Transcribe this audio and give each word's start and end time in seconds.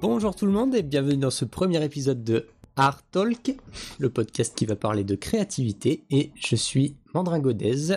Bonjour 0.00 0.34
tout 0.34 0.46
le 0.46 0.52
monde 0.52 0.74
et 0.74 0.82
bienvenue 0.82 1.16
dans 1.16 1.30
ce 1.30 1.44
premier 1.44 1.82
épisode 1.84 2.22
de 2.22 2.46
Art 2.76 3.02
Talk, 3.10 3.56
le 3.98 4.08
podcast 4.10 4.54
qui 4.56 4.66
va 4.66 4.76
parler 4.76 5.04
de 5.04 5.14
créativité. 5.14 6.04
Et 6.10 6.30
je 6.36 6.56
suis 6.56 6.96
Mandrin 7.14 7.40
Godez 7.40 7.96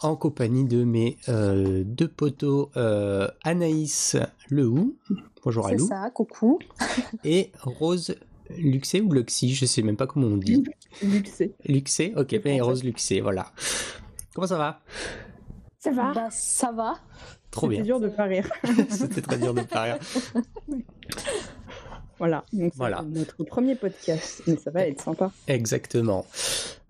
en 0.00 0.16
compagnie 0.16 0.64
de 0.64 0.84
mes 0.84 1.16
euh, 1.28 1.82
deux 1.84 2.08
potos 2.08 2.68
euh, 2.76 3.28
Anaïs 3.42 4.16
Lehou. 4.50 4.96
Bonjour 5.44 5.66
C'est 5.66 5.74
Alou. 5.74 5.86
ça, 5.88 6.10
coucou. 6.10 6.58
Et 7.24 7.50
Rose 7.62 8.14
Luxé 8.56 9.00
ou 9.00 9.12
Luxy, 9.12 9.54
je 9.54 9.66
sais 9.66 9.82
même 9.82 9.96
pas 9.96 10.06
comment 10.06 10.28
on 10.28 10.36
dit. 10.36 10.64
Luxé. 11.02 11.54
Luxé, 11.66 12.12
ok, 12.16 12.40
ben, 12.42 12.62
Rose 12.62 12.84
Luxé, 12.84 13.20
voilà. 13.20 13.46
Comment 14.34 14.46
ça 14.46 14.58
va? 14.58 14.80
Ça 15.78 15.90
va 15.90 16.12
Bah, 16.12 16.28
ça 16.30 16.70
va. 16.72 16.94
Trop 17.50 17.68
C'est 17.68 17.76
bien. 17.76 17.84
dur 17.84 18.00
de 18.00 18.08
pas 18.08 18.24
rire. 18.24 18.48
C'était 18.90 19.20
très 19.22 19.38
dur 19.38 19.54
de 19.54 19.62
pas 19.62 19.82
rire. 19.82 19.98
Voilà, 22.18 22.44
donc 22.52 22.70
c'est 22.72 22.78
Voilà. 22.78 23.02
notre 23.02 23.42
premier 23.42 23.74
podcast, 23.74 24.42
mais 24.46 24.56
ça 24.56 24.70
va 24.70 24.86
être 24.86 25.00
sympa. 25.00 25.32
Exactement. 25.48 26.24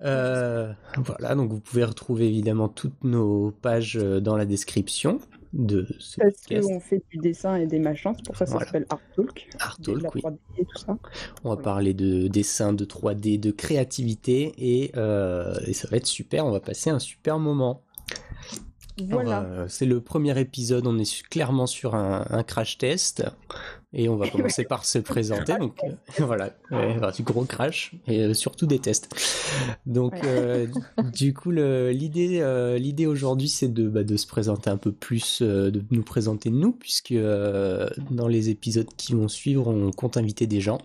Euh, 0.03 0.71
voilà, 0.99 1.35
donc 1.35 1.51
vous 1.51 1.61
pouvez 1.61 1.83
retrouver 1.85 2.27
évidemment 2.29 2.69
toutes 2.69 3.03
nos 3.05 3.51
pages 3.63 3.97
euh, 3.97 4.21
dans 4.21 4.37
la 4.37 4.45
description 4.45 5.19
de 5.55 5.87
ce 5.99 6.21
Parce 6.21 6.67
qu'on 6.67 6.79
fait 6.81 7.03
du 7.11 7.17
dessin 7.19 7.57
et 7.57 7.67
des 7.67 7.79
machins, 7.79 8.13
c'est 8.17 8.27
pour 8.27 8.37
ça 8.37 8.45
que 8.45 8.51
ça 8.51 8.59
s'appelle 8.59 8.87
Art 8.91 9.01
Talk. 9.17 9.49
Art 9.61 9.79
la 9.87 9.95
Talk, 9.95 10.15
oui. 10.15 10.21
3D 10.21 10.37
et 10.59 10.65
tout 10.67 10.79
ça. 10.79 10.99
On 11.43 11.51
va 11.51 11.57
parler 11.57 11.95
de 11.95 12.29
dessin, 12.29 12.73
de 12.75 12.85
3D, 12.85 13.41
de 13.41 13.51
créativité 13.51 14.53
et, 14.59 14.93
euh, 14.97 15.55
et 15.67 15.73
ça 15.73 15.89
va 15.89 15.97
être 15.97 16.07
super. 16.07 16.45
On 16.45 16.51
va 16.51 16.61
passer 16.61 16.91
un 16.91 16.99
super 16.99 17.39
moment. 17.39 17.84
Voilà. 18.99 19.43
Euh, 19.43 19.67
c'est 19.69 19.87
le 19.87 20.01
premier 20.01 20.39
épisode. 20.39 20.87
On 20.87 20.99
est 20.99 21.23
clairement 21.29 21.67
sur 21.67 21.95
un, 21.95 22.27
un 22.31 22.43
crash 22.43 22.79
test 22.79 23.25
et 23.93 24.09
on 24.09 24.17
va 24.17 24.29
commencer 24.31 24.65
par 24.65 24.85
se 24.85 24.99
présenter. 24.99 25.57
Donc 25.59 25.77
euh, 25.85 25.93
voilà, 26.25 26.51
ouais, 26.71 26.97
du 27.17 27.23
gros 27.23 27.45
crash 27.45 27.93
et 28.07 28.21
euh, 28.21 28.35
surtout 28.35 28.67
des 28.67 28.79
tests. 28.79 29.15
Donc 29.87 30.15
du 31.13 31.35
coup, 31.35 31.51
l'idée, 31.51 32.77
l'idée 32.79 33.07
aujourd'hui, 33.07 33.49
c'est 33.49 33.73
de, 33.73 33.89
bah, 33.89 34.05
de 34.05 34.17
se 34.17 34.27
présenter 34.27 34.71
un 34.71 34.77
peu 34.77 34.93
plus, 34.93 35.43
de 35.43 35.83
nous 35.91 36.05
présenter 36.05 36.51
nous, 36.51 36.73
puisque 36.73 37.15
dans 37.15 38.29
les 38.29 38.51
épisodes 38.51 38.89
qui 38.97 39.15
vont 39.15 39.29
suivre, 39.29 39.69
on 39.69 39.91
compte 39.91 40.17
inviter 40.17 40.47
des 40.47 40.61
gens 40.61 40.79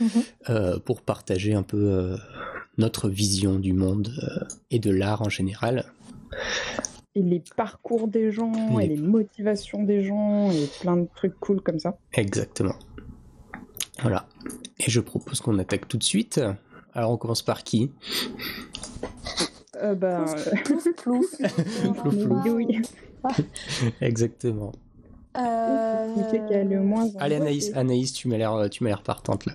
Mhm. 0.00 0.08
euh, 0.50 0.78
pour 0.78 1.02
partager 1.02 1.54
un 1.54 1.62
peu 1.62 1.76
euh, 1.76 2.16
notre 2.78 3.08
vision 3.08 3.58
du 3.58 3.72
monde 3.72 4.12
euh, 4.22 4.44
et 4.70 4.78
de 4.78 4.90
l'art 4.90 5.22
en 5.22 5.28
général. 5.28 5.86
Et 7.16 7.22
les 7.22 7.42
parcours 7.56 8.08
des 8.08 8.32
gens, 8.32 8.50
Les- 8.76 8.84
et 8.84 8.88
les 8.88 8.96
motivations 8.96 9.82
des 9.84 10.02
gens, 10.02 10.50
et 10.50 10.66
plein 10.80 10.96
de 10.96 11.08
trucs 11.14 11.38
cool 11.40 11.60
comme 11.60 11.78
ça. 11.78 11.96
Exactement. 12.12 12.74
Voilà. 14.02 14.26
Et 14.80 14.90
je 14.90 15.00
propose 15.00 15.40
qu'on 15.40 15.58
attaque 15.58 15.86
tout 15.86 15.96
de 15.96 16.02
suite. 16.02 16.40
Alors 16.92 17.10
on 17.12 17.16
commence 17.16 17.42
par 17.42 17.62
qui? 17.62 17.92
Euh, 19.76 19.94
bah, 19.94 20.24
Plouf, 20.64 20.88
plouf. 20.96 21.26
Plouf, 21.96 22.24
plouf. 22.24 22.46
oui. 22.54 22.82
Exactement. 24.00 24.72
Euh, 25.36 25.78
Allez 27.18 27.34
Anaïs, 27.36 27.72
Anaïs, 27.74 28.12
tu 28.12 28.28
m'as 28.28 28.36
l'air, 28.36 28.68
tu 28.70 28.84
m'as 28.84 28.90
l'air 28.90 29.02
partante 29.02 29.46
là. 29.46 29.54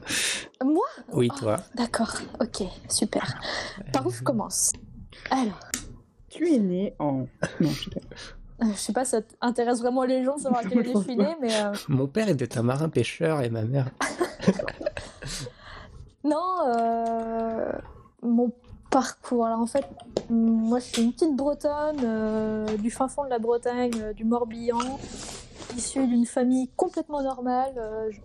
Moi? 0.64 0.84
Oui, 1.14 1.30
Oh, 1.34 1.40
toi. 1.40 1.58
D'accord, 1.76 2.18
ok, 2.42 2.64
super. 2.90 3.40
Par 3.94 4.06
où 4.06 4.12
je 4.12 4.22
commence? 4.22 4.74
Alors, 5.32 5.60
Tu 6.40 6.54
es 6.54 6.60
né 6.60 6.96
en. 7.00 7.26
Non, 7.60 7.70
je 7.70 7.84
sais 7.84 7.90
pas. 7.90 8.00
euh, 8.66 8.72
je 8.72 8.78
sais 8.78 8.94
pas, 8.94 9.04
ça 9.06 9.20
intéresse 9.42 9.82
vraiment 9.82 10.04
les 10.04 10.24
gens 10.24 10.38
de 10.38 10.42
savoir 10.42 10.62
à 10.62 10.64
quelle 10.64 10.80
année 10.80 10.94
je 10.96 11.00
suis 11.02 11.18
née, 11.18 11.36
mais 11.42 11.54
euh, 11.54 11.74
Mon 11.90 12.08
père 12.08 12.30
était 12.30 12.58
un 12.58 12.64
marin 12.64 12.88
pêcheur 12.88 13.42
et 13.42 13.50
ma 13.50 13.64
mère. 13.64 13.90
non, 16.24 16.38
euh, 16.68 17.72
mon 18.22 18.52
parcours. 18.90 19.46
Alors 19.46 19.60
en 19.60 19.66
fait, 19.68 19.86
moi 20.30 20.80
je 20.80 20.86
suis 20.86 21.04
une 21.04 21.14
petite 21.14 21.36
bretonne 21.36 22.02
euh, 22.04 22.78
du 22.78 22.90
fin 22.92 23.08
fond 23.08 23.24
de 23.26 23.30
la 23.30 23.40
Bretagne, 23.40 23.92
euh, 24.02 24.14
du 24.14 24.24
Morbihan, 24.26 24.80
issue 25.76 26.08
d'une 26.08 26.26
famille 26.26 26.70
complètement 26.76 27.22
normale. 27.22 27.74
euh, 27.78 28.10
je- 28.12 28.20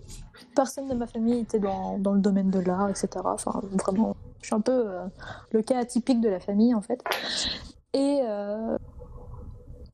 personne 0.54 0.88
de 0.88 0.94
ma 0.94 1.06
famille 1.08 1.40
était 1.40 1.58
dans, 1.58 1.98
dans 1.98 2.12
le 2.12 2.20
domaine 2.20 2.48
de 2.50 2.60
l'art, 2.60 2.88
etc. 2.88 3.08
Enfin, 3.24 3.60
vraiment, 3.84 4.14
je 4.40 4.46
suis 4.46 4.54
un 4.54 4.60
peu 4.60 4.72
euh, 4.86 5.04
le 5.50 5.62
cas 5.62 5.78
atypique 5.80 6.20
de 6.20 6.28
la 6.28 6.38
famille 6.38 6.74
en 6.74 6.80
fait. 6.80 7.02
Et, 7.94 8.20
euh, 8.24 8.76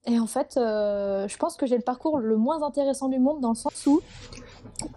et 0.07 0.19
en 0.19 0.27
fait, 0.27 0.57
euh, 0.57 1.29
je 1.29 1.37
pense 1.37 1.57
que 1.57 1.67
j'ai 1.67 1.77
le 1.77 1.83
parcours 1.83 2.19
le 2.19 2.37
moins 2.37 2.63
intéressant 2.63 3.09
du 3.09 3.19
monde 3.19 3.41
dans 3.41 3.51
le 3.51 3.55
sens 3.55 3.87
où 3.87 4.01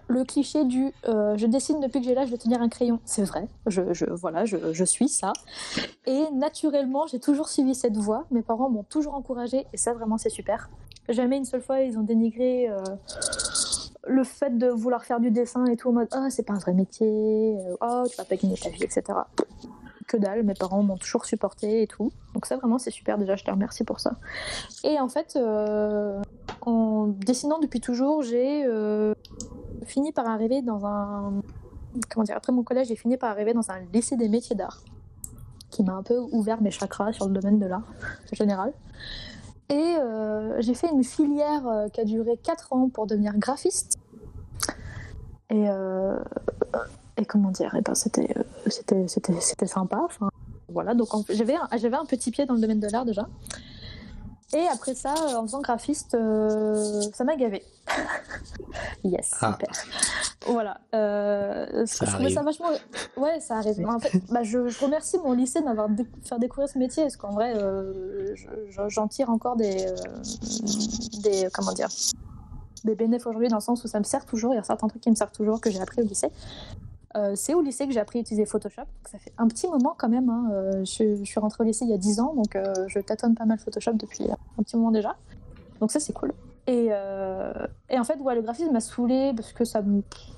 le 0.08 0.24
cliché 0.24 0.64
du 0.64 0.94
euh, 1.10 1.36
je 1.38 1.46
dessine 1.46 1.82
depuis 1.82 2.00
que 2.00 2.06
j'ai 2.06 2.16
l'âge 2.16 2.32
de 2.32 2.38
tenir 2.38 2.62
un 2.62 2.70
crayon, 2.70 3.00
c'est 3.04 3.24
vrai. 3.24 3.50
Je, 3.68 3.82
voilà, 4.14 4.46
je, 4.46 4.84
suis 4.86 5.10
ça. 5.10 5.34
Et 6.06 6.24
naturellement, 6.34 7.06
j'ai 7.08 7.20
toujours 7.20 7.50
suivi 7.50 7.76
cette 7.76 7.98
voie. 7.98 8.26
Mes 8.32 8.42
parents 8.42 8.70
m'ont 8.70 8.84
toujours 8.84 9.16
encouragée 9.16 9.68
et 9.74 9.78
ça, 9.78 9.94
vraiment, 9.94 10.18
c'est 10.18 10.30
super. 10.30 10.70
Jamais 11.10 11.36
une 11.36 11.46
seule 11.46 11.62
fois, 11.62 11.82
ils 11.82 11.98
ont 12.00 12.04
dénigré 12.04 12.70
le 14.06 14.24
fait 14.24 14.58
de 14.58 14.68
vouloir 14.68 15.04
faire 15.04 15.20
du 15.20 15.32
dessin 15.32 15.66
et 15.66 15.76
tout 15.76 15.90
en 15.90 15.94
mode 15.94 16.08
oh, 16.16 16.28
c'est 16.30 16.44
pas 16.44 16.54
un 16.54 16.60
vrai 16.60 16.74
métier, 16.74 17.58
oh, 17.82 18.04
tu 18.10 18.16
vas 18.16 18.24
pas 18.24 18.36
gagner 18.38 18.56
ta 18.56 18.70
vie, 18.70 18.84
etc. 18.84 19.04
Que 20.08 20.18
dalle, 20.18 20.44
mes 20.44 20.54
parents 20.54 20.84
m'ont 20.84 20.98
toujours 20.98 21.26
supporté 21.26 21.82
et 21.82 21.88
tout. 21.88 22.12
Donc, 22.34 22.46
ça, 22.46 22.58
vraiment, 22.58 22.78
c'est 22.78 22.92
super. 22.92 23.18
Déjà, 23.18 23.36
je 23.36 23.44
te 23.44 23.52
remercie 23.52 23.84
pour 23.84 24.00
ça. 24.00 24.16
Et 24.84 25.00
en 25.00 25.10
fait, 25.10 25.36
euh, 25.36 26.22
en 26.62 27.08
dessinant 27.08 27.60
depuis 27.60 27.80
toujours, 27.80 28.22
j'ai 28.22 28.66
euh, 28.66 29.14
fini 29.86 30.12
par 30.12 30.28
arriver 30.28 30.62
dans 30.62 30.86
un. 30.86 31.42
Comment 32.10 32.24
dire 32.24 32.36
Après 32.36 32.52
mon 32.52 32.64
collège, 32.64 32.88
j'ai 32.88 32.96
fini 32.96 33.18
par 33.18 33.30
arriver 33.30 33.54
dans 33.54 33.70
un 33.70 33.80
lycée 33.94 34.18
des 34.18 34.30
métiers 34.30 34.56
d'art 34.56 34.82
qui 35.70 35.84
m'a 35.84 35.94
un 35.94 36.04
peu 36.04 36.18
ouvert 36.32 36.62
mes 36.62 36.70
chakras 36.70 37.14
sur 37.14 37.28
le 37.28 37.34
domaine 37.34 37.60
de 37.60 37.66
l'art 37.66 37.82
en 38.32 38.36
général. 38.36 38.74
Et 39.70 39.96
euh, 40.00 40.62
j'ai 40.62 40.76
fait 40.76 40.90
une 40.92 41.04
filière 41.04 41.88
qui 41.94 42.02
a 42.02 42.04
duré 42.04 42.38
4 42.38 42.74
ans 42.74 42.90
pour 42.90 43.08
devenir 43.08 43.38
graphiste. 43.38 43.98
Et, 45.50 45.68
et 47.18 47.26
comment 47.26 47.50
dire 47.52 47.74
et 47.76 47.82
ben, 47.82 47.96
C'était 47.96 48.34
euh, 48.38 48.44
c'était- 48.68 49.08
c'était- 49.08 49.40
c'était 49.42 49.68
sympa. 49.68 50.02
Enfin, 50.06 50.30
voilà, 50.70 50.94
donc 50.96 51.14
en 51.14 51.24
j'avais 51.30 51.56
un, 51.56 51.68
j'avais 51.78 51.98
un 51.98 52.06
petit 52.06 52.32
pied 52.32 52.46
dans 52.46 52.54
le 52.56 52.60
domaine 52.62 52.80
de 52.80 52.88
l'art 52.88 53.06
déjà. 53.06 53.28
Et 54.56 54.68
après 54.72 54.94
ça, 54.94 55.16
euh, 55.30 55.36
en 55.36 55.44
faisant 55.44 55.62
graphiste, 55.62 56.14
euh, 56.14 57.02
ça 57.14 57.24
m'a 57.24 57.36
gavé. 57.36 57.64
yes, 59.04 59.32
Ah. 59.42 59.52
super. 59.54 59.70
Voilà. 60.48 60.78
euh, 60.94 61.86
Ça 61.88 62.06
je 62.06 62.12
trouvais 62.12 62.30
ça 62.32 62.44
vachement. 62.44 62.68
Ouais, 63.18 63.40
ça 63.40 63.58
arrive. 63.58 63.84
En 63.88 64.00
fait, 64.00 64.12
bah, 64.32 64.44
je, 64.44 64.68
je 64.68 64.80
remercie 64.84 65.18
mon 65.24 65.32
lycée 65.34 65.60
de 65.62 65.66
m'avoir 65.66 65.90
dé- 65.90 66.06
fait 66.24 66.38
découvrir 66.38 66.70
ce 66.70 66.78
métier, 66.78 67.04
parce 67.04 67.18
qu'en 67.18 67.32
vrai, 67.32 67.56
euh, 67.56 68.36
je- 68.36 68.48
je- 68.70 68.90
j'en 68.90 69.08
tire 69.08 69.30
encore 69.32 69.56
des, 69.56 69.88
des. 71.24 71.48
Comment 71.54 71.72
dire 71.74 71.88
Des 72.84 72.94
bénéfices 72.96 73.26
aujourd'hui, 73.26 73.48
dans 73.50 73.56
le 73.58 73.62
sens 73.62 73.84
où 73.84 73.88
ça 73.88 73.98
me 74.00 74.04
sert 74.04 74.26
toujours. 74.26 74.54
Il 74.54 74.58
y 74.58 74.60
a 74.60 74.64
certains 74.64 74.88
trucs 74.88 75.02
qui 75.02 75.10
me 75.10 75.16
servent 75.16 75.32
toujours 75.32 75.62
que 75.62 75.72
j'ai 75.72 75.82
appris 75.82 76.02
au 76.02 76.06
lycée. 76.06 76.30
Euh, 77.16 77.34
c'est 77.36 77.54
au 77.54 77.62
lycée 77.62 77.86
que 77.86 77.94
j'ai 77.94 78.00
appris 78.00 78.20
à 78.20 78.22
utiliser 78.22 78.46
Photoshop. 78.46 78.82
Donc 78.82 79.08
ça 79.12 79.20
fait 79.20 79.34
un 79.38 79.48
petit 79.48 79.68
moment 79.68 79.96
quand 79.98 80.10
même. 80.10 80.30
hein. 80.30 80.50
Euh, 80.52 80.86
je, 80.86 81.24
suis 81.24 81.40
rentrée 81.40 81.64
au 81.64 81.68
lycée 81.68 81.86
il 81.86 81.92
y 81.92 81.94
a 81.94 81.98
10 81.98 82.20
ans, 82.20 82.34
donc 82.34 82.56
euh, 82.56 82.74
je 82.88 83.00
tâtonne 83.00 83.36
pas 83.36 83.46
mal 83.46 83.60
Photoshop 83.60 83.94
depuis 83.94 84.26
un 84.32 84.64
petit 84.64 84.76
moment 84.76 84.92
déjà. 84.92 85.16
Donc 85.80 85.92
ça, 85.92 86.00
c'est 86.00 86.14
cool. 86.14 86.34
Et, 86.66 86.92
en 86.94 88.04
fait, 88.06 88.18
ouais, 88.22 88.36
le 88.36 88.42
graphisme 88.42 88.72
m'a 88.72 88.80
saoulée 88.80 89.34
parce 89.36 89.52
que 89.52 89.66
ça 89.66 89.84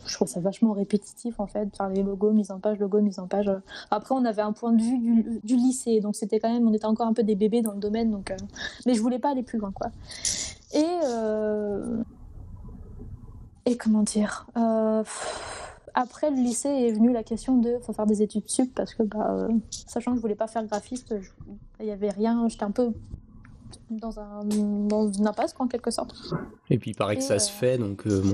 je 0.07 0.13
trouve 0.15 0.27
ça 0.27 0.39
vachement 0.39 0.73
répétitif 0.73 1.39
en 1.39 1.45
fait, 1.45 1.75
faire 1.77 1.87
les 1.89 2.01
logos, 2.01 2.31
mise 2.31 2.49
en 2.49 2.59
page, 2.59 2.79
logo, 2.79 2.99
mise 2.99 3.19
en 3.19 3.27
page. 3.27 3.51
Après, 3.91 4.15
on 4.15 4.25
avait 4.25 4.41
un 4.41 4.51
point 4.51 4.71
de 4.71 4.81
vue 4.81 5.39
du, 5.43 5.55
lycée, 5.55 5.99
donc 5.99 6.15
c'était 6.15 6.39
quand 6.39 6.51
même, 6.51 6.67
on 6.67 6.73
était 6.73 6.85
encore 6.85 7.05
un 7.05 7.13
peu 7.13 7.21
des 7.21 7.35
bébés 7.35 7.61
dans 7.61 7.73
le 7.73 7.79
domaine, 7.79 8.09
donc, 8.09 8.33
mais 8.87 8.95
je 8.95 9.01
voulais 9.01 9.19
pas 9.19 9.29
aller 9.29 9.43
plus 9.43 9.59
loin, 9.59 9.71
quoi. 9.71 9.91
Et 10.73 10.83
et 13.67 13.77
comment 13.77 14.01
dire 14.01 14.47
après 15.97 16.29
le 16.29 16.35
lycée 16.35 16.69
est 16.69 16.91
venue 16.91 17.11
la 17.13 17.23
question 17.23 17.57
de 17.57 17.77
faut 17.81 17.93
faire 17.93 18.05
des 18.05 18.21
études 18.21 18.47
sup 18.47 18.73
parce 18.75 18.93
que 18.93 19.01
bah, 19.03 19.31
euh, 19.31 19.47
sachant 19.87 20.11
que 20.11 20.17
je 20.17 20.21
voulais 20.21 20.35
pas 20.35 20.47
faire 20.47 20.63
graphiste 20.65 21.19
je- 21.19 21.31
il 21.79 21.85
y 21.87 21.91
avait 21.91 22.09
rien 22.09 22.47
j'étais 22.49 22.63
un 22.65 22.71
peu 22.71 22.91
dans 23.89 24.19
un 24.19 24.43
dans 24.45 25.11
une 25.11 25.25
impasse 25.27 25.53
quoi, 25.53 25.65
en 25.65 25.69
quelque 25.69 25.91
sorte. 25.91 26.13
Et 26.69 26.77
puis 26.77 26.91
il 26.91 26.95
paraît 26.95 27.15
que 27.17 27.23
ça 27.23 27.39
se 27.39 27.49
euh, 27.51 27.55
fait, 27.55 27.77
donc 27.77 28.05
euh, 28.07 28.21
bon, 28.21 28.33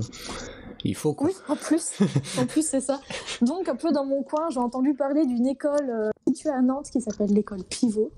il 0.84 0.96
faut 0.96 1.13
quoi. 1.13 1.28
oui 1.28 1.34
en 1.48 1.56
plus 1.56 1.94
en 2.40 2.46
plus 2.46 2.66
c'est 2.68 2.81
ça. 2.81 3.00
Donc 3.42 3.69
un 3.69 3.75
peu 3.75 3.92
dans 3.92 4.06
mon 4.06 4.24
coin 4.24 4.50
j'ai 4.50 4.60
entendu 4.60 4.94
parler 4.94 5.25
d'une 5.25 5.48
école 5.48 6.12
située 6.28 6.50
à 6.50 6.62
Nantes 6.62 6.90
qui 6.92 7.00
s'appelle 7.02 7.31
l'école 7.34 7.63
Pivot 7.63 8.12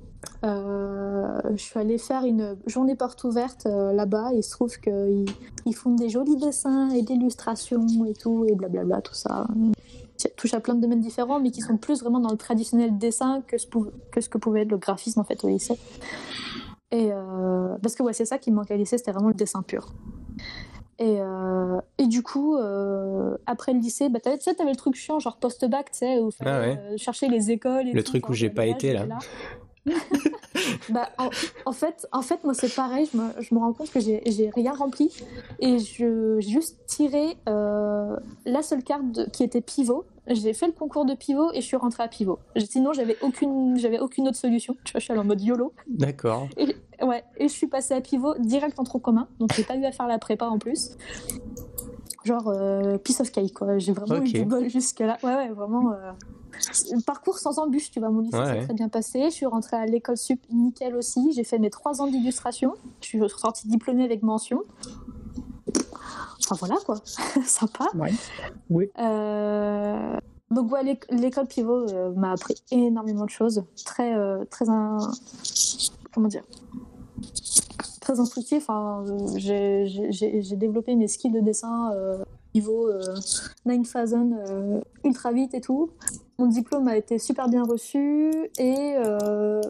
Euh, 0.44 1.40
je 1.52 1.62
suis 1.62 1.80
allée 1.80 1.98
faire 1.98 2.25
une 2.25 2.58
journée 2.68 2.96
porte 2.96 3.24
ouverte 3.24 3.66
euh, 3.66 3.94
là-bas. 3.94 4.31
Il 4.34 4.44
se 4.44 4.52
trouve 4.52 4.78
qu'ils 4.80 5.25
ils 5.66 5.75
font 5.75 5.92
des 5.96 6.10
jolis 6.10 6.36
dessins 6.38 6.90
et 6.90 7.02
d'illustrations 7.02 8.06
et 8.06 8.14
tout, 8.14 8.46
et 8.48 8.56
blablabla, 8.56 9.02
tout 9.02 9.14
ça. 9.14 9.48
Touche 10.38 10.54
à 10.54 10.60
plein 10.60 10.75
de 10.75 10.81
domaines 10.81 11.02
différents, 11.02 11.40
mais 11.40 11.52
qui 11.52 11.62
sont 11.62 11.78
plus 11.78 12.02
vraiment 12.02 12.20
dans 12.20 12.31
le 12.31 12.38
traditionnel 12.38 12.98
dessin 12.98 13.42
que 13.48 13.58
ce, 13.58 13.68
que, 14.12 14.22
ce 14.22 14.30
que 14.30 14.38
pouvait 14.38 14.62
être 14.62 14.72
le 14.72 14.78
graphisme 14.78 15.20
en 15.20 15.24
fait 15.24 15.44
au 15.44 15.48
lycée. 15.50 15.78
Et 16.92 17.10
euh, 17.12 17.76
parce 17.81 17.96
que 17.96 18.04
ouais, 18.04 18.14
c'est 18.14 18.26
ça 18.26 18.38
qui 18.38 18.52
me 18.52 18.58
manquait 18.58 18.76
au 18.76 18.78
lycée, 18.78 18.98
c'était 18.98 19.12
vraiment 19.12 19.30
le 19.30 19.34
dessin 19.34 19.62
pur. 19.64 19.94
Et, 21.00 21.18
euh, 21.19 21.81
et 21.98 22.06
du 22.06 22.22
coup, 22.22 22.56
euh, 22.56 23.36
après 23.48 23.74
le 23.74 23.80
lycée, 23.80 24.10
bah, 24.10 24.19
tu 24.24 24.30
sais, 24.40 24.54
t'avais 24.54 24.69
le 24.69 24.76
truc 24.78 24.94
chiant, 24.96 25.19
genre 25.19 25.38
post-bac, 25.38 25.92
tu 25.92 25.98
sais, 25.98 26.19
où 26.19 26.30
fallait 26.31 26.52
Ah 26.52 26.60
ouais. 26.60 26.80
euh, 26.80 26.98
chercher 26.98 27.28
les 27.30 27.50
écoles. 27.52 27.88
Et 27.90 27.94
Le 27.94 28.04
tout, 28.04 28.12
truc 28.12 28.30
où 28.30 28.34
j'ai 28.34 28.52
pas 28.52 28.68
été, 28.68 28.94
là. 28.94 29.08
bah, 30.89 31.09
en, 31.18 31.30
en 31.65 31.71
fait, 31.71 32.07
en 32.12 32.21
fait, 32.21 32.44
moi, 32.44 32.53
c'est 32.53 32.74
pareil. 32.74 33.09
Je 33.12 33.18
me, 33.18 33.30
je 33.41 33.53
me 33.53 33.59
rends 33.59 33.74
compte 33.74 33.91
que 33.91 34.00
j'ai, 34.00 34.21
rien 34.56 34.74
rempli. 34.74 35.12
Et 35.59 35.80
je, 35.80 36.38
j'ai 36.39 36.51
juste 36.51 36.85
tiré 36.88 37.38
euh, 37.50 38.15
la 38.45 38.62
seule 38.62 38.83
carte 38.83 39.12
de- 39.12 39.25
qui 39.25 39.44
était 39.44 39.62
pivot. 39.62 40.06
J'ai 40.27 40.53
fait 40.53 40.68
le 40.68 40.71
concours 40.71 41.06
de 41.06 41.15
pivot 41.15 41.51
et 41.51 41.59
je 41.59 41.65
suis 41.65 41.75
rentrée 41.75 42.03
à 42.03 42.07
pivot. 42.07 42.39
Sinon, 42.57 42.94
j'avais 42.94 43.18
aucune, 43.21 43.77
j'avais 43.77 44.00
aucune 44.00 44.27
autre 44.30 44.38
solution. 44.38 44.77
Tu 44.85 44.94
vois, 44.94 45.00
je 45.00 45.03
suis 45.03 45.12
allée 45.12 45.19
en 45.19 45.25
mode 45.25 45.41
YOLO. 45.41 45.74
D'accord. 45.88 46.47
Ouais, 47.01 47.25
et 47.38 47.50
je 47.50 47.53
suis 47.53 47.68
passée 47.68 47.94
à 47.94 48.00
pivot 48.00 48.35
direct 48.39 48.80
en 48.80 48.85
trop 48.85 49.00
commun. 49.00 49.27
Donc, 49.39 49.51
j'ai 49.53 49.63
pas 49.63 49.75
eu 49.75 49.83
à 49.83 49.91
faire 49.91 50.07
la 50.07 50.19
prépa 50.19 50.45
en 50.45 50.59
plus. 50.59 50.91
Genre, 52.25 52.48
euh, 52.48 52.98
piece 52.98 53.20
of 53.20 53.31
cake, 53.31 53.54
quoi. 53.54 53.78
J'ai 53.78 53.92
vraiment 53.92 54.16
eu 54.24 54.31
du 54.31 54.46
bol 54.46 54.70
jusque-là. 54.70 55.18
Ouais, 55.24 55.36
ouais, 55.36 55.50
vraiment. 55.50 55.92
euh, 55.92 56.12
Parcours 57.06 57.38
sans 57.40 57.60
embûche, 57.60 57.92
tu 57.92 58.00
vois. 58.00 58.10
Mon 58.10 58.22
lycée 58.22 58.38
s'est 58.38 58.44
ouais. 58.44 58.64
très 58.64 58.74
bien 58.74 58.88
passé. 58.90 59.25
Je 59.25 59.30
suis 59.31 59.46
rentrée 59.46 59.75
à 59.78 59.86
l'école 59.86 60.18
sup 60.18 60.40
nickel 60.52 60.96
aussi. 60.96 61.34
J'ai 61.34 61.44
fait 61.44 61.60
mes 61.60 61.70
trois 61.70 62.02
ans 62.02 62.08
d'illustration. 62.08 62.75
Je 63.02 63.08
suis 63.08 63.20
sortie 63.38 63.68
diplômée 63.68 64.06
avec 64.06 64.24
mention. 64.24 64.62
Enfin, 66.40 66.56
voilà, 66.60 66.75
quoi. 66.86 66.96
Sympa. 67.46 67.88
Ouais. 67.96 68.12
Oui. 68.69 68.90
Euh, 69.00 70.18
Donc 70.52 70.72
ouais, 70.72 70.84
l'éc- 70.84 71.10
l'école 71.12 71.48
pivot 71.48 71.88
euh, 71.90 72.12
m'a 72.16 72.31
appris 72.31 72.56
énormément 72.72 73.26
de 73.26 73.30
choses, 73.31 73.64
très 73.86 74.14
euh, 74.16 74.46
très 74.50 74.66
comment 76.14 76.28
dire, 76.28 76.44
très 78.04 78.20
instructif. 78.20 78.70
Enfin, 78.70 79.06
euh, 79.08 79.28
j'ai- 79.38 80.56
développé 80.58 80.96
mes 80.96 81.08
skills 81.08 81.32
de 81.32 81.40
dessin 81.40 81.92
euh, 81.94 82.24
niveau 82.54 82.88
euh, 82.88 83.02
9000 83.66 84.36
euh, 84.38 84.82
ultra 85.04 85.32
vite 85.32 85.54
et 85.54 85.62
tout. 85.62 85.90
Mon 86.38 86.48
diplôme 86.48 86.88
a 86.88 86.98
été 86.98 87.18
super 87.18 87.48
bien 87.50 87.64
reçu 87.64 88.32
et 88.60 88.96
euh, 88.98 89.62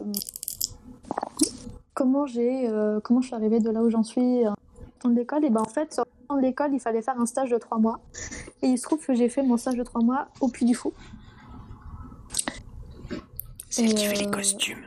comment 1.94 2.26
j'ai 2.26 2.68
euh, 2.68 3.00
comment 3.00 3.20
je 3.22 3.28
suis 3.28 3.36
arrivée 3.36 3.60
de 3.60 3.70
là 3.70 3.82
où 3.82 3.88
j'en 3.88 4.02
suis 4.02 4.44
euh, 4.46 4.50
en 5.04 5.08
l'école? 5.08 5.44
Et 5.44 5.50
ben 5.50 5.62
en 5.62 5.64
fait 5.68 6.00
en 6.28 6.36
l'école 6.36 6.74
il 6.74 6.80
fallait 6.80 7.02
faire 7.02 7.18
un 7.20 7.26
stage 7.26 7.50
de 7.50 7.58
trois 7.58 7.78
mois 7.78 8.00
et 8.62 8.66
il 8.68 8.78
se 8.78 8.82
trouve 8.82 9.04
que 9.04 9.14
j'ai 9.14 9.28
fait 9.28 9.42
mon 9.42 9.56
stage 9.56 9.76
de 9.76 9.84
trois 9.84 10.02
mois 10.02 10.26
au 10.40 10.48
Puy 10.48 10.66
du 10.66 10.74
Fou. 10.74 10.92
C'est 13.70 13.86
qui 13.86 14.04
fait 14.06 14.16
les 14.16 14.26
euh, 14.26 14.30
costumes? 14.30 14.78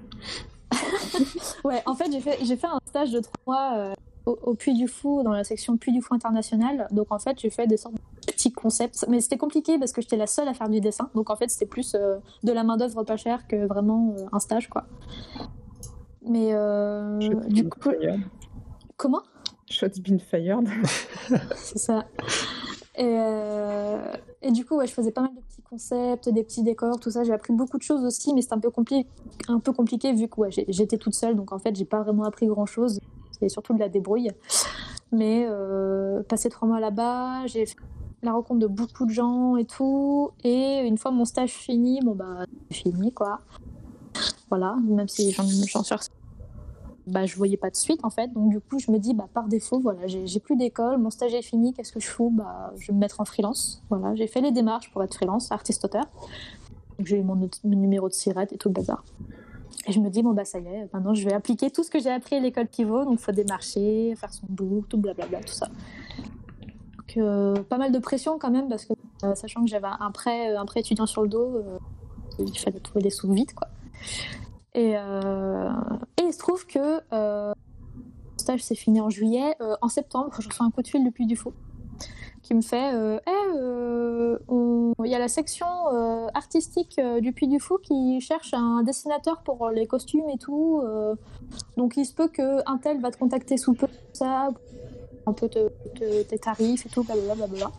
Ouais, 1.63 1.81
en 1.85 1.95
fait 1.95 2.11
j'ai 2.11 2.21
fait 2.21 2.37
j'ai 2.43 2.55
fait 2.55 2.67
un 2.67 2.79
stage 2.85 3.11
de 3.11 3.19
trois 3.19 3.41
mois 3.45 3.77
euh, 3.77 3.93
au, 4.25 4.37
au 4.43 4.53
Puy 4.55 4.73
du 4.73 4.87
Fou 4.87 5.23
dans 5.23 5.31
la 5.31 5.43
section 5.43 5.77
Puy 5.77 5.91
du 5.91 6.01
Fou 6.01 6.13
international. 6.13 6.87
Donc 6.91 7.11
en 7.11 7.19
fait 7.19 7.39
j'ai 7.39 7.49
fait 7.49 7.67
des 7.67 7.77
sortes 7.77 7.95
de 7.95 8.01
petits 8.31 8.51
concepts, 8.51 9.05
mais 9.09 9.21
c'était 9.21 9.37
compliqué 9.37 9.79
parce 9.79 9.91
que 9.91 10.01
j'étais 10.01 10.17
la 10.17 10.27
seule 10.27 10.47
à 10.47 10.53
faire 10.53 10.69
du 10.69 10.79
dessin. 10.79 11.09
Donc 11.15 11.29
en 11.29 11.35
fait 11.35 11.49
c'était 11.49 11.65
plus 11.65 11.95
euh, 11.95 12.17
de 12.43 12.51
la 12.51 12.63
main 12.63 12.77
d'œuvre 12.77 13.03
pas 13.03 13.17
chère 13.17 13.47
que 13.47 13.65
vraiment 13.65 14.15
euh, 14.17 14.25
un 14.31 14.39
stage 14.39 14.69
quoi. 14.69 14.85
Mais 16.25 16.51
du 17.47 17.69
coup 17.69 17.79
fired. 17.79 18.21
comment? 18.97 19.21
Shots 19.69 19.99
been 20.01 20.19
fired. 20.19 20.67
C'est 21.55 21.79
ça. 21.79 22.05
Et, 22.97 23.03
euh, 23.05 24.13
et 24.41 24.51
du 24.51 24.65
coup, 24.65 24.75
ouais, 24.75 24.87
je 24.87 24.93
faisais 24.93 25.11
pas 25.11 25.21
mal 25.21 25.35
de 25.35 25.39
petits 25.41 25.61
concepts, 25.61 26.29
des 26.29 26.43
petits 26.43 26.63
décors, 26.63 26.99
tout 26.99 27.11
ça. 27.11 27.23
J'ai 27.23 27.31
appris 27.31 27.53
beaucoup 27.53 27.77
de 27.77 27.83
choses 27.83 28.03
aussi, 28.03 28.33
mais 28.33 28.41
c'était 28.41 28.55
un 28.55 28.59
peu, 28.59 28.69
compli- 28.69 29.05
un 29.47 29.59
peu 29.59 29.71
compliqué 29.71 30.13
vu 30.13 30.27
que 30.27 30.41
ouais, 30.41 30.49
j'étais 30.51 30.97
toute 30.97 31.13
seule. 31.13 31.35
Donc 31.35 31.51
en 31.51 31.59
fait, 31.59 31.75
j'ai 31.75 31.85
pas 31.85 32.01
vraiment 32.01 32.23
appris 32.23 32.47
grand 32.47 32.65
chose. 32.65 32.99
C'était 33.31 33.49
surtout 33.49 33.75
de 33.75 33.79
la 33.79 33.87
débrouille. 33.87 34.31
Mais 35.11 35.45
euh, 35.47 36.23
passé 36.23 36.49
trois 36.49 36.67
mois 36.67 36.79
là-bas, 36.79 37.45
j'ai 37.45 37.67
fait 37.67 37.75
la 38.23 38.31
rencontre 38.33 38.59
de 38.61 38.67
beaucoup 38.67 39.05
de 39.05 39.11
gens 39.11 39.55
et 39.57 39.65
tout. 39.65 40.31
Et 40.43 40.79
une 40.79 40.97
fois 40.97 41.11
mon 41.11 41.23
stage 41.23 41.51
fini, 41.51 41.99
bon 42.03 42.15
bah, 42.15 42.45
fini 42.71 43.13
quoi. 43.13 43.41
Voilà, 44.49 44.75
même 44.83 45.07
si 45.07 45.31
j'en 45.31 45.43
suis 45.83 45.95
bah, 47.07 47.25
je 47.25 47.35
voyais 47.37 47.57
pas 47.57 47.69
de 47.69 47.75
suite 47.75 48.01
en 48.03 48.09
fait. 48.09 48.31
Donc 48.33 48.49
du 48.49 48.59
coup, 48.59 48.79
je 48.79 48.91
me 48.91 48.99
dis 48.99 49.13
bah 49.13 49.27
par 49.33 49.47
défaut, 49.47 49.79
voilà, 49.79 50.07
j'ai 50.07 50.39
plus 50.39 50.57
d'école, 50.57 50.97
mon 50.97 51.09
stage 51.09 51.33
est 51.33 51.41
fini, 51.41 51.73
qu'est-ce 51.73 51.93
que 51.93 51.99
je 51.99 52.07
fous? 52.07 52.31
Bah, 52.33 52.73
je 52.77 52.87
vais 52.87 52.93
me 52.93 52.99
mettre 52.99 53.21
en 53.21 53.25
freelance. 53.25 53.81
Voilà, 53.89 54.13
j'ai 54.15 54.27
fait 54.27 54.41
les 54.41 54.51
démarches 54.51 54.91
pour 54.91 55.03
être 55.03 55.15
freelance, 55.15 55.51
artiste 55.51 55.85
auteur. 55.85 56.05
Donc 56.97 57.07
j'ai 57.07 57.17
eu 57.17 57.23
mon, 57.23 57.49
numéro 57.63 58.09
de 58.09 58.13
sirette 58.13 58.51
et 58.53 58.57
tout 58.57 58.67
le 58.67 58.73
bazar. 58.73 59.03
Et 59.87 59.91
je 59.93 59.99
me 59.99 60.09
dis 60.09 60.21
bon 60.21 60.33
bah 60.33 60.43
ça 60.43 60.59
y 60.59 60.67
est, 60.67 60.89
maintenant 60.93 61.13
je 61.13 61.23
vais 61.23 61.33
appliquer 61.33 61.71
tout 61.71 61.83
ce 61.83 61.89
que 61.89 61.99
j'ai 61.99 62.11
appris 62.11 62.35
à 62.35 62.39
l'école 62.39 62.67
pivot, 62.67 63.05
donc 63.05 63.19
faut 63.19 63.31
démarcher, 63.31 64.13
faire 64.17 64.33
son 64.33 64.45
book, 64.49 64.89
tout 64.89 64.97
blablabla, 64.97 65.39
tout 65.41 65.53
ça. 65.53 65.67
Donc 66.97 67.17
euh, 67.17 67.55
pas 67.63 67.77
mal 67.77 67.93
de 67.93 67.99
pression 67.99 68.37
quand 68.37 68.51
même 68.51 68.67
parce 68.67 68.85
que 68.85 68.93
euh, 69.23 69.33
sachant 69.35 69.63
que 69.63 69.69
j'avais 69.69 69.87
un 69.87 70.11
prêt, 70.11 70.55
un 70.55 70.65
prêt 70.65 70.81
étudiant 70.81 71.05
sur 71.05 71.21
le 71.21 71.29
dos, 71.29 71.55
euh, 71.55 71.77
il 72.39 72.57
fallait 72.59 72.79
trouver 72.79 73.01
des 73.01 73.09
sous 73.11 73.31
vite 73.31 73.53
quoi. 73.53 73.69
Et, 74.77 74.93
euh, 74.95 75.69
et 76.17 76.21
il 76.27 76.31
se 76.33 76.37
trouve 76.37 76.67
que 76.67 77.01
euh, 77.11 77.51
le 77.51 78.39
stage 78.39 78.61
s'est 78.61 78.75
fini 78.75 79.01
en 79.01 79.09
juillet. 79.09 79.55
Euh, 79.59 79.75
en 79.81 79.89
septembre, 79.89 80.29
je 80.39 80.47
reçois 80.47 80.67
un 80.67 80.71
coup 80.71 80.83
de 80.83 80.87
fil 80.87 81.03
depuis 81.03 81.25
du 81.25 81.35
faux 81.35 81.53
qui 82.43 82.53
me 82.53 82.61
fait 82.61 82.93
euh, 82.93 83.19
Eh, 83.27 84.93
il 85.03 85.11
y 85.11 85.15
a 85.15 85.19
la 85.19 85.27
section 85.27 85.65
artistique 86.33 87.01
du 87.21 87.33
Puy 87.33 87.47
du 87.47 87.59
Fou 87.59 87.77
qui 87.81 88.21
cherche 88.21 88.53
un 88.53 88.83
dessinateur 88.83 89.41
pour 89.41 89.69
les 89.69 89.87
costumes 89.87 90.29
et 90.29 90.37
tout. 90.37 90.81
donc 91.75 91.97
il 91.97 92.05
se 92.05 92.13
peut 92.13 92.27
que 92.29 92.61
un 92.69 92.77
tel 92.77 93.01
va 93.01 93.11
te 93.11 93.17
contacter 93.17 93.57
sous 93.57 93.73
peu, 93.73 93.87
ça, 94.13 94.49
un 95.25 95.33
peu 95.33 95.49
te- 95.49 95.69
te- 95.95 96.23
tes 96.23 96.37
tarifs 96.39 96.85
et 96.85 96.89
tout, 96.89 97.03
blablabla. 97.03 97.71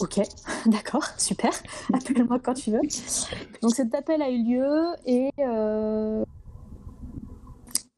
Ok, 0.00 0.20
d'accord, 0.66 1.06
super. 1.18 1.52
Appelle-moi 1.92 2.38
quand 2.42 2.54
tu 2.54 2.70
veux. 2.70 2.80
Donc 3.60 3.74
cet 3.74 3.94
appel 3.94 4.22
a 4.22 4.30
eu 4.30 4.42
lieu 4.42 4.86
et 5.06 5.30
euh, 5.38 6.24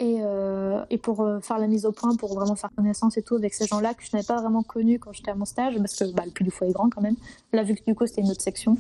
et, 0.01 0.19
euh, 0.21 0.85
et 0.91 0.99
pour 0.99 1.21
euh, 1.21 1.41
faire 1.41 1.59
la 1.59 1.69
mise 1.69 1.87
au 1.87 1.93
point, 1.93 2.17
pour 2.17 2.35
vraiment 2.35 2.57
faire 2.57 2.71
connaissance 2.77 3.17
et 3.17 3.23
tout 3.23 3.37
avec 3.37 3.55
ces 3.55 3.67
gens-là 3.67 3.95
que 3.95 4.03
je 4.05 4.11
n'avais 4.13 4.27
pas 4.27 4.41
vraiment 4.41 4.63
connus 4.63 4.99
quand 4.99 5.13
j'étais 5.13 5.31
à 5.31 5.35
mon 5.35 5.45
stage, 5.45 5.77
parce 5.77 5.95
que 5.95 6.13
bah, 6.13 6.25
le 6.27 6.33
Puy 6.33 6.45
du 6.45 6.51
Fou 6.51 6.65
est 6.65 6.73
grand 6.73 6.91
quand 6.91 7.01
même. 7.01 7.15
Là, 7.53 7.63
vu 7.63 7.75
que 7.75 7.85
du 7.85 7.95
coup 7.95 8.07
c'était 8.07 8.23
une 8.23 8.31
autre 8.31 8.43
section. 8.43 8.77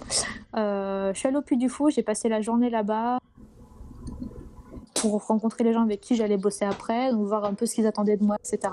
Euh, 0.56 1.14
je 1.14 1.18
suis 1.18 1.28
allée 1.28 1.36
au 1.36 1.42
Puy 1.42 1.56
du 1.56 1.68
Fou, 1.68 1.88
j'ai 1.90 2.02
passé 2.02 2.28
la 2.28 2.40
journée 2.40 2.68
là-bas 2.68 3.18
pour 5.10 5.22
rencontrer 5.26 5.64
les 5.64 5.74
gens 5.74 5.82
avec 5.82 6.00
qui 6.00 6.16
j'allais 6.16 6.38
bosser 6.38 6.64
après, 6.64 7.10
donc 7.12 7.26
voir 7.26 7.44
un 7.44 7.52
peu 7.52 7.66
ce 7.66 7.74
qu'ils 7.74 7.86
attendaient 7.86 8.16
de 8.16 8.24
moi, 8.24 8.36
etc. 8.42 8.72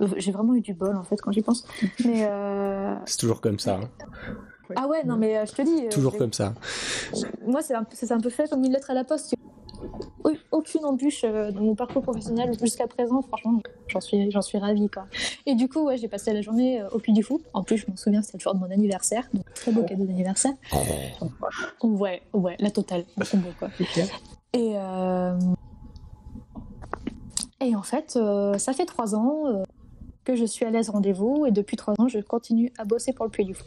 Euh, 0.00 0.06
J'ai 0.16 0.30
vraiment 0.30 0.54
eu 0.54 0.60
du 0.60 0.74
bol 0.74 0.94
en 0.96 1.02
fait 1.02 1.20
quand 1.20 1.32
j'y 1.32 1.42
pense. 1.42 1.66
Mais 2.04 2.24
euh, 2.28 2.94
C'est 3.04 3.16
toujours 3.18 3.40
comme 3.40 3.58
ça. 3.58 3.80
hein. 3.82 3.88
ah 4.76 4.86
ouais, 4.86 5.02
non 5.04 5.16
mais 5.16 5.36
euh, 5.36 5.44
je 5.46 5.52
te 5.52 5.62
dis. 5.62 5.88
Toujours 5.88 6.16
comme 6.16 6.32
ça. 6.32 6.54
moi, 7.46 7.62
c'est 7.62 7.74
un, 7.74 7.82
peu- 7.82 7.96
c'est 7.96 8.12
un 8.12 8.20
peu 8.20 8.30
fait 8.30 8.48
comme 8.48 8.62
une 8.64 8.72
lettre 8.72 8.90
à 8.90 8.94
la 8.94 9.02
poste. 9.02 9.34
Oui, 10.24 10.38
Aucune 10.52 10.84
embûche 10.86 11.22
dans 11.22 11.60
mon 11.60 11.74
parcours 11.74 12.02
professionnel 12.02 12.50
jusqu'à 12.58 12.86
présent, 12.86 13.20
franchement, 13.22 13.60
j'en 13.88 14.00
suis, 14.00 14.30
j'en 14.30 14.40
suis 14.40 14.56
ravie. 14.56 14.88
Quoi. 14.88 15.04
Et 15.46 15.54
du 15.56 15.68
coup, 15.68 15.80
ouais, 15.84 15.98
j'ai 15.98 16.08
passé 16.08 16.32
la 16.32 16.40
journée 16.42 16.82
au 16.92 16.98
Puy 17.00 17.12
du 17.12 17.22
Fou. 17.24 17.42
En 17.52 17.62
plus, 17.64 17.76
je 17.78 17.86
m'en 17.90 17.96
souviens, 17.96 18.22
c'était 18.22 18.38
le 18.38 18.42
jour 18.42 18.54
de 18.54 18.60
mon 18.60 18.70
anniversaire, 18.70 19.28
donc 19.34 19.44
très 19.54 19.72
beau 19.72 19.82
cadeau 19.82 20.04
d'anniversaire. 20.04 20.52
Ouais, 21.82 22.22
ouais, 22.32 22.56
la 22.60 22.70
totale, 22.70 23.04
beaucoup 23.16 23.36
beau 23.38 23.50
quoi. 23.58 23.68
Et, 24.54 24.74
euh, 24.76 25.36
et 27.60 27.74
en 27.74 27.82
fait, 27.82 28.14
euh, 28.16 28.56
ça 28.56 28.72
fait 28.72 28.86
trois 28.86 29.14
ans 29.16 29.46
euh, 29.46 29.62
que 30.24 30.36
je 30.36 30.44
suis 30.44 30.64
à 30.64 30.70
l'aise 30.70 30.90
rendez-vous 30.90 31.44
et 31.44 31.50
depuis 31.50 31.76
trois 31.76 31.94
ans, 31.98 32.06
je 32.08 32.20
continue 32.20 32.72
à 32.78 32.84
bosser 32.84 33.12
pour 33.12 33.24
le 33.24 33.30
Puy 33.32 33.44
du 33.44 33.54
Fou 33.54 33.64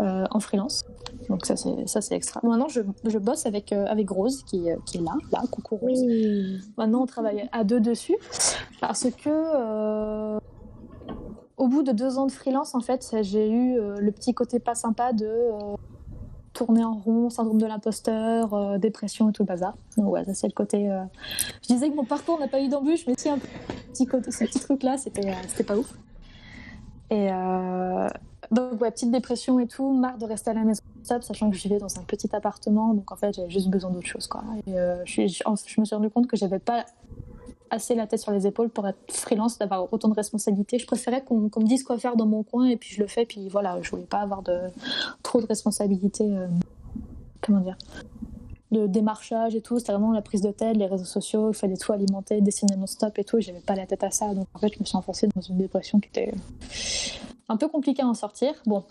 euh, 0.00 0.26
en 0.30 0.38
freelance. 0.38 0.84
Donc 1.28 1.46
ça 1.46 1.56
c'est 1.56 1.88
ça 1.88 2.00
c'est 2.00 2.14
extra. 2.14 2.40
Maintenant 2.42 2.68
je, 2.68 2.82
je 3.04 3.18
bosse 3.18 3.46
avec 3.46 3.72
euh, 3.72 3.86
avec 3.86 4.10
Rose 4.10 4.42
qui, 4.44 4.68
qui 4.84 4.98
est 4.98 5.00
là 5.00 5.12
là 5.32 5.42
coucou 5.50 5.76
Rose. 5.76 6.02
Maintenant 6.76 7.02
on 7.02 7.06
travaille 7.06 7.48
à 7.52 7.64
deux 7.64 7.80
dessus 7.80 8.16
parce 8.80 9.06
que 9.10 9.28
euh, 9.28 10.38
au 11.56 11.68
bout 11.68 11.82
de 11.82 11.92
deux 11.92 12.18
ans 12.18 12.26
de 12.26 12.32
freelance 12.32 12.74
en 12.74 12.80
fait 12.80 13.16
j'ai 13.22 13.50
eu 13.50 13.76
le 13.76 14.10
petit 14.10 14.34
côté 14.34 14.58
pas 14.58 14.74
sympa 14.74 15.12
de 15.12 15.30
tourner 16.60 16.84
en 16.84 16.94
rond, 16.94 17.30
syndrome 17.30 17.58
de 17.58 17.66
l'imposteur, 17.66 18.52
euh, 18.54 18.78
dépression 18.78 19.30
et 19.30 19.32
tout 19.32 19.42
le 19.42 19.46
bazar. 19.46 19.74
Donc 19.96 20.12
ouais 20.12 20.24
ça 20.24 20.34
c'est 20.34 20.46
le 20.46 20.52
côté. 20.52 20.90
euh, 20.90 21.02
Je 21.62 21.68
disais 21.74 21.88
que 21.90 21.96
mon 21.96 22.04
parcours 22.04 22.38
n'a 22.38 22.48
pas 22.48 22.60
eu 22.60 22.68
d'embûche 22.68 23.06
mais 23.06 23.14
si 23.16 23.28
un 23.30 23.38
petit 23.92 24.06
côté 24.06 24.30
ce 24.30 24.44
petit 24.44 24.60
truc 24.60 24.82
là 24.82 24.96
c'était 24.98 25.28
euh, 25.30 25.34
c'était 25.48 25.64
pas 25.64 25.76
ouf. 25.76 25.92
Et 27.12 27.28
donc, 28.52 28.80
ouais, 28.80 28.90
petite 28.92 29.10
dépression 29.10 29.58
et 29.58 29.66
tout, 29.66 29.92
marre 29.92 30.16
de 30.18 30.24
rester 30.26 30.50
à 30.50 30.54
la 30.54 30.62
maison, 30.62 30.80
sachant 31.02 31.50
que 31.50 31.56
je 31.56 31.62
vivais 31.62 31.78
dans 31.78 31.98
un 31.98 32.02
petit 32.02 32.28
appartement, 32.34 32.94
donc 32.94 33.10
en 33.10 33.16
fait, 33.16 33.34
j'avais 33.34 33.50
juste 33.50 33.68
besoin 33.68 33.90
d'autre 33.90 34.06
chose, 34.06 34.26
quoi. 34.28 34.42
Et 34.68 34.72
je- 35.06 35.26
je 35.26 35.80
me 35.80 35.84
suis 35.84 35.94
rendu 35.96 36.08
compte 36.10 36.28
que 36.28 36.36
j'avais 36.36 36.60
pas 36.60 36.84
assez 37.70 37.94
la 37.94 38.06
tête 38.06 38.20
sur 38.20 38.32
les 38.32 38.46
épaules 38.46 38.70
pour 38.70 38.86
être 38.86 38.98
freelance, 39.08 39.58
d'avoir 39.58 39.92
autant 39.92 40.08
de 40.08 40.14
responsabilités. 40.14 40.78
Je 40.78 40.86
préférais 40.86 41.22
qu'on 41.22 41.40
me 41.40 41.66
dise 41.66 41.82
quoi 41.82 41.98
faire 41.98 42.16
dans 42.16 42.26
mon 42.26 42.42
coin, 42.42 42.66
et 42.66 42.76
puis 42.76 42.94
je 42.94 43.00
le 43.00 43.06
fais, 43.06 43.24
puis 43.24 43.48
voilà, 43.48 43.80
je 43.82 43.90
voulais 43.90 44.04
pas 44.04 44.18
avoir 44.18 44.42
de, 44.42 44.58
trop 45.22 45.40
de 45.40 45.46
responsabilités, 45.46 46.36
euh, 46.36 46.46
comment 47.40 47.60
dire, 47.60 47.76
de 48.70 48.86
démarchage 48.86 49.54
et 49.54 49.60
tout. 49.60 49.78
C'était 49.78 49.92
vraiment 49.92 50.12
la 50.12 50.22
prise 50.22 50.42
de 50.42 50.50
tête, 50.50 50.76
les 50.76 50.86
réseaux 50.86 51.04
sociaux, 51.04 51.50
il 51.50 51.54
fallait 51.54 51.76
tout 51.76 51.92
alimenter, 51.92 52.40
dessiner 52.40 52.76
non-stop 52.76 53.18
et 53.18 53.24
tout. 53.24 53.38
Et 53.38 53.42
j'avais 53.42 53.60
pas 53.60 53.74
la 53.74 53.86
tête 53.86 54.04
à 54.04 54.10
ça. 54.10 54.34
Donc 54.34 54.46
en 54.54 54.58
fait, 54.58 54.72
je 54.74 54.80
me 54.80 54.84
suis 54.84 54.96
enfoncée 54.96 55.28
dans 55.34 55.40
une 55.40 55.58
dépression 55.58 55.98
qui 56.00 56.08
était 56.08 56.32
un 57.48 57.56
peu 57.56 57.68
compliquée 57.68 58.02
à 58.02 58.06
en 58.06 58.14
sortir. 58.14 58.54
Bon, 58.66 58.84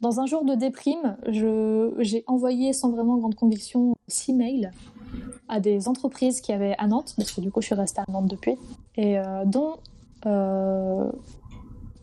dans 0.00 0.20
un 0.20 0.26
jour 0.26 0.44
de 0.44 0.54
déprime, 0.54 1.16
j'ai 1.28 2.24
envoyé 2.26 2.72
sans 2.72 2.90
vraiment 2.90 3.16
grande 3.18 3.36
conviction 3.36 3.94
six 4.08 4.34
mails 4.34 4.72
à 5.48 5.60
des 5.60 5.88
entreprises 5.88 6.40
qui 6.40 6.52
avaient 6.52 6.74
à 6.78 6.86
Nantes, 6.86 7.14
parce 7.16 7.32
que 7.32 7.40
du 7.40 7.50
coup, 7.50 7.60
je 7.60 7.66
suis 7.66 7.74
restée 7.74 8.00
à 8.00 8.10
Nantes 8.10 8.28
depuis, 8.28 8.56
et 8.96 9.18
euh, 9.18 9.44
dont 9.44 9.74
euh, 10.26 11.10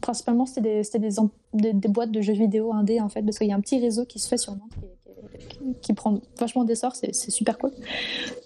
principalement 0.01 0.46
c'était 0.46 0.62
des, 0.62 0.84
c'était 0.84 1.00
des, 1.00 1.20
em- 1.20 1.30
des- 1.54 1.74
des 1.74 1.88
boîtes 1.89 2.12
de 2.12 2.22
jeux 2.22 2.34
vidéo 2.34 2.74
indé 2.74 3.00
en 3.01 3.10
fait, 3.10 3.22
parce 3.22 3.38
qu'il 3.38 3.48
y 3.48 3.51
a 3.51 3.56
un 3.56 3.62
petit 3.62 3.80
réseau 3.80 4.06
qui 4.06 4.20
se 4.20 4.28
fait 4.28 4.38
sur 4.38 4.54
Nantes 4.54 4.72
qui, 5.39 5.48
qui- 5.48 5.60
qui 5.82 5.94
prend 5.94 6.20
vachement 6.38 6.63
d'essor, 6.66 6.96
c'est 6.96 7.13
c'est 7.16 7.32
super 7.32 7.58
cool. 7.58 7.72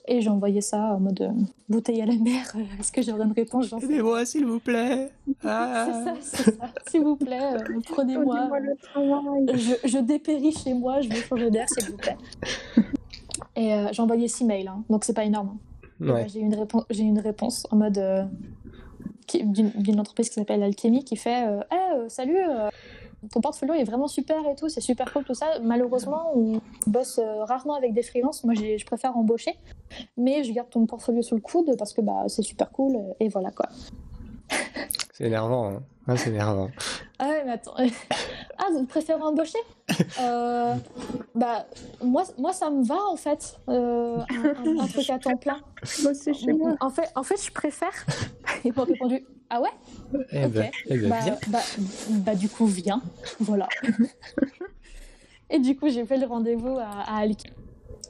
Et 0.08 0.20
j'ai 0.22 0.30
envoyé 0.30 0.60
ça 0.62 0.96
en 0.96 1.00
mode 1.00 1.22
euh, 1.22 1.30
bouteille 1.70 2.02
à 2.02 2.06
la 2.06 2.16
mer, 2.16 2.52
euh, 2.56 2.60
est-ce 2.80 2.92
que 2.92 3.02
j'aurai 3.02 3.24
une 3.24 3.32
réponse 3.32 3.74
Aidez-moi, 3.82 4.26
s'il 4.26 4.46
vous 4.46 4.60
plaît. 4.60 5.10
Ah. 5.44 5.88
c'est 6.22 6.28
ça, 6.30 6.44
c'est 6.44 6.58
ça. 6.58 6.66
S'il 6.90 7.02
vous 7.04 7.16
plaît, 7.16 7.40
euh, 7.56 7.80
prenez-moi. 7.90 8.50
Je 9.86 10.00
dépéris 10.00 10.52
chez 10.52 10.74
moi, 10.74 11.02
je 11.02 11.10
veux 11.10 11.22
changer 11.22 11.50
d'air, 11.50 11.68
s'il 11.70 11.90
vous 11.92 11.98
plaît. 11.98 12.18
Et 13.56 13.74
euh, 13.74 13.88
j'ai 13.92 14.02
envoyé 14.02 14.28
six 14.28 14.46
mails, 14.46 14.68
hein, 14.68 14.84
donc 14.90 15.04
c'est 15.06 15.14
pas 15.14 15.26
énorme. 15.26 15.58
hein. 16.02 16.06
Ouais. 16.06 16.24
bah, 16.24 16.28
j'ai 16.28 16.40
eu 16.40 16.44
une 16.44 16.56
réponse, 16.56 16.86
une 17.00 17.20
en 17.72 17.78
mode 17.78 17.98
euh, 17.98 18.24
d'une 19.44 20.00
entreprise 20.00 20.30
qui 20.30 20.36
s'appelle 20.36 20.62
Alchemy 20.64 21.04
qui 21.04 21.16
fait 21.16 21.48
euh, 21.48 21.60
euh, 21.72 22.10
salut, 22.10 22.38
euh, 22.38 22.70
ton 23.32 23.40
portfolio 23.40 23.74
est 23.74 23.86
vraiment 23.86 24.08
super 24.08 24.38
et 24.50 24.56
tout, 24.56 24.68
c'est 24.68 24.82
super 24.82 25.14
cool 25.14 25.24
tout 25.24 25.34
ça. 25.34 25.46
Malheureusement, 25.62 26.32
on 26.36 26.60
bosse 26.88 27.20
euh, 27.20 27.46
rarement 27.46 27.76
avec 27.76 27.94
des 27.94 28.04
freelances. 28.04 28.44
Moi, 28.44 28.54
je 28.54 28.86
préfère 28.86 29.16
embaucher, 29.16 29.54
mais 30.18 30.44
je 30.44 30.52
garde 30.52 30.70
ton 30.70 30.86
portfolio 30.86 31.22
sous 31.22 31.36
le 31.36 31.42
coude 31.42 31.76
parce 31.78 31.94
que 31.94 32.02
bah 32.02 32.26
c'est 32.28 32.42
super 32.42 32.70
cool 32.72 32.98
et 33.22 33.30
voilà 33.30 33.52
quoi. 33.52 33.68
C'est 35.14 35.26
énervant. 35.26 35.70
Hein. 35.70 35.84
Ah, 36.08 36.18
c'est 36.18 36.30
énervant. 36.32 36.70
Ah 37.20 37.28
ouais, 37.30 37.44
mais 37.46 37.52
attends. 37.54 37.76
Ah, 38.58 38.66
vous 38.72 38.86
préférez 38.86 39.22
embaucher? 39.22 39.58
Euh, 40.22 40.76
Bah, 41.36 41.66
moi, 42.04 42.24
moi, 42.38 42.54
ça 42.54 42.70
me 42.70 42.84
va 42.84 42.98
en 43.10 43.16
fait. 43.16 43.58
Euh, 43.68 44.22
un, 44.80 44.88
truc 44.88 45.10
à 45.10 45.18
temps 45.18 45.36
plein. 45.38 45.58
Bosser 46.04 46.34
chez 46.34 46.54
moi. 46.54 46.76
En 46.80 46.90
fait, 46.90 47.10
en 47.16 47.24
fait, 47.24 47.44
je 47.44 47.52
préfère. 47.52 47.92
Ils 48.64 48.72
m'ont 48.74 48.84
répondu 48.84 49.26
Ah 49.50 49.60
ouais? 49.62 49.70
Eh 50.32 50.48
ben, 50.48 50.66
Ok. 50.68 50.72
eh 50.86 50.98
ben, 50.98 51.10
bah, 51.10 51.18
bah, 51.48 51.60
bah, 52.10 52.36
du 52.36 52.48
coup, 52.48 52.68
viens. 52.68 53.02
Voilà. 53.40 53.68
Et 55.50 55.60
du 55.60 55.76
coup, 55.76 55.90
j'ai 55.90 56.06
fait 56.06 56.18
le 56.18 56.28
rendez-vous 56.28 56.78
à, 56.78 56.86
à 57.08 57.18
Alki, 57.18 57.48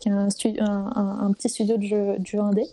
qui 0.02 0.10
est 0.10 0.12
un, 0.12 0.28
un- 0.68 1.20
un 1.26 1.32
petit 1.32 1.50
studio 1.50 1.78
de 1.78 1.84
jeu, 1.84 2.18
de 2.20 2.26
jeu 2.26 2.40
indé. 2.40 2.66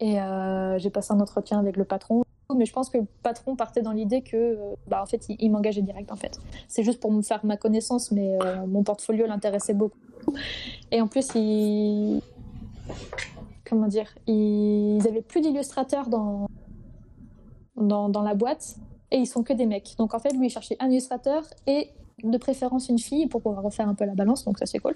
Et 0.00 0.20
euh, 0.20 0.78
j'ai 0.78 0.90
passé 0.90 1.12
un 1.12 1.20
entretien 1.20 1.58
avec 1.58 1.76
le 1.76 1.84
patron. 1.84 2.24
Mais 2.54 2.64
je 2.64 2.72
pense 2.72 2.90
que 2.90 2.98
le 2.98 3.06
patron 3.22 3.56
partait 3.56 3.82
dans 3.82 3.92
l'idée 3.92 4.22
que, 4.22 4.36
euh, 4.36 4.74
bah, 4.88 5.02
en 5.02 5.06
fait, 5.06 5.28
il, 5.28 5.36
il 5.38 5.50
m'engageait 5.50 5.82
direct, 5.82 6.12
en 6.12 6.16
fait. 6.16 6.38
C'est 6.68 6.82
juste 6.82 7.00
pour 7.00 7.12
me 7.12 7.22
faire 7.22 7.44
ma 7.44 7.56
connaissance, 7.56 8.12
mais 8.12 8.36
euh, 8.42 8.66
mon 8.66 8.82
portfolio 8.82 9.26
l'intéressait 9.26 9.74
beaucoup. 9.74 9.98
Et 10.90 11.00
en 11.00 11.08
plus, 11.08 11.28
il... 11.34 12.20
Comment 13.64 13.88
dire 13.88 14.14
Ils 14.26 15.06
avaient 15.06 15.22
plus 15.22 15.40
d'illustrateurs 15.40 16.08
dans... 16.08 16.46
Dans, 17.76 18.10
dans 18.10 18.22
la 18.22 18.34
boîte 18.34 18.76
et 19.12 19.16
ils 19.16 19.26
sont 19.26 19.42
que 19.42 19.52
des 19.52 19.66
mecs. 19.66 19.94
Donc 19.98 20.14
en 20.14 20.18
fait, 20.18 20.32
lui, 20.32 20.46
il 20.46 20.50
cherchait 20.50 20.76
un 20.80 20.90
illustrateur 20.90 21.42
et 21.66 21.90
de 22.22 22.38
préférence 22.38 22.88
une 22.88 22.98
fille 22.98 23.26
pour 23.26 23.42
pouvoir 23.42 23.62
refaire 23.62 23.88
un 23.88 23.94
peu 23.94 24.04
la 24.04 24.14
balance, 24.14 24.44
donc 24.44 24.58
ça 24.58 24.66
c'est 24.66 24.78
cool. 24.78 24.94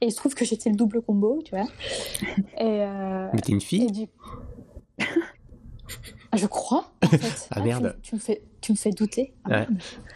Et 0.00 0.06
il 0.06 0.10
se 0.12 0.16
trouve 0.16 0.34
que 0.34 0.44
j'étais 0.44 0.70
le 0.70 0.76
double 0.76 1.02
combo, 1.02 1.40
tu 1.44 1.54
vois. 1.54 1.66
Et, 2.58 2.82
euh, 2.82 3.28
Mais 3.32 3.40
t'es 3.40 3.52
une 3.52 3.58
et 3.58 3.60
fille 3.60 3.90
du... 3.90 4.08
Ah, 6.36 6.40
je 6.42 6.46
crois, 6.46 6.90
en 7.02 7.06
fait. 7.08 7.48
Ah, 7.50 7.60
merde. 7.60 7.96
Tu, 8.02 8.10
tu 8.10 8.14
me 8.16 8.20
fais, 8.20 8.42
tu 8.60 8.72
me 8.72 8.76
fais 8.76 8.90
douter. 8.90 9.34
Ah, 9.44 9.66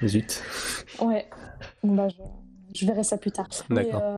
Ouais. 0.03 0.09
Zut. 0.09 0.43
Ouais. 1.01 1.27
Bon, 1.83 1.95
bah, 1.95 2.09
je, 2.09 2.17
je 2.81 2.87
verrai 2.87 3.03
ça 3.05 3.19
plus 3.19 3.33
tard. 3.33 3.49
D'accord. 3.69 4.01
euh, 4.03 4.17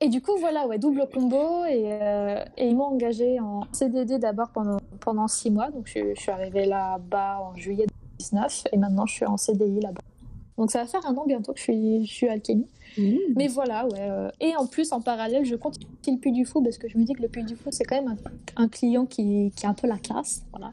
Et 0.00 0.08
du 0.08 0.22
coup, 0.22 0.36
voilà, 0.38 0.66
ouais, 0.66 0.78
double 0.78 1.06
combo. 1.12 1.64
Et, 1.66 1.84
euh, 1.92 2.44
et 2.56 2.68
ils 2.68 2.76
m'ont 2.76 2.84
engagé 2.84 3.38
en 3.40 3.62
CDD 3.72 4.18
d'abord 4.18 4.50
pendant, 4.50 4.78
pendant 5.00 5.28
six 5.28 5.50
mois. 5.50 5.70
Donc, 5.70 5.86
je, 5.86 6.14
je 6.14 6.20
suis 6.20 6.30
arrivée 6.30 6.64
là-bas 6.66 7.40
en 7.42 7.56
juillet 7.56 7.86
2019. 8.18 8.64
Et 8.72 8.76
maintenant, 8.78 9.06
je 9.06 9.14
suis 9.14 9.26
en 9.26 9.36
CDI 9.36 9.80
là-bas. 9.80 10.00
Donc, 10.56 10.70
ça 10.70 10.80
va 10.80 10.86
faire 10.86 11.04
un 11.06 11.14
an 11.16 11.24
bientôt 11.26 11.52
que 11.52 11.58
je 11.58 11.64
suis, 11.64 12.06
je 12.06 12.12
suis. 12.12 12.28
Mmh. 12.98 13.16
Mais 13.36 13.48
voilà, 13.48 13.86
ouais. 13.86 13.98
euh, 14.00 14.30
Et 14.40 14.54
en 14.56 14.66
plus, 14.66 14.92
en 14.92 15.00
parallèle, 15.00 15.44
je 15.44 15.56
continue 15.56 15.86
le 16.06 16.16
Puy 16.18 16.32
du 16.32 16.44
Fou 16.44 16.62
parce 16.62 16.78
que 16.78 16.88
je 16.88 16.98
me 16.98 17.04
dis 17.04 17.12
que 17.14 17.22
le 17.22 17.28
Puy 17.28 17.44
du 17.44 17.56
Fou, 17.56 17.68
c'est 17.70 17.84
quand 17.84 18.00
même 18.00 18.16
un, 18.56 18.68
client 18.68 19.06
qui, 19.06 19.52
qui 19.56 19.66
a 19.66 19.68
un 19.70 19.74
peu 19.74 19.86
la 19.86 19.98
classe. 19.98 20.44
Voilà. 20.50 20.72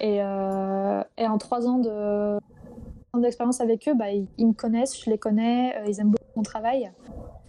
Et, 0.00 0.22
euh, 0.22 1.02
et 1.18 1.26
en 1.26 1.38
trois 1.38 1.66
ans 1.66 1.78
de 1.78 2.38
d'expérience 3.18 3.62
avec 3.62 3.88
eux, 3.88 3.94
bah, 3.94 4.10
ils, 4.10 4.46
me 4.46 4.52
connaissent, 4.52 5.02
je 5.02 5.08
les 5.08 5.16
connais, 5.16 5.74
euh, 5.78 5.86
ils 5.88 5.98
aiment 6.00 6.10
beaucoup 6.10 6.24
mon 6.36 6.42
travail. 6.42 6.92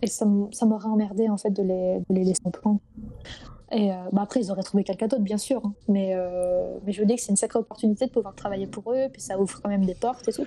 Et 0.01 0.07
ça, 0.07 0.25
ça 0.51 0.65
m'aurait 0.65 0.87
emmerdé 0.87 1.27
en 1.27 1.35
fait 1.35 1.49
de 1.49 1.61
les, 1.61 1.99
de 2.09 2.15
les 2.15 2.23
laisser 2.23 2.41
en 2.45 2.51
plan. 2.51 2.79
Et 3.73 3.89
bah, 4.13 4.21
après, 4.21 4.39
ils 4.39 4.49
auraient 4.49 4.63
trouvé 4.63 4.85
quelqu'un 4.85 5.07
d'autre, 5.07 5.23
bien 5.23 5.37
sûr. 5.37 5.61
hein. 5.65 5.73
Mais, 5.89 6.15
mais 6.85 6.93
je 6.93 7.01
veux 7.01 7.05
dire 7.05 7.17
que 7.17 7.21
c'est 7.21 7.31
une 7.31 7.35
sacrée 7.35 7.59
opportunité 7.59 8.05
de 8.05 8.11
pouvoir 8.11 8.33
travailler 8.33 8.65
pour 8.65 8.93
eux, 8.93 9.07
puis 9.11 9.21
ça 9.21 9.37
ouvre 9.37 9.59
quand 9.61 9.69
même 9.69 9.83
des 9.83 9.95
portes 9.95 10.25
et 10.29 10.31
tout. 10.31 10.45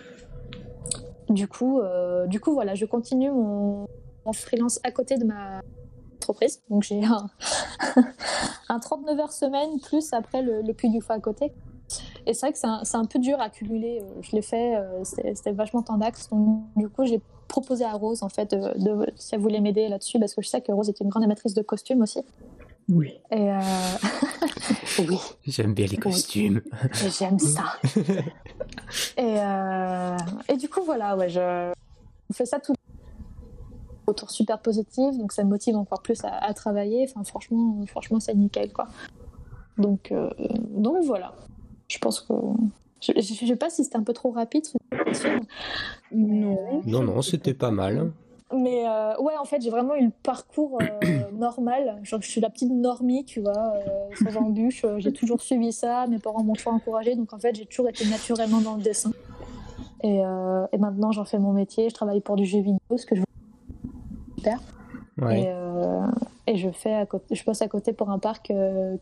Du 1.31 1.47
coup, 1.47 1.81
euh, 1.81 2.27
du 2.27 2.41
coup 2.41 2.53
voilà, 2.53 2.75
je 2.75 2.85
continue 2.85 3.31
mon, 3.31 3.87
freelance 4.33 4.79
à 4.85 4.91
côté 4.91 5.17
de 5.17 5.25
ma 5.25 5.61
entreprise. 6.17 6.61
Donc 6.69 6.83
j'ai 6.83 7.05
un, 7.05 7.31
un 8.69 8.79
39 8.79 9.19
heures 9.21 9.33
semaine 9.33 9.81
plus 9.81 10.13
après 10.13 10.43
le, 10.43 10.61
le 10.63 10.75
Puy 10.75 10.91
du 10.91 11.01
Fou 11.01 11.13
à 11.13 11.21
côté. 11.21 11.53
Et 12.27 12.35
c'est 12.35 12.47
vrai 12.47 12.53
que 12.53 12.59
c'est 12.59 12.97
un, 12.97 13.05
peu 13.05 13.19
dur 13.19 13.41
à 13.41 13.49
cumuler. 13.49 14.01
Euh, 14.03 14.21
Je 14.23 14.37
l'ai 14.37 14.43
fait, 14.43 14.77
euh, 14.77 15.05
c'était 15.05 15.35
c'était 15.35 15.53
vachement 15.53 15.83
tendax. 15.83 16.29
Donc 16.31 16.65
du 16.77 16.89
coup, 16.89 17.05
j'ai 17.05 17.21
proposé 17.49 17.85
à 17.85 17.93
Rose 17.93 18.23
en 18.23 18.29
fait 18.29 18.55
de, 18.55 18.79
de- 18.79 19.13
si 19.17 19.35
elle 19.35 19.41
voulait 19.41 19.61
m'aider 19.61 19.89
là-dessus 19.89 20.19
parce 20.19 20.35
que 20.35 20.43
je 20.43 20.49
sais 20.49 20.61
que 20.61 20.73
Rose 20.73 20.89
était 20.89 21.05
une 21.05 21.11
grande 21.11 21.25
amatrice 21.25 21.55
de 21.55 21.63
costumes 21.63 22.03
aussi. 22.03 22.21
Oui. 22.91 23.13
Et 23.31 23.51
euh, 23.51 23.61
oui, 24.99 25.17
J'aime 25.47 25.75
bien 25.75 25.87
les 25.87 25.97
costumes. 25.97 26.61
j'aime 27.19 27.39
ça. 27.39 27.77
et, 29.17 29.37
euh, 29.39 30.17
et 30.49 30.57
du 30.57 30.69
coup, 30.69 30.83
voilà, 30.85 31.17
ouais, 31.17 31.29
je 31.29 31.73
on 32.31 32.33
fait 32.33 32.47
ça 32.47 32.59
tout 32.61 32.75
autour 34.07 34.31
super 34.31 34.59
positif, 34.61 35.17
donc 35.19 35.33
ça 35.33 35.45
me 35.45 35.51
motive 35.51 35.77
encore 35.77 36.03
plus 36.03 36.25
à, 36.25 36.33
à 36.45 36.53
travailler. 36.53 37.07
Enfin, 37.09 37.23
franchement, 37.25 37.81
franchement, 37.87 38.19
c'est 38.21 38.35
nickel, 38.35 38.73
quoi. 38.73 38.89
Donc, 39.79 40.11
euh, 40.13 40.29
donc 40.71 40.97
voilà. 41.05 41.33
Je 41.89 41.99
pense 41.99 42.21
que 42.21 42.35
je, 43.01 43.13
je, 43.17 43.35
je 43.35 43.47
sais 43.47 43.57
pas 43.57 43.71
si 43.71 43.85
c'était 43.85 43.97
un 43.97 44.03
peu 44.03 44.13
trop 44.13 44.31
rapide. 44.31 44.65
Non. 46.13 46.83
Non, 46.85 47.03
non, 47.03 47.23
c'était 47.23 47.55
pas 47.55 47.71
mal. 47.71 48.13
Mais 48.53 48.85
euh, 48.87 49.17
ouais, 49.21 49.37
en 49.41 49.45
fait, 49.45 49.61
j'ai 49.63 49.71
vraiment 49.71 49.95
eu 49.95 50.07
le 50.07 50.13
parcours 50.23 50.79
euh, 50.81 51.31
normal. 51.33 51.99
Genre, 52.03 52.21
je 52.21 52.29
suis 52.29 52.41
la 52.41 52.51
petite 52.51 52.71
normie, 52.73 53.25
tu 53.25 53.41
vois, 53.41 53.75
euh, 53.77 54.15
sans 54.25 54.37
embûche. 54.39 54.85
Euh, 54.85 54.99
J'ai 54.99 55.13
toujours 55.13 55.41
suivi 55.41 55.73
ça. 55.73 56.07
Mes 56.09 56.19
parents 56.19 56.43
m'ont 56.43 56.55
toujours 56.55 56.73
encouragée. 56.75 57.15
Donc, 57.15 57.33
en 57.33 57.39
fait, 57.39 57.55
j'ai 57.55 57.67
toujours 57.67 57.89
été 57.89 58.05
naturellement 58.07 58.61
dans 58.61 58.75
le 58.75 58.83
dessin. 58.83 59.13
Et, 60.03 60.17
et 60.73 60.79
maintenant, 60.79 61.13
j'en 61.13 61.25
fais 61.27 61.39
mon 61.39 61.53
métier. 61.53 61.91
Je 61.91 61.95
travaille 61.95 62.21
pour 62.23 62.35
du 62.37 62.47
jeu 62.47 62.59
vidéo, 62.61 62.79
ce 62.97 63.05
que 63.07 63.15
je 63.15 63.23
super. 64.39 64.59
Et, 64.59 65.23
Ouais. 65.23 65.45
euh, 65.49 66.07
et 66.47 66.57
je 66.57 66.71
fais 66.71 66.95
à 66.95 67.05
côté, 67.05 67.35
je 67.35 67.45
passe 67.45 67.61
à 67.61 67.69
côté 67.69 67.93
pour 67.93 68.09
un 68.11 68.19
parc 68.19 68.51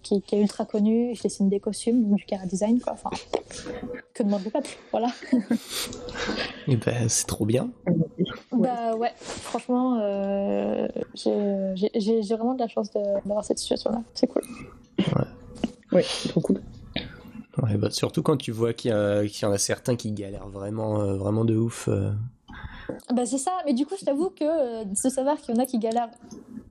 qui, 0.03 0.21
qui 0.23 0.35
est 0.35 0.41
ultra 0.41 0.65
connu. 0.65 1.15
Je 1.15 1.23
dessine 1.23 1.49
des 1.49 1.61
costumes, 1.61 2.03
donc 2.09 2.17
du 2.19 2.25
cara 2.25 2.45
design, 2.47 2.81
quoi. 2.81 2.95
Enfin, 2.95 3.11
que 4.15 4.25
demande 4.25 4.43
le 4.45 4.51
peuple, 4.51 4.71
voilà. 4.91 5.07
Et 6.67 6.77
ben, 6.77 7.09
c'est 7.09 7.27
trop 7.29 7.47
bien. 7.47 7.71
Bah 8.51 8.97
ouais, 8.97 9.13
franchement, 9.49 9.99
euh, 10.01 10.87
j'ai 11.15 12.21
vraiment 12.35 12.55
de 12.55 12.61
la 12.61 12.69
chance 12.69 12.91
d'avoir 12.91 13.45
cette 13.45 13.59
situation-là. 13.59 14.03
C'est 14.15 14.27
cool. 14.27 14.43
Ouais, 15.93 16.03
c'est 16.03 16.29
trop 16.29 16.41
cool. 16.41 16.61
Ouais, 17.63 17.77
bah, 17.77 17.91
surtout 17.91 18.23
quand 18.23 18.37
tu 18.37 18.53
vois 18.53 18.73
qu'il 18.73 18.91
y, 18.93 19.45
en 19.45 19.51
a 19.51 19.59
certains 19.59 19.97
qui 19.97 20.13
galèrent 20.13 20.49
vraiment, 20.49 21.01
euh, 21.01 21.17
vraiment 21.17 21.45
de 21.45 21.57
ouf. 21.57 21.89
euh. 21.89 22.13
Bah 23.15 23.27
c'est 23.27 23.39
ça, 23.39 23.51
mais 23.67 23.75
du 23.75 23.85
coup, 23.85 23.95
je 23.99 24.05
t'avoue 24.05 24.31
que 24.31 24.45
euh, 24.45 24.85
de 24.85 24.95
savoir 24.97 25.37
qu'il 25.39 25.55
y 25.55 25.59
en 25.59 25.63
a 25.63 25.67
qui 25.67 25.79
galèrent, 25.79 26.09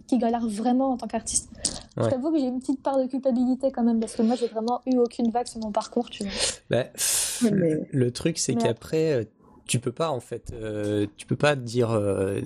qui 0.08 0.18
galèrent 0.18 0.48
vraiment 0.48 0.92
en 0.94 0.98
tant 0.98 1.08
qu'artiste, 1.08 1.50
Ouais. 1.98 2.04
je 2.06 2.10
t'avoue 2.12 2.32
que 2.32 2.38
j'ai 2.40 2.46
une 2.46 2.60
petite 2.60 2.82
part 2.84 2.98
de 3.00 3.06
culpabilité 3.08 3.72
quand 3.72 3.84
même, 3.84 4.00
parce 4.00 4.16
que 4.16 4.22
moi, 4.22 4.36
j'ai 4.36 4.48
vraiment 4.48 4.82
eu 4.86 4.98
aucune 4.98 5.30
vague 5.32 5.48
sur 5.48 5.60
mon 5.60 5.72
parcours, 5.72 6.10
tu 6.12 6.24
vois. 6.24 6.32
Bah, 6.70 6.84
pff, 6.86 7.42
Ouais, 7.44 7.52
mais- 7.52 7.70
le, 7.70 7.86
le 7.92 8.12
truc, 8.12 8.38
c'est 8.40 8.54
Mais- 8.56 8.62
qu'après, 8.64 9.14
euh, 9.14 9.24
tu 9.68 9.80
peux 9.80 9.92
pas, 9.92 10.10
en 10.10 10.20
fait, 10.20 10.52
euh, 10.54 11.06
tu 11.18 11.26
peux 11.28 11.36
pas 11.36 11.56
dire. 11.56 11.92
euh, 11.92 12.40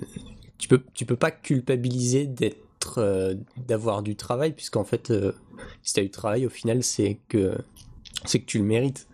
tu, 0.58 0.68
peux, 0.68 0.82
tu 0.94 1.06
peux 1.06 1.16
pas 1.16 1.30
culpabiliser 1.30 2.26
d'être. 2.26 2.98
euh, 2.98 3.34
d'avoir 3.68 4.02
du 4.02 4.16
travail, 4.16 4.52
puisqu'en 4.52 4.84
fait, 4.84 5.12
si 5.82 5.94
t'as 5.94 6.00
eu 6.02 6.06
du 6.06 6.10
travail, 6.10 6.46
au 6.46 6.50
final, 6.50 6.82
c'est 6.82 7.18
que. 7.28 7.54
c'est 8.24 8.40
que 8.40 8.46
tu 8.46 8.58
le 8.58 8.64
mérites. 8.64 9.06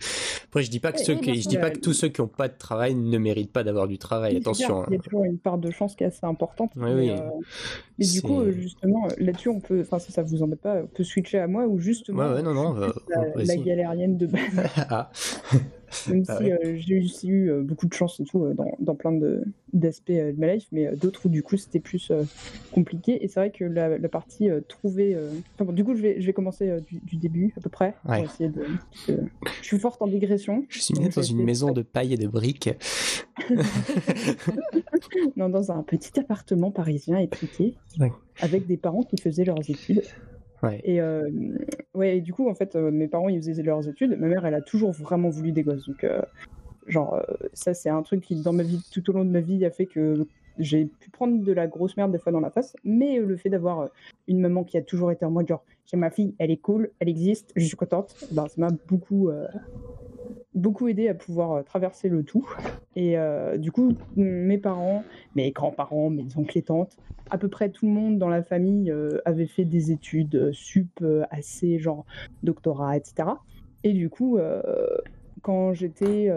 Après, 0.46 0.62
je 0.62 0.70
dis 0.70 0.80
pas 0.80 0.92
que 0.92 1.00
ceux 1.00 1.16
qui, 1.16 1.40
je 1.42 1.48
dis 1.48 1.58
pas 1.58 1.70
que 1.70 1.78
tous 1.78 1.92
ceux 1.92 2.08
qui 2.08 2.20
ont 2.22 2.28
pas 2.28 2.48
de 2.48 2.56
travail 2.58 2.94
ne 2.94 3.18
méritent 3.18 3.52
pas 3.52 3.62
d'avoir 3.64 3.86
du 3.86 3.98
travail. 3.98 4.36
Attention. 4.38 4.84
Il 4.88 4.92
y 4.92 4.96
a 4.96 4.98
hein. 4.98 5.02
toujours 5.04 5.24
une 5.24 5.38
part 5.38 5.58
de 5.58 5.70
chance 5.70 5.94
qui 5.96 6.04
est 6.04 6.06
assez 6.06 6.24
importante. 6.24 6.72
Oui, 6.76 6.82
mais, 6.84 6.94
oui. 6.94 7.10
euh, 7.10 7.16
mais 7.98 8.06
du 8.06 8.22
coup, 8.22 8.50
justement, 8.50 9.06
là-dessus, 9.18 9.50
on 9.50 9.60
peut, 9.60 9.80
enfin, 9.82 9.98
si 9.98 10.12
ça 10.12 10.22
vous 10.22 10.42
embête 10.42 10.60
pas, 10.62 10.76
on 10.82 10.86
peut 10.86 11.04
switcher 11.04 11.38
à 11.38 11.46
moi 11.46 11.66
ou 11.66 11.78
justement, 11.78 12.22
Ouais, 12.28 12.34
ouais, 12.36 12.42
non, 12.42 12.54
non. 12.54 12.74
la, 12.74 12.90
la 13.44 13.56
galérienne 13.56 14.16
de 14.16 14.26
base. 14.26 14.40
Ah. 14.90 15.10
Même 16.08 16.24
Ah 16.28 16.36
si 16.38 16.44
ouais. 16.44 16.52
euh, 16.52 16.76
j'ai 16.78 16.98
aussi 17.00 17.28
eu 17.28 17.50
euh, 17.50 17.62
beaucoup 17.62 17.86
de 17.86 17.94
chance 17.94 18.20
et 18.20 18.24
tout 18.24 18.44
euh, 18.44 18.54
dans, 18.54 18.70
dans 18.78 18.94
plein 18.94 19.12
de- 19.12 19.42
d'aspects 19.72 20.10
euh, 20.10 20.32
de 20.32 20.38
ma 20.38 20.54
life, 20.54 20.66
mais 20.72 20.94
d'autres 20.96 21.26
où 21.26 21.28
du 21.28 21.42
coup 21.42 21.56
c'était 21.56 21.80
plus 21.80 22.12
compliqué. 22.72 23.24
Et 23.24 23.28
c'est 23.28 23.40
vrai 23.40 23.50
que 23.50 23.64
la, 23.64 23.98
la 23.98 24.08
partie 24.08 24.48
trouver. 24.68 25.16
enfin, 25.54 25.64
bon, 25.64 25.72
du 25.72 25.84
coup, 25.84 25.94
je 25.94 26.02
vais, 26.02 26.20
je 26.20 26.26
vais 26.26 26.32
commencer 26.32 26.80
du, 26.86 27.00
du 27.00 27.16
début 27.16 27.52
à 27.56 27.60
peu 27.60 27.70
près. 27.70 27.94
pour 28.04 28.14
essayer 28.14 28.48
de, 28.50 28.64
je 29.06 29.14
suis 29.66 29.78
forte 29.78 30.00
en 30.02 30.06
digression. 30.06 30.64
Je 30.68 30.80
suis 30.80 30.94
Donc, 30.94 31.04
né 31.04 31.10
je 31.10 31.16
dans 31.16 31.22
une 31.22 31.42
maison 31.44 31.68
de- 31.68 31.78
de 31.78 31.82
paille 31.82 32.14
et 32.14 32.16
de 32.16 32.26
briques. 32.28 32.70
Non, 35.36 35.48
dans 35.48 35.70
un 35.70 35.82
petit 35.82 36.18
appartement 36.18 36.70
parisien 36.70 37.18
étriqué, 37.18 37.74
Ouais. 37.98 38.12
avec 38.40 38.66
des 38.66 38.76
parents 38.76 39.02
qui 39.02 39.16
faisaient 39.20 39.44
leurs 39.44 39.68
études. 39.70 40.02
Et 40.84 41.00
euh, 41.00 41.30
ouais, 41.94 42.18
et 42.18 42.20
du 42.20 42.32
coup, 42.32 42.48
en 42.48 42.54
fait, 42.54 42.76
euh, 42.76 42.90
mes 42.90 43.08
parents 43.08 43.28
ils 43.28 43.42
faisaient 43.42 43.62
leurs 43.62 43.88
études. 43.88 44.18
Ma 44.18 44.28
mère, 44.28 44.44
elle 44.44 44.54
a 44.54 44.60
toujours 44.60 44.92
vraiment 44.92 45.28
voulu 45.28 45.52
des 45.52 45.62
gosses. 45.62 45.86
Donc, 45.86 46.04
euh, 46.04 46.20
genre, 46.86 47.22
ça, 47.52 47.74
c'est 47.74 47.90
un 47.90 48.02
truc 48.02 48.22
qui, 48.22 48.42
dans 48.42 48.52
ma 48.52 48.62
vie, 48.62 48.82
tout 48.92 49.08
au 49.10 49.12
long 49.12 49.24
de 49.24 49.30
ma 49.30 49.40
vie, 49.40 49.64
a 49.64 49.70
fait 49.70 49.86
que 49.86 50.26
j'ai 50.58 50.86
pu 50.86 51.10
prendre 51.10 51.44
de 51.44 51.52
la 51.52 51.68
grosse 51.68 51.96
merde 51.96 52.10
des 52.10 52.18
fois 52.18 52.32
dans 52.32 52.40
la 52.40 52.50
face. 52.50 52.76
Mais 52.84 53.18
le 53.18 53.36
fait 53.36 53.50
d'avoir 53.50 53.88
une 54.26 54.40
maman 54.40 54.64
qui 54.64 54.76
a 54.76 54.82
toujours 54.82 55.12
été 55.12 55.24
en 55.24 55.30
mode 55.30 55.48
genre, 55.48 55.64
j'ai 55.86 55.96
ma 55.96 56.10
fille, 56.10 56.34
elle 56.38 56.50
est 56.50 56.56
cool, 56.56 56.90
elle 56.98 57.08
existe, 57.08 57.52
je 57.56 57.64
suis 57.64 57.76
contente, 57.76 58.14
ben, 58.32 58.48
ça 58.48 58.54
m'a 58.60 58.70
beaucoup. 58.88 59.30
Beaucoup 60.58 60.88
aidé 60.88 61.08
à 61.08 61.14
pouvoir 61.14 61.52
euh, 61.52 61.62
traverser 61.62 62.08
le 62.08 62.22
tout. 62.22 62.48
Et 62.96 63.18
euh, 63.18 63.56
du 63.56 63.72
coup, 63.72 63.94
mes 64.16 64.58
parents, 64.58 65.04
mes 65.34 65.50
grands-parents, 65.50 66.10
mes 66.10 66.26
oncles 66.36 66.58
et 66.58 66.62
tantes, 66.62 66.96
à 67.30 67.38
peu 67.38 67.48
près 67.48 67.70
tout 67.70 67.86
le 67.86 67.92
monde 67.92 68.18
dans 68.18 68.28
la 68.28 68.42
famille 68.42 68.90
euh, 68.90 69.20
avait 69.24 69.46
fait 69.46 69.64
des 69.64 69.92
études 69.92 70.52
sup 70.52 71.04
assez 71.30 71.78
genre 71.78 72.04
doctorat, 72.42 72.96
etc. 72.96 73.28
Et 73.84 73.92
du 73.92 74.10
coup, 74.10 74.38
quand 75.42 75.72
j'étais 75.72 76.32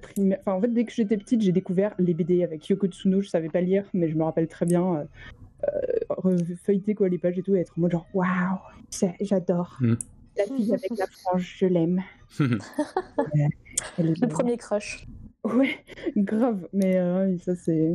primaire, 0.00 0.38
enfin 0.40 0.52
en 0.52 0.60
fait 0.60 0.72
dès 0.72 0.84
que 0.84 0.92
j'étais 0.92 1.18
petite, 1.18 1.42
j'ai 1.42 1.52
découvert 1.52 1.94
les 1.98 2.14
BD 2.14 2.42
avec 2.42 2.66
Yoko 2.68 2.86
Tsuno. 2.86 3.20
Je 3.20 3.28
savais 3.28 3.50
pas 3.50 3.60
lire, 3.60 3.84
mais 3.92 4.08
je 4.08 4.16
me 4.16 4.24
rappelle 4.24 4.48
très 4.48 4.64
bien 4.64 5.06
euh, 6.24 6.38
feuilleter 6.64 6.94
quoi 6.94 7.08
les 7.08 7.18
pages 7.18 7.38
et 7.38 7.42
tout, 7.42 7.54
et 7.54 7.60
être 7.60 7.74
en 7.78 7.82
mode 7.82 7.92
genre 7.92 8.06
waouh, 8.14 8.58
j'adore. 9.20 9.78
Mm. 9.80 9.94
La 10.36 10.44
fille 10.44 10.72
avec 10.72 10.90
la 10.98 11.06
frange, 11.06 11.56
je 11.58 11.66
l'aime. 11.66 12.02
Le 13.98 14.26
premier 14.26 14.56
crush. 14.56 15.06
Ouais, 15.44 15.70
grave. 16.16 16.68
Mais 16.72 16.96
euh, 16.98 17.36
ça, 17.38 17.54
c'est. 17.56 17.94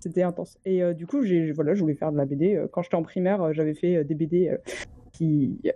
C'était 0.00 0.22
intense. 0.22 0.58
Et 0.64 0.82
euh, 0.82 0.94
du 0.94 1.06
coup, 1.06 1.22
j'ai, 1.22 1.50
voilà, 1.52 1.74
je 1.74 1.80
voulais 1.80 1.94
faire 1.96 2.12
de 2.12 2.16
la 2.16 2.24
BD. 2.24 2.54
Euh, 2.54 2.66
Quand 2.70 2.82
j'étais 2.82 2.94
en 2.94 3.02
primaire, 3.02 3.52
j'avais 3.52 3.74
fait 3.74 4.04
des 4.04 4.14
BD 4.14 4.48
euh, 4.48 4.56
qui. 5.12 5.58
euh, 5.66 5.70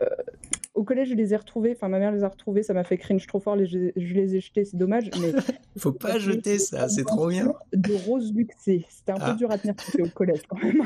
Au 0.74 0.84
collège, 0.84 1.08
je 1.10 1.14
les 1.14 1.34
ai 1.34 1.36
retrouvés. 1.36 1.72
Enfin, 1.76 1.88
ma 1.88 1.98
mère 1.98 2.12
les 2.12 2.22
a 2.24 2.28
retrouvés. 2.28 2.62
Ça 2.62 2.72
m'a 2.72 2.84
fait 2.84 2.98
cringe 2.98 3.26
trop 3.26 3.40
fort. 3.40 3.56
les- 3.56 3.66
Je, 3.66 3.78
les 4.14 4.36
ai 4.36 4.40
jetés. 4.40 4.64
C'est 4.64 4.76
dommage. 4.76 5.10
Mais 5.20 5.32
Faut 5.76 5.92
pas 5.92 6.18
jeter 6.18 6.58
ça, 6.58 6.88
c'est 6.88 7.04
trop 7.04 7.28
bien. 7.28 7.52
de 7.72 7.94
Rose 8.06 8.32
Luxé. 8.32 8.86
C'était 8.88 9.12
un 9.12 9.16
Ah. 9.20 9.32
peu 9.32 9.38
dur 9.38 9.50
à 9.50 9.58
tenir 9.58 9.74
t'es 9.76 10.02
au 10.02 10.08
collège 10.08 10.42
quand 10.48 10.62
même. 10.62 10.82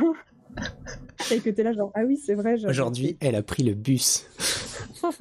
Et 1.33 1.41
que 1.41 1.51
t'es 1.51 1.63
là, 1.65 1.73
genre, 1.73 1.91
ah 1.95 2.05
oui, 2.05 2.17
c'est 2.17 2.35
vrai. 2.35 2.65
Aujourd'hui, 2.67 3.17
elle 3.21 3.35
a 3.35 3.43
pris 3.43 3.63
le 3.65 3.75
bus. 3.75 4.27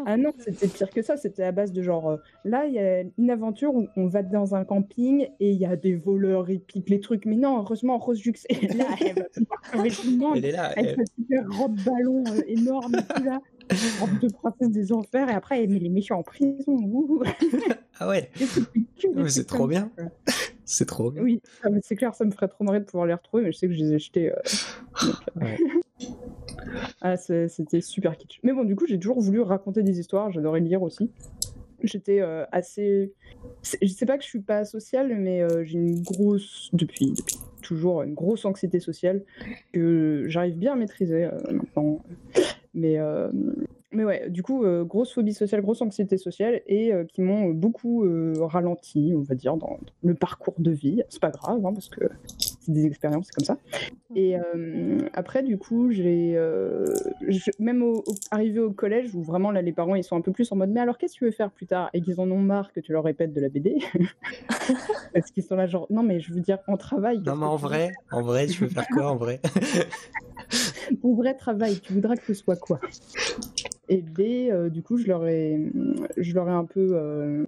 Ah 0.05 0.17
non, 0.17 0.31
c'était 0.37 0.67
pire 0.67 0.89
que 0.89 1.01
ça. 1.01 1.17
C'était 1.17 1.43
à 1.43 1.51
base 1.51 1.71
de 1.71 1.81
genre, 1.81 2.09
euh, 2.09 2.17
là, 2.43 2.65
il 2.67 2.73
y 2.73 2.79
a 2.79 3.01
une 3.17 3.29
aventure 3.31 3.73
où 3.73 3.87
on 3.95 4.07
va 4.07 4.21
dans 4.21 4.55
un 4.55 4.65
camping 4.65 5.27
et 5.39 5.49
il 5.51 5.57
y 5.57 5.65
a 5.65 5.75
des 5.75 5.95
voleurs, 5.95 6.49
ils 6.49 6.59
piquent 6.59 6.89
les 6.89 6.99
trucs. 6.99 7.25
Mais 7.25 7.35
non, 7.35 7.59
heureusement, 7.59 7.97
Rose 7.97 8.19
Jux 8.19 8.33
est 8.49 8.73
là. 8.75 8.85
Elle. 9.01 9.27
Elle 10.35 10.45
est 10.45 10.51
là. 10.51 10.65
Avec 10.65 10.85
elle- 10.85 10.95
sa 10.97 11.03
super 11.15 11.59
robe 11.59 11.79
ballon 11.85 12.23
euh, 12.27 12.41
énorme 12.47 12.95
et 12.95 13.13
tout 13.13 13.23
là. 13.23 13.39
Robe 13.99 14.19
de 14.21 14.27
princesse 14.31 14.69
des 14.71 14.91
enfers. 14.91 15.29
Et 15.29 15.33
après, 15.33 15.63
elle 15.63 15.69
met 15.69 15.79
les 15.79 15.89
méchants 15.89 16.19
en 16.19 16.23
prison. 16.23 16.77
Ah 17.99 18.07
ouais, 18.09 18.29
c'est 19.27 19.47
trop 19.47 19.67
bien. 19.67 19.91
ça. 19.97 20.33
C'est 20.65 20.85
trop. 20.85 21.11
Oui, 21.11 21.41
ah, 21.63 21.69
c'est 21.81 21.95
clair, 21.95 22.13
ça 22.15 22.25
me 22.25 22.31
ferait 22.31 22.47
trop 22.47 22.63
marrer 22.63 22.79
de 22.79 22.85
pouvoir 22.85 23.05
les 23.05 23.13
retrouver, 23.13 23.43
mais 23.43 23.51
je 23.51 23.57
sais 23.57 23.67
que 23.67 23.73
je 23.73 23.79
les 23.79 23.93
ai 23.93 23.99
jetés. 23.99 24.31
euh, 24.31 24.35
euh, 25.05 25.39
Ouais. 25.41 25.57
ah, 27.01 27.17
c'était 27.17 27.81
super 27.81 28.17
kitsch. 28.17 28.39
Mais 28.43 28.51
bon, 28.51 28.63
du 28.63 28.75
coup, 28.75 28.85
j'ai 28.87 28.99
toujours 28.99 29.21
voulu 29.21 29.41
raconter 29.41 29.83
des 29.83 29.99
histoires, 29.99 30.31
j'adorais 30.31 30.59
lire 30.59 30.81
aussi. 30.81 31.11
J'étais 31.83 32.21
euh, 32.21 32.45
assez. 32.51 33.13
Je 33.81 33.87
sais 33.87 34.05
pas 34.07 34.17
que 34.17 34.23
je 34.23 34.29
suis 34.29 34.39
pas 34.41 34.65
sociale, 34.65 35.15
mais 35.19 35.43
euh, 35.43 35.63
j'ai 35.63 35.77
une 35.77 36.01
grosse. 36.01 36.69
Depuis, 36.73 37.11
depuis 37.11 37.37
toujours, 37.61 38.01
une 38.01 38.15
grosse 38.15 38.45
anxiété 38.45 38.79
sociale 38.79 39.23
que 39.71 40.25
j'arrive 40.27 40.57
bien 40.57 40.73
à 40.73 40.75
maîtriser 40.75 41.29
maintenant. 41.51 42.03
Mais. 42.73 42.97
Mais 43.91 44.03
ouais, 44.03 44.29
du 44.29 44.43
coup, 44.43 44.63
euh, 44.63 44.83
grosse 44.83 45.13
phobie 45.13 45.33
sociale, 45.33 45.61
grosse 45.61 45.81
anxiété 45.81 46.17
sociale, 46.17 46.61
et 46.67 46.93
euh, 46.93 47.05
qui 47.05 47.21
m'ont 47.21 47.49
beaucoup 47.49 48.03
euh, 48.03 48.33
ralenti, 48.39 49.13
on 49.15 49.21
va 49.21 49.35
dire, 49.35 49.57
dans 49.57 49.79
le 50.03 50.13
parcours 50.13 50.55
de 50.57 50.71
vie. 50.71 51.03
C'est 51.09 51.21
pas 51.21 51.31
grave, 51.31 51.65
hein, 51.65 51.73
parce 51.73 51.89
que 51.89 52.09
des 52.71 52.85
expériences, 52.85 53.27
c'est 53.27 53.33
comme 53.35 53.45
ça. 53.45 53.57
Et 54.15 54.37
euh, 54.37 54.99
après, 55.13 55.43
du 55.43 55.57
coup, 55.57 55.91
j'ai 55.91 56.33
euh, 56.35 56.85
même 57.59 57.83
au, 57.83 57.97
au- 58.07 58.15
arrivé 58.31 58.59
au 58.59 58.71
collège 58.71 59.13
où 59.13 59.21
vraiment 59.21 59.51
là, 59.51 59.61
les 59.61 59.73
parents 59.73 59.95
ils 59.95 60.03
sont 60.03 60.15
un 60.15 60.21
peu 60.21 60.31
plus 60.31 60.49
en 60.51 60.55
mode 60.55 60.69
mais 60.69 60.79
alors 60.79 60.97
qu'est-ce 60.97 61.13
que 61.15 61.19
tu 61.19 61.25
veux 61.25 61.31
faire 61.31 61.51
plus 61.51 61.65
tard? 61.65 61.89
Et 61.93 62.01
qu'ils 62.01 62.19
en 62.21 62.29
ont 62.31 62.39
marre 62.39 62.71
que 62.71 62.79
tu 62.79 62.91
leur 62.93 63.03
répètes 63.03 63.33
de 63.33 63.41
la 63.41 63.49
BD 63.49 63.77
parce 65.13 65.31
qu'ils 65.31 65.43
sont 65.43 65.55
là 65.55 65.67
genre 65.67 65.87
non 65.89 66.03
mais 66.03 66.19
je 66.19 66.33
veux 66.33 66.39
dire 66.41 66.59
en 66.67 66.77
travail. 66.77 67.19
Non, 67.25 67.35
mais 67.35 67.45
en 67.45 67.55
vrai, 67.57 67.91
en 68.11 68.21
vrai, 68.21 68.47
tu 68.47 68.61
veux 68.63 68.69
faire 68.69 68.87
quoi 68.87 69.09
en 69.11 69.15
vrai? 69.17 69.41
Ton 71.01 71.15
vrai 71.15 71.33
travail, 71.35 71.79
tu 71.79 71.93
voudras 71.93 72.15
que 72.15 72.25
ce 72.25 72.33
soit 72.33 72.55
quoi? 72.55 72.79
Et 73.89 73.97
B, 74.01 74.19
euh, 74.51 74.69
du 74.69 74.81
coup, 74.81 74.97
je 74.97 75.07
leur 75.07 75.27
ai, 75.27 75.59
je 76.17 76.33
leur 76.33 76.47
ai 76.47 76.51
un 76.51 76.65
peu. 76.65 76.91
euh, 76.93 77.45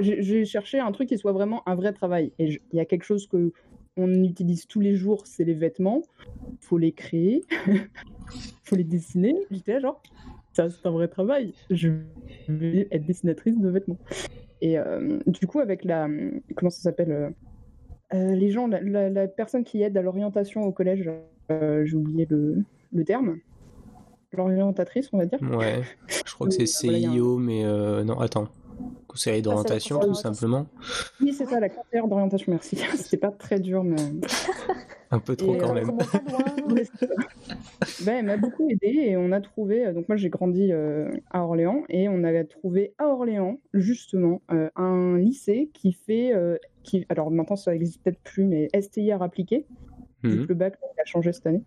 j'ai 0.00 0.44
cherché 0.44 0.78
un 0.80 0.92
truc 0.92 1.08
qui 1.08 1.18
soit 1.18 1.32
vraiment 1.32 1.66
un 1.68 1.74
vrai 1.74 1.92
travail. 1.92 2.32
Et 2.38 2.60
il 2.72 2.76
y 2.76 2.80
a 2.80 2.84
quelque 2.84 3.04
chose 3.04 3.26
que 3.26 3.52
on 3.96 4.10
utilise 4.24 4.66
tous 4.66 4.80
les 4.80 4.94
jours, 4.94 5.26
c'est 5.26 5.44
les 5.44 5.54
vêtements. 5.54 6.02
Faut 6.60 6.78
les 6.78 6.92
créer, 6.92 7.44
faut 8.64 8.76
les 8.76 8.84
dessiner. 8.84 9.34
J'étais 9.50 9.80
genre, 9.80 10.02
ça 10.52 10.68
c'est 10.70 10.86
un 10.86 10.90
vrai 10.90 11.08
travail. 11.08 11.52
Je 11.70 11.90
vais 12.48 12.88
être 12.90 13.04
dessinatrice 13.06 13.58
de 13.58 13.68
vêtements. 13.68 13.98
Et 14.60 14.78
euh, 14.78 15.18
du 15.26 15.46
coup, 15.46 15.60
avec 15.60 15.84
la. 15.84 16.08
Comment 16.56 16.70
ça 16.70 16.80
s'appelle 16.82 17.12
euh, 17.12 17.30
euh, 18.14 18.34
Les 18.34 18.50
gens, 18.50 18.66
la, 18.66 18.80
la- 18.80 19.10
la 19.10 19.28
personne 19.28 19.64
qui 19.64 19.82
aide 19.82 19.96
à 19.96 20.02
l'orientation 20.02 20.62
au 20.62 20.72
collège, 20.72 21.10
euh, 21.50 21.84
j'ai 21.84 21.96
oublié 21.96 22.26
le, 22.30 22.62
le 22.92 23.04
terme. 23.04 23.38
L'orientatrice, 24.34 25.10
on 25.12 25.18
va 25.18 25.26
dire. 25.26 25.38
Ouais, 25.42 25.82
je 26.26 26.32
crois 26.32 26.46
que 26.48 26.54
c'est 26.64 26.86
Voilà, 26.88 27.08
un- 27.08 27.12
CIO, 27.12 27.36
mais 27.36 27.64
non, 28.04 28.18
attends. 28.18 28.48
Conseiller 29.08 29.42
d'orientation, 29.42 29.98
tout 30.00 30.14
simplement. 30.14 30.66
Oui, 31.20 31.32
c'est 31.32 31.46
ça, 31.46 31.60
la 31.60 31.68
conseillère 31.68 32.08
d'orientation, 32.08 32.52
merci. 32.52 32.76
C'était 32.96 33.16
pas 33.18 33.30
très 33.30 33.60
dur, 33.60 33.84
mais. 33.84 33.96
Un 35.10 35.18
peu 35.18 35.36
trop 35.36 35.54
Et, 35.54 35.58
quand 35.58 35.70
euh, 35.70 35.74
même. 35.74 35.98
Ça. 36.98 37.06
Ben, 38.06 38.14
elle 38.20 38.24
m'a 38.24 38.36
beaucoup 38.38 38.68
aidé 38.70 38.88
et 38.88 39.16
on 39.18 39.30
a 39.32 39.40
trouvé. 39.40 39.86
euh, 39.86 39.92
Donc, 39.92 40.08
moi, 40.08 40.16
j'ai 40.16 40.30
grandi 40.30 40.72
euh, 40.72 41.10
à 41.30 41.42
Orléans 41.44 41.82
et 41.90 42.08
on 42.08 42.24
avait 42.24 42.44
trouvé 42.44 42.94
à 42.98 43.08
Orléans, 43.08 43.58
justement, 43.74 44.40
euh, 44.50 44.70
un 44.76 45.18
lycée 45.18 45.70
qui 45.74 45.92
fait. 45.92 46.32
euh, 46.34 46.56
qui, 46.82 47.04
alors, 47.10 47.30
maintenant, 47.30 47.56
ça 47.56 47.74
existe 47.74 48.02
peut-être 48.02 48.20
plus, 48.22 48.44
mais 48.44 48.68
STIR 48.80 49.22
appliqué. 49.22 49.66
que 50.22 50.28
le 50.28 50.54
bac 50.54 50.74
a 51.00 51.04
changé 51.04 51.32
cette 51.32 51.46
année. 51.46 51.62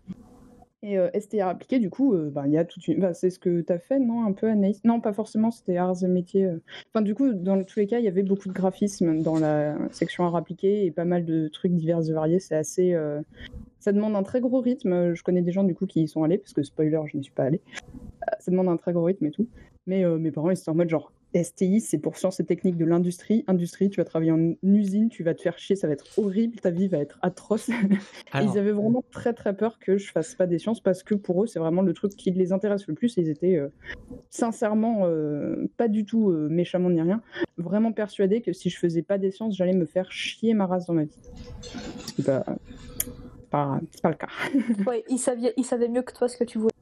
Et 0.88 0.98
euh, 0.98 1.08
STR 1.18 1.48
appliqué, 1.48 1.80
du 1.80 1.90
coup, 1.90 2.14
euh, 2.14 2.30
ben, 2.30 2.44
une. 2.44 3.00
ben, 3.00 3.12
c'est 3.12 3.30
ce 3.30 3.40
que 3.40 3.60
tu 3.60 3.72
as 3.72 3.80
fait, 3.80 3.98
non 3.98 4.24
Un 4.24 4.32
peu, 4.32 4.48
Anaïs? 4.48 4.84
Non, 4.84 5.00
pas 5.00 5.12
forcément, 5.12 5.50
c'était 5.50 5.76
arts 5.76 6.04
et 6.04 6.06
métiers. 6.06 6.44
euh. 6.44 6.62
Enfin, 6.94 7.02
du 7.02 7.12
coup, 7.12 7.32
dans 7.32 7.60
tous 7.64 7.80
les 7.80 7.88
cas, 7.88 7.98
il 7.98 8.04
y 8.04 8.08
avait 8.08 8.22
beaucoup 8.22 8.48
de 8.48 8.52
graphisme 8.54 9.20
dans 9.20 9.36
la 9.36 9.76
section 9.90 10.24
arts 10.24 10.36
appliqués 10.36 10.86
et 10.86 10.92
pas 10.92 11.04
mal 11.04 11.24
de 11.24 11.48
trucs 11.48 11.72
divers 11.72 12.08
et 12.08 12.12
variés. 12.12 12.38
C'est 12.38 12.54
assez. 12.54 12.94
euh, 12.94 13.20
Ça 13.80 13.90
demande 13.90 14.14
un 14.14 14.22
très 14.22 14.40
gros 14.40 14.60
rythme. 14.60 15.12
Je 15.14 15.22
connais 15.24 15.42
des 15.42 15.50
gens, 15.50 15.64
du 15.64 15.74
coup, 15.74 15.86
qui 15.86 16.02
y 16.04 16.08
sont 16.08 16.22
allés, 16.22 16.38
parce 16.38 16.52
que 16.52 16.62
spoiler, 16.62 17.00
je 17.06 17.16
n'y 17.16 17.24
suis 17.24 17.32
pas 17.32 17.44
allée. 17.44 17.60
Ça 18.38 18.52
demande 18.52 18.68
un 18.68 18.76
très 18.76 18.92
gros 18.92 19.02
rythme 19.04 19.26
et 19.26 19.32
tout. 19.32 19.48
Mais 19.88 20.04
mes 20.18 20.30
parents, 20.30 20.50
ils 20.50 20.58
étaient 20.58 20.68
en 20.68 20.74
mode 20.74 20.88
genre. 20.88 21.10
STI, 21.42 21.80
c'est 21.80 21.98
pour 21.98 22.16
sciences 22.16 22.40
et 22.40 22.44
techniques 22.44 22.76
de 22.76 22.84
l'industrie. 22.84 23.44
Industrie, 23.46 23.90
tu 23.90 24.00
vas 24.00 24.04
travailler 24.04 24.32
en 24.32 24.54
usine, 24.62 25.08
tu 25.08 25.22
vas 25.22 25.34
te 25.34 25.42
faire 25.42 25.58
chier, 25.58 25.76
ça 25.76 25.86
va 25.86 25.92
être 25.92 26.06
horrible, 26.18 26.56
ta 26.60 26.70
vie 26.70 26.88
va 26.88 26.98
être 26.98 27.18
atroce. 27.22 27.68
Alors, 28.32 28.54
Ils 28.54 28.58
avaient 28.58 28.72
vraiment 28.72 29.04
très 29.10 29.32
très 29.32 29.54
peur 29.56 29.78
que 29.78 29.98
je 29.98 30.10
fasse 30.10 30.34
pas 30.34 30.46
des 30.46 30.58
sciences 30.58 30.80
parce 30.80 31.02
que 31.02 31.14
pour 31.14 31.44
eux 31.44 31.46
c'est 31.46 31.58
vraiment 31.58 31.82
le 31.82 31.92
truc 31.92 32.12
qui 32.16 32.30
les 32.30 32.52
intéresse 32.52 32.86
le 32.86 32.94
plus. 32.94 33.16
Ils 33.16 33.28
étaient 33.28 33.56
euh, 33.56 33.68
sincèrement 34.30 35.02
euh, 35.04 35.68
pas 35.76 35.88
du 35.88 36.04
tout 36.04 36.30
euh, 36.30 36.48
méchamment 36.48 36.90
ni 36.90 37.00
rien, 37.00 37.22
vraiment 37.58 37.92
persuadés 37.92 38.40
que 38.40 38.52
si 38.52 38.70
je 38.70 38.78
faisais 38.78 39.02
pas 39.02 39.18
des 39.18 39.30
sciences 39.30 39.56
j'allais 39.56 39.74
me 39.74 39.86
faire 39.86 40.10
chier 40.10 40.54
ma 40.54 40.66
race 40.66 40.86
dans 40.86 40.94
ma 40.94 41.04
vie. 41.04 41.18
C'est 42.16 42.24
pas, 42.24 42.44
pas, 43.50 43.80
c'est 43.92 44.02
pas 44.02 44.10
le 44.10 44.16
cas. 44.16 44.28
Ouais, 44.86 45.04
il 45.08 45.18
savait, 45.18 45.52
il 45.56 45.64
savait 45.64 45.88
mieux 45.88 46.02
que 46.02 46.12
toi 46.12 46.28
ce 46.28 46.36
que 46.36 46.44
tu 46.44 46.58
voulais. 46.58 46.75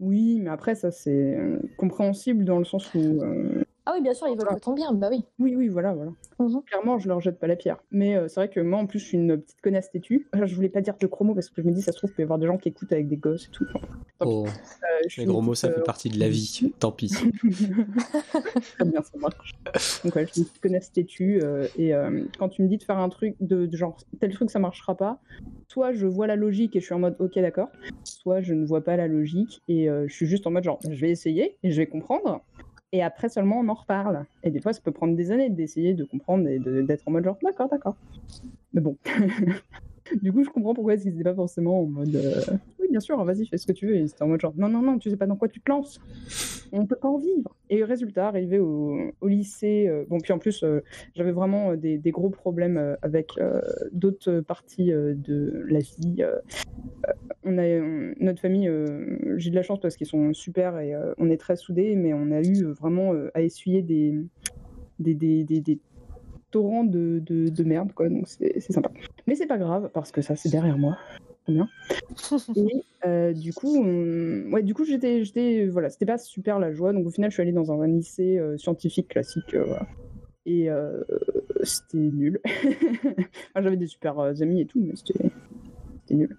Oui, 0.00 0.38
mais 0.40 0.50
après 0.50 0.74
ça 0.74 0.90
c'est 0.90 1.36
euh, 1.36 1.58
compréhensible 1.76 2.44
dans 2.44 2.58
le 2.58 2.64
sens 2.64 2.94
où 2.94 3.20
euh, 3.22 3.64
Ah 3.90 3.92
oui, 3.94 4.02
bien 4.02 4.12
sûr, 4.12 4.26
ils 4.28 4.32
veulent 4.32 4.40
Voilà. 4.40 4.56
que 4.56 4.64
ton 4.64 4.74
bien, 4.74 4.92
bah 4.92 5.08
oui. 5.10 5.24
Oui, 5.38 5.54
oui, 5.56 5.68
voilà, 5.68 5.94
voilà. 5.94 6.10
Mhm. 6.38 6.62
Clairement, 6.66 6.98
je 6.98 7.08
leur 7.08 7.22
jette 7.22 7.38
pas 7.38 7.46
la 7.46 7.56
pierre. 7.56 7.78
Mais 7.90 8.16
euh, 8.16 8.28
c'est 8.28 8.34
vrai 8.38 8.50
que 8.50 8.60
moi, 8.60 8.78
en 8.78 8.86
plus, 8.86 8.98
je 8.98 9.04
suis 9.06 9.16
une 9.16 9.40
petite 9.40 9.62
connasse 9.62 9.90
têtue. 9.90 10.28
Je 10.44 10.54
voulais 10.54 10.68
pas 10.68 10.82
dire 10.82 10.94
de 11.00 11.06
gros 11.06 11.24
mots 11.24 11.34
parce 11.34 11.48
que 11.48 11.62
je 11.62 11.66
me 11.66 11.72
dis, 11.72 11.80
ça 11.80 11.92
se 11.92 11.96
trouve, 11.96 12.10
il 12.10 12.14
peut 12.16 12.22
y 12.22 12.24
avoir 12.24 12.38
des 12.38 12.46
gens 12.46 12.58
qui 12.58 12.68
écoutent 12.68 12.92
avec 12.92 13.08
des 13.08 13.16
gosses 13.16 13.46
et 13.46 13.50
tout. 13.50 13.64
Enfin, 13.74 13.80
pis. 13.80 14.26
Oh, 14.26 14.46
Euh, 14.46 15.06
je 15.08 15.20
les 15.22 15.26
gros 15.26 15.40
mots, 15.40 15.54
ça 15.54 15.70
fait 15.70 15.80
euh, 15.80 15.84
partie 15.84 16.10
de 16.10 16.20
la 16.20 16.28
vie. 16.28 16.70
Tant 16.78 16.92
pis. 16.92 17.08
Très 18.76 18.84
bien, 18.84 19.02
ça 19.02 19.16
marche. 19.18 19.52
Donc, 20.04 20.14
ouais, 20.16 20.26
je 20.26 20.32
suis 20.32 20.40
une 20.42 20.46
petite 20.46 20.60
connasse 20.60 20.92
têtue. 20.92 21.40
euh, 21.42 21.66
et 21.78 21.94
euh, 21.94 22.24
quand 22.38 22.50
tu 22.50 22.62
me 22.62 22.68
dis 22.68 22.76
de 22.76 22.82
faire 22.82 22.98
un 22.98 23.08
truc 23.08 23.36
de, 23.40 23.64
de 23.64 23.76
genre, 23.76 23.96
tel 24.20 24.32
truc, 24.34 24.50
ça 24.50 24.58
marchera 24.58 24.96
pas, 24.96 25.18
soit 25.68 25.92
je 25.92 26.06
vois 26.06 26.26
la 26.26 26.36
logique 26.36 26.76
et 26.76 26.80
je 26.80 26.84
suis 26.84 26.94
en 26.94 26.98
mode, 26.98 27.16
ok, 27.20 27.36
d'accord, 27.38 27.68
soit 28.04 28.42
je 28.42 28.52
ne 28.52 28.66
vois 28.66 28.84
pas 28.84 28.96
la 28.98 29.08
logique 29.08 29.62
et 29.66 29.88
euh, 29.88 30.06
je 30.08 30.14
suis 30.14 30.26
juste 30.26 30.46
en 30.46 30.50
mode, 30.50 30.64
genre, 30.64 30.78
je 30.84 31.00
vais 31.00 31.10
essayer 31.10 31.56
et 31.62 31.70
je 31.70 31.76
vais 31.80 31.86
comprendre. 31.86 32.42
Et 32.92 33.02
après 33.02 33.28
seulement, 33.28 33.60
on 33.60 33.68
en 33.68 33.74
reparle. 33.74 34.24
Et 34.42 34.50
des 34.50 34.60
fois, 34.60 34.72
ça 34.72 34.80
peut 34.80 34.92
prendre 34.92 35.14
des 35.14 35.30
années 35.30 35.50
d'essayer 35.50 35.94
de 35.94 36.04
comprendre 36.04 36.48
et 36.48 36.58
d'être 36.58 37.02
en 37.06 37.10
mode, 37.10 37.24
genre, 37.24 37.38
d'accord, 37.42 37.68
d'accord. 37.68 37.96
Mais 38.72 38.80
bon. 38.80 38.96
Du 40.22 40.32
coup, 40.32 40.42
je 40.42 40.48
comprends 40.48 40.72
pourquoi 40.72 40.94
ils 40.94 41.04
n'étaient 41.04 41.22
pas 41.22 41.34
forcément 41.34 41.82
en 41.82 41.86
mode 41.86 42.14
euh, 42.16 42.40
bien 42.90 43.00
sûr, 43.00 43.22
vas-y, 43.24 43.46
fais 43.46 43.58
ce 43.58 43.66
que 43.66 43.72
tu 43.72 43.86
veux. 43.86 43.96
Ils 43.96 44.06
étaient 44.06 44.22
en 44.22 44.28
mode 44.28 44.40
genre 44.40 44.54
non, 44.56 44.68
non, 44.68 44.82
non, 44.82 44.98
tu 44.98 45.10
sais 45.10 45.16
pas 45.16 45.26
dans 45.26 45.36
quoi 45.36 45.48
tu 45.48 45.60
te 45.60 45.70
lances. 45.70 46.00
On 46.72 46.86
peut 46.86 46.96
pas 46.96 47.08
en 47.08 47.18
vivre. 47.18 47.54
Et 47.70 47.84
résultat, 47.84 48.28
arrivé 48.28 48.58
au, 48.58 49.12
lycée, 49.22 49.86
euh, 49.88 50.04
bon, 50.08 50.18
puis 50.18 50.32
en 50.32 50.38
plus, 50.38 50.62
euh, 50.62 50.82
j'avais 51.14 51.32
vraiment 51.32 51.72
euh, 51.72 51.76
des, 51.76 51.98
gros 52.10 52.30
problèmes 52.30 52.96
avec 53.02 53.32
d'autres 53.92 54.40
parties 54.40 54.90
de 54.90 55.64
la 55.68 55.80
vie. 55.80 56.24
on 57.44 57.58
a, 57.58 57.80
notre 58.20 58.40
famille, 58.40 58.70
j'ai 59.36 59.50
de 59.50 59.54
la 59.54 59.62
chance 59.62 59.80
parce 59.80 59.96
qu'ils 59.96 60.06
sont 60.06 60.32
super 60.32 60.78
et 60.78 60.94
on 61.18 61.30
est 61.30 61.36
très 61.36 61.56
soudés, 61.56 61.96
mais 61.96 62.14
on 62.14 62.30
a 62.30 62.40
eu 62.40 62.64
vraiment 62.64 63.12
à 63.34 63.42
essuyer 63.42 63.82
des, 63.82 64.14
des, 64.98 65.14
de, 65.14 67.18
de, 67.18 67.48
de 67.48 67.64
merde, 67.64 67.92
quoi. 67.92 68.08
Donc 68.08 68.26
c'est 68.26 68.60
sympa. 68.60 68.90
Mais 69.26 69.34
c'est 69.34 69.46
pas 69.46 69.58
grave 69.58 69.90
parce 69.92 70.10
que 70.10 70.22
ça, 70.22 70.34
c'est 70.34 70.48
derrière 70.48 70.78
moi. 70.78 70.96
Et 72.56 72.82
euh, 73.06 73.32
du 73.32 73.52
coup, 73.52 73.76
on- 73.76 74.52
ouais, 74.52 74.62
du 74.62 74.74
coup, 74.74 74.84
j'étais, 74.84 75.24
j'étais, 75.24 75.66
voilà, 75.66 75.90
c'était 75.90 76.06
pas 76.06 76.18
super 76.18 76.58
la 76.58 76.72
joie. 76.72 76.92
Donc 76.92 77.06
au 77.06 77.10
final, 77.10 77.30
je 77.30 77.34
suis 77.34 77.42
allée 77.42 77.52
dans 77.52 77.72
un, 77.72 77.86
lycée 77.86 78.38
euh, 78.38 78.56
scientifique 78.58 79.08
classique, 79.08 79.54
euh, 79.54 79.64
voilà. 79.64 79.86
Et 80.46 80.68
c'était 81.62 81.98
nul. 81.98 82.40
Enfin, 82.44 83.62
J'avais 83.62 83.76
des 83.76 83.86
super 83.86 84.18
amis 84.18 84.62
et 84.62 84.66
tout, 84.66 84.80
mais 84.80 84.94
c'était, 84.96 85.30
nul. 86.10 86.36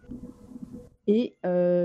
Et 1.05 1.35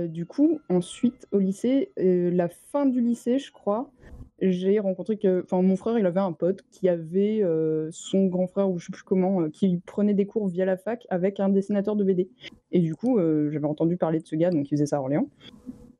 du 0.08 0.24
coup, 0.24 0.60
ensuite 0.70 1.26
au 1.32 1.38
lycée, 1.38 1.92
la 1.96 2.48
fin 2.48 2.86
du 2.86 3.02
lycée, 3.02 3.38
je 3.38 3.52
crois, 3.52 3.90
j'ai 4.40 4.78
rencontré 4.80 5.16
que, 5.16 5.42
enfin, 5.44 5.62
mon 5.62 5.76
frère, 5.76 5.98
il 5.98 6.06
avait 6.06 6.20
un 6.20 6.32
pote 6.32 6.62
qui 6.70 6.88
avait 6.88 7.42
euh, 7.42 7.88
son 7.92 8.26
grand 8.26 8.46
frère 8.46 8.68
ou 8.68 8.78
je 8.78 8.86
sais 8.86 8.92
plus 8.92 9.02
comment, 9.02 9.42
euh, 9.42 9.48
qui 9.48 9.80
prenait 9.86 10.14
des 10.14 10.26
cours 10.26 10.48
via 10.48 10.64
la 10.64 10.76
fac 10.76 11.06
avec 11.08 11.40
un 11.40 11.48
dessinateur 11.48 11.96
de 11.96 12.04
BD. 12.04 12.28
Et 12.72 12.80
du 12.80 12.94
coup, 12.94 13.18
euh, 13.18 13.50
j'avais 13.50 13.66
entendu 13.66 13.96
parler 13.96 14.18
de 14.18 14.26
ce 14.26 14.36
gars, 14.36 14.50
donc 14.50 14.66
il 14.66 14.70
faisait 14.70 14.86
ça 14.86 14.96
à 14.96 15.00
Orléans. 15.00 15.28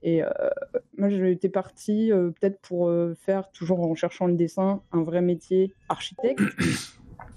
Et 0.07 0.21
moi, 0.99 1.09
j'étais 1.09 1.49
partie 1.49 2.11
peut-être 2.11 2.61
pour 2.61 2.93
faire, 3.17 3.51
toujours 3.53 3.81
en 3.81 3.95
cherchant 3.95 4.27
le 4.27 4.35
dessin, 4.35 4.83
un 4.93 5.03
vrai 5.03 5.23
métier 5.23 5.73
architecte. 5.89 6.43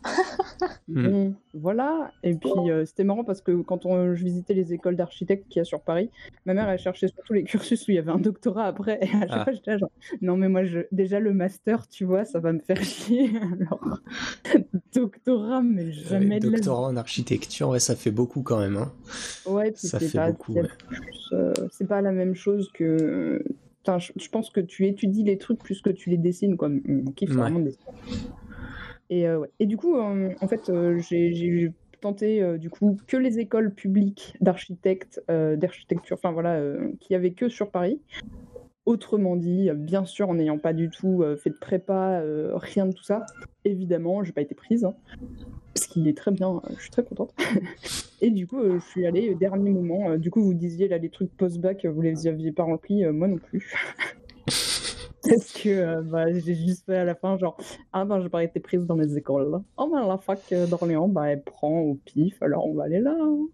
Bon, 0.89 1.35
voilà. 1.53 2.11
Et 2.23 2.33
puis, 2.33 2.49
euh, 2.71 2.85
c'était 2.85 3.03
marrant 3.03 3.25
parce 3.25 3.41
que 3.41 3.61
quand 3.61 3.85
on, 3.85 4.15
je 4.15 4.23
visitais 4.23 4.53
les 4.53 4.73
écoles 4.73 4.95
d'architectes 4.95 5.45
qu'il 5.49 5.59
y 5.59 5.61
a 5.61 5.65
sur 5.65 5.81
Paris, 5.81 6.09
ma 6.45 6.53
mère, 6.53 6.69
elle 6.69 6.79
cherchait 6.79 7.09
surtout 7.09 7.33
les 7.33 7.43
cursus 7.43 7.85
où 7.87 7.91
il 7.91 7.95
y 7.95 7.97
avait 7.97 8.11
un 8.11 8.19
doctorat 8.19 8.65
après. 8.67 8.97
Et 9.01 9.07
à 9.07 9.19
chaque 9.19 9.29
Ah. 9.31 9.43
fois, 9.43 9.51
j'étais 9.53 9.71
là, 9.71 9.77
genre, 9.79 9.91
non, 10.21 10.37
mais 10.37 10.47
moi, 10.47 10.63
je, 10.63 10.79
déjà, 10.93 11.19
le 11.19 11.33
master, 11.33 11.87
tu 11.89 12.05
vois, 12.05 12.23
ça 12.23 12.39
va 12.39 12.53
me 12.53 12.59
faire 12.59 12.81
chier. 12.81 13.29
Alors, 13.59 13.99
doctorat, 14.93 15.61
mais 15.61 15.91
jamais 15.91 16.37
Euh, 16.37 16.39
de 16.39 16.49
doctorat 16.51 16.87
en 16.87 16.95
architecture, 16.95 17.69
ouais, 17.69 17.79
ça 17.79 17.95
fait 17.95 18.11
beaucoup 18.11 18.41
quand 18.41 18.59
même. 18.59 18.77
hein. 18.77 18.91
Ouais, 19.45 19.71
puis 19.71 19.87
Ça 19.87 19.99
c'est 19.99 20.07
fait 20.09 20.17
pas, 20.17 20.31
beaucoup, 20.31 20.53
ouais. 20.53 20.63
euh, 21.33 21.53
c'est 21.71 21.87
pas 21.87 22.01
la 22.01 22.11
même 22.11 22.33
chose 22.35 22.69
que. 22.73 23.43
Enfin, 23.85 23.99
je, 23.99 24.11
je 24.17 24.29
pense 24.29 24.49
que 24.49 24.59
tu 24.59 24.85
étudies 24.85 25.23
les 25.23 25.37
trucs 25.37 25.59
plus 25.59 25.81
que 25.81 25.89
tu 25.89 26.09
les 26.09 26.17
dessines, 26.17 26.57
quoi. 26.57 26.69
Mon 26.69 27.11
kiff, 27.11 27.29
c'est 27.29 27.35
Ouais. 27.35 27.41
vraiment 27.41 27.59
de 27.59 27.65
dessiner. 27.65 27.85
Et, 29.09 29.27
euh. 29.27 29.45
Et 29.59 29.65
du 29.65 29.77
coup, 29.77 29.97
euh, 29.97 30.33
en 30.41 30.47
fait, 30.47 30.69
euh, 30.69 30.99
j'ai 30.99 31.71
tenté 32.01 32.57
du 32.59 32.69
coup 32.69 32.95
que 33.07 33.17
les 33.17 33.39
écoles 33.39 33.73
publiques 33.73 34.37
d'architectes, 34.39 35.19
d'architecture, 35.27 36.15
enfin 36.15 36.31
voilà, 36.31 36.61
qui 36.99 37.15
avaient 37.15 37.31
que 37.31 37.49
sur 37.49 37.71
Paris. 37.71 37.99
Autrement 38.85 39.35
dit, 39.35 39.71
bien 39.75 40.05
sûr, 40.05 40.29
en 40.29 40.35
n'ayant 40.35 40.59
pas 40.59 40.73
du 40.73 40.91
tout 40.91 41.23
fait 41.37 41.49
de 41.49 41.57
prépa, 41.57 42.21
rien 42.53 42.85
de 42.85 42.93
tout 42.93 43.03
ça, 43.03 43.25
évidemment, 43.65 44.23
j'ai 44.23 44.31
pas 44.31 44.41
été 44.41 44.53
prise. 44.53 44.85
hein. 44.85 44.93
ce 45.73 45.87
qui 45.87 46.07
est 46.07 46.15
très 46.15 46.29
bien, 46.29 46.61
je 46.77 46.81
suis 46.81 46.91
très 46.91 47.03
contente. 47.03 47.33
Et 48.21 48.29
du 48.29 48.45
coup, 48.45 48.61
je 48.63 48.77
suis 48.77 49.07
allée 49.07 49.31
au 49.31 49.33
dernier 49.35 49.71
moment. 49.71 50.17
du 50.17 50.29
coup, 50.29 50.43
vous 50.43 50.53
disiez 50.53 50.87
là 50.87 50.99
les 50.99 51.09
trucs 51.09 51.35
post-bac, 51.35 51.83
vous 51.87 52.01
les 52.01 52.27
aviez 52.27 52.51
pas 52.51 52.63
remplis, 52.63 53.03
moi 53.07 53.27
non 53.27 53.39
plus. 53.39 53.73
Parce 55.29 55.53
que 55.53 55.69
euh, 55.69 56.01
bah, 56.03 56.31
j'ai 56.31 56.55
juste 56.55 56.85
fait 56.85 56.97
à 56.97 57.03
la 57.03 57.15
fin, 57.15 57.37
genre, 57.37 57.57
ah 57.91 58.05
ben, 58.05 58.21
j'ai 58.21 58.29
pas 58.29 58.43
été 58.43 58.59
prise 58.59 58.85
dans 58.85 58.95
les 58.95 59.17
écoles. 59.17 59.49
là. 59.51 59.61
Oh 59.77 59.89
ben, 59.91 60.07
la 60.07 60.17
fac 60.17 60.39
euh, 60.51 60.67
d'Orléans, 60.67 61.07
bah, 61.07 61.27
elle 61.29 61.41
prend 61.43 61.79
au 61.81 61.95
pif, 61.95 62.41
alors 62.41 62.67
on 62.67 62.73
va 62.73 62.83
aller 62.85 62.99
là. 62.99 63.15
hein. 63.19 63.47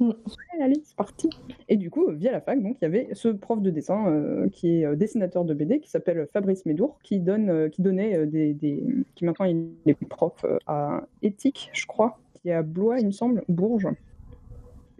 Mm. 0.00 0.08
Ouais, 0.10 0.62
allez, 0.64 0.80
c'est 0.84 0.96
parti. 0.96 1.30
Et 1.68 1.76
du 1.76 1.90
coup, 1.90 2.10
via 2.12 2.32
la 2.32 2.40
fac, 2.40 2.62
donc, 2.62 2.78
il 2.80 2.84
y 2.84 2.86
avait 2.86 3.08
ce 3.14 3.28
prof 3.28 3.62
de 3.62 3.70
dessin 3.70 4.08
euh, 4.08 4.48
qui 4.50 4.80
est 4.82 4.86
euh, 4.86 4.96
dessinateur 4.96 5.44
de 5.44 5.54
BD, 5.54 5.80
qui 5.80 5.90
s'appelle 5.90 6.26
Fabrice 6.32 6.66
Médour, 6.66 6.98
qui, 7.04 7.20
donne, 7.20 7.50
euh, 7.50 7.68
qui 7.70 7.82
donnait 7.82 8.26
des, 8.26 8.54
des- 8.54 8.84
qui 9.16 9.24
maintenant 9.26 9.46
il 9.46 9.70
est 9.86 9.94
prof 10.08 10.44
à 10.66 11.02
Éthique, 11.22 11.70
je 11.74 11.86
crois, 11.86 12.18
qui 12.34 12.50
est 12.50 12.54
à 12.54 12.62
Blois, 12.62 13.00
il 13.00 13.06
me 13.06 13.12
semble, 13.12 13.44
Bourges, 13.48 13.88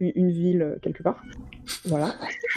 une, 0.01 0.31
ville 0.31 0.63
euh, 0.63 0.77
quelque 0.81 1.03
part. 1.03 1.23
Voilà. 1.85 2.15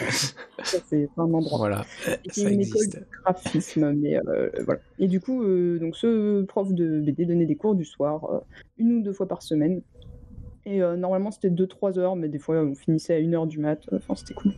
Ça, 0.64 0.78
c'est 0.88 1.08
un 1.16 1.22
endroit. 1.34 1.58
Voilà, 1.58 1.84
Et 2.24 2.28
qui 2.30 2.40
ça 2.40 2.50
est 2.50 2.54
une 2.54 2.60
école 2.62 2.82
existe. 2.82 2.98
de 2.98 3.04
graphisme, 3.22 3.92
mais 3.92 4.16
euh, 4.16 4.50
voilà. 4.64 4.80
Et 4.98 5.08
du 5.08 5.20
coup, 5.20 5.42
euh, 5.42 5.78
donc 5.78 5.96
ce 5.96 6.42
prof 6.42 6.72
de 6.72 7.00
BD 7.00 7.26
donnait 7.26 7.46
des 7.46 7.56
cours 7.56 7.74
du 7.74 7.84
soir, 7.84 8.24
euh, 8.32 8.40
une 8.78 8.92
ou 8.92 9.02
deux 9.02 9.12
fois 9.12 9.28
par 9.28 9.42
semaine. 9.42 9.82
Et 10.66 10.82
euh, 10.82 10.96
normalement, 10.96 11.30
c'était 11.30 11.50
2-3 11.50 11.98
heures, 11.98 12.16
mais 12.16 12.28
des 12.28 12.38
fois, 12.38 12.56
on 12.56 12.74
finissait 12.74 13.14
à 13.14 13.18
1 13.18 13.34
heure 13.34 13.46
du 13.46 13.58
mat. 13.58 13.80
Enfin, 13.92 14.14
c'était 14.14 14.34
cool. 14.34 14.52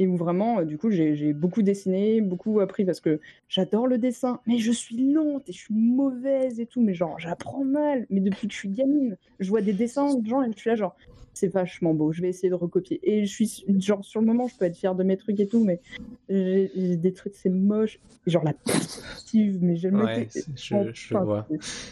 Et 0.00 0.06
où 0.06 0.16
vraiment, 0.16 0.60
euh, 0.60 0.64
du 0.64 0.78
coup, 0.78 0.90
j'ai 0.90 1.34
beaucoup 1.34 1.60
dessiné, 1.60 2.22
beaucoup 2.22 2.60
appris 2.60 2.86
parce 2.86 3.00
que 3.00 3.20
j'adore 3.50 3.86
le 3.86 3.98
dessin, 3.98 4.40
mais 4.46 4.56
je 4.56 4.72
suis 4.72 4.96
lente 5.12 5.46
et 5.46 5.52
je 5.52 5.58
suis 5.58 5.74
mauvaise 5.74 6.58
et 6.58 6.64
tout. 6.64 6.80
Mais 6.80 6.94
genre, 6.94 7.18
j'apprends 7.18 7.64
mal. 7.64 8.06
Mais 8.08 8.20
depuis 8.20 8.48
que 8.48 8.54
je 8.54 8.58
suis 8.58 8.70
gamine, 8.70 9.18
je 9.40 9.48
vois 9.50 9.60
des 9.60 9.74
dessins 9.74 10.14
de 10.14 10.26
gens 10.26 10.42
et 10.42 10.50
je 10.50 10.58
suis 10.58 10.70
là, 10.70 10.76
genre, 10.76 10.96
c'est 11.34 11.48
vachement 11.48 11.94
beau, 11.94 12.12
je 12.12 12.22
vais 12.22 12.28
essayer 12.30 12.48
de 12.48 12.54
recopier. 12.54 12.98
Et 13.02 13.24
je 13.24 13.30
suis, 13.30 13.64
genre, 13.78 14.04
sur 14.04 14.20
le 14.20 14.26
moment, 14.26 14.48
je 14.48 14.56
peux 14.56 14.64
être 14.64 14.76
fière 14.76 14.94
de 14.94 15.04
mes 15.04 15.16
trucs 15.16 15.38
et 15.38 15.46
tout, 15.46 15.62
mais 15.64 15.80
j'ai 16.28 16.96
des 16.96 17.12
trucs, 17.12 17.34
c'est 17.34 17.50
moche. 17.50 17.98
Genre, 18.26 18.44
la 18.44 18.52
perspective, 18.52 19.58
mais 19.62 19.76
je 19.76 19.88
le 19.88 20.04
Ouais, 20.04 20.28
je, 20.56 21.14
vois. 21.16 21.46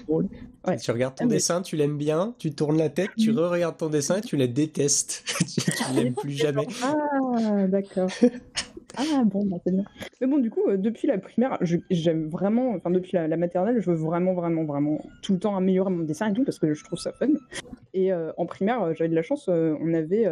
Ouais. 0.08 0.76
Tu 0.76 0.90
regardes 0.90 1.14
ton 1.14 1.24
Ah, 1.24 1.26
mais- 1.26 1.34
dessin, 1.34 1.62
tu 1.62 1.76
l'aimes 1.76 1.96
bien, 1.96 2.34
tu 2.38 2.50
tournes 2.50 2.76
la 2.76 2.90
tête, 2.90 3.10
tu 3.16 3.30
re-regardes 3.30 3.76
ton 3.78 3.88
dessin 3.88 4.18
et 4.18 4.20
tu 4.20 4.36
la 4.36 4.46
détestes. 4.46 5.24
tu 5.38 5.60
tu 5.60 5.94
l'aimes 5.94 6.14
plus 6.14 6.32
jamais. 6.32 6.66
Ah, 6.82 7.66
d'accord. 7.68 7.97
Ah 8.96 9.22
bon, 9.24 9.44
bah, 9.44 9.58
c'est 9.64 9.72
bien. 9.72 9.84
Mais 10.20 10.26
bon, 10.26 10.38
du 10.38 10.50
coup, 10.50 10.62
euh, 10.66 10.76
depuis 10.76 11.06
la 11.06 11.18
primaire, 11.18 11.58
j'aime 11.90 12.28
vraiment, 12.28 12.70
enfin 12.70 12.90
depuis 12.90 13.12
la, 13.12 13.36
maternelle, 13.36 13.80
je 13.80 13.90
veux 13.90 13.96
vraiment, 13.96 14.34
vraiment, 14.34 14.64
vraiment 14.64 15.00
tout 15.22 15.34
le 15.34 15.38
temps 15.38 15.56
améliorer 15.56 15.90
mon 15.90 16.04
dessin 16.04 16.30
et 16.30 16.32
tout 16.32 16.42
parce 16.42 16.58
que 16.58 16.74
je 16.74 16.84
trouve 16.84 16.98
ça 16.98 17.12
fun. 17.12 17.28
Et 17.94 18.12
euh, 18.12 18.32
en 18.38 18.46
primaire, 18.46 18.82
euh, 18.82 18.94
j'avais 18.94 19.10
de 19.10 19.14
la 19.14 19.22
chance, 19.22 19.48
on 19.48 19.94
avait 19.94 20.26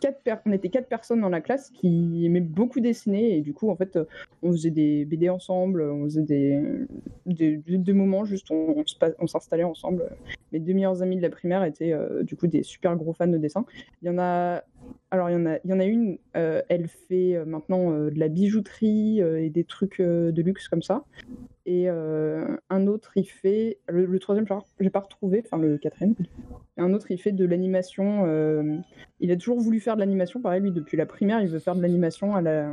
quatre 0.00 0.42
on 0.46 0.52
était 0.52 0.68
quatre 0.68 0.88
personnes 0.88 1.22
dans 1.22 1.28
la 1.28 1.40
classe 1.40 1.70
qui 1.70 2.24
aimaient 2.24 2.40
beaucoup 2.40 2.80
dessiner 2.80 3.36
et 3.36 3.40
du 3.40 3.52
coup, 3.52 3.70
en 3.70 3.76
fait, 3.76 3.98
on 4.42 4.52
faisait 4.52 4.70
des 4.70 5.04
BD 5.04 5.28
ensemble, 5.28 5.82
on 5.82 6.04
faisait 6.04 6.22
des, 6.22 6.60
des, 7.26 7.92
moments 7.92 8.24
juste, 8.24 8.50
on, 8.50 9.26
s'installait 9.26 9.64
ensemble. 9.64 10.10
Mes 10.52 10.60
deux 10.60 10.74
meilleurs 10.74 11.02
amis 11.02 11.16
de 11.16 11.22
la 11.22 11.30
primaire 11.30 11.64
étaient 11.64 11.94
du 12.22 12.36
coup 12.36 12.46
des 12.46 12.62
super 12.62 12.96
gros 12.96 13.12
fans 13.12 13.26
de 13.26 13.38
dessin. 13.38 13.64
Il 14.02 14.06
y 14.06 14.10
en 14.10 14.18
a 14.18 14.62
alors, 15.10 15.30
il 15.30 15.34
y 15.34 15.36
en 15.36 15.46
a, 15.46 15.58
il 15.64 15.70
y 15.70 15.72
en 15.72 15.78
a 15.78 15.84
une, 15.84 16.18
euh, 16.36 16.60
elle 16.68 16.88
fait 16.88 17.36
euh, 17.36 17.44
maintenant 17.44 17.92
euh, 17.92 18.10
de 18.10 18.18
la 18.18 18.28
bijouterie 18.28 19.20
et 19.20 19.48
des 19.48 19.64
trucs 19.64 20.00
de 20.00 20.42
luxe 20.42 20.66
comme 20.68 20.82
ça. 20.82 21.04
Et 21.66 21.88
un 21.88 22.86
autre, 22.86 23.12
il 23.16 23.24
fait. 23.24 23.78
Le, 23.88 24.04
le 24.04 24.18
troisième, 24.18 24.44
j'ai 24.80 24.90
pas 24.90 25.00
retrouvé, 25.00 25.42
enfin 25.44 25.56
le 25.56 25.78
quatrième. 25.78 26.14
Et 26.76 26.80
un 26.80 26.92
autre, 26.92 27.10
il 27.10 27.18
fait 27.18 27.32
de 27.32 27.44
l'animation. 27.46 28.26
il 29.20 29.30
a 29.30 29.36
toujours 29.36 29.60
voulu 29.60 29.80
faire 29.80 29.94
de 29.94 30.00
l'animation, 30.00 30.40
pareil, 30.40 30.60
lui, 30.60 30.72
depuis 30.72 30.96
la 30.96 31.06
primaire, 31.06 31.40
il 31.40 31.48
veut 31.48 31.60
faire 31.60 31.74
de 31.76 31.80
l'animation 31.80 32.34
à 32.34 32.42
la. 32.42 32.70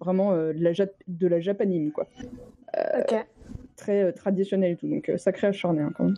Vraiment 0.00 0.32
de, 0.36 0.52
la 0.58 0.72
jap- 0.72 0.92
de 1.06 1.26
la 1.26 1.40
japanime, 1.40 1.90
quoi. 1.92 2.06
Ok. 2.76 3.26
Très 3.76 4.12
traditionnel 4.12 4.72
et 4.72 4.76
tout. 4.76 4.88
Donc, 4.88 5.10
sacré 5.16 5.46
acharné, 5.46 5.80
hein, 5.80 5.92
quand 5.96 6.04
même. 6.04 6.16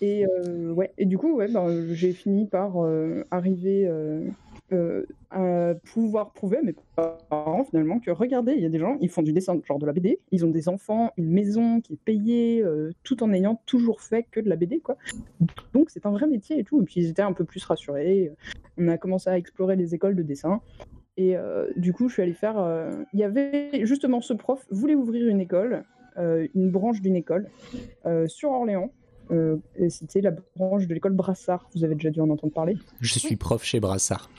Et, 0.00 0.26
euh, 0.26 0.72
ouais. 0.72 0.92
et 0.98 1.04
du 1.04 1.18
coup, 1.18 1.36
ouais, 1.36 1.48
ben, 1.48 1.92
j'ai 1.92 2.12
fini 2.12 2.46
par 2.46 2.82
euh, 2.82 3.24
arriver 3.30 3.86
euh, 3.86 5.04
à 5.30 5.74
pouvoir 5.92 6.32
prouver 6.32 6.58
à 6.58 6.62
mes 6.62 6.74
parents 6.96 7.64
finalement 7.64 8.00
que 8.00 8.10
regardez, 8.10 8.52
il 8.52 8.62
y 8.62 8.66
a 8.66 8.70
des 8.70 8.78
gens, 8.78 8.96
ils 9.00 9.10
font 9.10 9.22
du 9.22 9.32
dessin, 9.32 9.60
genre 9.66 9.78
de 9.78 9.86
la 9.86 9.92
BD, 9.92 10.20
ils 10.30 10.44
ont 10.46 10.50
des 10.50 10.68
enfants, 10.68 11.12
une 11.16 11.30
maison 11.30 11.80
qui 11.80 11.94
est 11.94 12.02
payée, 12.02 12.64
tout 13.02 13.22
en 13.22 13.32
ayant 13.32 13.60
toujours 13.66 14.00
fait 14.00 14.26
que 14.30 14.40
de 14.40 14.48
la 14.48 14.56
BD, 14.56 14.80
quoi. 14.80 14.96
Donc 15.74 15.90
c'est 15.90 16.06
un 16.06 16.10
vrai 16.10 16.26
métier 16.26 16.58
et 16.58 16.64
tout. 16.64 16.80
Et 16.82 16.84
puis 16.84 17.00
ils 17.00 17.10
étaient 17.10 17.22
un 17.22 17.32
peu 17.32 17.44
plus 17.44 17.64
rassurés. 17.64 18.32
On 18.78 18.88
a 18.88 18.96
commencé 18.96 19.28
à 19.28 19.36
explorer 19.36 19.76
les 19.76 19.94
écoles 19.94 20.16
de 20.16 20.22
dessin. 20.22 20.60
Et 21.16 21.34
du 21.76 21.92
coup, 21.92 22.08
je 22.08 22.14
suis 22.14 22.22
allée 22.22 22.32
faire. 22.32 22.56
Il 23.12 23.20
y 23.20 23.24
avait 23.24 23.84
justement 23.84 24.20
ce 24.20 24.32
prof 24.34 24.66
voulait 24.70 24.94
ouvrir 24.94 25.28
une 25.28 25.40
école, 25.40 25.84
une 26.16 26.70
branche 26.70 27.00
d'une 27.00 27.16
école 27.16 27.48
sur 28.26 28.50
Orléans. 28.50 28.90
Euh, 29.30 29.56
et 29.76 29.90
c'était 29.90 30.20
la 30.20 30.32
branche 30.56 30.86
de 30.86 30.94
l'école 30.94 31.12
Brassard. 31.12 31.68
Vous 31.74 31.84
avez 31.84 31.94
déjà 31.94 32.10
dû 32.10 32.20
en 32.20 32.30
entendre 32.30 32.52
parler. 32.52 32.76
Je 33.00 33.18
suis 33.18 33.36
prof 33.36 33.62
chez 33.62 33.80
Brassard. 33.80 34.30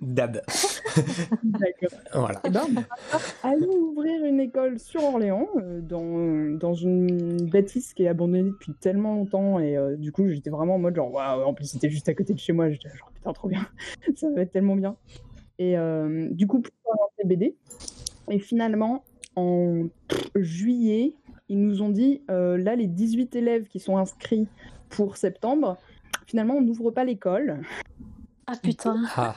Dab. 0.00 0.40
D'accord. 1.42 1.98
Voilà. 2.14 2.40
Eh 2.44 2.50
ben, 2.50 2.66
Brassard 2.72 3.34
allait 3.42 3.66
ouvrir 3.66 4.24
une 4.24 4.40
école 4.40 4.78
sur 4.78 5.02
Orléans, 5.02 5.48
euh, 5.56 5.80
dans, 5.80 6.56
dans 6.56 6.74
une 6.74 7.48
bâtisse 7.50 7.94
qui 7.94 8.04
est 8.04 8.08
abandonnée 8.08 8.44
depuis 8.44 8.72
tellement 8.74 9.14
longtemps. 9.14 9.58
Et 9.58 9.76
euh, 9.76 9.96
du 9.96 10.12
coup, 10.12 10.28
j'étais 10.28 10.50
vraiment 10.50 10.76
en 10.76 10.78
mode 10.78 10.94
genre, 10.94 11.12
waouh, 11.12 11.42
en 11.42 11.54
plus, 11.54 11.66
c'était 11.66 11.90
juste 11.90 12.08
à 12.08 12.14
côté 12.14 12.32
de 12.32 12.38
chez 12.38 12.52
moi. 12.52 12.70
J'étais 12.70 12.88
genre, 12.96 13.10
putain, 13.12 13.32
trop 13.32 13.48
bien. 13.48 13.66
Ça 14.16 14.28
va 14.30 14.42
être 14.42 14.52
tellement 14.52 14.76
bien. 14.76 14.96
Et 15.58 15.76
euh, 15.76 16.28
du 16.30 16.46
coup, 16.46 16.60
pour 16.60 16.92
lancer 16.92 17.26
BD. 17.26 17.56
Et 18.30 18.38
finalement, 18.38 19.04
en 19.36 19.88
juillet, 20.36 21.14
ils 21.48 21.60
nous 21.60 21.82
ont 21.82 21.88
dit 21.88 22.22
euh, 22.30 22.56
là, 22.56 22.76
les 22.76 22.86
18 22.86 23.34
élèves 23.36 23.66
qui 23.68 23.80
sont 23.80 23.96
inscrits 23.96 24.48
pour 24.88 25.16
septembre, 25.16 25.76
finalement, 26.26 26.54
on 26.54 26.62
n'ouvre 26.62 26.90
pas 26.90 27.04
l'école. 27.04 27.60
Ah 28.50 28.54
putain. 28.62 29.02
Ah, 29.14 29.34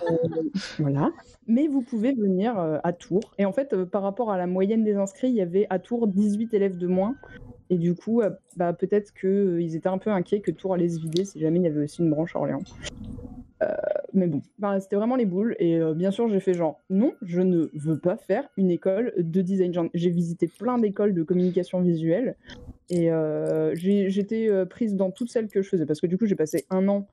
Voilà. 0.79 1.11
Mais 1.45 1.67
vous 1.67 1.81
pouvez 1.81 2.13
venir 2.13 2.57
euh, 2.57 2.77
à 2.85 2.93
Tours. 2.93 3.33
Et 3.37 3.43
en 3.43 3.51
fait, 3.51 3.73
euh, 3.73 3.85
par 3.85 4.03
rapport 4.03 4.31
à 4.31 4.37
la 4.37 4.47
moyenne 4.47 4.85
des 4.85 4.95
inscrits, 4.95 5.27
il 5.27 5.35
y 5.35 5.41
avait 5.41 5.67
à 5.69 5.79
Tours 5.79 6.07
18 6.07 6.53
élèves 6.53 6.77
de 6.77 6.87
moins. 6.87 7.15
Et 7.69 7.77
du 7.77 7.93
coup, 7.93 8.21
euh, 8.21 8.29
bah, 8.55 8.71
peut-être 8.71 9.13
qu'ils 9.13 9.75
étaient 9.75 9.89
un 9.89 9.97
peu 9.97 10.11
inquiets 10.11 10.39
que 10.39 10.51
Tours 10.51 10.75
allait 10.75 10.87
se 10.87 11.01
vider 11.01 11.25
si 11.25 11.41
jamais 11.41 11.59
il 11.59 11.63
y 11.63 11.67
avait 11.67 11.83
aussi 11.83 12.01
une 12.01 12.09
branche 12.09 12.37
à 12.37 12.39
Orléans. 12.39 12.63
Euh, 13.61 13.67
mais 14.13 14.27
bon, 14.27 14.41
c'était 14.79 14.95
vraiment 14.95 15.15
les 15.15 15.25
boules. 15.25 15.55
Et 15.59 15.75
euh, 15.77 15.93
bien 15.93 16.11
sûr, 16.11 16.27
j'ai 16.27 16.39
fait 16.39 16.53
genre, 16.53 16.81
non, 16.89 17.13
je 17.21 17.41
ne 17.41 17.69
veux 17.73 17.97
pas 17.97 18.17
faire 18.17 18.47
une 18.57 18.71
école 18.71 19.13
de 19.17 19.41
design. 19.41 19.89
J'ai 19.93 20.09
visité 20.09 20.47
plein 20.47 20.77
d'écoles 20.77 21.13
de 21.13 21.23
communication 21.23 21.81
visuelle. 21.81 22.35
Et 22.89 23.11
euh, 23.11 23.73
j'étais 23.75 24.49
prise 24.65 24.95
dans 24.95 25.11
toutes 25.11 25.29
celles 25.29 25.47
que 25.47 25.61
je 25.61 25.69
faisais. 25.69 25.85
Parce 25.85 26.01
que 26.01 26.07
du 26.07 26.17
coup, 26.17 26.25
j'ai 26.25 26.35
passé 26.35 26.65
un 26.69 26.87
an, 26.87 27.07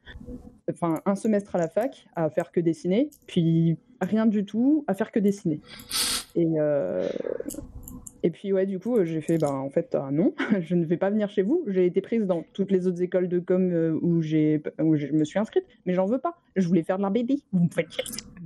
enfin 0.70 1.00
un 1.06 1.14
semestre 1.14 1.54
à 1.54 1.58
la 1.58 1.68
fac 1.68 2.06
à 2.16 2.30
faire 2.30 2.50
que 2.50 2.60
dessiner. 2.60 3.10
Puis 3.26 3.76
rien 4.00 4.26
du 4.26 4.44
tout 4.44 4.84
à 4.86 4.94
faire 4.94 5.12
que 5.12 5.20
dessiner. 5.20 5.60
Et, 6.34 6.56
et 8.22 8.30
puis 8.30 8.52
ouais, 8.52 8.66
du 8.66 8.78
coup, 8.78 8.96
euh, 8.96 9.04
j'ai 9.04 9.20
fait, 9.20 9.38
bah 9.38 9.52
en 9.52 9.70
fait, 9.70 9.94
ah, 9.94 10.10
non, 10.12 10.34
je 10.60 10.74
ne 10.74 10.84
vais 10.84 10.96
pas 10.96 11.10
venir 11.10 11.28
chez 11.30 11.42
vous. 11.42 11.62
J'ai 11.66 11.86
été 11.86 12.00
prise 12.00 12.26
dans 12.26 12.44
toutes 12.52 12.70
les 12.70 12.86
autres 12.86 13.02
écoles 13.02 13.28
de 13.28 13.38
com 13.38 13.70
euh, 13.72 13.98
où, 14.02 14.22
j'ai, 14.22 14.62
où 14.82 14.96
je 14.96 15.06
me 15.08 15.24
suis 15.24 15.38
inscrite, 15.38 15.64
mais 15.86 15.94
j'en 15.94 16.06
veux 16.06 16.18
pas. 16.18 16.36
Je 16.56 16.66
voulais 16.66 16.82
faire 16.82 16.96
de 16.96 17.02
la 17.02 17.10
BD. 17.10 17.42
Vous 17.52 17.64
me 17.64 17.68
faites. 17.68 17.88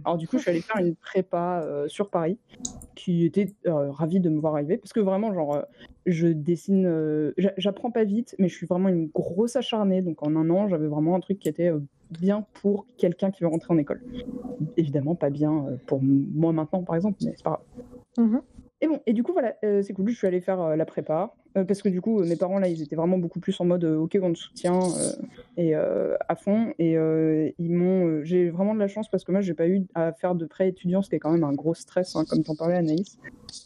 Alors 0.04 0.18
du 0.18 0.26
coup, 0.28 0.36
je 0.36 0.42
suis 0.42 0.50
allée 0.50 0.60
faire 0.60 0.78
une 0.84 0.94
prépa 0.94 1.62
euh, 1.64 1.88
sur 1.88 2.10
Paris, 2.10 2.38
qui 2.94 3.24
était 3.24 3.52
ravie 3.64 4.20
de 4.20 4.28
me 4.28 4.38
voir 4.40 4.54
arriver, 4.54 4.76
parce 4.76 4.92
que 4.92 5.00
vraiment, 5.00 5.32
genre, 5.32 5.64
je 6.06 6.28
dessine, 6.28 7.32
j'a- 7.38 7.54
j'apprends 7.56 7.90
pas 7.90 8.04
vite, 8.04 8.34
mais 8.38 8.48
je 8.48 8.54
suis 8.56 8.66
vraiment 8.66 8.88
une 8.88 9.06
grosse 9.08 9.56
acharnée. 9.56 10.02
Donc 10.02 10.22
en 10.22 10.34
un 10.36 10.50
an, 10.50 10.68
j'avais 10.68 10.88
vraiment 10.88 11.14
un 11.14 11.20
truc 11.20 11.38
qui 11.38 11.48
était 11.48 11.70
bien 12.10 12.44
pour 12.60 12.86
quelqu'un 12.98 13.30
qui 13.30 13.42
veut 13.42 13.48
rentrer 13.48 13.72
en 13.72 13.78
école. 13.78 14.02
Évidemment, 14.76 15.14
pas 15.14 15.30
bien 15.30 15.64
pour 15.86 16.00
moi 16.02 16.52
maintenant, 16.52 16.82
par 16.82 16.96
exemple, 16.96 17.18
mais 17.24 17.32
c'est 17.36 17.42
pas 17.44 17.62
grave. 18.18 18.28
Mhm. 18.28 18.40
Et 18.82 18.88
bon, 18.88 19.00
et 19.06 19.12
du 19.12 19.22
coup, 19.22 19.32
voilà, 19.32 19.54
euh, 19.64 19.80
c'est 19.82 19.92
cool, 19.92 20.08
je 20.10 20.16
suis 20.16 20.26
allée 20.26 20.40
faire 20.40 20.60
euh, 20.60 20.74
la 20.76 20.84
prépa, 20.84 21.32
euh, 21.56 21.62
parce 21.64 21.82
que 21.82 21.88
du 21.88 22.00
coup, 22.00 22.20
euh, 22.20 22.26
mes 22.26 22.34
parents, 22.34 22.58
là, 22.58 22.66
ils 22.66 22.82
étaient 22.82 22.96
vraiment 22.96 23.16
beaucoup 23.16 23.38
plus 23.38 23.58
en 23.60 23.64
mode, 23.64 23.84
euh, 23.84 23.96
ok, 23.96 24.18
on 24.20 24.32
te 24.32 24.38
soutient, 24.38 24.76
euh, 24.76 25.12
et 25.56 25.76
euh, 25.76 26.16
à 26.28 26.34
fond, 26.34 26.74
et 26.80 26.98
euh, 26.98 27.48
ils 27.58 27.70
m'ont, 27.72 28.08
euh, 28.08 28.24
j'ai 28.24 28.50
vraiment 28.50 28.74
de 28.74 28.80
la 28.80 28.88
chance, 28.88 29.08
parce 29.08 29.22
que 29.22 29.30
moi, 29.30 29.40
j'ai 29.40 29.54
pas 29.54 29.68
eu 29.68 29.86
à 29.94 30.12
faire 30.12 30.34
de 30.34 30.46
prêt 30.46 30.68
étudiant, 30.68 31.00
ce 31.00 31.08
qui 31.10 31.14
est 31.14 31.20
quand 31.20 31.30
même 31.30 31.44
un 31.44 31.52
gros 31.52 31.74
stress, 31.74 32.16
hein, 32.16 32.24
comme 32.28 32.42
t'en 32.42 32.56
parlais, 32.56 32.74
Anaïs. 32.74 33.18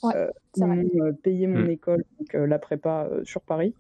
Ouais, 0.03 0.13
Euh, 0.15 0.31
ils 0.57 0.67
m'ont 0.67 0.85
euh, 1.07 1.13
payé 1.13 1.47
mon 1.47 1.61
Mm. 1.65 1.71
école, 1.71 2.05
donc 2.19 2.35
euh, 2.35 2.47
la 2.47 2.59
prépa 2.59 3.09
euh, 3.11 3.25
sur 3.25 3.41
Paris. 3.41 3.75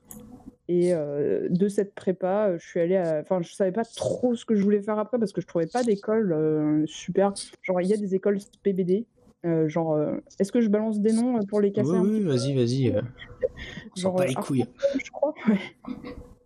Et 0.68 0.94
euh, 0.94 1.48
de 1.50 1.68
cette 1.68 1.94
prépa, 1.94 2.56
je 2.56 2.66
suis 2.66 2.80
allée 2.80 2.96
à... 2.96 3.20
Enfin, 3.20 3.40
je 3.42 3.52
savais 3.52 3.70
pas 3.72 3.84
trop 3.84 4.34
ce 4.34 4.44
que 4.44 4.56
je 4.56 4.62
voulais 4.64 4.80
faire 4.82 4.98
après 4.98 5.16
parce 5.18 5.32
que 5.32 5.40
je 5.40 5.46
trouvais 5.46 5.66
pas 5.66 5.84
d'école 5.84 6.32
euh, 6.32 6.82
super. 6.86 7.34
Genre, 7.62 7.80
il 7.82 7.88
y 7.88 7.92
a 7.92 7.96
des 7.96 8.14
écoles 8.16 8.38
PBD. 8.64 9.04
Euh, 9.44 9.68
genre, 9.68 9.92
euh, 9.94 10.16
est-ce 10.40 10.50
que 10.50 10.60
je 10.60 10.68
balance 10.68 11.00
des 11.00 11.12
noms 11.12 11.36
euh, 11.36 11.40
pour 11.48 11.60
les 11.60 11.72
casser 11.72 11.90
oui, 11.90 12.22
un 12.24 12.28
vas-y, 12.28 12.54
vas-y. 12.54 12.94
On 13.96 14.00
Genre, 14.00 14.20
euh, 14.20 14.24
les 14.26 14.34
couilles. 14.34 14.64
Je 15.04 15.10
crois. 15.10 15.34
Ouais. 15.48 15.58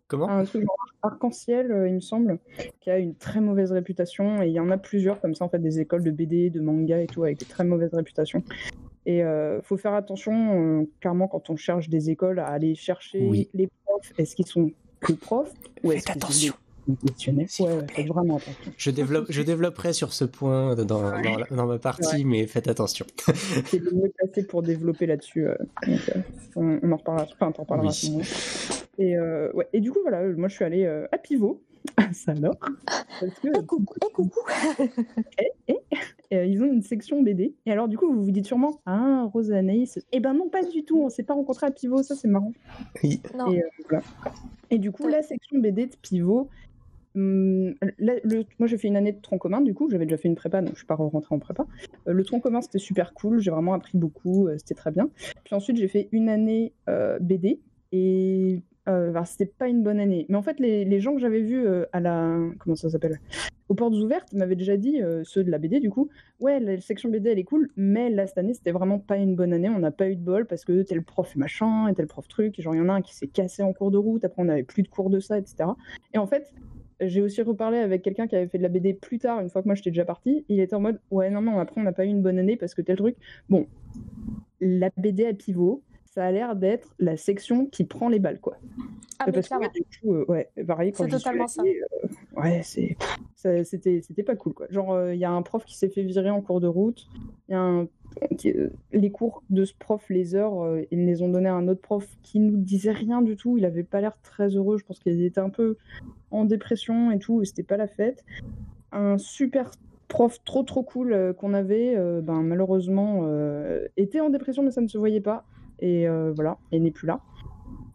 Comment 0.09 0.29
Un 0.29 0.45
truc 0.45 0.63
genre 0.63 0.77
Arc-en-Ciel, 1.03 1.85
il 1.87 1.95
me 1.95 2.01
semble, 2.01 2.39
qui 2.81 2.91
a 2.91 2.99
une 2.99 3.15
très 3.15 3.41
mauvaise 3.41 3.71
réputation. 3.73 4.43
Et 4.43 4.49
il 4.49 4.53
y 4.53 4.61
en 4.61 4.71
a 4.71 4.77
plusieurs 4.77 5.21
comme 5.21 5.35
ça, 5.35 5.45
en 5.45 5.49
fait, 5.49 5.61
des 5.61 5.79
écoles 5.81 6.03
de 6.03 6.11
BD, 6.11 6.51
de 6.51 6.61
manga 6.61 7.01
et 7.01 7.07
tout, 7.07 7.23
avec 7.25 7.39
des 7.39 7.47
très 7.47 7.65
mauvaises 7.65 7.95
réputations. 7.95 8.43
Et 9.07 9.23
euh, 9.25 9.63
faut 9.63 9.77
faire 9.77 9.95
attention, 9.95 10.87
clairement, 11.01 11.29
quand 11.29 11.49
on 11.49 11.57
cherche 11.57 11.89
des 11.89 12.11
écoles, 12.11 12.39
à 12.41 12.47
aller 12.49 12.75
chercher 12.75 13.27
Oui. 13.27 13.49
les 13.55 13.69
profs. 13.85 14.13
Est-ce 14.19 14.35
qu'ils 14.37 14.47
sont 14.47 14.73
que 15.01 15.13
profs 15.13 15.55
ou 15.85 15.93
est-ce 15.93 16.11
attention. 16.11 16.53
sont 16.53 16.59
S'il 17.17 17.67
Ouais, 17.67 17.73
ouais, 17.73 17.87
faites 17.93 18.07
vraiment 18.07 18.37
attention. 18.37 18.73
Je, 18.77 18.91
développe, 18.91 19.27
je 19.29 19.43
développerai 19.43 19.93
sur 19.93 20.13
ce 20.13 20.25
point 20.25 20.75
dans, 20.75 20.85
dans, 20.85 21.11
la- 21.11 21.47
dans 21.51 21.67
ma 21.67 21.79
partie, 21.79 22.25
mais 22.25 22.47
faites 22.47 22.69
attention. 22.69 23.07
C'est 23.67 23.79
le 23.83 23.91
mieux 23.93 24.13
placé 24.17 24.45
pour 24.47 24.63
développer 24.63 25.07
là-dessus. 25.07 25.47
euh, 25.49 25.55
euh, 25.89 25.97
on, 26.57 26.79
on 26.83 26.93
en 26.93 26.97
reparlera. 26.97 27.27
Enfin, 27.33 27.53
t'en 27.53 27.65
parleras 27.65 27.89
Oui. 27.89 27.91
à 27.91 27.93
ce 27.93 28.11
moment. 28.11 28.25
Et, 28.99 29.17
euh, 29.17 29.51
ouais. 29.55 29.67
et 29.73 29.81
du 29.81 29.91
coup, 29.93 30.01
voilà, 30.03 30.23
moi, 30.37 30.49
je 30.49 30.55
suis 30.55 30.65
allée 30.65 30.85
euh, 30.85 31.07
à 31.13 31.19
Pivot. 31.19 31.63
Ça 32.13 32.33
alors 32.33 32.57
Parce 33.21 33.33
que 33.43 33.49
Eh 33.59 33.65
coucou, 33.67 33.95
eh 34.07 34.13
coucou. 34.13 34.41
Euh, 36.33 36.45
ils 36.45 36.63
ont 36.63 36.67
une 36.67 36.83
section 36.83 37.23
BD. 37.23 37.55
Et 37.67 37.73
alors, 37.73 37.89
du 37.89 37.99
coup, 37.99 38.13
vous 38.13 38.23
vous 38.25 38.31
dites 38.31 38.47
sûrement, 38.47 38.81
ah, 38.87 39.29
Rose 39.33 39.51
et 39.51 39.57
Anaïs. 39.57 39.99
Eh 40.13 40.21
ben 40.21 40.33
non, 40.35 40.49
pas 40.49 40.63
du 40.63 40.85
tout. 40.85 41.01
On 41.03 41.09
s'est 41.09 41.25
pas 41.25 41.35
rencontrés 41.35 41.67
à 41.67 41.71
Pivot. 41.73 42.03
Ça, 42.05 42.15
c'est 42.15 42.29
marrant. 42.29 42.53
Oui. 43.03 43.21
Non. 43.37 43.51
Et, 43.51 43.63
euh, 43.63 43.67
voilà. 43.89 44.05
Et 44.71 44.79
du 44.79 44.93
coup, 44.93 45.09
la 45.09 45.23
section 45.23 45.59
BD 45.59 45.87
de 45.87 45.97
Pivot. 46.01 46.49
Hum, 47.15 47.75
moi, 48.59 48.67
j'ai 48.67 48.79
fait 48.79 48.89
une 48.89 48.97
année 48.97 49.13
de 49.13 49.21
tronc 49.21 49.39
commun. 49.39 49.61
Du 49.61 49.75
coup, 49.75 49.91
j'avais 49.91 50.07
déjà 50.07 50.17
fait 50.17 50.29
une 50.29 50.35
prépa, 50.35 50.61
donc 50.61 50.73
je 50.73 50.79
suis 50.79 50.87
pas 50.87 50.95
rentrée 50.95 51.35
en 51.35 51.39
prépa. 51.39 51.67
Euh, 52.09 52.13
le 52.13 52.25
tronc 52.25 52.41
commun, 52.41 52.61
c'était 52.61 52.79
super 52.79 53.15
cool. 53.15 53.41
J'ai 53.41 53.51
vraiment 53.51 53.75
appris 53.75 53.99
beaucoup. 53.99 54.49
euh, 54.49 54.57
c'était 54.59 54.75
très 54.75 54.91
bien. 54.91 55.11
Puis 55.45 55.55
ensuite, 55.55 55.77
j'ai 55.77 55.89
fait 55.89 56.09
une 56.13 56.29
année 56.29 56.73
euh, 56.89 57.19
BD. 57.21 57.61
Et 57.93 58.63
c'était 59.25 59.47
pas 59.47 59.69
une 59.69 59.83
bonne 59.83 60.01
année. 60.01 60.27
Mais 60.29 60.37
en 60.37 60.43
fait, 60.43 60.59
les, 60.59 61.01
gens 61.01 61.15
que 61.15 61.21
j'avais 61.21 61.43
vus 61.43 61.65
à 61.93 62.01
la. 62.01 62.39
Comment 62.59 62.75
ça 62.75 62.91
s'appelle 62.91 63.21
Aux 63.69 63.75
portes 63.75 63.95
ouvertes 63.95 64.33
m'avaient 64.33 64.57
déjà 64.57 64.77
dit, 64.77 65.01
ceux 65.23 65.45
de 65.45 65.51
la 65.51 65.59
BD, 65.59 65.79
du 65.79 65.91
coup, 65.91 66.09
ouais, 66.41 66.59
la 66.59 66.81
section 66.81 67.09
BD, 67.09 67.31
elle 67.31 67.39
est 67.39 67.45
cool, 67.45 67.71
mais 67.77 68.11
là, 68.11 68.27
cette 68.27 68.39
année, 68.39 68.55
c'était 68.55 68.73
vraiment 68.73 68.99
pas 68.99 69.17
une 69.17 69.37
bonne 69.37 69.53
année. 69.53 69.69
On 69.69 69.79
n'a 69.79 69.93
pas 69.93 70.09
eu 70.09 70.17
de 70.17 70.23
bol 70.23 70.47
parce 70.47 70.65
que 70.65 70.83
tel 70.83 71.03
prof 71.05 71.37
machin 71.37 71.87
et 71.89 71.95
tel 71.95 72.07
prof 72.09 72.27
truc. 72.27 72.59
Et 72.59 72.63
genre, 72.63 72.75
il 72.75 72.79
y 72.79 72.81
en 72.81 72.89
a 72.89 72.93
un 72.93 73.03
qui 73.03 73.15
s'est 73.15 73.29
cassé 73.29 73.63
en 73.63 73.73
cours 73.73 73.93
de 73.93 73.99
route. 73.99 74.25
Après, 74.25 74.43
on 74.43 74.47
n'avait 74.47 74.65
plus 74.65 74.83
de 74.83 74.89
cours 74.89 75.11
de 75.11 75.21
ça, 75.21 75.39
etc. 75.39 75.71
Et 76.13 76.19
en 76.19 76.27
fait, 76.27 76.53
j'ai 77.01 77.21
aussi 77.23 77.43
reparlé 77.43 77.79
avec 77.79 78.03
quelqu'un 78.03 78.27
qui 78.27 78.37
avait 78.37 78.49
fait 78.49 78.59
de 78.59 78.63
la 78.63 78.69
BD 78.69 78.95
plus 78.95 79.19
tard, 79.19 79.41
une 79.41 79.49
fois 79.51 79.63
que 79.63 79.69
moi 79.69 79.75
j'étais 79.75 79.91
déjà 79.91 80.05
partie. 80.05 80.45
Il 80.49 80.61
était 80.61 80.75
en 80.75 80.81
mode, 80.81 81.01
ouais, 81.11 81.31
non, 81.31 81.41
non, 81.41 81.59
après, 81.59 81.81
on 81.81 81.85
n'a 81.85 81.93
pas 81.93 82.05
eu 82.05 82.09
une 82.09 82.23
bonne 82.23 82.39
année 82.39 82.57
parce 82.57 82.75
que 82.75 82.83
tel 82.83 82.97
truc. 82.97 83.17
Bon, 83.49 83.67
la 84.61 84.91
BD 84.97 85.27
à 85.27 85.33
pivot, 85.35 85.83
ça 86.05 86.25
a 86.25 86.31
l'air 86.31 86.57
d'être 86.57 86.95
la 86.99 87.17
section 87.17 87.67
qui 87.67 87.85
prend 87.85 88.09
les 88.09 88.19
balles, 88.19 88.41
quoi. 88.41 88.57
Ah, 89.19 89.25
mais 89.27 89.33
Parce 89.33 89.49
que, 89.49 89.55
ouais, 89.55 89.69
du 89.75 89.83
coup, 90.01 90.15
euh, 90.15 90.25
ouais, 90.29 90.49
pareil, 90.67 90.93
quand 90.93 91.05
C'est 91.05 91.11
suis 91.11 91.19
totalement 91.19 91.47
ça. 91.47 91.63
euh, 91.63 92.41
ouais, 92.41 92.63
c'est, 92.63 92.97
c'était, 93.65 94.01
c'était 94.03 94.23
pas 94.23 94.35
cool, 94.35 94.55
quoi. 94.55 94.67
Genre, 94.71 95.11
il 95.11 95.19
y 95.19 95.25
a 95.25 95.31
un 95.31 95.43
prof 95.43 95.65
qui 95.65 95.77
s'est 95.77 95.91
fait 95.91 96.03
virer 96.03 96.31
en 96.31 96.41
cours 96.41 96.61
de 96.61 96.67
route. 96.67 97.07
Il 97.49 97.53
y 97.53 97.55
a 97.55 97.61
un, 97.61 97.83
euh, 97.83 97.87
les 98.93 99.11
cours 99.11 99.43
de 99.51 99.65
ce 99.65 99.73
prof, 99.79 100.05
les 100.11 100.35
heures, 100.35 100.63
euh, 100.63 100.83
ils 100.91 101.05
les 101.07 101.23
ont 101.23 101.29
donné 101.29 101.49
à 101.49 101.55
un 101.55 101.69
autre 101.69 101.81
prof 101.81 102.07
qui 102.23 102.41
nous 102.41 102.57
disait 102.57 102.93
rien 102.93 103.23
du 103.23 103.37
tout. 103.37 103.57
Il 103.59 103.65
avait 103.65 103.85
pas 103.85 104.01
l'air 104.01 104.17
très 104.23 104.49
heureux. 104.49 104.79
Je 104.79 104.85
pense 104.85 104.99
qu'il 104.99 105.23
était 105.23 105.41
un 105.41 105.51
peu 105.51 105.77
en 106.31 106.45
dépression 106.45 107.11
et 107.11 107.19
tout. 107.19 107.43
et 107.43 107.45
C'était 107.45 107.63
pas 107.63 107.77
la 107.77 107.87
fête. 107.87 108.25
Un 108.93 109.19
super 109.19 109.71
prof 110.09 110.43
trop 110.45 110.65
trop 110.65 110.83
cool 110.83 111.13
euh, 111.13 111.33
qu'on 111.33 111.55
avait, 111.55 111.95
euh, 111.97 112.21
ben, 112.21 112.43
malheureusement, 112.43 113.21
euh, 113.25 113.87
était 113.97 114.21
en 114.21 114.31
dépression, 114.31 114.63
mais 114.63 114.73
ça 114.73 114.81
ne 114.81 114.89
se 114.89 114.99
voyait 114.99 115.21
pas. 115.21 115.45
Et 115.79 116.09
euh, 116.09 116.33
voilà, 116.35 116.59
et 116.73 116.81
n'est 116.81 116.91
plus 116.91 117.07
là. 117.07 117.21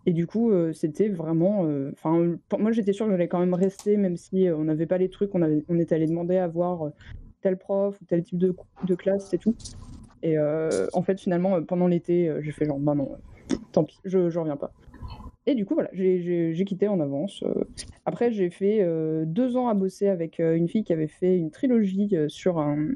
Et 0.08 0.14
du 0.14 0.28
coup, 0.28 0.52
euh, 0.52 0.72
c'était 0.72 1.10
vraiment. 1.10 1.66
euh, 1.66 1.92
Enfin, 1.94 2.38
moi, 2.58 2.72
j'étais 2.72 2.94
sûre 2.94 3.06
que 3.08 3.12
j'allais 3.12 3.28
quand 3.28 3.40
même 3.40 3.54
rester, 3.54 3.98
même 3.98 4.18
si 4.18 4.48
euh, 4.48 4.56
on 4.56 4.64
n'avait 4.66 4.86
pas 4.86 4.98
les 4.98 5.10
trucs. 5.10 5.34
On, 5.36 5.42
avait, 5.42 5.64
on 5.68 5.78
était 5.80 5.96
allé 5.96 6.06
demander 6.08 6.38
à 6.38 6.48
voir 6.48 6.84
euh, 6.84 6.90
tel 7.42 7.58
prof 7.58 8.00
ou 8.02 8.06
tel 8.06 8.24
type 8.24 8.38
de, 8.38 8.56
de 8.88 8.96
classe, 8.96 9.28
c'est 9.30 9.38
tout. 9.40 9.56
Et 10.24 10.38
euh, 10.38 10.88
en 10.94 11.02
fait, 11.04 11.20
finalement, 11.20 11.56
euh, 11.56 11.62
pendant 11.62 11.88
l'été, 11.88 12.30
euh, 12.30 12.42
j'ai 12.42 12.52
fait 12.52 12.66
genre, 12.66 12.80
bah 12.80 12.96
non, 12.96 13.12
tant 13.72 13.84
pis, 13.84 14.00
je, 14.06 14.30
je 14.30 14.40
reviens 14.40 14.58
pas. 14.58 14.72
et 15.46 15.54
du 15.54 15.66
coup, 15.66 15.76
voilà, 15.76 15.90
j'ai- 15.94 16.64
quitté 16.66 16.88
en 16.88 17.00
avance. 17.00 17.44
Après, 18.06 18.32
j'ai 18.32 18.50
fait 18.50 18.84
deux 19.26 19.56
ans 19.58 19.68
à 19.68 19.76
bosser 19.76 20.08
avec 20.08 20.40
une 20.40 20.68
fille 20.68 20.84
qui 20.84 20.94
avait 20.94 21.08
fait 21.08 21.38
une 21.38 21.52
trilogie 21.52 22.16
sur 22.28 22.58
un... 22.58 22.88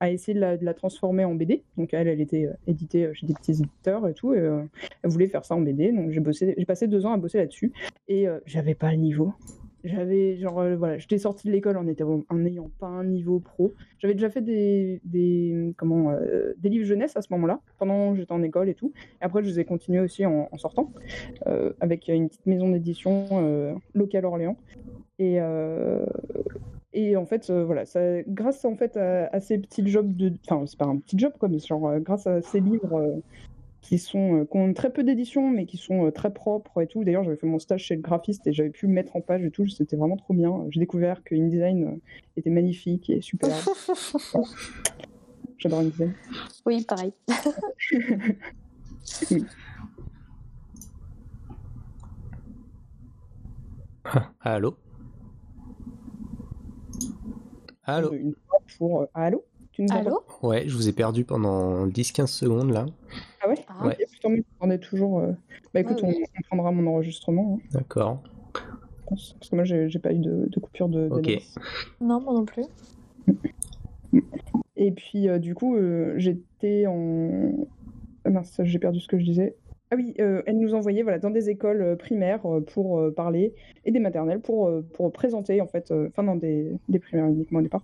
à 0.00 0.10
essayer 0.10 0.34
de 0.34 0.40
la, 0.40 0.56
de 0.56 0.64
la 0.64 0.72
transformer 0.72 1.24
en 1.26 1.34
BD. 1.34 1.62
Donc 1.76 1.92
elle, 1.92 2.08
elle 2.08 2.20
était 2.22 2.48
éditée 2.66 3.10
chez 3.12 3.26
des 3.26 3.34
petits 3.34 3.52
éditeurs 3.52 4.08
et 4.08 4.14
tout, 4.14 4.32
et 4.32 4.38
elle 4.38 5.10
voulait 5.10 5.26
faire 5.28 5.44
ça 5.44 5.54
en 5.54 5.60
BD. 5.60 5.92
Donc 5.92 6.10
j'ai 6.10 6.22
j'ai 6.56 6.64
passé 6.64 6.86
deux 6.86 7.04
ans 7.04 7.12
à 7.12 7.18
bosser 7.18 7.36
là-dessus, 7.38 7.72
et 8.08 8.26
j'avais 8.46 8.74
pas 8.74 8.90
le 8.90 8.96
niveau. 8.96 9.34
J'avais 9.84 10.36
genre 10.36 10.60
euh, 10.60 10.76
voilà, 10.76 10.98
j'étais 10.98 11.18
sortie 11.18 11.48
de 11.48 11.52
l'école 11.52 11.76
en 11.76 11.84
n'ayant 12.34 12.70
pas 12.78 12.86
un 12.86 13.04
niveau 13.04 13.40
pro. 13.40 13.72
J'avais 13.98 14.14
déjà 14.14 14.30
fait 14.30 14.40
des, 14.40 15.00
des 15.04 15.74
comment 15.76 16.10
euh, 16.10 16.52
des 16.58 16.68
livres 16.68 16.84
jeunesse 16.84 17.16
à 17.16 17.22
ce 17.22 17.28
moment-là, 17.32 17.60
pendant 17.78 18.12
que 18.12 18.18
j'étais 18.18 18.32
en 18.32 18.42
école 18.42 18.68
et 18.68 18.74
tout. 18.74 18.92
Après, 19.20 19.42
je 19.42 19.48
les 19.48 19.60
ai 19.60 19.64
continués 19.64 20.00
aussi 20.00 20.24
en, 20.24 20.48
sortant 20.56 20.92
euh, 21.46 21.72
avec 21.80 22.08
une 22.08 22.28
petite 22.28 22.46
maison 22.46 22.68
d'édition 22.68 23.76
locale 23.94 24.24
Orléans. 24.24 24.56
Et 25.18 25.38
et 26.94 27.16
en 27.16 27.24
fait, 27.24 27.50
voilà, 27.50 27.86
ça, 27.86 28.22
grâce 28.28 28.64
en 28.66 28.76
fait 28.76 28.98
à, 28.98 29.40
ces 29.40 29.58
petits 29.58 29.86
jobs 29.86 30.14
de, 30.14 30.32
enfin 30.46 30.66
c'est 30.66 30.78
pas 30.78 30.84
un 30.84 30.98
petit 30.98 31.18
job 31.18 31.32
quoi, 31.38 31.48
mais 31.48 31.58
genre 31.58 31.98
grâce 32.00 32.26
à 32.26 32.42
ces 32.42 32.60
livres 32.60 33.22
qui 33.82 33.98
sont 33.98 34.40
euh, 34.40 34.44
qui 34.44 34.56
ont 34.56 34.72
très 34.72 34.90
peu 34.90 35.02
d'éditions 35.02 35.50
mais 35.50 35.66
qui 35.66 35.76
sont 35.76 36.06
euh, 36.06 36.10
très 36.10 36.32
propres 36.32 36.80
et 36.80 36.86
tout. 36.86 37.04
D'ailleurs, 37.04 37.24
j'avais 37.24 37.36
fait 37.36 37.46
mon 37.46 37.58
stage 37.58 37.82
chez 37.84 37.96
le 37.96 38.00
graphiste 38.00 38.46
et 38.46 38.52
j'avais 38.52 38.70
pu 38.70 38.86
me 38.86 38.94
mettre 38.94 39.14
en 39.16 39.20
page 39.20 39.44
et 39.44 39.50
tout. 39.50 39.68
C'était 39.68 39.96
vraiment 39.96 40.16
trop 40.16 40.32
bien. 40.32 40.64
J'ai 40.70 40.80
découvert 40.80 41.22
que 41.24 41.34
InDesign 41.34 41.84
euh, 41.84 42.00
était 42.36 42.50
magnifique 42.50 43.10
et 43.10 43.20
super. 43.20 43.50
J'adore 45.58 45.80
InDesign. 45.80 46.14
oui, 46.64 46.84
pareil. 46.84 47.12
Ah, 54.04 54.30
allô? 54.40 54.76
Allô? 57.84 58.12
Une 58.12 58.34
fois 58.46 58.58
pour 58.76 59.02
euh, 59.02 59.06
allô? 59.14 59.44
Tu 59.72 59.82
nous 59.82 59.88
Allô 59.96 60.22
Ouais, 60.42 60.64
je 60.66 60.74
vous 60.76 60.88
ai 60.88 60.92
perdu 60.92 61.24
pendant 61.24 61.86
10-15 61.86 62.26
secondes 62.26 62.70
là. 62.72 62.86
Ah 63.42 63.48
ouais? 63.48 63.54
Ah, 63.68 63.86
Ouais. 63.86 63.96
On 64.60 64.70
est 64.70 64.78
toujours. 64.78 65.18
euh, 65.20 65.32
Bah 65.74 65.80
écoute, 65.80 66.02
Ouais, 66.02 66.14
on, 66.38 66.42
prendra 66.48 66.70
mon 66.72 66.86
enregistrement. 66.90 67.58
hein, 67.58 67.68
D'accord. 67.72 68.22
Parce 69.08 69.34
que 69.50 69.56
moi, 69.56 69.64
j'ai 69.64 69.88
j'ai 69.88 69.98
pas 69.98 70.12
eu 70.12 70.18
de, 70.18 70.46
de 70.48 70.60
coupure 70.60 70.88
de. 70.88 71.08
Ok. 71.10 71.30
Non, 72.00 72.20
moi 72.20 72.34
non 72.34 72.44
plus. 72.44 72.64
Et 74.76 74.92
puis, 74.92 75.28
euh, 75.28 75.38
du 75.38 75.54
coup, 75.54 75.76
euh, 75.76 76.14
j'étais 76.18 76.86
en. 76.86 77.52
Ah 78.24 78.30
mince, 78.30 78.60
j'ai 78.62 78.78
perdu 78.78 79.00
ce 79.00 79.08
que 79.08 79.18
je 79.18 79.24
disais. 79.24 79.56
Ah 79.90 79.96
oui, 79.96 80.14
euh, 80.20 80.42
elle 80.46 80.58
nous 80.58 80.74
envoyait 80.74 81.02
voilà, 81.02 81.18
dans 81.18 81.30
des 81.30 81.50
écoles 81.50 81.96
primaires 81.98 82.42
pour 82.72 82.98
euh, 82.98 83.10
parler 83.10 83.54
et 83.84 83.90
des 83.92 83.98
maternelles 83.98 84.40
pour, 84.40 84.70
pour 84.94 85.12
présenter, 85.12 85.60
en 85.60 85.66
fait, 85.66 85.90
euh, 85.90 86.08
enfin, 86.08 86.22
dans 86.22 86.36
des, 86.36 86.72
des 86.88 86.98
primaires 86.98 87.26
uniquement 87.26 87.58
au 87.58 87.62
départ, 87.62 87.82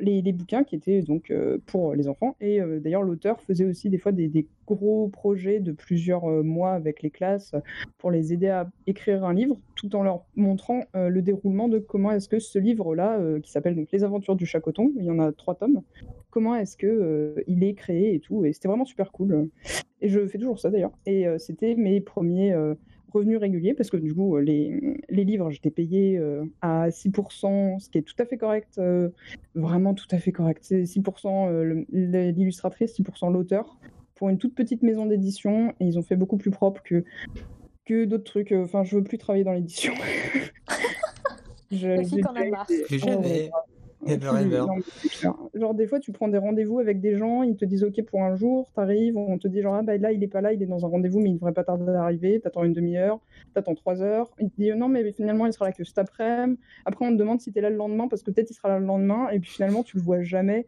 les, 0.00 0.22
les 0.22 0.32
bouquins 0.32 0.64
qui 0.64 0.76
étaient 0.76 1.02
donc 1.02 1.30
euh, 1.30 1.58
pour 1.66 1.94
les 1.94 2.08
enfants. 2.08 2.36
Et 2.40 2.60
euh, 2.60 2.80
d'ailleurs, 2.80 3.02
l'auteur 3.02 3.40
faisait 3.40 3.64
aussi 3.64 3.90
des 3.90 3.98
fois 3.98 4.12
des, 4.12 4.46
gros 4.66 5.08
projets 5.08 5.58
de 5.58 5.72
plusieurs 5.72 6.30
euh, 6.30 6.42
mois 6.42 6.72
avec 6.72 7.02
les 7.02 7.10
classes 7.10 7.56
pour 7.98 8.12
les 8.12 8.32
aider 8.32 8.48
à 8.48 8.70
écrire 8.86 9.24
un 9.24 9.34
livre, 9.34 9.58
tout 9.74 9.94
en 9.96 10.04
leur 10.04 10.24
montrant 10.36 10.84
euh, 10.94 11.08
le 11.08 11.22
déroulement 11.22 11.68
de 11.68 11.78
comment 11.78 12.12
est-ce 12.12 12.28
que 12.28 12.38
ce 12.38 12.58
livre-là, 12.58 13.18
euh, 13.18 13.40
qui 13.40 13.50
s'appelle 13.50 13.74
donc 13.74 13.88
Les 13.92 14.04
Aventures 14.04 14.36
du 14.36 14.46
Chacoton, 14.46 14.92
il 14.96 15.04
y 15.04 15.10
en 15.10 15.18
a 15.18 15.32
trois 15.32 15.56
tomes, 15.56 15.82
comment 16.30 16.54
est-ce 16.54 16.76
que 16.76 16.86
euh, 16.86 17.34
il 17.46 17.64
est 17.64 17.74
créé 17.74 18.14
et 18.14 18.20
tout. 18.20 18.44
Et 18.44 18.52
c'était 18.52 18.68
vraiment 18.68 18.84
super 18.84 19.12
cool. 19.12 19.48
Et 20.00 20.08
je 20.08 20.26
fais 20.26 20.38
toujours 20.38 20.58
ça 20.58 20.70
d'ailleurs. 20.70 20.92
Et 21.06 21.26
euh, 21.26 21.38
c'était 21.38 21.74
mes 21.74 22.00
premiers 22.00 22.54
revenus 23.12 23.38
réguliers 23.38 23.74
parce 23.74 23.90
que 23.90 23.96
du 23.96 24.14
coup, 24.14 24.36
euh, 24.36 24.40
les, 24.40 24.98
les 25.08 25.24
livres, 25.24 25.50
j'étais 25.50 25.70
payé 25.70 26.18
euh, 26.18 26.44
à 26.62 26.88
6%, 26.90 27.78
ce 27.78 27.88
qui 27.90 27.98
est 27.98 28.02
tout 28.02 28.14
à 28.18 28.24
fait 28.24 28.36
correct, 28.36 28.78
euh, 28.78 29.08
vraiment 29.54 29.94
tout 29.94 30.06
à 30.10 30.18
fait 30.18 30.32
correct. 30.32 30.60
C'est 30.62 30.82
6% 30.84 31.48
euh, 31.48 31.64
le- 31.64 31.86
le- 31.90 32.30
l'illustratrice, 32.30 32.94
6% 32.98 33.32
l'auteur 33.32 33.78
pour 34.14 34.28
une 34.28 34.38
toute 34.38 34.54
petite 34.54 34.82
maison 34.82 35.06
d'édition. 35.06 35.70
Et 35.80 35.86
ils 35.86 35.98
ont 35.98 36.02
fait 36.02 36.16
beaucoup 36.16 36.36
plus 36.36 36.50
propre 36.50 36.82
que, 36.82 37.04
que 37.86 38.04
d'autres 38.04 38.24
trucs. 38.24 38.52
Enfin, 38.52 38.84
je 38.84 38.96
veux 38.96 39.02
plus 39.04 39.18
travailler 39.18 39.44
dans 39.44 39.52
l'édition. 39.52 39.92
Je- 41.72 41.86
Les 41.86 42.04
filles 42.04 42.16
j'ai 42.16 42.20
qu'on 42.22 42.30
a 42.34 42.40
déjà 42.40 42.50
marre. 42.50 42.66
Ever. 44.06 44.64
Genre 45.54 45.74
des 45.74 45.86
fois 45.86 46.00
tu 46.00 46.12
prends 46.12 46.28
des 46.28 46.38
rendez-vous 46.38 46.78
avec 46.78 47.00
des 47.00 47.16
gens, 47.16 47.42
ils 47.42 47.56
te 47.56 47.64
disent 47.64 47.84
ok 47.84 48.02
pour 48.04 48.22
un 48.22 48.34
jour, 48.36 48.70
t'arrives, 48.74 49.16
on 49.16 49.36
te 49.38 49.46
dit 49.48 49.60
genre 49.62 49.74
ah 49.74 49.82
bah 49.82 49.96
là 49.98 50.12
il 50.12 50.22
est 50.22 50.28
pas 50.28 50.40
là, 50.40 50.52
il 50.52 50.62
est 50.62 50.66
dans 50.66 50.84
un 50.84 50.88
rendez-vous 50.88 51.20
mais 51.20 51.30
il 51.30 51.34
devrait 51.34 51.52
pas 51.52 51.64
tarder 51.64 51.90
à 51.92 52.02
arriver, 52.04 52.40
t'attends 52.40 52.64
une 52.64 52.72
demi-heure, 52.72 53.20
t'attends 53.54 53.74
trois 53.74 54.02
heures, 54.02 54.30
il 54.38 54.50
te 54.50 54.56
dit 54.60 54.70
non 54.72 54.88
mais 54.88 55.12
finalement 55.12 55.46
il 55.46 55.52
sera 55.52 55.66
là 55.66 55.72
que 55.72 55.84
cet 55.84 55.98
après-midi, 55.98 56.58
après 56.86 57.04
on 57.06 57.10
te 57.12 57.16
demande 57.16 57.40
si 57.40 57.52
t'es 57.52 57.60
là 57.60 57.70
le 57.70 57.76
lendemain 57.76 58.08
parce 58.08 58.22
que 58.22 58.30
peut-être 58.30 58.50
il 58.50 58.54
sera 58.54 58.68
là 58.68 58.78
le 58.78 58.86
lendemain 58.86 59.28
et 59.30 59.38
puis 59.40 59.50
finalement 59.50 59.82
tu 59.82 59.96
le 59.96 60.02
vois 60.02 60.22
jamais. 60.22 60.66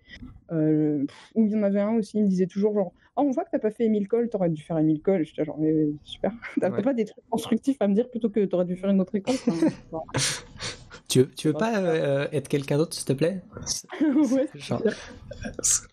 Euh, 0.51 1.05
ou 1.35 1.47
il 1.47 1.53
y 1.53 1.57
en 1.57 1.63
avait 1.63 1.81
un 1.81 1.95
aussi, 1.95 2.19
il 2.19 2.25
me 2.25 2.29
disait 2.29 2.47
toujours 2.47 2.75
genre 2.75 2.93
ah 3.17 3.23
on 3.23 3.31
voit 3.31 3.45
que 3.45 3.51
t'as 3.51 3.59
pas 3.59 3.71
fait 3.71 3.85
Emile 3.85 4.09
Cole, 4.09 4.29
t'aurais 4.31 4.49
dû 4.51 4.63
faire 4.63 4.79
Emile 4.79 5.01
Cole, 5.03 5.25
j'étais 5.25 5.45
genre 5.45 5.59
mais, 5.59 5.89
super, 6.03 6.33
t'as 6.61 6.71
Ouais. 6.71 6.83
pas 6.83 6.93
des 6.95 7.05
trucs 7.07 7.25
constructifs 7.31 7.77
à 7.81 7.89
me 7.89 7.95
dire 7.95 8.11
plutôt 8.11 8.29
que 8.31 8.45
t'aurais 8.45 8.65
dû 8.65 8.77
faire 8.77 8.91
une 8.91 9.01
autre 9.01 9.15
école. 9.15 9.35
Enfin, 9.93 10.03
Tu 11.13 11.19
veux, 11.21 11.31
tu 11.31 11.49
veux 11.49 11.53
pas 11.53 11.79
euh, 11.79 12.27
être 12.33 12.49
quelqu'un 12.49 12.79
d'autre, 12.79 12.95
s'il 12.95 13.05
te 13.05 13.13
plaît 13.13 13.43
ouais, 14.01 14.49
Genre-. 14.55 14.83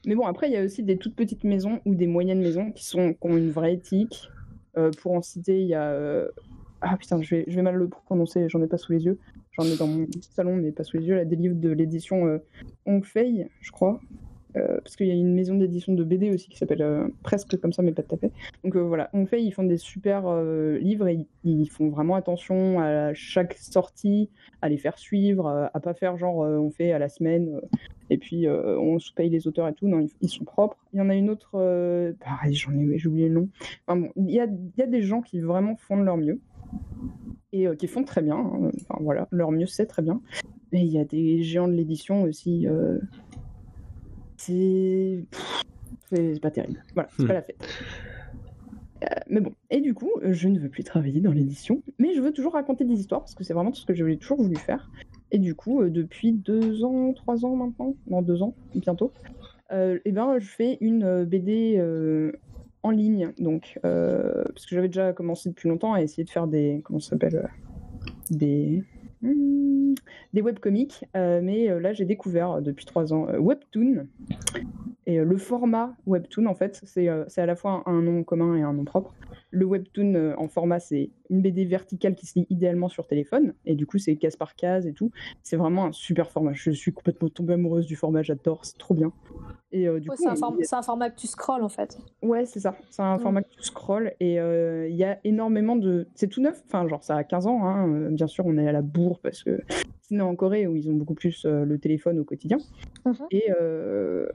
Mais 0.05 0.15
bon, 0.15 0.25
après, 0.25 0.47
il 0.47 0.53
y 0.53 0.57
a 0.57 0.63
aussi 0.63 0.81
des 0.81 0.97
toutes 0.97 1.15
petites 1.15 1.43
maisons 1.43 1.81
ou 1.85 1.93
des 1.93 2.07
moyennes 2.07 2.39
maisons 2.41 2.71
qui, 2.71 2.85
sont, 2.85 3.11
qui 3.13 3.19
ont 3.27 3.35
une 3.35 3.51
vraie 3.51 3.73
éthique. 3.73 4.29
Euh, 4.77 4.91
pour 5.01 5.11
en 5.13 5.21
citer, 5.21 5.59
il 5.59 5.67
y 5.67 5.73
a. 5.73 5.89
euh, 5.91 6.29
Ah 6.79 6.95
putain, 6.95 7.21
je 7.21 7.35
vais, 7.35 7.43
je 7.47 7.55
vais 7.55 7.61
mal 7.61 7.75
le 7.75 7.89
prononcer, 7.89 8.47
j'en 8.47 8.61
ai 8.61 8.67
pas 8.67 8.77
sous 8.77 8.93
les 8.93 9.03
yeux. 9.03 9.19
J'en 9.51 9.65
ai 9.65 9.75
dans 9.75 9.87
mon 9.87 10.05
salon, 10.21 10.55
mais 10.55 10.71
pas 10.71 10.85
sous 10.85 10.95
les 10.97 11.05
yeux. 11.07 11.15
Là, 11.15 11.25
des 11.25 11.35
livres 11.35 11.55
de 11.59 11.69
l'édition 11.69 12.25
euh, 12.25 12.37
Hong 12.85 13.03
Fei, 13.03 13.49
je 13.59 13.71
crois. 13.71 13.99
Euh, 14.55 14.79
parce 14.83 14.95
qu'il 14.95 15.05
y 15.05 15.11
a 15.11 15.13
une 15.13 15.33
maison 15.33 15.55
d'édition 15.55 15.93
de 15.93 16.03
BD 16.03 16.31
aussi 16.31 16.49
qui 16.49 16.57
s'appelle 16.57 16.81
euh, 16.81 17.07
presque 17.21 17.59
comme 17.59 17.71
ça, 17.71 17.83
mais 17.83 17.91
pas 17.91 18.01
tout 18.01 18.15
à 18.15 18.17
fait. 18.17 18.31
Donc 18.63 18.75
euh, 18.75 18.79
voilà, 18.79 19.09
Hong 19.13 19.27
Fei, 19.27 19.43
ils 19.43 19.51
font 19.51 19.63
des 19.63 19.77
super 19.77 20.21
livres 20.79 21.07
et 21.07 21.27
ils, 21.43 21.69
font 21.69 21.89
vraiment 21.89 22.15
attention 22.15 22.79
à 22.79 23.13
chaque 23.13 23.53
sortie, 23.53 24.29
à 24.61 24.69
les 24.69 24.77
faire 24.77 24.97
suivre, 24.97 25.69
à, 25.73 25.79
pas 25.79 25.93
faire 25.93 26.17
genre 26.17 26.37
on 26.37 26.71
fait 26.71 26.91
à 26.91 26.99
la 26.99 27.09
semaine 27.09 27.61
et 28.09 28.17
puis 28.17 28.47
on 28.47 28.97
sous-paye 28.97 29.29
les 29.29 29.47
auteurs 29.47 29.67
et 29.67 29.73
tout. 29.73 29.87
Non, 29.87 30.05
ils, 30.21 30.29
sont 30.29 30.45
propres. 30.45 30.77
Il 30.93 30.97
y 30.99 31.01
en 31.01 31.09
a 31.09 31.15
une 31.15 31.29
autre, 31.29 31.51
pareil, 32.19 32.55
j'en 32.55 32.73
ai, 32.73 32.97
j'ai 32.97 33.07
oublié 33.07 33.27
le 33.27 33.35
nom. 33.35 33.49
Enfin 33.85 33.99
bon, 33.99 34.09
il 34.15 34.31
y 34.31 34.39
a, 34.39 34.47
des 34.47 35.01
gens 35.01 35.21
qui 35.21 35.39
vraiment 35.39 35.75
font 35.75 35.97
de 35.97 36.03
leur 36.03 36.17
mieux 36.17 36.39
et 37.51 37.67
qui 37.77 37.87
font 37.87 38.03
très 38.03 38.21
bien. 38.21 38.37
hein. 38.37 38.71
Enfin 38.81 38.99
voilà, 39.01 39.27
leur 39.31 39.51
mieux 39.51 39.67
c'est 39.67 39.85
très 39.85 40.01
bien. 40.01 40.21
Mais 40.71 40.81
il 40.81 40.91
y 40.91 40.99
a 40.99 41.05
des 41.05 41.43
géants 41.43 41.67
de 41.67 41.73
l'édition 41.73 42.23
aussi. 42.23 42.67
C'est 44.39 45.23
c'est 46.09 46.39
pas 46.41 46.49
terrible. 46.51 46.83
Voilà, 46.93 47.09
c'est 47.15 47.23
Hmm. 47.23 47.27
pas 47.27 47.33
la 47.33 47.41
fête. 47.41 47.57
Euh, 49.03 49.07
mais 49.29 49.39
bon, 49.41 49.53
et 49.69 49.79
du 49.79 49.93
coup, 49.93 50.09
je 50.23 50.47
ne 50.49 50.59
veux 50.59 50.69
plus 50.69 50.83
travailler 50.83 51.21
dans 51.21 51.31
l'édition, 51.31 51.81
mais 51.99 52.13
je 52.15 52.21
veux 52.21 52.33
toujours 52.33 52.53
raconter 52.53 52.83
des 52.83 52.95
histoires 52.99 53.21
parce 53.21 53.33
que 53.35 53.43
c'est 53.43 53.53
vraiment 53.53 53.71
tout 53.71 53.79
ce 53.79 53.85
que 53.85 53.93
j'avais 53.93 54.17
toujours 54.17 54.41
voulu 54.41 54.57
faire. 54.57 54.89
Et 55.31 55.39
du 55.39 55.55
coup, 55.55 55.81
euh, 55.81 55.89
depuis 55.89 56.33
deux 56.33 56.83
ans, 56.83 57.13
trois 57.13 57.45
ans 57.45 57.55
maintenant, 57.55 57.95
non 58.07 58.21
deux 58.21 58.41
ans 58.41 58.55
bientôt, 58.75 59.11
euh, 59.71 59.99
eh 60.03 60.11
ben, 60.11 60.39
je 60.39 60.47
fais 60.47 60.77
une 60.81 61.23
BD 61.25 61.81
en 62.83 62.89
ligne, 62.91 63.31
donc 63.39 63.77
parce 63.83 64.65
que 64.65 64.75
j'avais 64.75 64.87
déjà 64.89 65.13
commencé 65.13 65.49
depuis 65.49 65.69
longtemps 65.69 65.93
à 65.93 66.01
essayer 66.01 66.23
de 66.23 66.29
faire 66.29 66.47
des 66.47 66.81
comment 66.83 66.99
ça 66.99 67.11
s'appelle 67.11 67.49
des 68.31 68.83
hmm, 69.21 69.93
des 70.33 70.41
webcomics, 70.41 71.05
euh, 71.15 71.41
mais 71.41 71.69
euh, 71.69 71.79
là 71.79 71.93
j'ai 71.93 72.05
découvert 72.05 72.51
euh, 72.51 72.61
depuis 72.61 72.85
trois 72.85 73.13
ans 73.13 73.27
Webtoon. 73.37 74.07
Et 75.05 75.17
le 75.17 75.37
format 75.37 75.95
Webtoon, 76.05 76.45
en 76.45 76.53
fait, 76.53 76.81
c'est 76.85 77.07
à 77.07 77.45
la 77.47 77.55
fois 77.55 77.83
un, 77.87 77.93
un 77.93 78.01
nom 78.03 78.23
commun 78.23 78.55
et 78.55 78.61
un 78.61 78.73
nom 78.73 78.85
propre. 78.85 79.15
Le 79.49 79.65
Webtoon 79.65 80.35
en 80.37 80.47
format, 80.47 80.79
c'est 80.79 81.09
une 81.31 81.41
BD 81.41 81.65
verticale 81.65 82.13
qui 82.13 82.27
se 82.27 82.37
lit 82.37 82.45
idéalement 82.51 82.89
sur 82.89 83.07
téléphone, 83.07 83.55
et 83.65 83.73
du 83.73 83.87
coup 83.87 83.97
c'est 83.97 84.15
case 84.17 84.35
par 84.35 84.55
case 84.55 84.85
et 84.85 84.93
tout. 84.93 85.11
C'est 85.41 85.57
vraiment 85.57 85.85
un 85.85 85.91
super 85.91 86.29
format. 86.29 86.53
Je 86.53 86.69
suis 86.69 86.93
complètement 86.93 87.29
tombée 87.29 87.53
amoureuse 87.53 87.87
du 87.87 87.95
format, 87.95 88.21
j'adore, 88.21 88.65
c'est 88.65 88.77
trop 88.77 88.93
bien. 88.93 89.11
Et 89.71 89.87
euh, 89.87 89.99
du 89.99 90.09
Ouais, 90.09 90.15
coup, 90.15 90.23
c'est 90.23 90.29
un, 90.29 90.35
form- 90.35 90.57
format 90.83 91.09
que 91.11 91.19
tu 91.19 91.27
scrolls 91.27 91.61
en 91.63 91.69
fait. 91.69 91.97
Ouais, 92.23 92.45
c'est 92.45 92.59
ça. 92.59 92.75
C'est 92.89 93.03
un 93.03 93.17
Mm. 93.17 93.19
format 93.19 93.41
que 93.43 93.49
tu 93.49 93.61
scrolls 93.61 94.13
et 94.19 94.39
euh, 94.39 94.87
il 94.89 94.95
y 94.95 95.03
a 95.03 95.19
énormément 95.23 95.75
de. 95.75 96.07
C'est 96.15 96.27
tout 96.27 96.41
neuf. 96.41 96.61
Enfin, 96.65 96.87
genre, 96.87 97.03
ça 97.03 97.15
a 97.15 97.23
15 97.23 97.45
ans. 97.45 97.63
hein. 97.65 97.87
Euh, 97.87 98.09
Bien 98.09 98.25
sûr, 98.27 98.45
on 98.47 98.57
est 98.57 98.67
à 98.67 98.71
la 98.71 98.81
bourre 98.81 99.19
parce 99.21 99.43
que 99.43 99.59
c'est 100.01 100.15
né 100.15 100.21
en 100.21 100.35
Corée 100.35 100.65
où 100.65 100.75
ils 100.75 100.89
ont 100.89 100.95
beaucoup 100.95 101.13
plus 101.13 101.45
euh, 101.45 101.65
le 101.65 101.77
téléphone 101.77 102.17
au 102.19 102.23
quotidien. 102.23 102.57
Mhm. 103.05 103.13
Et, 103.29 103.43
euh, 103.61 104.27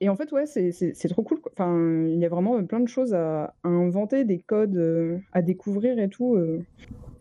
et 0.00 0.08
en 0.08 0.16
fait, 0.16 0.32
ouais, 0.32 0.46
c'est- 0.46 1.08
trop 1.10 1.22
cool. 1.22 1.40
quoi. 1.40 1.52
Enfin, 1.54 1.78
il 2.08 2.18
y 2.18 2.24
a 2.24 2.28
vraiment 2.30 2.62
plein 2.64 2.80
de 2.80 2.88
choses 2.88 3.12
à, 3.12 3.54
à 3.62 3.68
inventer, 3.68 4.24
des 4.24 4.38
codes 4.38 4.76
euh, 4.76 5.18
à 5.32 5.42
découvrir 5.42 5.98
et 5.98 6.08
tout. 6.08 6.34
euh. 6.36 6.60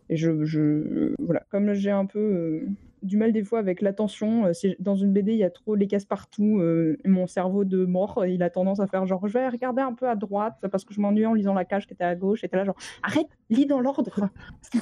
Et 0.09 0.15
je, 0.17 0.45
je, 0.45 1.13
voilà, 1.19 1.43
comme 1.49 1.73
j'ai 1.73 1.89
un 1.91 2.05
peu 2.05 2.19
euh, 2.19 2.67
du 3.05 3.17
mal 3.17 3.31
des 3.31 3.43
fois 3.43 3.59
avec 3.59 3.81
l'attention. 3.81 4.45
Euh, 4.45 4.53
si 4.53 4.75
dans 4.79 4.95
une 4.95 5.13
BD, 5.13 5.33
il 5.33 5.37
y 5.37 5.43
a 5.43 5.49
trop 5.49 5.75
les 5.75 5.87
cases 5.87 6.05
partout. 6.05 6.59
euh, 6.59 6.97
mon 7.05 7.27
cerveau 7.27 7.63
de 7.63 7.85
mort, 7.85 8.25
il 8.25 8.43
a 8.43 8.49
tendance 8.49 8.79
à 8.79 8.87
faire 8.87 9.05
genre, 9.05 9.27
je 9.27 9.33
vais 9.33 9.47
regarder 9.47 9.81
un 9.81 9.93
peu 9.93 10.09
à 10.09 10.15
droite 10.15 10.55
parce 10.71 10.83
que 10.83 10.93
je 10.93 11.01
m'ennuie 11.01 11.25
en 11.25 11.33
lisant 11.33 11.53
la 11.53 11.65
cage 11.65 11.87
qui 11.87 11.93
était 11.93 12.03
à 12.03 12.15
gauche. 12.15 12.43
Et 12.43 12.49
t'es 12.49 12.57
là 12.57 12.65
genre, 12.65 12.77
arrête, 13.03 13.27
lis 13.49 13.65
dans 13.65 13.79
l'ordre. 13.79 14.29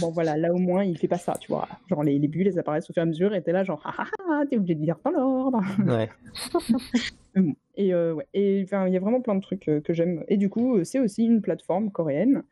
bon 0.00 0.10
voilà, 0.10 0.36
là 0.36 0.52
au 0.52 0.58
moins, 0.58 0.84
il 0.84 0.98
fait 0.98 1.08
pas 1.08 1.18
ça, 1.18 1.34
tu 1.40 1.48
vois. 1.48 1.68
Genre 1.88 2.02
les, 2.02 2.18
les 2.18 2.28
bulles, 2.28 2.48
elles 2.48 2.58
apparaissent 2.58 2.90
au 2.90 2.92
fur 2.92 3.02
et 3.02 3.04
à 3.04 3.06
mesure. 3.06 3.34
Et 3.34 3.42
t'es 3.42 3.52
là 3.52 3.64
genre, 3.64 3.82
ah 3.84 3.94
ah 3.98 4.06
ah, 4.28 4.42
t'es 4.48 4.56
obligé 4.56 4.74
de 4.74 4.82
lire 4.82 4.96
dans 5.04 5.10
l'ordre. 5.10 5.62
Ouais. 5.86 6.10
Bon. 7.36 7.54
Et 7.76 7.94
euh, 7.94 8.12
ouais, 8.12 8.26
et 8.34 8.60
enfin, 8.64 8.86
il 8.88 8.92
y 8.92 8.96
a 8.96 9.00
vraiment 9.00 9.20
plein 9.20 9.34
de 9.36 9.40
trucs 9.40 9.68
euh, 9.68 9.80
que 9.80 9.92
j'aime. 9.92 10.24
Et 10.28 10.36
du 10.36 10.48
coup, 10.50 10.76
euh, 10.76 10.84
c'est 10.84 10.98
aussi 10.98 11.24
une 11.24 11.40
plateforme 11.40 11.90
coréenne 11.90 12.42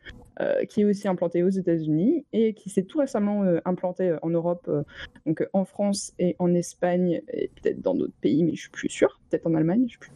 euh, 0.41 0.64
qui 0.64 0.83
est 0.83 0.85
aussi 0.85 1.09
implantée 1.09 1.43
aux 1.43 1.49
États-Unis 1.49 2.24
et 2.33 2.55
qui 2.55 2.70
s'est 2.70 2.85
tout 2.85 2.99
récemment 2.99 3.43
euh, 3.43 3.59
implantée 3.64 4.16
en 4.22 4.31
Europe, 4.31 4.66
euh, 4.68 4.85
donc 5.26 5.45
en 5.53 5.64
France 5.64 6.14
et 6.18 6.37
en 6.39 6.55
Espagne 6.55 7.20
et 7.33 7.51
peut-être 7.61 7.81
dans 7.83 7.95
d'autres 7.95 8.14
pays, 8.20 8.45
mais 8.45 8.55
je 8.55 8.61
suis 8.62 8.70
plus 8.70 8.89
sûre. 8.89 9.20
Peut-être 9.29 9.47
en 9.47 9.55
Allemagne, 9.55 9.83
je 9.87 9.91
suis 9.91 9.99
plus. 9.99 10.12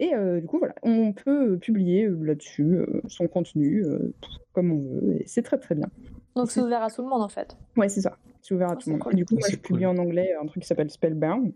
Et 0.00 0.12
euh, 0.14 0.40
du 0.40 0.46
coup, 0.48 0.58
voilà, 0.58 0.74
on 0.82 1.12
peut 1.12 1.56
publier 1.58 2.08
là-dessus 2.08 2.64
euh, 2.78 3.00
son 3.06 3.28
contenu 3.28 3.84
euh, 3.86 4.12
comme 4.52 4.72
on 4.72 4.78
veut 4.82 5.16
et 5.20 5.24
c'est 5.26 5.42
très 5.42 5.58
très 5.58 5.76
bien. 5.76 5.88
Donc 6.34 6.50
c'est 6.50 6.60
ouvert 6.60 6.82
à 6.82 6.90
tout 6.90 7.02
le 7.02 7.08
monde 7.08 7.22
en 7.22 7.28
fait. 7.28 7.56
Ouais, 7.76 7.88
c'est 7.88 8.00
ça. 8.00 8.18
C'est 8.42 8.54
ouvert 8.54 8.70
à 8.70 8.74
Oh, 8.76 8.80
tout 8.82 8.90
le 8.90 8.94
monde. 8.96 9.02
cool. 9.04 9.12
Et 9.12 9.16
du 9.16 9.24
coup, 9.24 9.34
moi, 9.36 9.46
je 9.48 9.56
publie 9.56 9.84
cool. 9.84 9.96
en 9.96 9.98
anglais 9.98 10.32
un 10.42 10.46
truc 10.46 10.62
qui 10.64 10.66
s'appelle 10.66 10.90
Spellbound. 10.90 11.52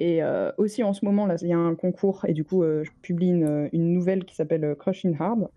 Et 0.00 0.22
euh, 0.22 0.52
aussi, 0.58 0.82
en 0.82 0.92
ce 0.92 1.04
moment, 1.04 1.26
là, 1.26 1.36
il 1.42 1.48
y 1.48 1.52
a 1.52 1.58
un 1.58 1.74
concours. 1.74 2.24
Et 2.26 2.32
du 2.32 2.44
coup, 2.44 2.62
euh, 2.62 2.84
je 2.84 2.90
publie 3.02 3.30
une, 3.30 3.68
une 3.72 3.92
nouvelle 3.92 4.24
qui 4.24 4.34
s'appelle 4.34 4.64
euh, 4.64 4.74
Crushing 4.74 5.16
Hard. 5.18 5.48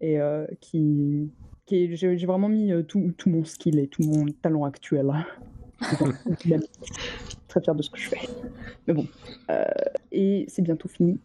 Et 0.00 0.18
euh, 0.20 0.46
qui. 0.60 1.30
J'ai 1.70 2.26
vraiment 2.26 2.48
mis 2.48 2.72
euh, 2.72 2.82
tout, 2.82 3.12
tout 3.16 3.30
mon 3.30 3.44
skill 3.44 3.78
et 3.78 3.86
tout 3.86 4.02
mon 4.02 4.26
talent 4.42 4.64
actuel. 4.64 5.12
Très 7.48 7.60
fier 7.60 7.74
de 7.76 7.82
ce 7.82 7.90
que 7.90 7.98
je 7.98 8.08
fais. 8.08 8.28
Mais 8.88 8.94
bon. 8.94 9.06
Euh, 9.50 9.64
et 10.10 10.46
c'est 10.48 10.62
bientôt 10.62 10.88
fini. 10.88 11.20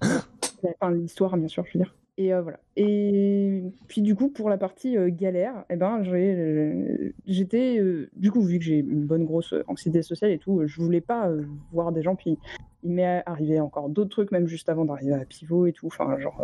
Enfin, 0.00 0.92
l'histoire, 0.92 1.36
bien 1.36 1.48
sûr, 1.48 1.64
je 1.66 1.78
veux 1.78 1.84
dire. 1.84 1.94
Et 2.16 2.32
euh, 2.32 2.42
voilà. 2.42 2.60
Et 2.76 3.62
puis 3.88 4.00
du 4.00 4.14
coup, 4.14 4.28
pour 4.28 4.48
la 4.48 4.56
partie 4.56 4.96
euh, 4.96 5.10
galère, 5.10 5.64
eh 5.68 5.76
ben, 5.76 6.00
euh, 6.06 7.12
j'étais, 7.26 7.78
euh, 7.78 8.08
du 8.14 8.30
coup, 8.30 8.42
vu 8.42 8.58
que 8.58 8.64
j'ai 8.64 8.78
une 8.78 9.04
bonne 9.04 9.24
grosse 9.24 9.52
anxiété 9.66 10.02
sociale 10.02 10.30
et 10.30 10.38
tout, 10.38 10.62
je 10.64 10.80
voulais 10.80 11.00
pas 11.00 11.28
voir 11.72 11.90
des 11.90 12.02
gens. 12.02 12.14
Puis 12.14 12.38
il 12.84 12.92
m'est 12.92 13.22
arrivé 13.26 13.58
encore 13.58 13.88
d'autres 13.88 14.10
trucs, 14.10 14.30
même 14.30 14.46
juste 14.46 14.68
avant 14.68 14.84
d'arriver 14.84 15.14
à 15.14 15.24
Pivot 15.24 15.66
et 15.66 15.72
tout. 15.72 15.88
Enfin, 15.88 16.16
genre 16.20 16.40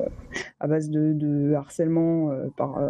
à 0.58 0.66
base 0.66 0.90
de, 0.90 1.12
de 1.12 1.54
harcèlement 1.54 2.30
par 2.56 2.80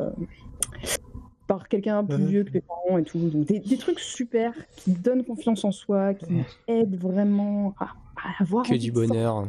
par 1.46 1.68
quelqu'un 1.68 2.04
plus 2.04 2.24
vieux 2.24 2.44
que 2.44 2.52
mes 2.52 2.60
parents 2.60 2.96
et 2.96 3.02
tout. 3.02 3.18
Donc 3.18 3.44
des, 3.44 3.58
des 3.58 3.76
trucs 3.76 3.98
super 3.98 4.54
qui 4.76 4.92
donnent 4.92 5.24
confiance 5.24 5.64
en 5.64 5.72
soi, 5.72 6.14
qui 6.14 6.44
aident 6.68 6.96
vraiment 6.96 7.74
à, 7.78 7.86
à 8.16 8.40
avoir 8.42 8.64
Que 8.64 8.76
du 8.76 8.92
bonheur, 8.92 9.48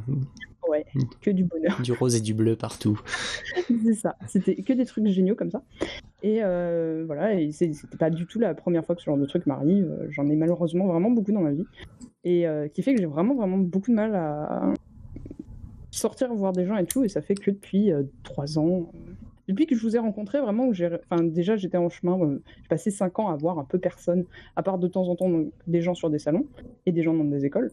Ouais, 0.72 0.86
que 1.22 1.30
du 1.30 1.44
bonheur. 1.44 1.82
du 1.84 1.92
rose 1.92 2.16
et 2.16 2.22
du 2.22 2.34
bleu 2.34 2.56
partout. 2.56 3.00
c'est 3.84 3.94
ça. 3.94 4.16
C'était 4.28 4.56
que 4.56 4.74
des 4.74 4.86
trucs 4.86 5.06
géniaux 5.08 5.36
comme 5.36 5.52
ça. 5.52 5.62
Et 6.24 6.40
euh, 6.44 7.04
voilà, 7.06 7.34
et 7.40 7.52
c'est- 7.52 7.74
c'était 7.74 7.98
pas 7.98 8.10
du 8.10 8.26
tout 8.26 8.40
la 8.40 8.54
première 8.54 8.86
fois 8.86 8.96
que 8.96 9.02
ce 9.02 9.06
genre 9.06 9.18
de 9.18 9.26
truc 9.26 9.46
m'arrive. 9.46 9.86
Euh, 9.92 10.08
J'en 10.10 10.28
ai 10.28 10.36
malheureusement 10.36 10.88
vraiment 10.88 11.12
beaucoup 11.12 11.32
dans 11.32 11.42
ma 11.42 11.52
vie. 11.52 11.66
Et 12.24 12.48
euh, 12.48 12.68
qui 12.68 12.82
fait 12.84 12.94
que 12.94 13.00
j'ai 13.02 13.06
vraiment, 13.08 13.36
vraiment 13.36 13.58
beaucoup 13.58 13.92
de 13.92 13.96
mal 13.96 14.16
à 14.16 14.74
sortir 15.92 16.34
voir 16.34 16.54
des 16.54 16.66
gens 16.66 16.78
et 16.78 16.86
tout. 16.86 17.04
Et 17.04 17.10
ça 17.10 17.22
fait 17.22 17.36
que 17.36 17.52
depuis 17.52 17.92
trois 18.24 18.58
ans, 18.58 18.92
depuis 19.52 19.68
que 19.68 19.76
je 19.76 19.82
vous 19.82 19.95
ai 19.97 19.99
rencontré, 19.99 20.39
vraiment, 20.39 20.66
où 20.68 20.72
enfin, 20.72 21.24
déjà 21.24 21.58
j'étais 21.58 21.78
en 21.78 21.89
chemin, 21.89 22.18
euh, 22.20 22.41
j'ai 22.62 22.68
passé 22.70 22.89
cinq 22.89 23.20
ans 23.20 23.28
à 23.28 23.36
voir 23.36 23.60
un 23.60 23.66
peu 23.66 23.80
personne, 23.80 24.26
à 24.56 24.64
part 24.64 24.80
de 24.80 24.88
temps 24.88 25.08
en 25.10 25.16
temps 25.16 25.30
des 25.68 25.82
gens 25.82 25.93
sur 25.93 26.10
des 26.10 26.20
salons 26.20 26.45
et 26.86 26.93
des 26.93 27.04
gens 27.04 27.14
dans 27.14 27.26
des 27.26 27.45
écoles. 27.45 27.72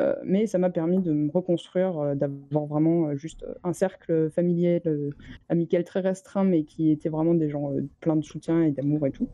Euh, 0.00 0.14
mais 0.24 0.46
ça 0.46 0.56
m'a 0.56 0.70
permis 0.70 1.00
de 1.00 1.12
me 1.12 1.30
reconstruire, 1.30 1.98
euh, 1.98 2.14
d'avoir 2.14 2.64
vraiment 2.64 3.14
juste 3.14 3.44
un 3.62 3.74
cercle 3.74 4.30
familial, 4.30 4.80
amical 5.50 5.84
très 5.84 6.00
restreint, 6.00 6.44
mais 6.44 6.62
qui 6.62 6.90
étaient 6.90 7.10
vraiment 7.10 7.34
des 7.34 7.50
gens 7.50 7.72
pleins 8.00 8.16
de 8.16 8.24
soutien 8.24 8.62
et 8.62 8.70
d'amour 8.70 9.06
et 9.06 9.10
tout. 9.10 9.28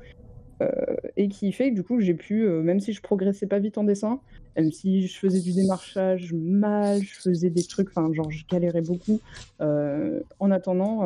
Euh, 0.64 0.96
et 1.16 1.28
qui 1.28 1.52
fait 1.52 1.70
que 1.70 1.74
du 1.74 1.82
coup 1.82 2.00
j'ai 2.00 2.14
pu, 2.14 2.44
euh, 2.44 2.62
même 2.62 2.80
si 2.80 2.92
je 2.92 3.00
progressais 3.00 3.46
pas 3.46 3.58
vite 3.58 3.78
en 3.78 3.84
dessin, 3.84 4.20
même 4.56 4.70
si 4.70 5.06
je 5.06 5.18
faisais 5.18 5.40
du 5.40 5.52
démarchage 5.52 6.32
mal, 6.32 7.00
je 7.02 7.20
faisais 7.20 7.50
des 7.50 7.64
trucs, 7.64 7.88
enfin 7.88 8.12
genre 8.12 8.30
je 8.30 8.44
galérais 8.50 8.82
beaucoup. 8.82 9.20
euh, 9.60 10.20
en 10.38 10.50
attendant, 10.50 10.98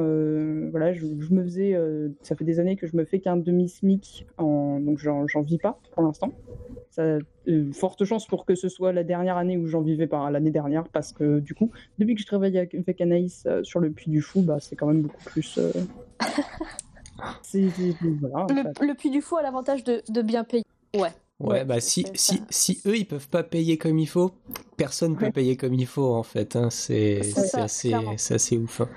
voilà, 0.71 0.93
je, 0.93 1.07
me 1.31 1.43
faisais, 1.45 1.77
ça 2.23 2.37
fait 2.37 2.45
des 2.45 2.61
années 2.61 2.77
que 2.77 2.87
je 2.87 2.97
me 2.97 3.05
fais 3.05 3.21
qu'un 3.21 3.37
demi 3.37 3.69
smic, 3.69 4.27
en, 4.37 4.81
donc 4.81 4.99
j'en 4.99 5.43
vis 5.43 5.59
pas 5.59 5.79
pour 5.93 6.03
l'instant. 6.03 6.33
Ça, 6.91 7.19
forte 7.73 8.05
chance 8.05 8.27
pour 8.27 8.45
que 8.45 8.55
ce 8.55 8.69
soit 8.69 8.93
la 8.93 9.05
dernière 9.05 9.37
année 9.37 9.57
où 9.57 9.67
j'en 9.67 9.81
vivais 9.81 10.07
pas 10.07 10.31
l'année 10.31 10.51
dernière, 10.51 10.85
parce 10.89 11.13
que 11.13 11.41
du 11.41 11.55
coup, 11.55 11.71
depuis 11.99 12.15
que 12.15 12.21
je 12.21 12.27
travaille 12.27 12.59
avec, 12.59 13.01
Anaïs 13.01 13.47
sur 13.63 13.81
le 13.81 13.91
Puy 13.91 14.11
du 14.11 14.21
Fou, 14.21 14.43
bah 14.43 14.59
c'est 14.61 14.77
quand 14.77 14.87
même 14.87 15.03
beaucoup 15.03 15.25
plus. 15.25 15.59
voilà. 18.21 18.47
ça- 18.49 18.55
Le, 18.83 18.87
le 18.89 18.95
Puy 18.95 19.11
du 19.11 19.21
Fou 19.21 19.37
a 19.37 19.43
l'avantage 19.43 19.85
de, 19.85 20.03
de 20.09 20.23
bien 20.23 20.45
payer. 20.45 20.65
Ouais. 20.95 21.01
Ouais, 21.41 21.49
Ouais, 21.51 21.65
bah 21.65 21.79
si, 21.81 22.05
si, 22.15 22.43
si 22.51 22.81
eux 22.87 22.97
ils 22.97 23.07
peuvent 23.07 23.29
pas 23.29 23.45
payer 23.45 23.79
comme 23.79 23.99
il 24.01 24.09
faut, 24.09 24.33
personne 24.77 25.17
peut 25.17 25.27
Ouais. 25.27 25.31
payer 25.33 25.57
comme 25.57 25.73
il 25.75 25.87
faut 25.87 26.15
en 26.15 26.25
fait. 26.25 26.57
hein. 26.57 26.69
C'est 26.71 27.21
assez, 27.55 27.95
ouf. 28.57 28.81
hein. 28.81 28.89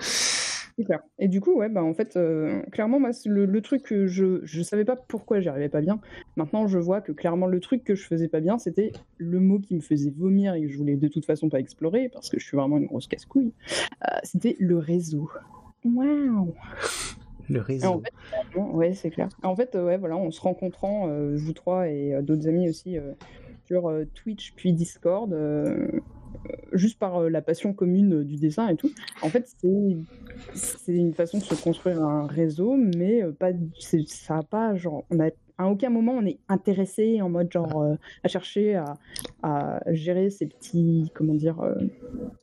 Et 1.19 1.27
du 1.27 1.39
coup, 1.41 1.53
ouais, 1.53 1.69
bah 1.69 1.83
en 1.83 1.93
fait, 1.93 2.15
euh, 2.15 2.63
clairement, 2.71 2.99
moi, 2.99 3.11
le, 3.27 3.45
le 3.45 3.61
truc 3.61 3.83
que 3.83 4.07
je 4.07 4.39
je 4.43 4.63
savais 4.63 4.85
pas 4.85 4.95
pourquoi 4.95 5.39
j'y 5.39 5.47
arrivais 5.49 5.69
pas 5.69 5.81
bien. 5.81 5.99
Maintenant, 6.37 6.65
je 6.65 6.79
vois 6.79 7.01
que 7.01 7.11
clairement, 7.11 7.45
le 7.45 7.59
truc 7.59 7.83
que 7.83 7.93
je 7.93 8.03
faisais 8.07 8.27
pas 8.27 8.39
bien, 8.39 8.57
c'était 8.57 8.91
le 9.19 9.39
mot 9.39 9.59
qui 9.59 9.75
me 9.75 9.81
faisait 9.81 10.09
vomir 10.17 10.55
et 10.55 10.63
que 10.63 10.69
je 10.69 10.77
voulais 10.79 10.95
de 10.95 11.07
toute 11.07 11.25
façon 11.27 11.49
pas 11.49 11.59
explorer 11.59 12.09
parce 12.09 12.29
que 12.31 12.39
je 12.39 12.45
suis 12.45 12.57
vraiment 12.57 12.77
une 12.79 12.87
grosse 12.87 13.05
casse-couille. 13.07 13.53
Euh, 14.09 14.15
c'était 14.23 14.55
le 14.59 14.79
réseau. 14.79 15.29
Waouh! 15.85 16.55
Le 17.51 17.59
Et 17.59 17.85
en 17.85 17.99
réseau. 17.99 18.01
fait, 18.01 18.59
ouais, 18.59 18.93
c'est 18.93 19.09
clair. 19.09 19.29
En 19.43 19.55
fait, 19.55 19.75
euh, 19.75 19.85
ouais, 19.85 19.97
voilà, 19.97 20.15
en 20.15 20.31
se 20.31 20.41
rencontrant, 20.41 21.09
euh, 21.09 21.35
vous 21.35 21.53
trois 21.53 21.89
et 21.89 22.13
euh, 22.13 22.21
d'autres 22.21 22.47
amis 22.47 22.69
aussi, 22.69 22.97
euh, 22.97 23.11
sur 23.65 23.91
Twitch 24.15 24.53
puis 24.55 24.73
Discord, 24.73 25.33
juste 26.73 26.99
par 26.99 27.29
la 27.29 27.41
passion 27.41 27.73
commune 27.73 28.23
du 28.23 28.35
dessin 28.37 28.67
et 28.67 28.75
tout. 28.75 28.91
En 29.21 29.29
fait, 29.29 29.49
c'est 30.53 30.93
une 30.93 31.13
façon 31.13 31.37
de 31.37 31.43
se 31.43 31.55
construire 31.55 32.01
un 32.01 32.27
réseau, 32.27 32.75
mais 32.75 33.23
pas, 33.39 33.51
ça 34.07 34.37
a 34.37 34.43
pas 34.43 34.75
genre, 34.75 35.05
on 35.09 35.19
a 35.19 35.29
à 35.61 35.67
aucun 35.69 35.89
moment 35.89 36.13
on 36.13 36.25
est 36.25 36.39
intéressé 36.49 37.21
en 37.21 37.29
mode 37.29 37.51
genre 37.51 37.81
euh, 37.81 37.95
à 38.23 38.27
chercher 38.27 38.75
à, 38.75 38.95
à 39.43 39.79
gérer 39.93 40.29
ces 40.29 40.47
petits, 40.47 41.11
comment 41.13 41.33
dire, 41.35 41.59
euh, 41.61 41.75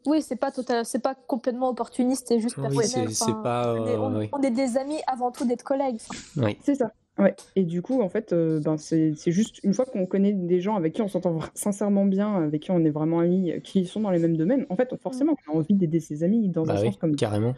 Oui, 0.06 0.22
c'est 0.22 0.36
pas 0.36 0.50
total, 0.50 0.84
c'est 0.84 0.98
pas 1.02 1.14
complètement 1.14 1.68
opportuniste, 1.70 2.26
c'est 2.28 2.40
juste 2.40 2.56
Oui, 2.58 2.68
personnel. 2.76 3.08
enfin, 3.10 3.32
pas, 3.42 3.74
on, 3.74 3.86
est, 3.86 3.90
euh, 3.94 3.98
on- 4.00 4.18
oui. 4.18 4.28
on 4.32 4.40
est 4.42 4.50
des 4.50 4.76
amis 4.76 4.98
avant 5.06 5.30
tout 5.30 5.44
d'être 5.44 5.62
collègues. 5.64 6.00
Oui. 6.36 6.56
C'est 6.62 6.76
ça. 6.76 6.92
Ouais. 7.18 7.34
Et 7.56 7.64
du 7.64 7.82
coup, 7.82 8.00
en 8.00 8.08
fait, 8.08 8.32
euh, 8.32 8.60
ben, 8.60 8.76
c'est 8.76 9.12
c'est 9.16 9.32
juste 9.32 9.58
une 9.64 9.74
fois 9.74 9.84
qu'on 9.86 10.06
connaît 10.06 10.32
des 10.32 10.60
gens 10.60 10.76
avec 10.76 10.92
qui 10.92 11.02
on 11.02 11.08
s'entend 11.08 11.38
sincèrement 11.54 12.04
bien, 12.04 12.34
avec 12.34 12.62
qui 12.62 12.70
on 12.70 12.84
est 12.84 12.90
vraiment 12.90 13.18
amis, 13.18 13.54
qui 13.64 13.86
sont 13.86 14.00
dans 14.00 14.10
les 14.10 14.20
mêmes 14.20 14.36
domaines, 14.36 14.66
en 14.70 14.76
fait, 14.76 14.94
forcément, 15.02 15.36
on 15.48 15.52
a 15.52 15.56
envie 15.56 15.74
d'aider 15.74 16.00
ses 16.00 16.22
amis 16.22 16.48
dans 16.48 16.64
Bah 16.64 16.74
un 16.74 16.80
oui, 16.80 16.86
sens 16.86 16.96
comme 16.96 17.16
carrément. 17.16 17.54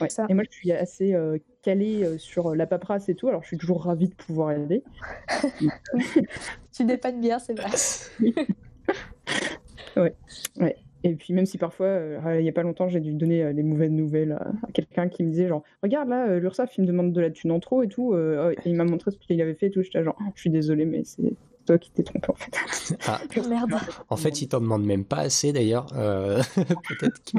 Ouais. 0.00 0.08
Ça. 0.08 0.26
Et 0.28 0.34
moi, 0.34 0.44
je 0.50 0.56
suis 0.56 0.72
assez 0.72 1.14
euh, 1.14 1.38
calée 1.62 2.04
euh, 2.04 2.18
sur 2.18 2.54
la 2.54 2.66
paperasse 2.66 3.08
et 3.08 3.14
tout, 3.14 3.28
alors 3.28 3.42
je 3.42 3.48
suis 3.48 3.58
toujours 3.58 3.84
ravie 3.84 4.08
de 4.08 4.14
pouvoir 4.14 4.52
aider. 4.52 4.82
tu 6.72 6.84
dépannes 6.84 7.20
bien, 7.20 7.38
c'est 7.38 7.58
vrai. 7.58 7.70
Et 11.08 11.14
puis, 11.14 11.32
même 11.34 11.46
si 11.46 11.56
parfois, 11.58 11.86
euh, 11.86 12.36
il 12.40 12.44
y 12.44 12.48
a 12.48 12.52
pas 12.52 12.62
longtemps, 12.62 12.88
j'ai 12.88 13.00
dû 13.00 13.12
donner 13.12 13.42
euh, 13.44 13.52
les 13.52 13.62
mauvaises 13.62 13.90
nouvelles 13.92 14.32
à, 14.32 14.48
à 14.66 14.72
quelqu'un 14.72 15.08
qui 15.08 15.22
me 15.22 15.30
disait 15.30 15.46
genre, 15.48 15.62
regarde 15.82 16.08
là, 16.08 16.26
euh, 16.28 16.40
l'URSSAF, 16.40 16.76
il 16.78 16.82
me 16.82 16.86
demande 16.86 17.12
de 17.12 17.20
la 17.20 17.30
thune 17.30 17.52
en 17.52 17.60
trop 17.60 17.82
et 17.82 17.88
tout, 17.88 18.12
euh, 18.14 18.52
et 18.64 18.68
il 18.68 18.74
m'a 18.74 18.84
montré 18.84 19.10
ce 19.12 19.16
qu'il 19.18 19.40
avait 19.40 19.54
fait 19.54 19.66
et 19.66 19.70
tout, 19.70 19.82
j'étais 19.82 20.02
genre, 20.02 20.16
Oh, 20.20 20.24
je 20.34 20.40
suis 20.40 20.50
désolée, 20.50 20.84
mais 20.84 21.02
c'est 21.04 21.32
toi 21.64 21.78
qui 21.78 21.90
t'es 21.90 22.02
trompé 22.04 22.28
en 22.30 22.34
fait. 22.34 22.96
Ah, 23.06 23.20
Merde. 23.48 23.74
en 24.08 24.16
fait, 24.16 24.40
ils 24.42 24.48
t'en 24.48 24.60
demandent 24.60 24.84
même 24.86 25.04
pas 25.04 25.18
assez 25.18 25.52
d'ailleurs. 25.52 25.86
Euh, 25.96 26.40
Peut-être 26.54 27.20
que. 27.24 27.38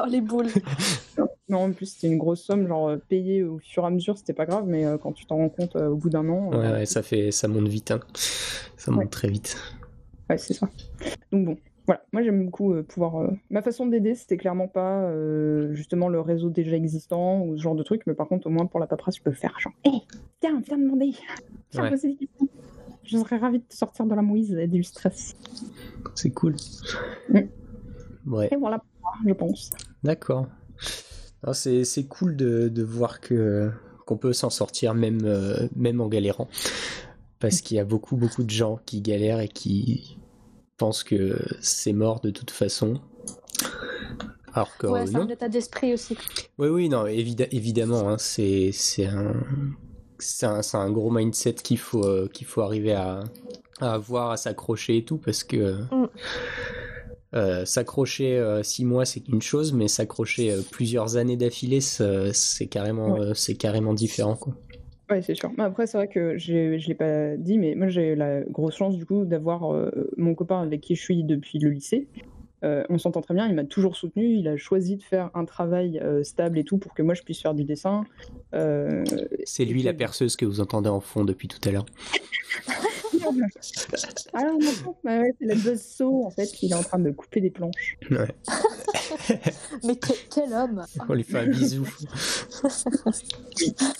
Oh 0.00 0.06
les 0.08 0.20
boules. 0.20 0.46
Non, 1.48 1.58
en 1.58 1.72
plus, 1.72 1.86
c'était 1.86 2.06
une 2.08 2.18
grosse 2.18 2.42
somme, 2.44 2.66
genre 2.66 2.96
payée 3.08 3.42
au 3.44 3.58
fur 3.58 3.84
et 3.84 3.86
à 3.86 3.90
mesure, 3.90 4.18
c'était 4.18 4.32
pas 4.34 4.46
grave, 4.46 4.64
mais 4.66 4.84
euh, 4.84 4.98
quand 4.98 5.12
tu 5.12 5.26
t'en 5.26 5.36
rends 5.36 5.48
compte 5.48 5.76
euh, 5.76 5.88
au 5.88 5.96
bout 5.96 6.10
d'un 6.10 6.28
an, 6.28 6.50
Ouais, 6.50 6.70
ouais, 6.72 6.86
ça 6.86 7.02
fait, 7.02 7.30
ça 7.30 7.46
monte 7.48 7.68
vite. 7.68 7.90
hein. 7.92 8.00
Ça 8.76 8.90
monte 8.90 9.02
Ouais. 9.04 9.08
très 9.10 9.28
vite. 9.28 9.56
ouais, 10.30 10.38
c'est 10.38 10.54
ça. 10.54 10.68
Donc 11.32 11.44
bon, 11.46 11.56
voilà, 11.86 12.02
moi 12.12 12.22
j'aime 12.22 12.44
beaucoup 12.46 12.72
euh, 12.74 12.82
pouvoir. 12.82 13.16
euh, 13.16 13.30
Ma 13.50 13.62
façon 13.62 13.86
d'aider, 13.86 14.14
c'était 14.14 14.36
clairement 14.36 14.68
pas 14.68 15.02
euh, 15.04 15.72
justement 15.72 16.08
le 16.08 16.20
réseau 16.20 16.50
déjà 16.50 16.76
existant 16.76 17.40
ou 17.42 17.56
ce 17.56 17.62
genre 17.62 17.74
de 17.76 17.82
truc, 17.82 18.02
mais 18.06 18.14
par 18.14 18.26
contre, 18.28 18.46
au 18.48 18.50
moins 18.50 18.66
pour 18.66 18.80
la 18.80 18.86
paperasse, 18.86 19.16
je 19.16 19.22
peux 19.22 19.32
faire 19.32 19.54
genre, 19.60 19.72
hé, 19.84 19.90
tiens, 20.40 20.60
viens 20.66 20.78
demander, 20.78 21.12
viens 21.72 21.82
Ouais. 21.82 21.90
poser 21.90 22.08
des 22.08 22.16
questions. 22.26 22.48
Je 23.04 23.18
serais 23.18 23.36
ravie 23.36 23.58
de 23.60 23.64
te 23.64 23.74
sortir 23.76 24.04
de 24.06 24.14
la 24.14 24.22
mouise 24.22 24.52
et 24.54 24.66
du 24.66 24.82
stress. 24.82 25.36
C'est 26.16 26.30
cool. 26.30 26.56
Mm. 27.28 27.38
Ouais. 28.26 28.48
Et 28.52 28.56
voilà, 28.56 28.82
je 29.26 29.32
pense. 29.32 29.70
D'accord. 30.02 30.46
C'est 31.52 31.84
c'est 31.84 32.04
cool 32.08 32.34
de, 32.34 32.68
de 32.68 32.82
voir 32.82 33.20
que, 33.20 33.70
qu'on 34.06 34.16
peut 34.16 34.32
s'en 34.32 34.50
sortir 34.50 34.94
même, 34.94 35.20
même 35.76 36.00
en 36.00 36.08
galérant. 36.08 36.48
Parce 37.38 37.60
qu'il 37.60 37.76
y 37.76 37.80
a 37.80 37.84
beaucoup, 37.84 38.16
beaucoup 38.16 38.42
de 38.42 38.50
gens 38.50 38.80
qui 38.86 39.00
galèrent 39.02 39.38
et 39.40 39.46
qui 39.48 40.18
pensent 40.76 41.04
que 41.04 41.38
c'est 41.60 41.92
mort 41.92 42.20
de 42.20 42.30
toute 42.30 42.50
façon. 42.50 43.00
Alors 44.52 44.76
que 44.78 44.86
Ouais, 44.86 45.06
c'est 45.06 45.12
non. 45.12 45.22
un 45.22 45.28
état 45.28 45.48
d'esprit 45.48 45.92
aussi. 45.92 46.16
Oui, 46.58 46.68
oui, 46.68 46.88
non, 46.88 47.06
évidemment, 47.06 48.08
hein, 48.08 48.16
c'est 48.18 48.70
c'est 48.72 49.06
un, 49.06 49.34
c'est 50.18 50.46
un, 50.46 50.62
c'est 50.62 50.76
un 50.78 50.90
gros 50.90 51.10
mindset 51.10 51.54
qu'il 51.54 51.78
faut, 51.78 52.04
euh, 52.04 52.28
qu'il 52.32 52.46
faut 52.46 52.62
arriver 52.62 52.92
à, 52.94 53.22
à 53.80 53.92
avoir, 53.94 54.30
à 54.30 54.36
s'accrocher 54.36 54.96
et 54.98 55.04
tout, 55.04 55.18
parce 55.18 55.44
que 55.44 55.76
Mm. 55.92 56.08
euh, 57.34 57.64
s'accrocher 57.66 58.38
euh, 58.38 58.62
six 58.62 58.84
mois, 58.86 59.04
c'est 59.04 59.28
une 59.28 59.42
chose, 59.42 59.74
mais 59.74 59.88
s'accrocher 59.88 60.56
plusieurs 60.70 61.16
années 61.16 61.36
d'affilée, 61.36 61.82
c'est 61.82 62.32
c'est 62.32 62.66
carrément, 62.66 63.18
Ouais. 63.18 63.32
c'est 63.34 63.56
carrément 63.56 63.92
différent, 63.92 64.36
quoi. 64.36 64.54
Ouais, 65.10 65.22
c'est 65.22 65.34
sûr. 65.34 65.52
Mais 65.56 65.62
après, 65.64 65.86
c'est 65.86 65.96
vrai 65.98 66.08
que 66.08 66.36
j'ai- 66.36 66.78
je 66.80 66.88
l'ai 66.88 66.94
pas 66.94 67.36
dit, 67.36 67.58
mais 67.58 67.74
moi 67.76 67.86
j'ai 67.88 68.16
la 68.16 68.40
grosse 68.40 68.74
chance 68.76 68.96
du 68.96 69.06
coup 69.06 69.24
d'avoir 69.24 69.72
euh, 69.72 69.90
mon 70.16 70.34
copain 70.34 70.60
avec 70.62 70.80
qui 70.80 70.96
je 70.96 71.02
suis 71.02 71.22
depuis 71.22 71.58
le 71.60 71.70
lycée. 71.70 72.08
Euh, 72.64 72.82
on 72.88 72.98
s'entend 72.98 73.20
très 73.20 73.34
bien, 73.34 73.46
il 73.46 73.54
m'a 73.54 73.64
toujours 73.64 73.96
soutenu, 73.96 74.34
il 74.34 74.48
a 74.48 74.56
choisi 74.56 74.96
de 74.96 75.02
faire 75.02 75.30
un 75.34 75.44
travail 75.44 76.00
euh, 76.02 76.24
stable 76.24 76.58
et 76.58 76.64
tout 76.64 76.78
pour 76.78 76.94
que 76.94 77.02
moi 77.02 77.14
je 77.14 77.22
puisse 77.22 77.40
faire 77.40 77.54
du 77.54 77.64
dessin. 77.64 78.04
Euh, 78.54 79.04
C'est 79.44 79.62
et 79.64 79.66
lui 79.66 79.82
la 79.82 79.92
perceuse 79.92 80.34
que 80.36 80.44
vous 80.46 80.60
entendez 80.60 80.88
en 80.88 81.00
fond 81.00 81.24
depuis 81.24 81.46
tout 81.48 81.60
à 81.68 81.70
l'heure. 81.70 81.86
Ah 84.32 84.42
non, 84.44 84.58
non, 84.58 84.94
bah 85.04 85.20
ouais, 85.20 85.32
c'est 85.38 85.46
la 85.46 85.54
buzz 85.54 85.80
saut 85.82 86.24
en 86.26 86.30
fait, 86.30 86.62
il 86.62 86.72
est 86.72 86.74
en 86.74 86.82
train 86.82 86.98
de 86.98 87.10
couper 87.10 87.40
des 87.40 87.50
planches. 87.50 87.96
Ouais. 88.10 88.28
Mais 89.84 89.96
que- 89.96 90.12
quel 90.34 90.52
homme 90.52 90.84
On 91.08 91.14
lui 91.14 91.22
fait 91.24 91.38
un 91.38 91.46
bisou. 91.46 91.86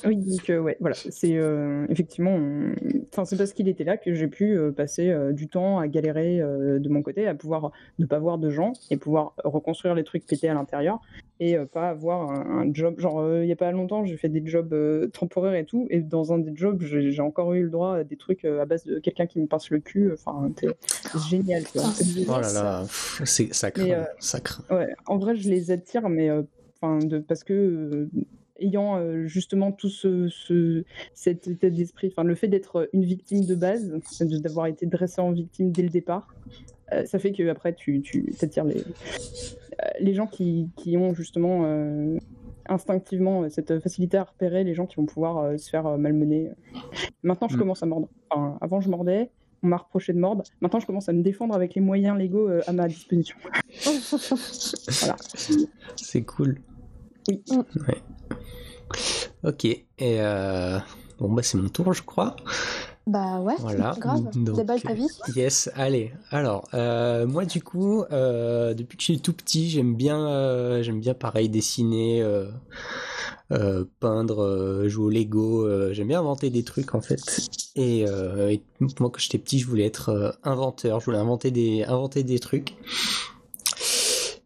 Oui, 0.04 0.16
donc 0.16 0.50
euh, 0.50 0.58
ouais, 0.60 0.76
voilà, 0.80 0.94
c'est 0.94 1.36
euh, 1.36 1.86
effectivement, 1.88 2.34
on- 2.34 2.74
enfin 3.12 3.24
c'est 3.24 3.36
parce 3.36 3.52
qu'il 3.52 3.68
était 3.68 3.84
là 3.84 3.96
que 3.96 4.14
j'ai 4.14 4.28
pu 4.28 4.56
euh, 4.56 4.72
passer 4.72 5.10
euh, 5.10 5.32
du 5.32 5.48
temps 5.48 5.78
à 5.78 5.88
galérer 5.88 6.40
euh, 6.40 6.78
de 6.78 6.88
mon 6.88 7.02
côté, 7.02 7.26
à 7.26 7.34
pouvoir 7.34 7.72
ne 7.98 8.06
pas 8.06 8.18
voir 8.18 8.38
de 8.38 8.50
gens 8.50 8.72
et 8.90 8.96
pouvoir 8.96 9.34
reconstruire 9.44 9.94
les 9.94 10.04
trucs 10.04 10.26
pétés 10.26 10.48
à 10.48 10.54
l'intérieur 10.54 11.00
et 11.40 11.56
euh, 11.56 11.66
pas 11.66 11.88
avoir 11.90 12.30
un, 12.30 12.62
un 12.68 12.72
job. 12.74 12.98
Genre 12.98 13.18
euh, 13.20 13.44
il 13.44 13.48
y 13.48 13.52
a 13.52 13.56
pas 13.56 13.70
longtemps, 13.72 14.04
j'ai 14.04 14.16
fait 14.16 14.28
des 14.28 14.42
jobs 14.46 14.72
euh, 14.72 15.08
temporaires 15.08 15.54
et 15.54 15.64
tout, 15.64 15.86
et 15.90 16.00
dans 16.00 16.32
un 16.32 16.38
des 16.38 16.52
jobs, 16.54 16.82
j'ai 16.82 17.20
encore 17.20 17.52
eu 17.54 17.62
le 17.62 17.70
droit 17.70 17.96
à 17.96 18.04
des 18.04 18.16
trucs 18.16 18.44
euh, 18.44 18.62
à 18.62 18.64
base 18.64 18.84
de 18.84 18.98
quelqu'un 18.98 19.26
qui 19.26 19.40
me 19.40 19.46
pince 19.46 19.70
le 19.70 19.80
cul. 19.80 20.12
Enfin, 20.12 20.50
c'est 20.56 20.74
génial. 21.30 21.64
Quoi. 21.72 21.82
Oh 22.28 22.40
là 22.40 22.52
là, 22.52 22.80
pff, 22.82 23.22
c'est 23.24 23.52
ça 23.54 23.70
craint, 23.70 23.84
Mais, 23.84 23.94
euh, 23.94 24.04
ça 24.18 24.40
craint. 24.40 24.64
Ouais, 24.74 24.88
en 25.06 25.18
vrai, 25.18 25.36
je 25.36 25.48
les 25.50 25.70
attire, 25.70 26.08
mais 26.08 26.30
euh, 26.30 26.42
enfin, 26.80 26.98
de, 26.98 27.18
parce 27.18 27.44
que 27.44 27.52
euh, 27.52 28.10
ayant 28.58 28.96
euh, 28.98 29.26
justement 29.26 29.70
tout 29.70 29.90
ce, 29.90 30.28
ce 30.28 30.84
cet 31.12 31.46
état 31.46 31.68
d'esprit, 31.68 32.08
enfin, 32.08 32.24
le 32.24 32.34
fait 32.34 32.48
d'être 32.48 32.88
une 32.94 33.04
victime 33.04 33.44
de 33.44 33.54
base, 33.54 33.90
de- 34.20 34.38
d'avoir 34.38 34.66
été 34.66 34.86
dressé 34.86 35.20
en 35.20 35.30
victime 35.32 35.70
dès 35.72 35.82
le 35.82 35.90
départ, 35.90 36.34
euh, 36.92 37.04
ça 37.06 37.18
fait 37.18 37.32
que 37.32 37.48
après 37.48 37.74
tu, 37.74 38.00
tu 38.02 38.32
attires 38.42 38.64
les, 38.64 38.78
euh, 38.80 39.88
les 40.00 40.14
gens 40.14 40.26
qui, 40.26 40.70
qui 40.76 40.96
ont 40.96 41.14
justement 41.14 41.62
euh, 41.64 42.18
instinctivement 42.68 43.48
cette 43.48 43.78
facilité 43.80 44.16
à 44.16 44.24
repérer 44.24 44.64
les 44.64 44.74
gens 44.74 44.86
qui 44.86 44.96
vont 44.96 45.06
pouvoir 45.06 45.38
euh, 45.38 45.56
se 45.56 45.68
faire 45.70 45.98
malmener. 45.98 46.50
Maintenant, 47.22 47.48
je 47.48 47.56
Mm. 47.56 47.58
commence 47.58 47.82
à 47.82 47.86
mordre. 47.86 48.08
Enfin, 48.30 48.58
avant, 48.60 48.80
je 48.80 48.88
mordais. 48.88 49.30
On 49.62 49.68
m'a 49.68 49.78
reproché 49.78 50.12
de 50.12 50.18
mordre. 50.18 50.42
Maintenant, 50.60 50.80
je 50.80 50.86
commence 50.86 51.08
à 51.08 51.12
me 51.12 51.22
défendre 51.22 51.54
avec 51.54 51.74
les 51.74 51.80
moyens 51.80 52.16
légaux 52.18 52.48
à 52.66 52.72
ma 52.72 52.86
disposition. 52.88 53.36
Voilà. 55.00 55.16
C'est 55.96 56.22
cool. 56.22 56.60
Oui. 57.28 57.42
Ouais. 57.50 58.02
Ok. 59.42 59.64
Et 59.64 60.18
bon 61.18 61.32
bah 61.32 61.42
c'est 61.42 61.58
mon 61.58 61.68
tour, 61.68 61.92
je 61.94 62.02
crois. 62.02 62.36
Bah 63.06 63.38
ouais, 63.40 63.54
Voilà. 63.60 63.94
grave. 64.00 64.24
Donc, 64.36 64.56
Déballe 64.56 64.82
ta 64.82 64.92
vie. 64.92 65.06
Yes. 65.36 65.70
Allez. 65.76 66.12
Alors 66.30 66.66
euh, 66.74 67.24
moi 67.24 67.44
du 67.44 67.62
coup, 67.62 68.02
euh, 68.10 68.74
depuis 68.74 68.96
que 68.96 69.02
je 69.02 69.12
suis 69.12 69.20
tout 69.20 69.32
petit, 69.32 69.70
j'aime 69.70 69.94
bien, 69.94 70.26
euh, 70.26 70.82
j'aime 70.82 70.98
bien 70.98 71.14
pareil 71.14 71.48
dessiner, 71.48 72.24
peindre, 74.00 74.88
jouer 74.88 75.04
au 75.04 75.10
Lego. 75.10 75.92
j'aime 75.92 76.08
bien 76.08 76.18
inventer 76.18 76.50
des 76.50 76.64
trucs 76.64 76.96
en 76.96 77.00
fait. 77.00 77.20
Et, 77.76 78.00
et 78.00 78.62
moi 78.80 79.10
quand 79.10 79.18
j'étais 79.18 79.38
petit, 79.38 79.60
je 79.60 79.68
voulais 79.68 79.86
être 79.86 80.36
inventeur. 80.42 80.98
Je 80.98 81.04
voulais 81.06 81.18
inventer 81.18 81.52
des, 81.52 81.84
inventer 81.84 82.24
des 82.24 82.40
trucs. 82.40 82.74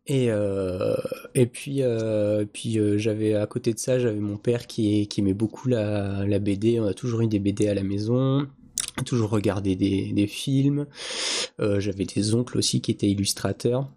Et, 0.06 0.26
euh, 0.30 0.96
et 1.34 1.46
puis, 1.46 1.82
euh, 1.82 2.44
euh, 2.76 2.98
j'avais 2.98 3.34
à 3.34 3.46
côté 3.46 3.72
de 3.72 3.78
ça, 3.78 3.98
j'avais 3.98 4.18
mon 4.18 4.36
père 4.36 4.66
qui, 4.66 5.06
qui 5.08 5.20
aimait 5.20 5.34
beaucoup 5.34 5.68
la, 5.68 6.38
BD. 6.38 6.80
On 6.80 6.86
a 6.86 6.94
toujours 6.94 7.20
eu 7.22 7.26
des 7.26 7.38
BD 7.38 7.68
à 7.68 7.74
la 7.74 7.82
maison, 7.82 8.46
toujours 9.04 9.30
regardé 9.30 9.76
des, 9.76 10.26
films. 10.26 10.86
J'avais 11.58 12.04
des 12.04 12.34
oncles 12.34 12.58
aussi 12.58 12.80
qui 12.80 12.90
étaient 12.90 13.08
illustrateurs, 13.08 13.88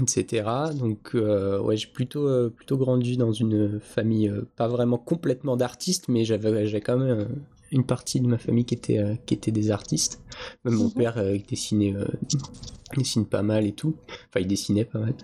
etc. 0.00 0.48
Donc, 0.78 1.10
ouais, 1.14 1.76
j'ai 1.76 1.88
plutôt, 1.88 2.50
plutôt 2.50 2.76
grandi 2.76 3.16
dans 3.16 3.32
une 3.32 3.80
famille 3.80 4.32
pas 4.56 4.68
vraiment 4.68 4.98
complètement 4.98 5.56
d'artistes, 5.56 6.08
mais 6.08 6.24
j'avais, 6.24 6.66
j'avais 6.66 6.80
quand 6.80 6.98
même 6.98 7.28
une 7.70 7.84
partie 7.84 8.20
de 8.20 8.26
ma 8.26 8.38
famille 8.38 8.64
qui 8.64 8.74
était, 8.74 8.98
euh, 8.98 9.14
qui 9.26 9.34
était 9.34 9.50
des 9.50 9.70
artistes. 9.70 10.20
Même 10.64 10.74
mon 10.74 10.84
Mhm. 10.86 10.92
père 10.94 11.18
euh, 11.18 11.36
dessinait, 11.48 11.94
euh, 11.94 12.06
dessine 12.96 13.26
pas 13.26 13.42
mal 13.42 13.66
et 13.66 13.72
tout. 13.72 13.94
Enfin, 14.28 14.40
il 14.40 14.46
dessinait 14.46 14.84
pas 14.84 14.98
mal. 14.98 15.14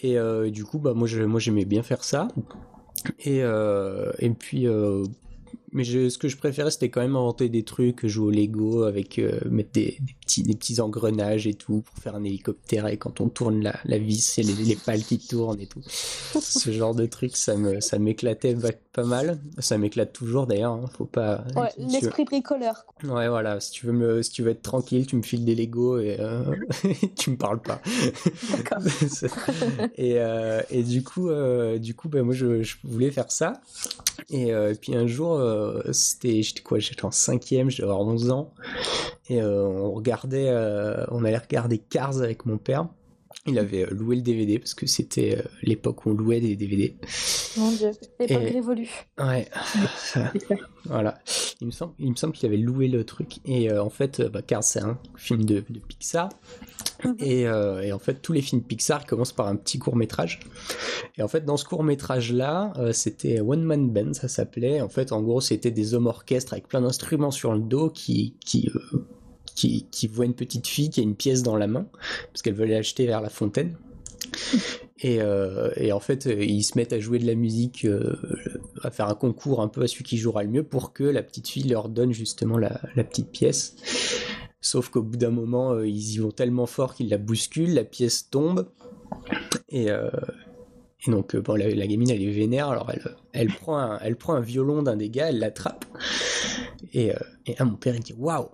Et 0.00 0.16
du 0.50 0.64
coup, 0.64 0.78
bah, 0.78 0.94
moi, 0.94 1.08
je- 1.08 1.22
moi, 1.22 1.40
j'aimais 1.40 1.64
bien 1.64 1.82
faire 1.82 2.04
ça. 2.04 2.28
Et, 3.24 3.38
et 3.40 4.30
puis, 4.30 4.66
mais 5.72 5.84
je- 5.84 6.08
ce 6.08 6.18
que 6.18 6.28
je 6.28 6.36
préférais, 6.36 6.70
c'était 6.70 6.90
quand 6.90 7.00
même 7.00 7.16
inventer 7.16 7.48
des 7.48 7.62
trucs, 7.64 8.06
jouer 8.06 8.26
au 8.26 8.30
Lego 8.30 8.82
avec 8.84 9.20
mettre 9.50 9.72
des, 9.72 9.96
des 10.00 10.15
petits, 10.26 10.42
des 10.42 10.54
petits 10.54 10.80
engrenages 10.80 11.46
et 11.46 11.54
tout 11.54 11.82
pour 11.82 12.02
faire 12.02 12.16
un 12.16 12.24
hélicoptère 12.24 12.86
et 12.88 12.96
quand 12.96 13.20
on 13.20 13.28
tourne 13.28 13.62
la, 13.62 13.76
la 13.84 13.98
vis, 13.98 14.20
c'est 14.20 14.42
les, 14.42 14.52
les 14.54 14.76
pales 14.76 15.02
qui 15.02 15.18
tournent 15.18 15.60
et 15.60 15.66
tout. 15.66 15.80
Ce 16.40 16.70
genre 16.72 16.94
de 16.94 17.06
trucs, 17.06 17.36
ça 17.36 17.56
me, 17.56 17.80
ça 17.80 17.98
m'éclatait 17.98 18.56
pas 18.92 19.04
mal. 19.04 19.38
Ça 19.58 19.78
m'éclate 19.78 20.12
toujours 20.12 20.46
d'ailleurs. 20.46 20.72
hein, 20.72 20.84
faut 20.96 21.04
pas. 21.04 21.44
Ouais, 21.54 21.68
si 21.78 21.86
l'esprit 21.86 22.24
bricoleur. 22.24 22.84
Ouais, 23.04 23.28
voilà. 23.28 23.60
Si 23.60 23.70
tu 23.70 23.86
veux 23.86 23.92
me, 23.92 24.22
si 24.22 24.30
tu 24.30 24.42
veux 24.42 24.50
être 24.50 24.62
tranquille, 24.62 25.06
tu 25.06 25.16
me 25.16 25.22
files 25.22 25.44
des 25.44 25.54
Lego 25.54 25.98
et 25.98 26.16
euh, 26.18 26.42
tu 27.16 27.30
me 27.30 27.36
parles 27.36 27.60
pas. 27.62 27.80
D'accord. 28.50 28.78
Et, 29.96 30.18
euh, 30.18 30.60
et 30.70 30.82
du 30.82 31.02
coup, 31.02 31.28
euh, 31.28 31.78
du 31.78 31.94
coup, 31.94 32.08
bah, 32.08 32.22
moi, 32.22 32.34
je, 32.34 32.62
je 32.62 32.76
voulais 32.84 33.10
faire 33.10 33.30
ça. 33.30 33.60
Et, 34.30 34.52
euh, 34.52 34.72
et 34.72 34.74
puis 34.74 34.94
un 34.94 35.06
jour, 35.06 35.34
euh, 35.34 35.80
c'était, 35.92 36.42
j'étais 36.42 36.62
quoi, 36.62 36.78
j'étais 36.78 37.04
en 37.04 37.10
cinquième, 37.10 37.68
avoir 37.80 38.00
11 38.00 38.30
ans. 38.30 38.52
Et 39.28 39.40
euh, 39.40 39.66
on 39.66 39.92
regardait, 39.92 40.48
euh, 40.48 41.04
on 41.10 41.24
allait 41.24 41.38
regarder 41.38 41.78
Cars 41.78 42.20
avec 42.20 42.46
mon 42.46 42.58
père. 42.58 42.88
Il 43.46 43.58
avait 43.58 43.84
euh, 43.84 43.90
loué 43.90 44.16
le 44.16 44.22
DVD 44.22 44.58
parce 44.58 44.74
que 44.74 44.86
c'était 44.86 45.42
l'époque 45.62 46.06
où 46.06 46.10
on 46.10 46.14
louait 46.14 46.40
des 46.40 46.56
DVD. 46.56 46.96
Mon 47.56 47.72
dieu, 47.72 47.90
l'époque 48.20 48.42
révolue. 48.52 48.90
Ouais. 49.18 49.48
Voilà. 50.84 51.18
Il 51.60 51.68
me 51.68 51.72
semble, 51.72 51.94
il 51.98 52.10
me 52.10 52.16
semble 52.16 52.34
qu'il 52.34 52.46
avait 52.46 52.58
loué 52.58 52.86
le 52.86 53.04
truc. 53.04 53.38
Et 53.46 53.70
euh, 53.70 53.82
en 53.82 53.88
fait, 53.88 54.20
euh, 54.20 54.28
bah, 54.28 54.42
c'est 54.60 54.82
un 54.82 54.98
film 55.16 55.44
de, 55.44 55.64
de 55.68 55.78
Pixar. 55.78 56.28
Mhm. 57.04 57.16
Et, 57.20 57.46
euh, 57.46 57.82
et 57.82 57.92
en 57.92 57.98
fait, 57.98 58.20
tous 58.20 58.32
les 58.32 58.42
films 58.42 58.62
Pixar 58.62 59.06
commencent 59.06 59.32
par 59.32 59.48
un 59.48 59.56
petit 59.56 59.78
court 59.78 59.96
métrage. 59.96 60.40
Et 61.16 61.22
en 61.22 61.28
fait, 61.28 61.44
dans 61.44 61.56
ce 61.56 61.64
court 61.64 61.82
métrage 61.82 62.32
là, 62.32 62.72
c'était 62.92 63.40
One 63.40 63.62
Man 63.62 63.90
Band, 63.90 64.12
ça 64.12 64.28
s'appelait. 64.28 64.80
En 64.82 64.88
fait, 64.88 65.12
en 65.12 65.22
gros, 65.22 65.40
c'était 65.40 65.70
des 65.70 65.94
hommes 65.94 66.06
orchestres 66.06 66.52
avec 66.52 66.68
plein 66.68 66.82
d'instruments 66.82 67.30
sur 67.30 67.54
le 67.54 67.60
dos 67.60 67.90
qui 67.90 68.34
qui 68.44 68.70
qui, 69.54 69.86
qui 69.90 70.06
voient 70.06 70.26
une 70.26 70.34
petite 70.34 70.66
fille 70.66 70.90
qui 70.90 71.00
a 71.00 71.02
une 71.02 71.16
pièce 71.16 71.42
dans 71.42 71.56
la 71.56 71.66
main 71.66 71.86
parce 72.32 72.42
qu'elle 72.42 72.54
veut 72.54 72.66
l'acheter 72.66 73.06
vers 73.06 73.22
la 73.22 73.30
fontaine. 73.30 73.76
Et, 75.00 75.20
euh, 75.20 75.70
et 75.76 75.92
en 75.92 76.00
fait, 76.00 76.26
euh, 76.26 76.42
ils 76.42 76.62
se 76.62 76.78
mettent 76.78 76.92
à 76.92 77.00
jouer 77.00 77.18
de 77.18 77.26
la 77.26 77.34
musique, 77.34 77.84
euh, 77.84 78.16
à 78.82 78.90
faire 78.90 79.08
un 79.08 79.14
concours 79.14 79.60
un 79.60 79.68
peu 79.68 79.82
à 79.82 79.88
celui 79.88 80.04
qui 80.04 80.16
jouera 80.16 80.42
le 80.42 80.48
mieux 80.48 80.62
pour 80.62 80.92
que 80.92 81.04
la 81.04 81.22
petite 81.22 81.48
fille 81.48 81.68
leur 81.68 81.88
donne 81.88 82.12
justement 82.12 82.56
la, 82.56 82.80
petite 82.96 83.30
pièce. 83.30 83.76
Sauf 84.60 84.88
qu'au 84.88 85.02
bout 85.02 85.18
d'un 85.18 85.30
moment, 85.30 85.80
ils 85.82 86.14
y 86.14 86.18
vont 86.18 86.30
tellement 86.30 86.66
fort 86.66 86.94
qu'ils 86.94 87.10
la 87.10 87.18
bousculent, 87.18 87.74
la 87.74 87.84
pièce 87.84 88.30
tombe. 88.30 88.68
Et, 89.68 89.86
et 89.86 91.10
donc, 91.10 91.36
bon, 91.36 91.54
la, 91.54 91.86
gamine, 91.86 92.10
elle 92.10 92.22
est 92.22 92.30
vénère, 92.30 92.70
alors 92.70 92.90
elle, 93.32 93.48
prend, 93.54 93.78
un, 93.78 94.40
violon 94.40 94.82
d'un 94.82 94.96
des 94.96 95.10
gars, 95.10 95.28
elle 95.28 95.38
l'attrape. 95.38 95.84
Et, 96.94 97.12
et 97.46 97.54
mon 97.62 97.76
père, 97.76 97.94
il 97.94 98.02
dit 98.02 98.14
Waouh 98.18 98.48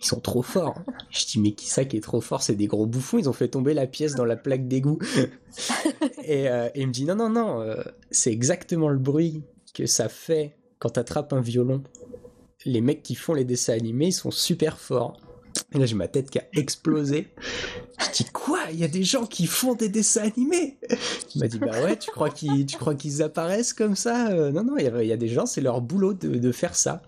ils 0.00 0.06
sont 0.06 0.20
trop 0.20 0.42
forts. 0.42 0.80
Je 1.10 1.24
dis, 1.26 1.40
mais 1.40 1.52
qui 1.52 1.66
ça 1.66 1.84
qui 1.84 1.96
est 1.96 2.02
trop 2.02 2.20
fort? 2.20 2.42
C'est 2.42 2.54
des 2.54 2.66
gros 2.66 2.86
bouffons, 2.86 3.18
ils 3.18 3.28
ont 3.28 3.32
fait 3.32 3.48
tomber 3.48 3.74
la 3.74 3.86
pièce 3.86 4.14
dans 4.14 4.24
la 4.24 4.36
plaque 4.36 4.68
d'égout. 4.68 4.98
et, 6.24 6.48
euh, 6.48 6.68
et 6.74 6.82
il 6.82 6.88
me 6.88 6.92
dit, 6.92 7.04
non, 7.04 7.16
non, 7.16 7.30
non, 7.30 7.60
euh, 7.60 7.82
c'est 8.10 8.32
exactement 8.32 8.88
le 8.88 8.98
bruit 8.98 9.42
que 9.74 9.86
ça 9.86 10.08
fait 10.08 10.56
quand 10.78 10.90
t'attrapes 10.90 11.32
un 11.32 11.40
violon. 11.40 11.82
Les 12.64 12.80
mecs 12.80 13.02
qui 13.02 13.14
font 13.14 13.34
les 13.34 13.44
dessins 13.44 13.74
animés, 13.74 14.06
ils 14.06 14.12
sont 14.12 14.30
super 14.30 14.78
forts. 14.78 15.16
Et 15.72 15.78
là, 15.78 15.86
j'ai 15.86 15.94
ma 15.94 16.08
tête 16.08 16.30
qui 16.30 16.38
a 16.38 16.44
explosé. 16.52 17.28
Je 17.98 18.22
dis 18.22 18.30
quoi? 18.30 18.60
Il 18.72 18.78
y 18.78 18.84
a 18.84 18.88
des 18.88 19.02
gens 19.02 19.26
qui 19.26 19.46
font 19.46 19.74
des 19.74 19.88
dessins 19.88 20.22
animés? 20.22 20.78
Il 21.34 21.40
m'a 21.40 21.48
dit 21.48 21.58
bah 21.58 21.82
ouais, 21.82 21.96
tu 21.96 22.10
crois 22.10 22.30
qu'ils, 22.30 22.66
tu 22.66 22.76
crois 22.76 22.94
qu'ils 22.94 23.22
apparaissent 23.22 23.72
comme 23.72 23.96
ça? 23.96 24.28
Euh, 24.28 24.52
Non, 24.52 24.64
non, 24.64 24.76
il 24.76 24.84
y, 24.84 25.12
a, 25.12 25.16
des 25.16 25.28
gens, 25.28 25.46
c'est 25.46 25.60
leur 25.60 25.80
boulot 25.80 26.14
de, 26.14 26.52
faire 26.52 26.76
ça. 26.76 27.02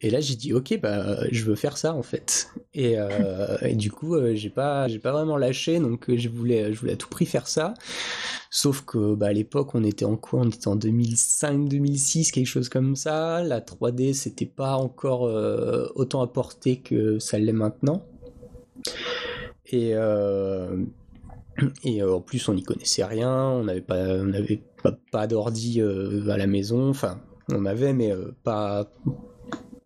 Et 0.00 0.10
là, 0.10 0.20
j'ai 0.20 0.36
dit 0.36 0.52
ok, 0.52 0.78
bah 0.80 1.18
je 1.30 1.44
veux 1.44 1.54
faire 1.54 1.76
ça 1.76 1.94
en 1.94 2.02
fait. 2.02 2.48
Et, 2.74 2.98
euh, 2.98 3.56
du 3.74 3.90
coup, 3.90 4.14
euh, 4.14 4.34
j'ai 4.34 4.50
pas, 4.50 4.88
j'ai 4.88 4.98
pas 4.98 5.12
vraiment 5.12 5.36
lâché, 5.36 5.78
donc 5.78 6.14
je 6.14 6.28
voulais, 6.28 6.72
je 6.72 6.80
voulais 6.80 6.92
à 6.92 6.96
tout 6.96 7.08
prix 7.08 7.26
faire 7.26 7.48
ça. 7.48 7.74
Sauf 8.56 8.82
que 8.82 9.16
bah, 9.16 9.26
à 9.26 9.32
l'époque, 9.32 9.74
on 9.74 9.82
était 9.82 10.04
en 10.04 10.16
quoi? 10.16 10.38
On 10.38 10.48
était 10.48 10.68
en 10.68 10.76
2005-2006, 10.76 12.30
quelque 12.30 12.46
chose 12.46 12.68
comme 12.68 12.94
ça. 12.94 13.42
La 13.42 13.60
3D, 13.60 14.12
c'était 14.12 14.46
pas 14.46 14.76
encore 14.76 15.26
euh, 15.26 15.88
autant 15.96 16.22
apporté 16.22 16.76
que 16.76 17.18
ça 17.18 17.36
l'est 17.36 17.52
maintenant. 17.52 18.06
Et, 19.66 19.90
euh, 19.94 20.84
et 21.82 22.00
euh, 22.00 22.14
en 22.14 22.20
plus, 22.20 22.48
on 22.48 22.54
n'y 22.54 22.62
connaissait 22.62 23.02
rien. 23.02 23.36
On 23.36 23.64
n'avait 23.64 23.80
pas, 23.80 24.20
on 24.20 24.30
pas, 24.84 24.96
pas 25.10 25.26
d'ordi 25.26 25.80
à 25.80 26.36
la 26.36 26.46
maison. 26.46 26.90
Enfin, 26.90 27.20
on 27.50 27.66
avait, 27.66 27.92
mais 27.92 28.12
pas, 28.44 28.88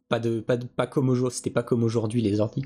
pas, 0.09 0.19
de, 0.21 0.41
pas, 0.41 0.57
pas 0.57 0.87
comme 0.87 1.09
aujourd'hui. 1.09 1.37
C'était 1.37 1.51
pas 1.51 1.63
comme 1.63 1.83
aujourd'hui 1.83 2.23
les 2.23 2.41
ordi. 2.41 2.63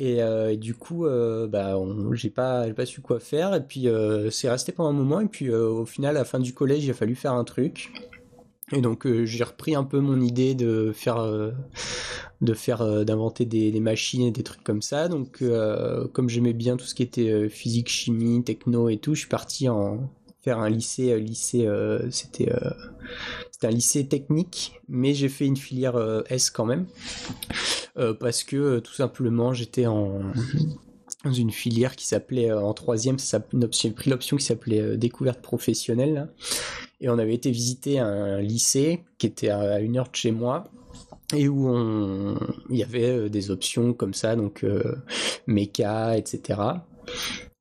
Euh, 0.00 0.50
et, 0.50 0.56
du 0.56 0.74
coup, 0.74 1.06
euh, 1.06 1.46
bah, 1.46 1.76
j'ai 2.12 2.30
pas, 2.30 2.68
pas 2.70 2.86
su 2.86 3.00
quoi 3.00 3.20
faire. 3.20 3.54
Et 3.54 3.62
puis, 3.62 3.88
euh, 3.88 4.30
c'est 4.30 4.50
resté 4.50 4.72
pendant 4.72 4.90
un 4.90 4.94
moment. 4.94 5.20
Et 5.20 5.26
puis, 5.26 5.50
au 5.50 5.84
final, 5.84 6.16
à 6.16 6.20
la 6.20 6.24
fin 6.24 6.40
du 6.40 6.54
collège, 6.54 6.84
il 6.84 6.90
a 6.90 6.94
fallu 6.94 7.14
faire 7.14 7.34
un 7.34 7.44
truc. 7.44 7.92
Et 8.72 8.80
donc, 8.80 9.06
j'ai 9.24 9.44
repris 9.44 9.74
un 9.74 9.84
peu 9.84 10.00
mon 10.00 10.20
idée 10.20 10.54
de 10.54 10.92
faire, 10.92 11.22
de 12.40 12.54
faire, 12.54 13.04
d'inventer 13.04 13.44
des, 13.44 13.80
machines 13.80 14.22
et 14.22 14.30
des 14.30 14.42
trucs 14.42 14.64
comme 14.64 14.80
ça. 14.80 15.08
Donc, 15.08 15.44
comme 16.12 16.28
j'aimais 16.30 16.54
bien 16.54 16.76
tout 16.78 16.86
ce 16.86 16.94
qui 16.94 17.02
était 17.02 17.50
physique, 17.50 17.90
chimie, 17.90 18.42
techno 18.42 18.88
et 18.88 18.96
tout, 18.96 19.14
je 19.14 19.20
suis 19.20 19.28
parti 19.28 19.68
en 19.68 20.10
faire 20.42 20.58
un 20.58 20.68
lycée. 20.68 21.18
lycée, 21.18 21.68
c'était 22.10 22.52
un 23.62 23.70
lycée 23.70 24.06
technique, 24.06 24.80
mais 24.88 25.14
j'ai 25.14 25.28
fait 25.28 25.46
une 25.46 25.56
filière 25.56 25.96
S 26.28 26.50
quand 26.50 26.64
même. 26.64 26.86
Euh, 27.98 28.14
parce 28.14 28.42
que 28.42 28.56
euh, 28.56 28.80
tout 28.80 28.94
simplement 28.94 29.52
j'étais 29.52 29.84
en 29.84 30.22
dans 31.24 31.32
une 31.32 31.50
filière 31.50 31.94
qui 31.94 32.06
s'appelait 32.06 32.50
euh, 32.50 32.60
en 32.60 32.72
troisième, 32.72 33.16
j'ai 33.70 33.90
pris 33.90 34.10
l'option 34.10 34.38
qui 34.38 34.44
s'appelait 34.44 34.96
découverte 34.96 35.42
professionnelle 35.42 36.30
et 37.00 37.10
on 37.10 37.18
avait 37.18 37.34
été 37.34 37.50
visiter 37.50 37.98
un 37.98 38.40
lycée 38.40 39.04
qui 39.18 39.26
était 39.26 39.50
à 39.50 39.80
une 39.80 39.98
heure 39.98 40.08
de 40.08 40.16
chez 40.16 40.32
moi 40.32 40.64
et 41.34 41.48
où 41.48 41.68
on... 41.68 42.38
il 42.70 42.76
y 42.76 42.82
avait 42.82 43.28
des 43.28 43.50
options 43.50 43.92
comme 43.92 44.14
ça, 44.14 44.36
donc 44.36 44.64
méca, 45.46 46.16
etc. 46.16 46.60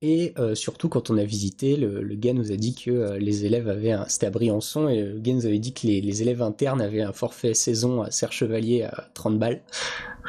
Et 0.04 0.34
surtout, 0.56 0.90
quand 0.90 1.12
on 1.12 1.18
a 1.18 1.24
visité, 1.24 1.78
le, 1.78 2.02
gars 2.16 2.34
nous 2.34 2.52
a 2.52 2.56
dit 2.56 2.74
que 2.74 3.18
les 3.18 3.46
élèves 3.46 3.70
avaient 3.70 3.92
un... 3.92 4.08
C'était 4.08 4.26
à 4.26 4.32
Briançon, 4.32 4.90
et 4.90 5.02
le 5.02 5.20
gars 5.20 5.34
nous 5.34 5.46
avait 5.46 5.60
dit 5.60 5.74
que 5.74 5.86
les, 5.86 6.02
les 6.02 6.22
élèves 6.24 6.42
internes 6.42 6.82
avaient 6.82 7.04
un 7.04 7.14
forfait 7.14 7.54
saison 7.54 8.02
à 8.02 8.10
Serre 8.10 8.32
Chevalier 8.32 8.84
à 8.84 9.10
30 9.14 9.38
balles 9.38 9.62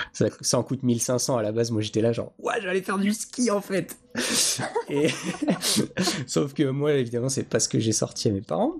ça, 0.41 0.59
en 0.59 0.63
coûte 0.63 0.83
1500 0.83 1.37
à 1.37 1.43
la 1.43 1.53
base. 1.53 1.71
Moi, 1.71 1.83
j'étais 1.83 2.01
là, 2.01 2.13
genre, 2.13 2.33
ouais, 2.39 2.55
j'allais 2.63 2.83
faire 2.83 2.99
du 2.99 3.13
ski 3.13 3.51
en 3.51 3.61
fait. 3.61 3.97
Sauf 6.27 6.55
que 6.55 6.71
moi, 6.71 6.93
évidemment, 6.95 7.29
c'est 7.29 7.49
pas 7.49 7.61
ce 7.61 7.69
que 7.69 7.79
j'ai 7.79 7.93
sorti 7.93 8.29
à 8.29 8.33
mes 8.33 8.43
parents. 8.43 8.75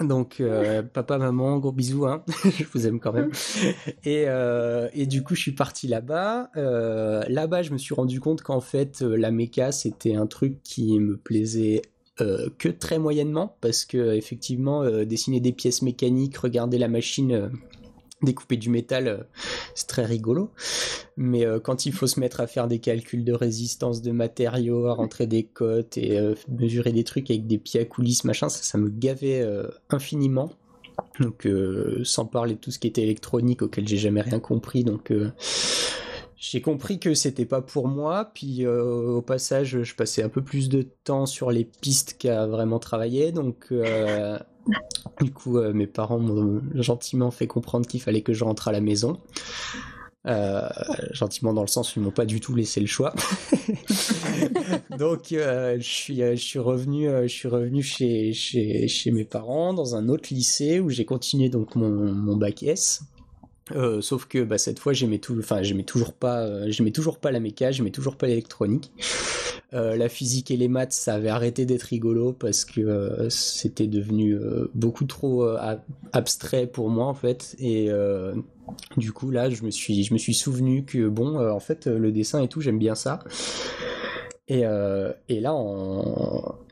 Donc, 0.00 0.36
euh, 0.40 0.82
papa, 0.82 1.18
maman, 1.18 1.58
gros 1.58 1.72
bisous, 1.72 2.06
hein. 2.06 2.24
je 2.44 2.64
vous 2.72 2.86
aime 2.86 3.00
quand 3.00 3.12
même. 3.12 3.30
Et, 4.04 4.24
euh, 4.26 4.88
et 4.92 5.06
du 5.06 5.22
coup, 5.22 5.34
je 5.34 5.40
suis 5.40 5.52
parti 5.52 5.86
là-bas. 5.86 6.50
Euh, 6.56 7.22
là-bas, 7.28 7.62
je 7.62 7.72
me 7.72 7.78
suis 7.78 7.94
rendu 7.94 8.20
compte 8.20 8.42
qu'en 8.42 8.60
fait, 8.60 9.00
la 9.00 9.30
méca, 9.30 9.72
c'était 9.72 10.14
un 10.14 10.26
truc 10.28 10.62
qui 10.62 10.98
me 11.00 11.16
plaisait 11.16 11.82
que 12.58 12.68
très 12.68 12.98
moyennement 12.98 13.56
parce 13.60 13.84
que 13.84 14.14
effectivement 14.14 14.84
dessiner 15.04 15.38
des 15.38 15.52
pièces 15.52 15.82
mécaniques, 15.82 16.36
regarder 16.36 16.76
la 16.76 16.88
machine 16.88 17.48
découper 18.22 18.56
du 18.56 18.70
métal, 18.70 19.08
euh, 19.08 19.18
c'est 19.74 19.86
très 19.86 20.04
rigolo. 20.04 20.50
Mais 21.16 21.44
euh, 21.44 21.60
quand 21.60 21.86
il 21.86 21.92
faut 21.92 22.06
se 22.06 22.18
mettre 22.20 22.40
à 22.40 22.46
faire 22.46 22.68
des 22.68 22.78
calculs 22.78 23.24
de 23.24 23.32
résistance 23.32 24.02
de 24.02 24.12
matériaux, 24.12 24.86
à 24.86 24.94
rentrer 24.94 25.26
des 25.26 25.44
cotes 25.44 25.96
et 25.98 26.18
euh, 26.18 26.34
mesurer 26.48 26.92
des 26.92 27.04
trucs 27.04 27.30
avec 27.30 27.46
des 27.46 27.58
pieds 27.58 27.80
à 27.80 27.84
coulisses, 27.84 28.24
machin, 28.24 28.48
ça, 28.48 28.62
ça 28.62 28.78
me 28.78 28.88
gavait 28.88 29.46
infiniment. 29.90 30.50
Donc, 31.20 31.48
sans 32.02 32.26
parler 32.26 32.54
de 32.54 32.58
tout 32.58 32.70
ce 32.72 32.78
qui 32.78 32.88
était 32.88 33.02
électronique 33.02 33.62
auquel 33.62 33.86
j'ai 33.86 33.96
jamais 33.96 34.20
rien 34.20 34.40
compris. 34.40 34.82
Donc, 34.82 35.12
j'ai 36.38 36.60
compris 36.60 36.98
que 36.98 37.14
c'était 37.14 37.44
pas 37.44 37.60
pour 37.60 37.88
moi. 37.88 38.30
Puis, 38.32 38.66
au 38.66 39.22
passage, 39.22 39.82
je 39.82 39.94
passais 39.94 40.22
un 40.22 40.28
peu 40.28 40.42
plus 40.42 40.68
de 40.68 40.82
temps 40.82 41.26
sur 41.26 41.50
les 41.50 41.64
pistes 41.64 42.16
qu'à 42.18 42.46
vraiment 42.46 42.78
travailler. 42.78 43.32
Donc, 43.32 43.72
du 45.20 45.32
coup, 45.32 45.58
euh, 45.58 45.72
mes 45.72 45.86
parents 45.86 46.18
m'ont 46.18 46.60
gentiment 46.74 47.30
fait 47.30 47.46
comprendre 47.46 47.86
qu'il 47.86 48.00
fallait 48.00 48.22
que 48.22 48.32
je 48.32 48.44
rentre 48.44 48.68
à 48.68 48.72
la 48.72 48.80
maison. 48.80 49.18
Euh, 50.26 50.68
gentiment 51.12 51.54
dans 51.54 51.62
le 51.62 51.68
sens 51.68 51.94
où 51.94 52.00
ils 52.00 52.02
m'ont 52.02 52.10
pas 52.10 52.26
du 52.26 52.40
tout 52.40 52.54
laissé 52.54 52.80
le 52.80 52.86
choix. 52.86 53.14
Donc 54.98 55.32
euh, 55.32 55.76
je 55.78 55.88
suis 55.88 56.16
je 56.16 56.34
suis 56.34 56.58
revenu 56.58 57.08
je 57.22 57.28
suis 57.28 57.48
revenu 57.48 57.82
chez, 57.82 58.32
chez, 58.32 58.88
chez 58.88 59.10
mes 59.10 59.24
parents 59.24 59.72
dans 59.72 59.94
un 59.94 60.08
autre 60.08 60.34
lycée 60.34 60.80
où 60.80 60.90
j'ai 60.90 61.04
continué 61.04 61.48
donc 61.48 61.76
mon, 61.76 62.12
mon 62.12 62.36
bac 62.36 62.62
S. 62.62 63.02
Euh, 63.72 64.00
sauf 64.00 64.26
que 64.26 64.42
bah, 64.42 64.58
cette 64.58 64.78
fois 64.78 64.92
j'aimais 64.92 65.18
tout, 65.18 65.36
enfin 65.38 65.62
j'aimais 65.62 65.82
toujours 65.84 66.12
pas, 66.12 66.40
euh, 66.40 66.66
j'aimais 66.68 66.90
toujours 66.90 67.18
pas 67.18 67.30
la 67.30 67.40
méca, 67.40 67.70
j'aimais 67.70 67.90
toujours 67.90 68.16
pas 68.16 68.26
l'électronique. 68.26 68.92
Euh, 69.74 69.96
la 69.96 70.08
physique 70.08 70.50
et 70.50 70.56
les 70.56 70.68
maths, 70.68 70.92
ça 70.92 71.14
avait 71.14 71.28
arrêté 71.28 71.66
d'être 71.66 71.82
rigolo 71.82 72.32
parce 72.32 72.64
que 72.64 73.26
c'était 73.28 73.86
devenu 73.86 74.38
beaucoup 74.74 75.04
trop 75.04 75.46
abstrait 76.12 76.66
pour 76.66 76.88
moi 76.88 77.06
en 77.06 77.14
fait. 77.14 77.54
Et 77.58 77.90
du 78.96 79.12
coup 79.12 79.30
là, 79.30 79.50
je 79.50 79.62
me 79.64 79.70
suis, 79.70 80.04
je 80.04 80.14
me 80.14 80.18
suis 80.18 80.34
souvenu 80.34 80.84
que 80.84 81.08
bon, 81.08 81.38
en 81.38 81.60
fait, 81.60 81.86
le 81.86 82.12
dessin 82.12 82.42
et 82.42 82.48
tout, 82.48 82.62
j'aime 82.62 82.78
bien 82.78 82.94
ça. 82.94 83.18
Et, 84.48 84.62
et 85.28 85.40
là, 85.40 85.54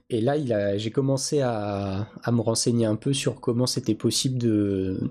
et 0.08 0.20
là, 0.22 0.78
j'ai 0.78 0.90
commencé 0.90 1.40
à, 1.42 2.08
à 2.22 2.32
me 2.32 2.40
renseigner 2.40 2.86
un 2.86 2.96
peu 2.96 3.12
sur 3.12 3.40
comment 3.40 3.66
c'était 3.66 3.94
possible 3.94 4.38
de 4.38 5.10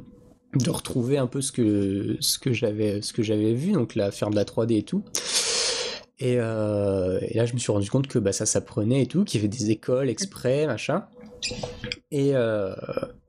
de 0.64 0.70
retrouver 0.70 1.18
un 1.18 1.28
peu 1.28 1.42
ce 1.42 1.52
que 1.52 2.54
j'avais 2.54 3.02
ce 3.02 3.14
que 3.14 3.24
j'avais 3.24 3.54
vu 3.54 3.72
donc 3.72 3.96
là 3.96 4.12
faire 4.12 4.30
de 4.30 4.36
la 4.36 4.46
3D 4.46 4.78
et 4.78 4.84
tout. 4.84 5.04
Euh, 6.22 7.20
et, 7.22 7.38
là 7.38 7.46
je 7.46 7.54
me 7.54 7.60
suis 7.60 7.72
rendu 7.72 7.90
compte 7.90 8.08
que 8.08 8.20
bah, 8.20 8.32
ça 8.32 8.46
s'apprenait 8.46 9.04
et 9.04 9.06
tout 9.06 9.26
qu'il 9.26 9.42
y 9.42 9.44
avait 9.44 9.50
des 9.50 9.72
écoles 9.72 10.10
exprès 10.10 10.66
machin. 10.66 11.06
Et, 12.12 12.32
euh, 12.34 12.74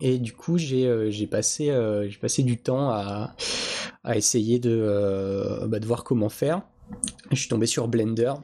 et 0.00 0.18
du 0.18 0.32
coup 0.32 0.56
j'ai 0.56 0.86
euh, 0.86 1.10
j'ai 1.10 1.26
passé 1.26 2.42
du 2.42 2.56
temps 2.58 2.90
à, 2.90 3.34
essayer 4.14 4.60
bah, 4.60 5.78
de 5.78 5.86
voir 5.86 6.04
comment 6.04 6.28
faire 6.28 6.62
je 7.30 7.36
suis 7.36 7.48
tombé 7.48 7.66
sur 7.66 7.88
Blender. 7.88 8.34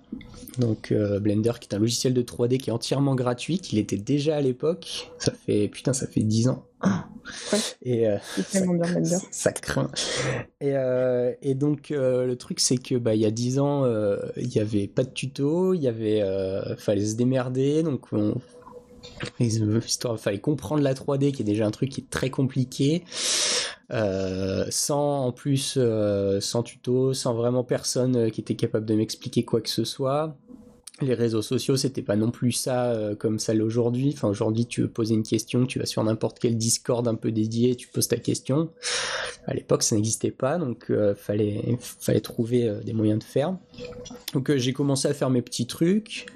Donc 0.58 0.92
Blender 0.92 1.52
qui 1.60 1.68
est 1.68 1.74
un 1.74 1.78
logiciel 1.78 2.12
de 2.12 2.22
3D 2.22 2.58
qui 2.58 2.70
est 2.70 2.72
entièrement 2.72 3.14
gratuit 3.14 3.58
qu'il 3.58 3.78
était 3.78 3.96
déjà 3.96 4.36
à 4.36 4.40
l'époque. 4.40 5.10
Ça 5.18 5.32
fait 5.32 5.68
putain 5.68 5.92
ça 5.92 6.06
fait 6.06 6.20
10 6.20 6.48
ans. 6.48 6.66
Et 7.82 8.08
euh, 8.08 8.18
ça, 9.30 9.52
craint. 9.52 9.90
Et, 10.60 10.76
euh, 10.76 11.32
et 11.42 11.54
donc 11.54 11.90
euh, 11.90 12.26
le 12.26 12.36
truc 12.36 12.60
c'est 12.60 12.78
que 12.78 12.96
bah 12.96 13.14
il 13.14 13.20
y 13.20 13.26
a 13.26 13.30
10 13.30 13.58
ans 13.58 13.86
il 14.36 14.48
n'y 14.48 14.60
avait 14.60 14.88
pas 14.88 15.04
de 15.04 15.10
tuto, 15.10 15.74
il 15.74 15.82
y 15.82 15.88
avait 15.88 16.22
fallait 16.78 17.06
se 17.06 17.16
démerder. 17.16 17.82
Donc 17.82 18.12
on 18.12 18.34
histoire 19.40 20.18
fallait 20.18 20.40
comprendre 20.40 20.82
la 20.82 20.94
3D 20.94 21.32
qui 21.32 21.42
est 21.42 21.44
déjà 21.44 21.66
un 21.66 21.70
truc 21.70 21.90
qui 21.90 22.02
est 22.02 22.10
très 22.10 22.30
compliqué. 22.30 23.04
Sans 24.70 25.26
en 25.26 25.32
plus 25.32 25.78
sans 26.40 26.62
tuto, 26.62 27.14
sans 27.14 27.34
vraiment 27.34 27.64
personne 27.64 28.30
qui 28.30 28.40
était 28.40 28.56
capable 28.56 28.86
de 28.86 28.94
m'expliquer 28.94 29.44
quoi 29.44 29.60
que 29.60 29.68
ce 29.70 29.84
soit 29.84 30.36
les 31.02 31.14
réseaux 31.14 31.42
sociaux, 31.42 31.76
c'était 31.76 32.02
pas 32.02 32.16
non 32.16 32.30
plus 32.30 32.52
ça 32.52 32.92
euh, 32.92 33.14
comme 33.14 33.38
ça 33.38 33.54
l'est 33.54 33.62
aujourd'hui. 33.62 34.12
Enfin, 34.14 34.28
aujourd'hui, 34.28 34.66
tu 34.66 34.82
veux 34.82 34.88
poser 34.88 35.14
une 35.14 35.22
question, 35.22 35.66
tu 35.66 35.78
vas 35.78 35.86
sur 35.86 36.02
n'importe 36.04 36.38
quel 36.38 36.56
Discord 36.56 37.06
un 37.08 37.14
peu 37.14 37.32
dédié, 37.32 37.76
tu 37.76 37.88
poses 37.88 38.08
ta 38.08 38.16
question. 38.16 38.70
À 39.46 39.54
l'époque, 39.54 39.82
ça 39.82 39.96
n'existait 39.96 40.30
pas, 40.30 40.58
donc 40.58 40.90
euh, 40.90 41.14
fallait 41.14 41.78
fallait 41.80 42.20
trouver 42.20 42.68
euh, 42.68 42.80
des 42.80 42.92
moyens 42.92 43.18
de 43.20 43.24
faire. 43.24 43.56
Donc 44.32 44.54
j'ai 44.56 44.72
commencé 44.72 45.08
à 45.08 45.14
faire 45.14 45.30
mes 45.30 45.42
petits 45.42 45.66
trucs. 45.66 46.26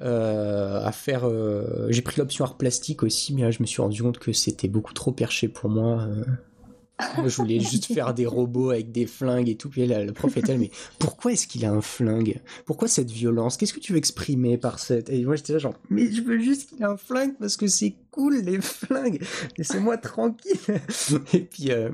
À 0.00 0.92
faire 0.92 1.28
j'ai 1.88 2.02
pris 2.02 2.18
l'option 2.18 2.44
art 2.44 2.56
plastique 2.56 3.02
aussi 3.02 3.34
mais 3.34 3.42
là, 3.42 3.50
je 3.50 3.60
me 3.60 3.66
suis 3.66 3.80
rendu 3.80 4.02
compte 4.02 4.18
que 4.18 4.32
c'était 4.32 4.68
beaucoup 4.68 4.94
trop 4.94 5.12
perché 5.12 5.48
pour 5.48 5.70
moi 5.70 6.06
moi, 7.18 7.28
je 7.28 7.36
voulais 7.36 7.60
juste 7.60 7.92
faire 7.92 8.14
des 8.14 8.26
robots 8.26 8.70
avec 8.70 8.90
des 8.90 9.06
flingues 9.06 9.48
et 9.48 9.56
tout. 9.56 9.68
Puis 9.68 9.86
le 9.86 10.12
prof 10.12 10.34
était 10.36 10.56
mais 10.56 10.70
pourquoi 10.98 11.32
est-ce 11.32 11.46
qu'il 11.46 11.64
a 11.66 11.70
un 11.70 11.82
flingue? 11.82 12.40
Pourquoi 12.64 12.88
cette 12.88 13.10
violence? 13.10 13.56
Qu'est-ce 13.56 13.74
que 13.74 13.80
tu 13.80 13.92
veux 13.92 13.98
exprimer 13.98 14.56
par 14.56 14.78
cette? 14.78 15.10
Et 15.10 15.24
moi, 15.24 15.36
j'étais 15.36 15.52
là 15.52 15.58
genre, 15.58 15.74
mais 15.90 16.10
je 16.10 16.22
veux 16.22 16.38
juste 16.38 16.70
qu'il 16.70 16.80
ait 16.80 16.86
un 16.86 16.96
flingue 16.96 17.34
parce 17.38 17.56
que 17.56 17.66
c'est 17.66 17.94
cool 18.10 18.36
les 18.36 18.60
flingues. 18.60 19.22
Laissez-moi 19.58 19.98
tranquille. 19.98 20.56
et 21.34 21.40
puis, 21.40 21.70
euh, 21.70 21.90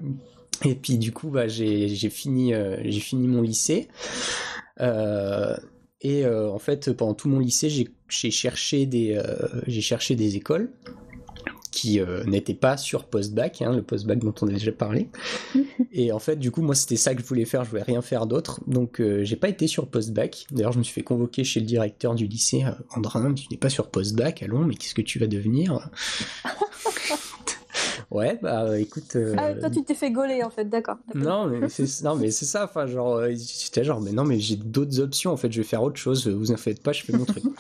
Et 0.65 0.77
puis 0.77 0.99
du 0.99 1.11
coup, 1.13 1.31
bah, 1.31 1.49
j'ai 1.49 1.89
fini, 2.11 2.55
j'ai 2.85 3.01
fini 3.01 3.27
mon 3.27 3.43
lycée. 3.43 3.89
Et 6.03 6.27
en 6.27 6.59
fait, 6.59 6.93
pendant 6.93 7.15
tout 7.15 7.29
mon 7.29 7.39
lycée, 7.39 7.71
j'ai 7.71 8.31
cherché 8.31 8.87
des, 8.87 9.21
j'ai 9.67 9.81
cherché 9.81 10.15
des 10.17 10.37
écoles 10.37 10.71
qui 11.73 11.99
euh, 11.99 12.23
n'était 12.25 12.55
pas 12.55 12.77
sur 12.77 13.07
post-bac, 13.07 13.63
hein, 13.63 13.73
le 13.73 13.83
post-bac 13.83 14.19
dont 14.21 14.35
on 14.43 14.49
a 14.49 14.53
déjà 14.53 14.71
parlé. 14.71 15.09
et 15.93 16.13
en 16.13 16.19
fait, 16.21 16.37
du 16.37 16.53
coup, 16.53 16.63
moi, 16.63 16.77
c'était 16.77 16.97
ça 16.97 17.15
que 17.15 17.23
je 17.23 17.27
voulais 17.27 17.47
faire, 17.47 17.65
je 17.65 17.71
voulais 17.71 17.83
rien 17.83 18.03
faire 18.03 18.27
d'autre. 18.27 18.61
Donc, 18.67 19.01
euh, 19.01 19.25
j'ai 19.25 19.37
pas 19.37 19.49
été 19.49 19.67
sur 19.67 19.89
post-bac. 19.89 20.47
D'ailleurs, 20.53 20.73
je 20.73 20.79
me 20.79 20.85
suis 20.85 20.93
fait 20.93 21.03
convoquer 21.03 21.43
chez 21.43 21.61
le 21.61 21.67
directeur 21.67 22.15
du 22.15 22.27
lycée, 22.27 22.63
euh, 22.65 22.73
Andrin, 22.95 23.33
tu 23.33 23.47
n'es 23.51 23.57
pas 23.57 23.71
sur 23.71 23.89
post-bac, 23.91 24.43
allons, 24.43 24.65
mais 24.65 24.75
qu'est-ce 24.75 24.95
que 24.95 25.03
tu 25.03 25.19
vas 25.19 25.27
devenir? 25.27 25.91
Ouais, 28.11 28.39
bah 28.43 28.79
écoute. 28.79 29.17
Ah, 29.37 29.55
toi, 29.55 29.71
tu 29.71 29.85
t'es 29.85 29.95
fait 29.95 30.11
gauler 30.11 30.43
en 30.43 30.51
fait, 30.51 30.65
d'accord. 30.65 30.99
Non, 31.15 31.47
mais 31.47 31.69
c'est 31.69 32.03
non, 32.03 32.17
mais 32.17 32.31
c'est 32.31 32.45
ça. 32.45 32.65
Enfin, 32.65 32.87
genre, 32.87 33.23
j'étais 33.29 33.85
genre, 33.85 34.01
mais 34.01 34.13
non, 34.13 34.25
mais 34.25 34.39
j'ai 34.39 34.57
d'autres 34.57 35.01
options. 35.01 35.33
En 35.33 35.37
fait, 35.37 35.51
je 35.53 35.61
vais 35.61 35.67
faire 35.67 35.83
autre 35.83 35.97
chose. 35.97 36.27
Vous 36.29 36.53
en 36.53 36.57
faites 36.57 36.83
pas, 36.83 36.93
je 36.93 37.03
fais 37.03 37.13
mon 37.13 37.25
truc. 37.25 37.45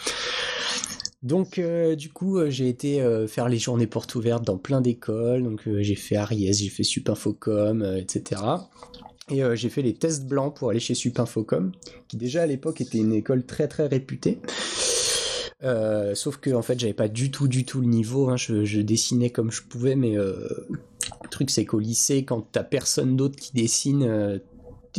Donc 1.22 1.58
euh, 1.58 1.94
du 1.94 2.10
coup 2.10 2.38
euh, 2.38 2.50
j'ai 2.50 2.68
été 2.68 3.00
euh, 3.00 3.28
faire 3.28 3.48
les 3.48 3.58
journées 3.58 3.86
portes 3.86 4.14
ouvertes 4.16 4.44
dans 4.44 4.58
plein 4.58 4.80
d'écoles, 4.80 5.44
donc 5.44 5.62
j'ai 5.78 5.94
fait 5.94 6.16
Aries, 6.16 6.52
j'ai 6.52 6.68
fait 6.68 6.82
Supinfocom, 6.82 7.84
etc. 7.96 8.42
Et 9.30 9.40
j'ai 9.54 9.70
fait 9.70 9.82
les 9.82 9.94
tests 9.94 10.26
blancs 10.26 10.54
pour 10.54 10.70
aller 10.70 10.80
chez 10.80 10.94
Supinfocom, 10.94 11.72
qui 12.08 12.16
déjà 12.16 12.42
à 12.42 12.46
l'époque 12.46 12.80
était 12.80 12.98
une 12.98 13.14
école 13.14 13.46
très 13.46 13.68
très 13.68 13.86
réputée. 13.86 14.40
Sauf 16.14 16.38
que 16.38 16.50
en 16.50 16.62
fait 16.62 16.78
j'avais 16.78 16.92
pas 16.92 17.08
du 17.08 17.30
tout 17.30 17.48
du 17.48 17.64
tout 17.64 17.80
le 17.80 17.86
niveau, 17.86 18.28
hein. 18.28 18.36
je, 18.36 18.80
dessinais 18.80 19.30
comme 19.30 19.50
je 19.50 19.62
pouvais, 19.62 19.94
mais 19.94 20.14
le 20.14 20.66
truc 21.30 21.50
c'est 21.50 21.64
qu'au 21.64 21.78
lycée 21.78 22.24
quand 22.24 22.46
t'as 22.52 22.64
personne 22.64 23.16
d'autre 23.16 23.36
qui 23.36 23.52
dessine, 23.52 24.40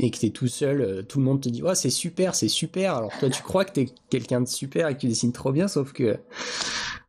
et 0.01 0.11
que 0.11 0.18
t'es 0.18 0.30
tout 0.30 0.47
seul, 0.47 0.82
euh, 0.82 1.01
tout 1.03 1.20
le 1.20 1.26
monde 1.26 1.41
te 1.41 1.49
dit 1.49 1.61
ouais 1.61 1.76
c'est 1.76 1.89
super, 1.89 2.36
c'est 2.36 2.47
super. 2.47 2.95
Alors 2.95 3.11
toi 3.20 3.30
tu 3.30 3.43
crois 3.43 3.66
que 3.66 3.74
t'es 3.74 3.86
quelqu'un 4.09 4.41
de 4.41 4.47
super 4.47 4.88
et 4.88 4.95
que 4.95 5.01
tu 5.01 5.07
dessines 5.07 5.34
trop 5.34 5.51
bien, 5.51 5.68
sauf 5.68 5.93
que 5.93 6.18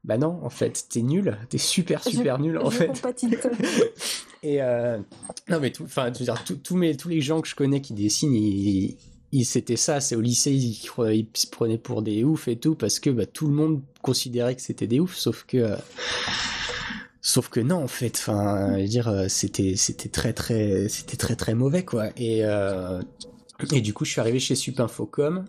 bah 0.05 0.18
non, 0.18 0.38
en 0.42 0.50
fait 0.50 0.86
t'es 0.90 1.02
nul, 1.02 1.38
t'es 1.48 1.59
super 1.59 2.02
super 2.02 2.38
nul 2.38 2.59
en 2.59 2.70
fait. 2.70 2.90
et 4.42 4.61
euh, 4.61 4.98
non 5.48 5.61
mais 5.61 5.70
tout, 5.70 5.84
enfin 5.84 6.12
tous 6.12 6.76
mes 6.76 6.96
tous 6.96 7.09
les 7.09 7.20
gens 7.20 7.40
que 7.40 7.48
je 7.48 7.55
connais 7.55 7.80
qui 7.80 7.94
dessinent, 7.94 8.34
ils, 8.34 8.96
c'était 9.43 9.76
ça, 9.76 10.01
c'est 10.01 10.14
au 10.14 10.20
lycée 10.20 10.53
ils, 10.53 10.76
se 11.35 11.47
prenaient 11.49 11.78
pour 11.78 12.03
des 12.03 12.22
oufs 12.22 12.47
et 12.47 12.57
tout 12.57 12.76
parce 12.76 13.01
que 13.01 13.11
bah, 13.11 13.26
tout 13.26 13.49
le 13.49 13.55
monde 13.55 13.82
considérait 14.01 14.55
que 14.55 14.62
c'était 14.62 14.87
des 14.87 15.01
oufs, 15.01 15.16
sauf 15.16 15.45
que 15.45 15.57
euh, 15.57 15.76
Sauf 17.26 17.49
que 17.49 17.59
non, 17.59 17.76
en 17.76 17.89
fait, 17.89 18.18
enfin, 18.18 18.78
dire, 18.85 19.09
euh, 19.09 19.28
c'était, 19.28 19.76
c'était 19.76 20.11
très, 20.11 20.35
très, 20.35 20.91
c'était 20.91 21.16
très, 21.16 21.37
très 21.37 21.55
mauvais, 21.55 21.82
quoi. 21.82 22.09
Et, 22.18 22.45
euh, 22.45 23.01
et 23.72 23.80
du 23.80 23.95
coup, 23.95 24.05
je 24.05 24.11
suis 24.11 24.20
arrivé 24.20 24.39
chez 24.39 24.55
Supinfocom 24.55 25.47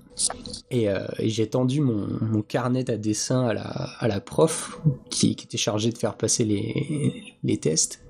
et, 0.72 0.86
et 0.86 1.30
j'ai 1.30 1.50
tendu 1.50 1.82
mon, 1.82 2.42
carnet 2.44 2.90
à 2.90 2.96
dessin 2.96 3.48
à 3.48 3.54
la, 3.54 3.64
à 3.64 4.08
la 4.08 4.22
prof 4.22 4.80
qui, 5.10 5.32
était 5.32 5.58
chargée 5.58 5.90
de 5.90 5.98
faire 5.98 6.16
passer 6.16 6.46
les, 6.46 7.36
les 7.44 7.58
tests. 7.58 8.02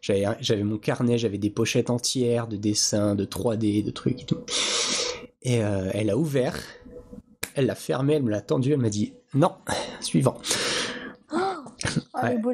J'avais 0.00 0.62
mon 0.62 0.78
carnet, 0.78 1.18
j'avais 1.18 1.38
des 1.38 1.50
pochettes 1.50 1.90
entières 1.90 2.46
de 2.46 2.56
dessins, 2.56 3.16
de 3.16 3.24
3D, 3.24 3.82
de 3.84 3.90
trucs 3.90 4.22
et 4.22 4.26
tout. 4.26 4.38
Et 5.42 5.56
elle 5.56 6.10
a 6.10 6.16
ouvert, 6.16 6.58
elle 7.54 7.66
l'a 7.66 7.74
fermé, 7.74 8.14
elle 8.14 8.22
me 8.22 8.30
l'a 8.30 8.40
tendu, 8.40 8.72
elle 8.72 8.80
m'a 8.80 8.90
dit 8.90 9.14
non, 9.34 9.52
suivant. 10.00 10.38
Oh, 12.20 12.50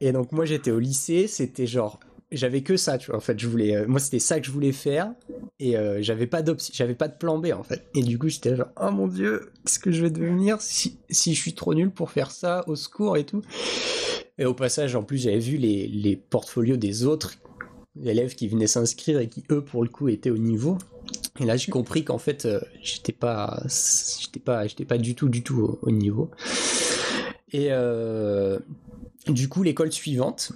et 0.00 0.12
donc 0.12 0.30
moi 0.30 0.44
j'étais 0.44 0.70
au 0.70 0.78
lycée, 0.78 1.26
c'était 1.26 1.66
genre 1.66 1.98
j'avais 2.30 2.62
que 2.62 2.76
ça, 2.76 2.98
tu 2.98 3.10
vois. 3.10 3.16
En 3.16 3.20
fait, 3.20 3.38
je 3.38 3.48
voulais, 3.48 3.74
euh, 3.74 3.86
moi 3.86 4.00
c'était 4.00 4.18
ça 4.18 4.38
que 4.38 4.46
je 4.46 4.50
voulais 4.50 4.72
faire 4.72 5.12
et 5.58 5.76
euh, 5.76 5.98
j'avais 6.02 6.26
pas 6.26 6.42
d'option, 6.42 6.72
j'avais 6.76 6.94
pas 6.94 7.08
de 7.08 7.16
plan 7.16 7.38
B 7.38 7.48
en 7.54 7.62
fait. 7.62 7.88
Et 7.94 8.02
du 8.02 8.18
coup 8.18 8.28
j'étais 8.28 8.54
genre 8.56 8.68
oh 8.80 8.90
mon 8.90 9.08
dieu, 9.08 9.50
qu'est-ce 9.64 9.78
que 9.78 9.90
je 9.90 10.02
vais 10.02 10.10
devenir 10.10 10.60
si, 10.60 10.98
si 11.10 11.34
je 11.34 11.40
suis 11.40 11.54
trop 11.54 11.74
nul 11.74 11.90
pour 11.90 12.10
faire 12.10 12.30
ça, 12.30 12.64
au 12.66 12.76
secours 12.76 13.16
et 13.16 13.24
tout. 13.24 13.42
Et 14.38 14.44
au 14.44 14.54
passage, 14.54 14.94
en 14.94 15.02
plus 15.02 15.18
j'avais 15.18 15.38
vu 15.38 15.56
les, 15.56 15.88
les 15.88 16.16
portfolios 16.16 16.76
des 16.76 17.04
autres 17.04 17.34
élèves 18.04 18.34
qui 18.34 18.46
venaient 18.46 18.66
s'inscrire 18.68 19.18
et 19.18 19.28
qui 19.28 19.44
eux 19.50 19.64
pour 19.64 19.82
le 19.82 19.88
coup 19.88 20.08
étaient 20.08 20.30
au 20.30 20.38
niveau. 20.38 20.78
Et 21.40 21.44
là 21.44 21.56
j'ai 21.56 21.70
compris 21.70 22.04
qu'en 22.04 22.18
fait 22.18 22.46
euh, 22.46 22.60
j'étais 22.82 23.12
pas, 23.12 23.62
j'étais 24.20 24.40
pas, 24.40 24.66
j'étais 24.66 24.84
pas 24.84 24.98
du 24.98 25.14
tout 25.14 25.28
du 25.28 25.42
tout 25.42 25.78
au 25.82 25.90
niveau. 25.90 26.30
Et 27.52 27.68
euh, 27.70 28.58
du 29.26 29.48
coup, 29.48 29.62
l'école 29.62 29.92
suivante, 29.92 30.52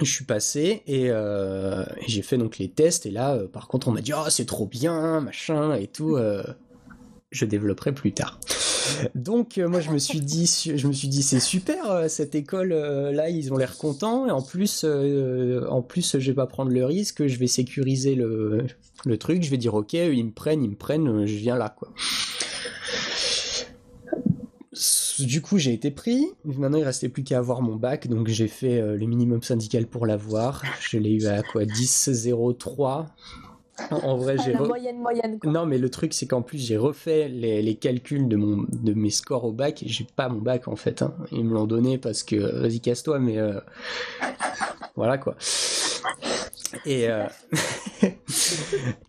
je 0.00 0.10
suis 0.10 0.24
passé 0.24 0.82
euh, 0.88 1.84
et, 1.96 2.08
j'ai 2.08 2.22
fait 2.22 2.38
donc 2.38 2.58
les 2.58 2.68
tests. 2.68 3.06
Et 3.06 3.10
là, 3.10 3.34
euh, 3.34 3.48
par 3.48 3.68
contre, 3.68 3.88
on 3.88 3.92
m'a 3.92 4.00
dit 4.00 4.12
oh, 4.14 4.28
c'est 4.30 4.46
trop 4.46 4.66
bien, 4.66 5.20
machin 5.20 5.74
et 5.74 5.86
tout. 5.86 6.18
je 7.30 7.44
développerai 7.44 7.92
plus 7.92 8.12
tard. 8.12 8.38
Donc 9.14 9.58
moi 9.58 9.80
je 9.80 9.90
me 9.90 9.98
suis 9.98 10.22
dit 10.22 10.46
je 10.46 10.88
me 10.88 10.94
suis 10.94 11.08
dit 11.08 11.22
c'est 11.22 11.40
super 11.40 12.08
cette 12.08 12.34
école 12.34 12.70
là 12.70 13.28
ils 13.28 13.52
ont 13.52 13.58
l'air 13.58 13.76
contents 13.76 14.26
et 14.26 14.30
en 14.30 14.40
plus 14.40 14.86
en 15.68 15.82
plus 15.82 16.18
je 16.18 16.30
vais 16.30 16.34
pas 16.34 16.46
prendre 16.46 16.70
le 16.70 16.86
risque 16.86 17.26
je 17.26 17.38
vais 17.38 17.48
sécuriser 17.48 18.14
le, 18.14 18.64
le 19.04 19.16
truc 19.18 19.42
je 19.42 19.50
vais 19.50 19.56
dire 19.56 19.74
ok 19.74 19.94
ils 19.94 20.24
me 20.24 20.30
prennent 20.30 20.62
ils 20.62 20.70
me 20.70 20.76
prennent 20.76 21.26
je 21.26 21.36
viens 21.36 21.56
là 21.56 21.68
quoi 21.68 21.92
du 25.18 25.42
coup, 25.42 25.58
j'ai 25.58 25.72
été 25.72 25.90
pris. 25.90 26.26
Maintenant, 26.44 26.78
il 26.78 26.84
restait 26.84 27.08
plus 27.08 27.24
qu'à 27.24 27.38
avoir 27.38 27.62
mon 27.62 27.76
bac, 27.76 28.06
donc 28.08 28.28
j'ai 28.28 28.48
fait 28.48 28.80
euh, 28.80 28.96
le 28.96 29.06
minimum 29.06 29.42
syndical 29.42 29.86
pour 29.86 30.06
l'avoir. 30.06 30.62
Je 30.80 30.98
l'ai 30.98 31.10
eu 31.10 31.26
à 31.26 31.42
quoi? 31.42 31.64
10 31.64 32.10
03. 32.58 33.06
En 33.90 34.16
vrai, 34.16 34.36
j'ai 34.44 34.54
moyenne 34.54 34.98
moyenne. 34.98 35.38
Non, 35.44 35.66
mais 35.66 35.78
le 35.78 35.90
truc 35.90 36.14
c'est 36.14 36.26
qu'en 36.26 36.42
plus 36.42 36.58
j'ai 36.58 36.76
refait 36.76 37.28
les, 37.28 37.74
calculs 37.76 38.28
de 38.28 38.36
mon 38.36 38.64
de 38.68 38.94
mes 38.94 39.10
scores 39.10 39.44
au 39.44 39.52
bac 39.52 39.82
et 39.82 39.88
j'ai 39.88 40.06
pas 40.16 40.28
mon 40.28 40.40
bac 40.40 40.68
en 40.68 40.76
fait. 40.76 41.02
Hein. 41.02 41.14
Ils 41.32 41.44
me 41.44 41.54
l'ont 41.54 41.66
donné 41.66 41.98
parce 41.98 42.22
que 42.22 42.36
vas-y 42.36 42.80
casse-toi, 42.80 43.18
mais 43.18 43.38
euh, 43.38 43.60
voilà 44.96 45.18
quoi. 45.18 45.36
Et, 46.84 47.08
euh, 47.08 47.26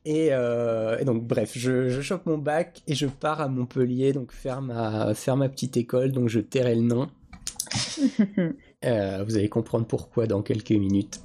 euh, 0.07 0.97
et, 0.97 1.05
donc 1.05 1.23
bref, 1.23 1.51
je, 1.55 1.89
je, 1.89 2.01
chope 2.01 2.25
mon 2.25 2.37
bac 2.37 2.81
et 2.87 2.95
je 2.95 3.05
pars 3.05 3.41
à 3.41 3.49
Montpellier, 3.49 4.13
donc 4.13 4.31
faire 4.31 4.61
ma, 4.61 5.13
faire 5.13 5.35
ma 5.35 5.49
petite 5.49 5.75
école, 5.75 6.13
donc 6.13 6.29
je 6.29 6.39
tairai 6.39 6.75
le 6.75 6.81
nom. 6.81 7.09
Vous 8.81 9.37
allez 9.37 9.49
comprendre 9.49 9.85
pourquoi 9.85 10.25
dans 10.25 10.41
quelques 10.41 10.71
minutes. 10.71 11.19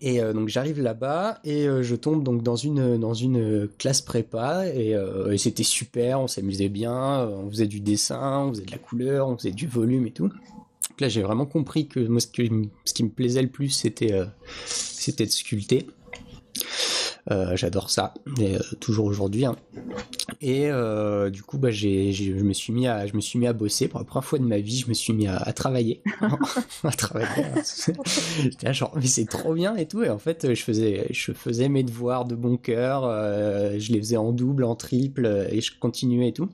Et 0.00 0.20
donc 0.20 0.48
j'arrive 0.48 0.82
là-bas 0.82 1.40
et 1.44 1.66
je 1.80 1.94
tombe 1.94 2.22
donc 2.22 2.42
dans 2.42 2.56
une 2.56 2.98
dans 2.98 3.14
une 3.14 3.68
classe 3.78 4.02
prépa 4.02 4.66
et, 4.66 4.94
c'était 5.38 5.62
super, 5.62 6.20
on 6.20 6.26
s'amusait 6.26 6.68
bien, 6.68 7.26
on 7.26 7.48
faisait 7.50 7.66
du 7.66 7.80
dessin, 7.80 8.40
on 8.40 8.50
faisait 8.50 8.66
de 8.66 8.70
la 8.70 8.78
couleur, 8.78 9.28
on 9.28 9.36
faisait 9.36 9.52
du 9.52 9.66
volume 9.66 10.06
et 10.06 10.10
tout 10.10 10.30
là, 11.00 11.08
j'ai 11.08 11.22
vraiment 11.22 11.46
compris 11.46 11.88
que 11.88 12.00
moi, 12.00 12.20
ce, 12.20 12.26
qui 12.26 13.04
me 13.04 13.08
plaisait 13.08 13.42
le 13.42 13.48
plus, 13.48 13.70
c'était 13.70 14.12
euh, 14.12 14.26
c'était 14.66 15.26
de 15.26 15.30
sculpter. 15.30 15.86
Euh, 17.30 17.56
j'adore 17.56 17.90
ça, 17.90 18.14
euh, 18.40 18.58
toujours 18.78 19.06
aujourd'hui. 19.06 19.46
Hein. 19.46 19.56
Et 20.40 20.70
du 21.30 21.42
coup, 21.42 21.58
bah, 21.58 21.70
j'ai, 21.70 22.12
je 22.12 22.32
me 22.32 22.52
suis 22.52 22.72
mis 22.72 22.86
à, 22.86 23.06
je 23.06 23.14
me 23.14 23.20
suis 23.20 23.38
mis 23.38 23.46
à 23.46 23.52
bosser 23.52 23.88
pour 23.88 23.98
la 23.98 24.04
première 24.04 24.24
fois 24.24 24.38
de 24.38 24.44
ma 24.44 24.58
vie. 24.58 24.78
Je 24.78 24.88
me 24.88 24.94
suis 24.94 25.12
mis 25.12 25.26
à, 25.26 25.52
travailler, 25.52 26.02
à 26.84 26.90
travailler. 26.90 27.28
J'étais 28.42 28.74
genre, 28.74 28.92
mais 28.96 29.06
c'est 29.06 29.26
trop 29.26 29.54
bien 29.54 29.76
et 29.76 29.86
tout. 29.86 30.02
Et 30.02 30.10
en 30.10 30.18
fait, 30.18 30.54
je 30.54 30.62
faisais, 30.62 31.06
je 31.10 31.32
faisais 31.32 31.68
mes 31.68 31.82
devoirs 31.82 32.24
de 32.24 32.34
bon 32.34 32.56
cœur. 32.56 33.02
je 33.78 33.92
les 33.92 33.98
faisais 33.98 34.16
en 34.16 34.32
double, 34.32 34.64
en 34.64 34.76
triple, 34.76 35.46
et 35.50 35.60
je 35.60 35.72
continuais 35.78 36.28
et 36.28 36.32
tout. 36.32 36.48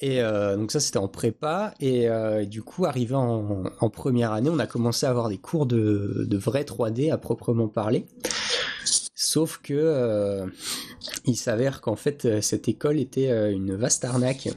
Et 0.00 0.20
euh, 0.20 0.56
donc 0.56 0.72
ça 0.72 0.80
c'était 0.80 0.98
en 0.98 1.08
prépa 1.08 1.72
et, 1.80 2.08
euh, 2.08 2.44
du 2.44 2.62
coup 2.62 2.84
arrivé 2.84 3.14
en, 3.14 3.88
première 3.88 4.32
année 4.32 4.50
on 4.50 4.58
a 4.58 4.66
commencé 4.66 5.06
à 5.06 5.10
avoir 5.10 5.30
des 5.30 5.38
cours 5.38 5.64
de, 5.64 6.26
de 6.28 6.36
vrai 6.36 6.64
3D 6.64 7.10
à 7.10 7.16
proprement 7.16 7.68
parler. 7.68 8.04
Sauf 9.18 9.60
que 9.62 9.72
euh, 9.74 10.46
il 11.24 11.36
s'avère 11.36 11.80
qu'en 11.80 11.96
fait 11.96 12.40
cette 12.42 12.68
école 12.68 13.00
était 13.00 13.52
une 13.52 13.74
vaste 13.74 14.04
arnaque. 14.04 14.48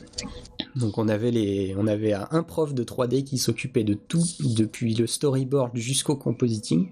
Donc 0.76 0.98
on 0.98 1.08
avait 1.08 1.32
les, 1.32 1.74
on 1.78 1.88
avait 1.88 2.14
un 2.14 2.44
prof 2.44 2.74
de 2.74 2.84
3D 2.84 3.24
qui 3.24 3.38
s'occupait 3.38 3.86
de 3.86 3.94
tout 3.94 4.24
depuis 4.42 4.94
le 4.94 5.08
storyboard 5.08 5.76
jusqu'au 5.76 6.18
compositing. 6.18 6.92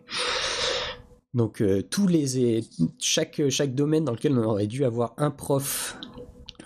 Donc 1.33 1.61
tous 1.89 2.07
les 2.07 2.63
chaque 2.99 3.41
chaque 3.49 3.75
domaine 3.75 4.05
dans 4.05 4.13
lequel 4.13 4.39
on 4.39 4.43
aurait 4.43 4.67
dû 4.67 4.85
avoir 4.85 5.13
un 5.17 5.29
prof 5.29 5.97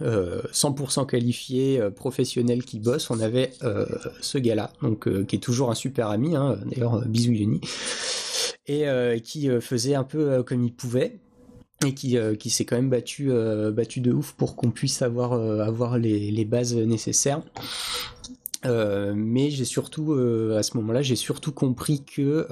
100% 0.01 1.01
euh, 1.01 1.05
qualifié, 1.05 1.79
euh, 1.79 1.89
professionnel 1.89 2.63
qui 2.63 2.79
bosse, 2.79 3.09
on 3.09 3.19
avait 3.19 3.51
euh, 3.63 3.85
ce 4.21 4.37
gars-là, 4.37 4.71
donc 4.81 5.07
qui 5.25 5.35
est 5.35 5.39
toujours 5.39 5.71
un 5.71 5.75
super 5.75 6.09
ami, 6.09 6.35
hein, 6.35 6.57
d'ailleurs 6.65 7.05
bisous 7.07 7.33
Yoni, 7.33 7.61
et 8.67 8.85
qui 9.23 9.49
faisait 9.59 9.95
un 9.95 10.03
peu 10.03 10.43
comme 10.43 10.63
il 10.63 10.73
pouvait 10.73 11.19
et 11.85 11.93
qui, 11.93 12.17
qui 12.39 12.49
s'est 12.49 12.63
quand 12.63 12.75
même 12.75 12.89
battu, 12.89 13.31
battu 13.73 14.01
de 14.01 14.11
ouf 14.11 14.33
pour 14.33 14.55
qu'on 14.55 14.71
puisse 14.71 15.01
avoir, 15.01 15.33
avoir 15.33 15.97
les, 15.97 16.31
les, 16.31 16.45
bases 16.45 16.75
nécessaires. 16.75 17.41
mais 18.63 19.49
j'ai 19.49 19.65
surtout, 19.65 20.13
à 20.13 20.63
ce 20.63 20.77
moment-là, 20.77 21.01
j'ai 21.01 21.15
surtout 21.15 21.51
compris 21.51 22.03
que 22.03 22.47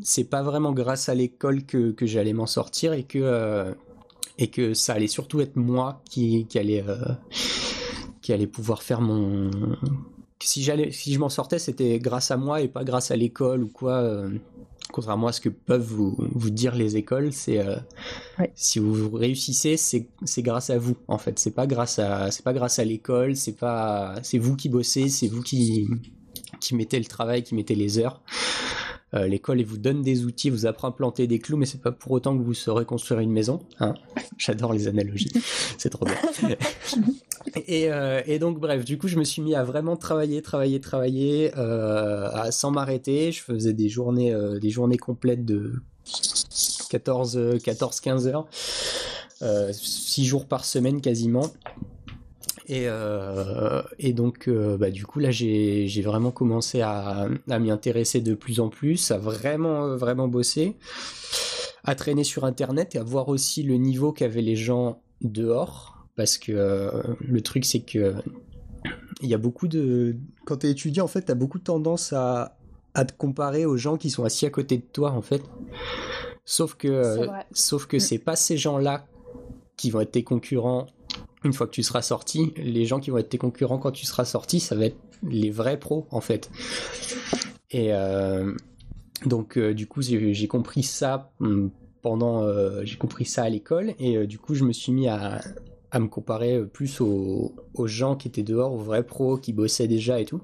c'est 0.00 0.24
pas 0.24 0.42
vraiment 0.42 0.72
grâce 0.72 1.08
à 1.08 1.14
l'école 1.14 1.64
que, 1.64 1.90
que 1.90 2.06
j'allais 2.06 2.32
m'en 2.32 2.46
sortir 2.46 2.92
et 2.92 3.04
que 3.04 3.74
et 4.38 4.48
que 4.48 4.74
ça 4.74 4.94
allait 4.94 5.08
surtout 5.08 5.40
être 5.40 5.56
moi 5.56 6.02
qui, 6.08 6.46
qui 6.46 6.58
allait 6.58 6.84
qui 8.22 8.32
allait 8.32 8.46
pouvoir 8.46 8.82
faire 8.82 9.00
mon 9.00 9.50
si 10.44 10.62
j'allais 10.62 10.90
si 10.90 11.12
je 11.12 11.18
m'en 11.18 11.28
sortais 11.28 11.58
c'était 11.58 11.98
grâce 11.98 12.30
à 12.30 12.36
moi 12.36 12.60
et 12.60 12.68
pas 12.68 12.84
grâce 12.84 13.10
à 13.10 13.16
l'école 13.16 13.62
ou 13.64 13.68
quoi 13.68 14.28
contrairement 14.92 15.28
à 15.28 15.32
ce 15.32 15.40
que 15.40 15.48
peuvent 15.48 15.82
vous, 15.82 16.16
vous 16.32 16.50
dire 16.50 16.74
les 16.76 16.96
écoles, 16.96 17.32
c'est 17.32 17.58
euh, 17.58 17.76
si 18.54 18.78
vous 18.78 19.10
réussissez, 19.10 19.76
c'est 19.76 20.42
grâce 20.42 20.70
à 20.70 20.78
vous 20.78 20.96
en 21.08 21.18
fait. 21.18 21.38
C'est 21.38 21.50
pas 21.50 21.66
grâce 21.66 21.98
à 21.98 22.30
c'est 22.30 22.44
pas 22.44 22.52
grâce 22.52 22.78
à 22.78 22.84
l'école, 22.84 23.34
c'est 23.34 23.56
pas 23.56 24.14
c'est 24.22 24.38
vous 24.38 24.54
qui 24.54 24.68
bossez, 24.68 25.08
c'est 25.08 25.28
vous 25.28 25.42
qui 25.42 25.88
qui 26.60 26.76
mettez 26.76 26.98
le 26.98 27.06
travail, 27.06 27.42
qui 27.42 27.54
mettez 27.56 27.74
les 27.74 27.98
heures. 27.98 28.22
Euh, 29.14 29.26
l'école 29.26 29.60
elle 29.60 29.66
vous 29.66 29.78
donne 29.78 30.02
des 30.02 30.24
outils, 30.24 30.48
vous 30.50 30.66
apprend 30.66 30.88
à 30.88 30.92
planter 30.92 31.26
des 31.26 31.38
clous, 31.38 31.56
mais 31.56 31.66
c'est 31.66 31.80
pas 31.80 31.92
pour 31.92 32.12
autant 32.12 32.36
que 32.36 32.42
vous 32.42 32.54
saurez 32.54 32.84
construire 32.84 33.20
une 33.20 33.30
maison. 33.30 33.60
Hein 33.80 33.94
J'adore 34.38 34.72
les 34.72 34.88
analogies, 34.88 35.32
c'est 35.78 35.90
trop 35.90 36.04
bien. 36.04 36.16
Euh, 37.68 38.22
et, 38.24 38.38
donc 38.38 38.60
bref, 38.60 38.84
du 38.84 38.98
coup, 38.98 39.08
je 39.08 39.18
me 39.18 39.24
suis 39.24 39.42
mis 39.42 39.56
à 39.56 39.64
vraiment 39.64 39.96
travailler, 39.96 40.40
travailler, 40.42 40.80
travailler, 40.80 41.50
euh, 41.58 42.28
à, 42.32 42.52
sans 42.52 42.70
m'arrêter. 42.70 43.32
Je 43.32 43.42
faisais 43.42 43.72
des 43.72 43.88
journées, 43.88 44.32
des 44.60 44.70
journées 44.70 44.96
complètes 44.96 45.44
de 45.44 45.74
14, 46.88 47.58
14, 47.62 48.00
15 48.00 48.28
heures, 48.28 48.46
6 49.72 50.24
jours 50.24 50.46
par 50.46 50.64
semaine 50.64 51.00
quasiment. 51.00 51.50
Et, 52.68 52.86
et 53.98 54.12
donc, 54.12 54.48
bah, 54.48 54.90
du 54.90 55.04
coup, 55.04 55.18
là, 55.18 55.30
j'ai 55.30 56.02
vraiment 56.02 56.30
commencé 56.30 56.80
à, 56.80 57.28
à 57.50 57.58
m'y 57.58 57.70
intéresser 57.70 58.20
de 58.20 58.34
plus 58.34 58.60
en 58.60 58.68
plus, 58.68 59.10
à 59.10 59.18
vraiment, 59.18 59.96
vraiment 59.96 60.28
bosser, 60.28 60.76
à 61.84 61.94
traîner 61.94 62.24
sur 62.24 62.44
Internet 62.44 62.94
et 62.94 62.98
à 62.98 63.02
voir 63.02 63.28
aussi 63.28 63.62
le 63.62 63.76
niveau 63.76 64.12
qu'avaient 64.12 64.42
les 64.42 64.56
gens 64.56 65.02
dehors. 65.20 66.06
Parce 66.16 66.36
que 66.38 66.52
euh, 66.52 66.90
le 67.20 67.40
truc 67.40 67.64
c'est 67.64 67.80
que 67.80 68.14
il 69.22 69.28
y 69.28 69.34
a 69.34 69.38
beaucoup 69.38 69.68
de 69.68 70.16
quand 70.44 70.58
tu 70.58 70.66
es 70.66 70.70
étudiant 70.70 71.04
en 71.04 71.08
fait 71.08 71.24
tu 71.24 71.32
as 71.32 71.34
beaucoup 71.34 71.58
de 71.58 71.64
tendance 71.64 72.12
à, 72.12 72.58
à 72.94 73.04
te 73.04 73.12
comparer 73.16 73.64
aux 73.64 73.76
gens 73.76 73.96
qui 73.96 74.10
sont 74.10 74.24
assis 74.24 74.44
à 74.44 74.50
côté 74.50 74.76
de 74.76 74.82
toi 74.82 75.12
en 75.12 75.22
fait. 75.22 75.42
Sauf 76.44 76.74
que 76.74 77.16
sauf 77.52 77.86
que 77.86 77.96
mm. 77.96 78.00
c'est 78.00 78.18
pas 78.18 78.36
ces 78.36 78.58
gens-là 78.58 79.06
qui 79.76 79.90
vont 79.90 80.00
être 80.00 80.12
tes 80.12 80.24
concurrents 80.24 80.86
une 81.44 81.52
fois 81.52 81.66
que 81.66 81.72
tu 81.72 81.82
seras 81.82 82.02
sorti 82.02 82.52
les 82.56 82.86
gens 82.86 83.00
qui 83.00 83.10
vont 83.10 83.18
être 83.18 83.28
tes 83.28 83.38
concurrents 83.38 83.78
quand 83.78 83.92
tu 83.92 84.06
seras 84.06 84.24
sorti 84.24 84.60
ça 84.60 84.74
va 84.74 84.86
être 84.86 84.98
les 85.22 85.50
vrais 85.50 85.78
pros 85.78 86.06
en 86.10 86.20
fait 86.20 86.50
et 87.70 87.92
euh, 87.92 88.52
donc 89.26 89.56
euh, 89.56 89.74
du 89.74 89.86
coup 89.86 90.02
j'ai 90.02 90.48
compris 90.48 90.82
ça 90.82 91.32
mm, 91.40 91.68
pendant 92.02 92.44
j'ai 92.84 92.96
compris 92.96 93.24
ça 93.24 93.44
à 93.44 93.48
l'école 93.48 93.94
et 93.98 94.26
du 94.26 94.38
coup 94.38 94.54
je 94.54 94.64
me 94.64 94.72
suis 94.72 94.92
mis 94.92 95.08
à, 95.08 95.40
à 95.92 96.00
me 96.00 96.08
comparer 96.08 96.56
euh, 96.56 96.64
plus 96.64 97.00
aux, 97.00 97.54
gens 97.84 98.16
qui 98.16 98.26
étaient 98.26 98.42
dehors, 98.42 98.72
aux 98.72 98.82
vrais 98.82 99.04
pros 99.04 99.36
qui 99.36 99.52
bossaient 99.52 99.86
déjà 99.86 100.20
et 100.20 100.24
tout. 100.24 100.40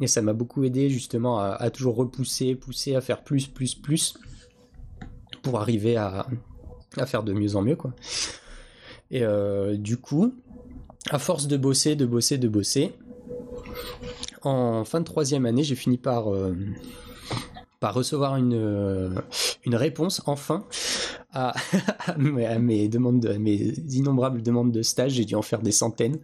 Et 0.00 0.06
ça 0.06 0.22
m'a 0.22 0.32
beaucoup 0.32 0.62
aidé 0.64 0.88
justement 0.88 1.40
à, 1.40 1.70
toujours 1.70 1.96
repousser, 1.96 2.54
pousser 2.54 2.94
à 2.94 3.00
faire 3.00 3.24
plus, 3.24 3.46
plus, 3.46 3.74
plus 3.74 4.18
pour 5.42 5.58
arriver 5.58 5.96
à, 5.96 6.26
faire 7.06 7.22
de 7.22 7.32
mieux 7.32 7.56
en 7.56 7.62
mieux 7.62 7.76
quoi. 7.76 7.92
Et 9.10 9.22
euh, 9.22 9.76
du 9.76 9.96
coup, 9.96 10.34
à 11.10 11.18
force 11.18 11.46
de 11.46 11.56
bosser, 11.56 11.96
de 11.96 12.06
bosser, 12.06 12.38
de 12.38 12.48
bosser, 12.48 12.92
en 14.42 14.84
fin 14.84 15.00
de 15.00 15.04
troisième 15.04 15.46
année, 15.46 15.62
j'ai 15.62 15.74
fini 15.74 15.98
par, 15.98 16.32
euh, 16.32 16.56
par 17.80 17.94
recevoir 17.94 18.36
une, 18.36 19.22
une 19.64 19.74
réponse 19.74 20.22
enfin 20.26 20.64
à, 21.36 21.54
mes 22.18 22.88
demandes, 22.88 23.20
de, 23.20 23.34
mes 23.34 23.74
innombrables 23.90 24.42
demandes 24.42 24.72
de 24.72 24.82
stage. 24.82 25.12
J'ai 25.12 25.24
dû 25.24 25.34
en 25.34 25.42
faire 25.42 25.60
des 25.60 25.72
centaines 25.72 26.18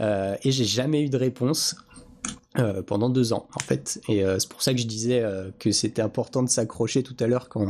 euh, 0.00 0.36
et 0.42 0.52
j'ai 0.52 0.64
jamais 0.64 1.02
eu 1.02 1.08
de 1.08 1.16
réponse. 1.16 1.76
Euh, 2.58 2.80
pendant 2.80 3.10
deux 3.10 3.34
ans 3.34 3.46
en 3.54 3.58
fait 3.58 4.00
et 4.08 4.24
euh, 4.24 4.38
c'est 4.38 4.48
pour 4.48 4.62
ça 4.62 4.72
que 4.72 4.80
je 4.80 4.86
disais 4.86 5.22
que 5.58 5.72
c'était 5.72 6.00
important 6.00 6.42
de 6.42 6.48
s'accrocher 6.48 7.02
tout 7.02 7.16
à 7.20 7.26
l'heure 7.26 7.50
quand 7.50 7.66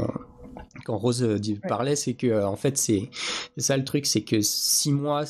quand 0.85 0.97
Rose 0.97 1.27
parlait, 1.68 1.97
c'est 1.97 2.14
que 2.14 2.45
en 2.45 2.57
fait 2.57 2.79
c'est 2.79 3.11
ça 3.57 3.77
le 3.77 3.85
truc, 3.85 4.07
c'est 4.07 4.22
que 4.22 4.41
six 4.41 4.93
mois, 4.93 5.24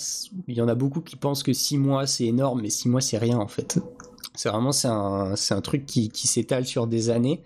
il 0.49 0.57
y 0.57 0.61
en 0.61 0.69
a 0.69 0.75
beaucoup 0.75 1.01
qui 1.01 1.17
pensent 1.17 1.43
que 1.43 1.53
six 1.53 1.79
mois 1.79 2.07
c'est 2.07 2.27
énorme, 2.27 2.63
mais 2.63 2.71
six 2.71 2.89
mois 2.89 3.01
c'est 3.01 3.19
rien 3.19 3.39
en 3.39 3.49
fait. 3.49 3.79
C'est 4.35 4.49
vraiment 4.49 4.73
c'est 4.73 4.89
un, 4.89 5.35
un 5.51 5.61
truc 5.61 5.87
qui, 5.87 6.11
qui 6.11 6.27
s'étale 6.27 6.67
sur 6.67 6.87
des 6.87 7.11
années. 7.11 7.43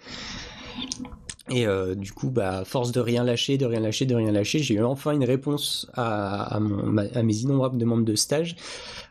Et 1.51 1.67
euh, 1.67 1.97
du 1.97 2.13
coup, 2.13 2.31
bah, 2.31 2.65
force 2.65 2.93
de 2.93 3.01
rien 3.01 3.25
lâcher, 3.25 3.59
de 3.59 3.67
rien 3.67 3.81
lâcher, 3.81 4.07
de 4.07 4.15
rien 4.15 4.31
lâcher, 4.31 4.61
j'ai 4.61 4.75
eu 4.75 4.85
enfin 4.85 5.13
une 5.13 5.25
réponse 5.25 5.91
à, 5.95 6.61
mes 6.61 7.37
innombrables 7.37 7.77
demandes 7.77 8.05
de 8.05 8.15
stage 8.15 8.57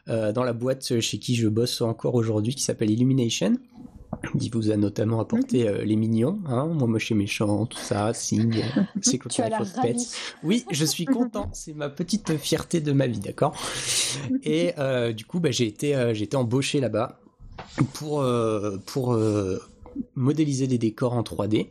euh, 0.08 0.32
dans 0.32 0.44
la 0.44 0.54
boîte 0.54 1.00
chez 1.02 1.20
qui 1.20 1.36
je 1.36 1.50
bosse 1.50 1.82
encore 1.82 2.16
aujourd'hui, 2.16 2.56
qui 2.56 2.64
s'appelle 2.64 2.90
Illumination. 2.90 3.58
Qui 4.40 4.50
vous 4.50 4.72
a 4.72 4.78
notamment 4.78 5.20
apporté 5.20 5.64
mhm. 5.64 5.70
euh, 5.70 5.84
les 5.84 5.96
mignons, 5.96 6.40
hein, 6.48 6.66
moi 6.68 6.88
moche 6.88 7.12
et 7.12 7.16
méchant, 7.16 7.66
tout 7.66 7.78
ça, 7.78 8.14
Sing, 8.14 8.64
c'est 9.02 9.20
Pets. 9.82 9.98
Oui, 10.44 10.66
je 10.72 10.86
suis 10.86 11.06
content, 11.06 11.50
c'est 11.54 11.74
ma 11.74 11.90
petite 11.90 12.38
fierté 12.38 12.82
de 12.82 12.92
ma 12.92 13.08
vie, 13.08 13.20
d'accord? 13.20 13.56
Et 14.44 14.74
du 15.14 15.26
coup, 15.26 15.40
bah, 15.40 15.52
j'ai 15.52 15.68
été, 15.68 16.12
j'ai 16.14 16.24
été 16.24 16.36
embauché 16.38 16.80
là-bas 16.80 17.20
pour 17.94 18.26
pour 18.86 19.18
modéliser 20.16 20.68
des 20.68 20.78
décors 20.78 21.14
en 21.14 21.22
3D. 21.22 21.70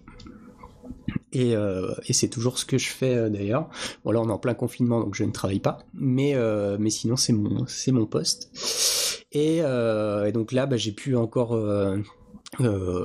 Euh, 1.37 1.95
et, 2.07 2.13
c'est 2.13 2.29
toujours 2.29 2.59
ce 2.59 2.65
que 2.65 2.79
je 2.79 2.89
fais 2.89 3.15
euh, 3.15 3.29
d'ailleurs. 3.29 3.69
Bon 4.05 4.13
là 4.13 4.21
on 4.21 4.29
est 4.29 4.33
en 4.33 4.39
plein 4.39 4.55
confinement 4.55 5.01
donc 5.01 5.15
je 5.15 5.25
ne 5.25 5.31
travaille 5.31 5.61
pas, 5.61 5.79
mais, 5.95 6.35
euh, 6.35 6.77
mais 6.81 6.91
sinon 6.91 7.17
c'est 7.17 7.33
mon, 7.33 7.67
c'est 7.67 7.93
mon 7.93 8.07
poste. 8.07 8.51
Et, 9.33 9.61
donc 10.33 10.53
là 10.53 10.67
bah, 10.67 10.77
j'ai 10.77 10.93
pu 10.93 11.17
encore 11.17 11.59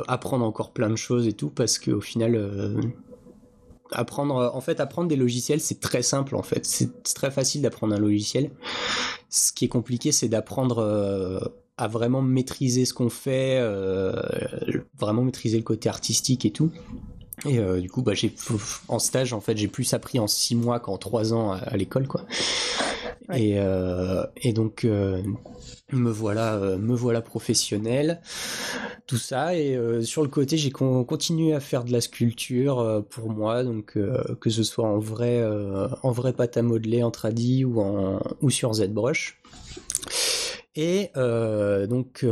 apprendre 0.07 0.45
encore 0.45 0.71
plein 0.71 0.89
de 0.89 0.95
choses 0.95 1.27
et 1.27 1.33
tout 1.33 1.49
parce 1.49 1.77
qu'au 1.77 2.01
final 2.01 2.39
apprendre 3.91 4.51
en 4.53 4.61
fait 4.61 4.79
apprendre 4.79 5.07
des 5.07 5.15
logiciels 5.15 5.59
c'est 5.59 5.79
très 5.79 6.01
simple 6.01 6.35
en 6.35 6.43
fait. 6.43 6.65
C'est 6.65 7.03
très 7.13 7.29
facile 7.29 7.61
d'apprendre 7.61 7.93
un 7.93 7.99
logiciel. 7.99 8.51
Ce 9.29 9.51
qui 9.51 9.65
est 9.65 9.69
compliqué 9.69 10.11
c'est 10.11 10.29
d'apprendre 10.29 11.51
à 11.77 11.87
vraiment 11.87 12.21
maîtriser 12.21 12.85
ce 12.85 12.93
qu'on 12.93 13.09
fait 13.09 13.59
vraiment 14.97 15.23
maîtriser 15.23 15.57
le 15.57 15.63
côté 15.63 15.89
artistique 15.89 16.45
et 16.45 16.51
tout. 16.51 16.71
Et 17.45 17.59
euh, 17.59 17.81
du 17.81 17.89
coup, 17.89 18.01
bah, 18.01 18.13
j'ai 18.13 18.33
en 18.87 18.99
stage, 18.99 19.33
en 19.33 19.41
fait, 19.41 19.57
j'ai 19.57 19.67
plus 19.67 19.93
appris 19.93 20.19
en 20.19 20.27
six 20.27 20.55
mois 20.55 20.79
qu'en 20.79 20.97
trois 20.97 21.33
ans 21.33 21.51
à, 21.51 21.75
l'école, 21.75 22.07
quoi. 22.07 22.25
Et, 23.31 23.55
euh, 23.57 24.25
et 24.37 24.51
donc, 24.51 24.83
euh, 24.83 25.21
me 25.91 26.11
voilà, 26.11 26.57
me 26.77 26.93
voilà 26.93 27.21
professionnel, 27.21 28.21
tout 29.07 29.17
ça. 29.17 29.55
Et 29.55 29.77
sur 30.03 30.23
le 30.23 30.27
côté, 30.27 30.57
j'ai 30.57 30.71
continué 30.71 31.53
à 31.53 31.59
faire 31.59 31.83
de 31.83 31.91
la 31.91 32.01
sculpture 32.01 33.05
pour 33.09 33.29
moi, 33.29 33.63
donc 33.63 33.97
que 34.39 34.49
ce 34.49 34.63
soit 34.63 34.85
en 34.85 34.99
vrai, 34.99 35.41
en 36.03 36.11
vrai 36.11 36.33
pâte 36.33 36.57
à 36.57 36.61
modeler 36.61 37.03
en 37.03 37.11
tradi 37.11 37.63
ou 37.63 37.79
en 37.79 38.19
ou 38.41 38.49
sur 38.49 38.73
ZBrush. 38.73 39.39
Et 40.75 41.11
donc 41.15 42.25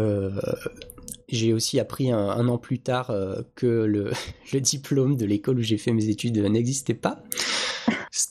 j'ai 1.31 1.53
aussi 1.53 1.79
appris 1.79 2.11
un, 2.11 2.47
an 2.47 2.57
plus 2.57 2.79
tard 2.79 3.09
euh, 3.09 3.41
que 3.55 3.65
le, 3.85 4.11
diplôme 4.59 5.15
de 5.15 5.25
l'école 5.25 5.59
où 5.59 5.61
j'ai 5.61 5.77
fait 5.77 5.93
mes 5.93 6.09
études 6.09 6.37
n'existait 6.37 6.93
pas. 6.93 7.23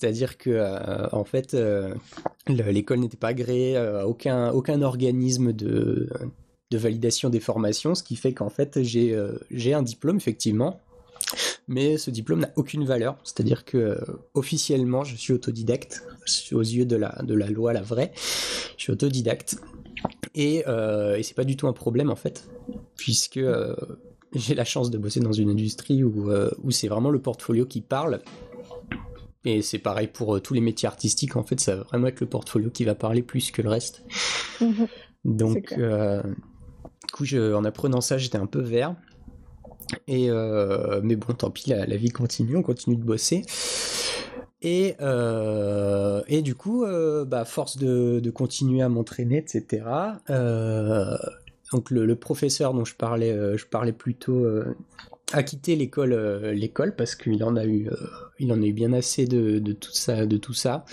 C'est-à-dire 0.01 0.38
que 0.38 0.51
euh, 0.51 1.09
en 1.12 1.24
fait, 1.24 1.55
euh, 1.55 1.94
l'école 2.48 3.01
n'était 3.01 3.16
pas 3.16 3.28
agréée 3.28 3.76
à 3.76 4.07
aucun, 4.07 4.51
aucun 4.51 4.82
organisme 4.82 5.53
de, 5.53 6.09
validation 6.72 7.28
des 7.28 7.40
formations, 7.40 7.94
ce 7.94 8.03
qui 8.03 8.16
fait 8.16 8.32
qu'en 8.32 8.48
fait 8.48 8.80
j'ai 8.82 9.74
un 9.74 9.82
diplôme 9.82 10.16
effectivement, 10.16 10.80
mais 11.68 11.98
ce 11.98 12.11
diplôme 12.11 12.40
n'a 12.40 12.51
aucune 12.57 12.84
valeur. 12.84 13.18
C'est-à-dire 13.24 13.64
que 13.64 13.98
officiellement 14.34 15.05
je 15.05 15.16
suis 15.16 15.32
autodidacte 15.32 16.05
aux 16.53 16.61
yeux 16.61 16.86
de 16.86 16.96
la 16.96 17.51
loi 17.51 17.72
la 17.72 17.82
vraie. 17.82 18.12
Je 18.76 18.84
suis 18.84 18.92
autodidacte 18.92 19.57
et, 20.34 20.59
et 20.59 21.22
c'est 21.22 21.34
pas 21.34 21.44
du 21.44 21.57
tout 21.57 21.66
un 21.66 21.72
problème 21.72 22.11
en 22.11 22.16
fait 22.16 22.48
puisque 23.01 23.38
euh, 23.38 23.74
j'ai 24.34 24.55
la 24.55 24.66
chance 24.66 24.90
de 24.90 24.98
bosser 24.98 25.20
dans 25.20 25.32
une 25.32 25.48
industrie 25.48 26.03
euh, 26.03 26.51
où 26.62 26.70
c'est 26.70 26.88
vraiment 26.88 27.11
le 27.11 27.18
portfolio 27.18 27.64
qui 27.64 27.80
parle. 27.80 28.20
Et 29.45 29.62
c'est 29.62 29.78
pareil 29.78 30.07
pour 30.07 30.36
euh, 30.36 30.41
tous 30.41 30.55
les 30.55 30.61
métiers 30.61 30.86
artistiques, 30.86 31.36
en 31.36 31.43
fait, 31.43 31.61
ça 31.61 31.76
va 31.76 31.82
vraiment 31.84 32.09
être 32.09 32.20
le 32.20 32.26
portfolio 32.26 32.70
qui 32.70 32.84
va 32.84 32.95
parler 32.95 33.22
plus 33.22 33.51
que 33.51 33.62
le 33.62 33.68
reste. 33.68 34.05
Donc, 35.24 35.74
du 35.74 37.11
coup, 37.12 37.24
en 37.36 37.64
apprenant 37.64 38.01
ça, 38.01 38.18
j'étais 38.18 38.38
un 38.38 38.47
peu 38.47 38.61
vert. 38.61 38.97
Et 40.07 40.30
mais 41.03 41.16
bon, 41.16 41.34
tant 41.34 41.51
pis, 41.51 41.70
la, 41.70 41.97
vie 41.97 42.11
continue, 42.11 42.57
on 42.57 42.62
continue 42.62 42.97
de 42.97 43.03
bosser. 43.03 43.43
Et, 44.62 44.95
et 46.28 46.43
du 46.43 46.55
coup, 46.55 46.86
bah, 47.26 47.45
force 47.45 47.76
de, 47.76 48.20
de 48.20 48.30
continuer 48.30 48.82
à 48.82 48.88
m'entraîner, 48.88 49.38
etc., 49.38 49.82
donc 51.72 51.91
le, 51.91 52.16
professeur 52.16 52.74
dont 52.74 52.84
je 52.84 52.95
parlais, 52.95 53.30
euh, 53.30 53.57
je 53.57 53.66
parlais 53.66 53.93
plus 53.93 54.14
tôt, 54.14 54.45
euh, 54.45 54.76
a 55.33 55.43
quitté 55.43 55.76
l'école, 55.76 56.14
l'école 56.51 56.95
parce 56.97 57.14
qu'il 57.14 57.43
en 57.45 57.57
a 57.57 57.64
eu, 57.64 57.89
il 58.39 58.53
en 58.53 58.61
a 58.62 58.66
eu 58.66 58.72
bien 58.72 58.93
assez 58.93 59.26
de, 59.26 59.59
de, 59.59 59.72
tout 59.72 59.93
ça, 59.93 60.26
de 60.26 60.37
tout 60.37 60.53
ça. 60.53 60.85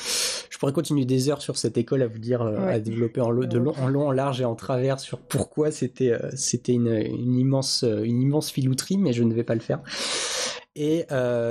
Je 0.49 0.57
pourrais 0.57 0.73
continuer 0.73 1.05
des 1.05 1.29
heures 1.29 1.41
sur 1.41 1.57
cette 1.57 1.77
école 1.77 2.01
à 2.01 2.07
vous 2.07 2.19
dire, 2.19 2.41
à 2.41 2.79
développer 2.79 3.21
en, 3.21 3.33
de 3.33 3.57
long, 3.57 3.73
en 3.79 3.87
long, 3.87 4.07
en 4.07 4.11
large 4.11 4.41
et 4.41 4.45
en 4.45 4.55
travers 4.55 4.99
sur 4.99 5.19
pourquoi 5.19 5.71
c'était, 5.71 6.17
c'était 6.35 6.73
une, 6.73 6.87
une, 6.87 7.37
immense, 7.37 7.83
une 7.83 8.21
immense 8.21 8.51
filouterie, 8.51 8.97
mais 8.97 9.13
je 9.13 9.23
ne 9.23 9.33
vais 9.33 9.43
pas 9.43 9.55
le 9.55 9.61
faire. 9.61 9.81
Et 10.75 11.05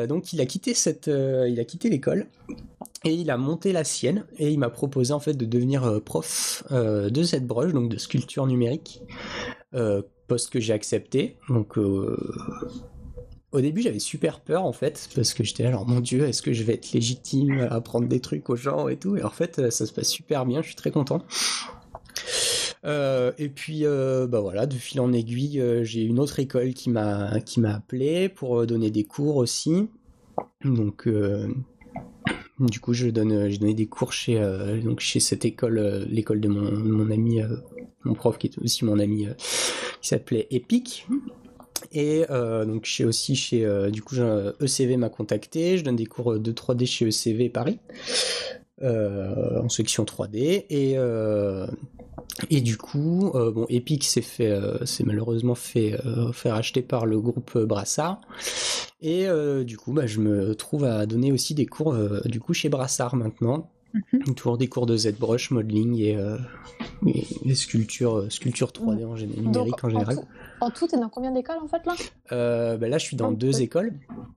donc 0.08 0.32
il 0.32 0.40
a 0.40 0.46
quitté 0.46 0.74
cette, 0.74 1.08
il 1.08 1.58
a 1.58 1.64
quitté 1.64 1.88
l'école 1.90 2.26
et 3.04 3.12
il 3.12 3.30
a 3.30 3.36
monté 3.36 3.72
la 3.72 3.84
sienne 3.84 4.24
et 4.38 4.50
il 4.50 4.58
m'a 4.58 4.70
proposé 4.70 5.12
en 5.12 5.20
fait 5.20 5.34
de 5.34 5.44
devenir 5.44 6.00
prof 6.04 6.64
de 6.70 7.22
ZBrush, 7.22 7.72
donc 7.72 7.90
de 7.90 7.96
sculpture 7.96 8.46
numérique, 8.46 9.02
poste 10.26 10.50
que 10.50 10.60
j'ai 10.60 10.72
accepté. 10.72 11.36
Donc 11.48 11.76
au 13.52 13.60
début, 13.60 13.80
j'avais 13.80 13.98
super 13.98 14.40
peur 14.40 14.64
en 14.64 14.72
fait, 14.72 15.08
parce 15.14 15.32
que 15.32 15.44
j'étais 15.44 15.70
genre 15.70 15.86
mon 15.86 16.00
dieu, 16.00 16.26
est-ce 16.26 16.42
que 16.42 16.52
je 16.52 16.62
vais 16.62 16.74
être 16.74 16.92
légitime 16.92 17.60
à 17.60 17.74
apprendre 17.74 18.06
des 18.06 18.20
trucs 18.20 18.50
aux 18.50 18.56
gens 18.56 18.88
et 18.88 18.96
tout? 18.96 19.16
Et 19.16 19.22
en 19.22 19.30
fait, 19.30 19.70
ça 19.70 19.86
se 19.86 19.92
passe 19.92 20.08
super 20.08 20.44
bien, 20.44 20.62
je 20.62 20.66
suis 20.66 20.76
très 20.76 20.90
content. 20.90 21.22
Euh, 22.84 23.32
et 23.38 23.48
puis, 23.48 23.84
euh, 23.84 24.26
bah 24.26 24.40
voilà, 24.40 24.66
de 24.66 24.74
fil 24.74 25.00
en 25.00 25.12
aiguille, 25.12 25.60
euh, 25.60 25.82
j'ai 25.82 26.02
une 26.02 26.20
autre 26.20 26.38
école 26.38 26.72
qui 26.72 26.90
m'a 26.90 27.40
qui 27.40 27.60
m'a 27.60 27.74
appelé 27.74 28.28
pour 28.28 28.66
donner 28.66 28.90
des 28.90 29.04
cours 29.04 29.36
aussi. 29.36 29.88
Donc, 30.64 31.08
du 32.58 32.80
coup, 32.80 32.92
je 32.92 33.08
donne, 33.08 33.48
j'ai 33.48 33.58
donné 33.58 33.74
des 33.74 33.86
cours 33.86 34.12
chez 34.12 34.40
donc 34.84 35.00
chez 35.00 35.20
cette 35.20 35.44
école, 35.44 36.06
l'école 36.08 36.40
de 36.40 36.48
mon, 36.48 36.72
mon 36.72 37.10
ami, 37.10 37.40
mon 38.04 38.14
prof 38.14 38.38
qui 38.38 38.46
est 38.46 38.58
aussi 38.58 38.84
mon 38.84 38.98
ami, 38.98 39.28
qui 40.00 40.08
s'appelait 40.08 40.46
Epic. 40.50 41.06
Et 41.92 42.24
donc 42.28 42.84
chez 42.84 43.04
aussi 43.04 43.36
chez 43.36 43.90
du 43.90 44.02
coup 44.02 44.16
ECV 44.16 44.96
m'a 44.96 45.08
contacté, 45.08 45.78
je 45.78 45.84
donne 45.84 45.96
des 45.96 46.06
cours 46.06 46.38
de 46.38 46.52
3D 46.52 46.86
chez 46.86 47.06
ECV 47.06 47.48
Paris 47.48 47.78
en 48.82 49.68
section 49.68 50.04
3D 50.04 50.64
et 50.68 50.96
et 52.50 52.60
du 52.60 52.76
coup, 52.76 53.30
euh, 53.34 53.50
bon, 53.50 53.66
Epic 53.68 54.04
s'est 54.04 54.20
fait, 54.20 54.50
euh, 54.50 54.78
malheureusement 55.04 55.54
fait 55.54 55.98
euh, 56.04 56.32
faire 56.32 56.54
acheter 56.54 56.82
par 56.82 57.06
le 57.06 57.20
groupe 57.20 57.58
Brassard. 57.58 58.20
Et 59.00 59.26
du 59.64 59.76
coup, 59.76 59.92
bah, 59.92 60.06
je 60.06 60.20
me 60.20 60.54
trouve 60.54 60.84
à 60.84 61.06
donner 61.06 61.30
aussi 61.30 61.54
des 61.54 61.66
cours 61.66 61.94
du 62.24 62.40
coup 62.40 62.54
chez 62.54 62.68
Brassard 62.68 63.14
maintenant. 63.14 63.70
Mhm. 64.12 64.34
Toujours 64.34 64.58
des 64.58 64.68
cours 64.68 64.86
de 64.86 64.96
ZBrush, 64.96 65.50
modeling 65.50 65.98
et, 65.98 66.18
et, 67.44 67.54
sculpture, 67.54 68.26
sculpture 68.30 68.68
3D 68.68 69.04
en 69.04 69.16
général, 69.16 69.42
numérique 69.42 69.84
en 69.84 69.90
général. 69.90 70.18
En 70.60 70.70
tout, 70.70 70.86
t'es 70.86 70.96
dans 70.96 71.08
combien 71.08 71.32
d'écoles 71.32 71.58
en 71.62 71.68
fait 71.68 71.84
là? 71.84 71.94
Euh, 72.32 72.76
bah 72.76 72.88
Là, 72.88 72.98
je 72.98 73.04
suis 73.04 73.16
dans 73.16 73.30
deux 73.30 73.60
écoles. 73.60 73.92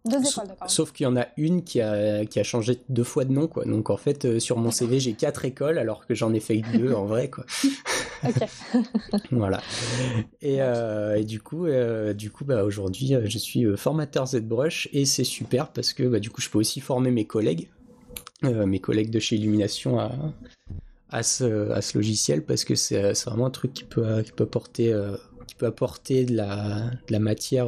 Deux 0.06 0.18
écoles, 0.18 0.48
d'accord. 0.48 0.70
Sauf 0.70 0.92
qu'il 0.92 1.06
y 1.06 1.08
en 1.08 1.16
a 1.16 1.28
une 1.38 1.64
qui 1.64 1.80
a, 1.80 2.26
qui 2.26 2.40
a 2.40 2.44
changé 2.44 2.82
deux 2.90 3.04
fois 3.04 3.24
de 3.24 3.32
nom, 3.32 3.48
quoi. 3.48 3.64
Donc 3.66 3.90
en 3.90 3.98
fait, 3.98 4.26
euh, 4.26 4.40
sur 4.40 4.58
mon 4.58 4.72
CV, 4.72 5.00
j'ai 5.00 5.14
quatre 5.14 5.46
écoles 5.46 5.78
alors 5.78 6.06
que 6.06 6.16
j'en 6.16 6.34
ai 6.34 6.40
fait 6.40 6.62
deux 6.74 6.94
en 6.94 7.06
vrai, 7.06 7.30
quoi. 7.30 7.46
ok. 8.24 8.82
voilà. 9.32 9.62
Et, 10.42 10.62
euh, 10.62 11.16
et, 11.16 11.24
du 11.24 11.42
coup, 11.42 11.68
du 12.16 12.32
coup, 12.32 12.44
bah 12.44 12.64
aujourd'hui, 12.66 13.14
je 13.24 13.38
suis 13.38 13.66
formateur 13.78 14.28
ZBrush 14.28 14.90
et 14.92 15.06
c'est 15.06 15.24
super 15.24 15.70
parce 15.70 15.94
que 15.94 16.04
bah, 16.04 16.20
du 16.20 16.30
coup, 16.30 16.42
je 16.42 16.50
peux 16.50 16.60
aussi 16.60 16.82
former 16.82 17.12
mes 17.12 17.26
collègues, 17.26 17.70
mes 18.42 18.80
collègues 18.80 19.10
de 19.10 19.20
chez 19.20 19.36
Illumination 19.36 20.00
à, 20.00 20.12
à 21.10 21.24
ce, 21.24 21.72
à 21.72 21.82
ce 21.82 21.98
logiciel 21.98 22.46
parce 22.46 22.64
que 22.64 22.76
c'est 22.76 23.14
vraiment 23.26 23.48
un 23.48 23.52
truc 23.52 23.74
qui 23.74 23.84
peut, 23.84 24.22
qui 24.22 24.32
peut 24.32 24.46
porter 24.46 24.94
peut 25.60 25.68
apporter 25.68 26.26
de 26.26 26.36
la, 26.36 26.90
de 27.08 27.12
la 27.12 27.20
matière 27.20 27.68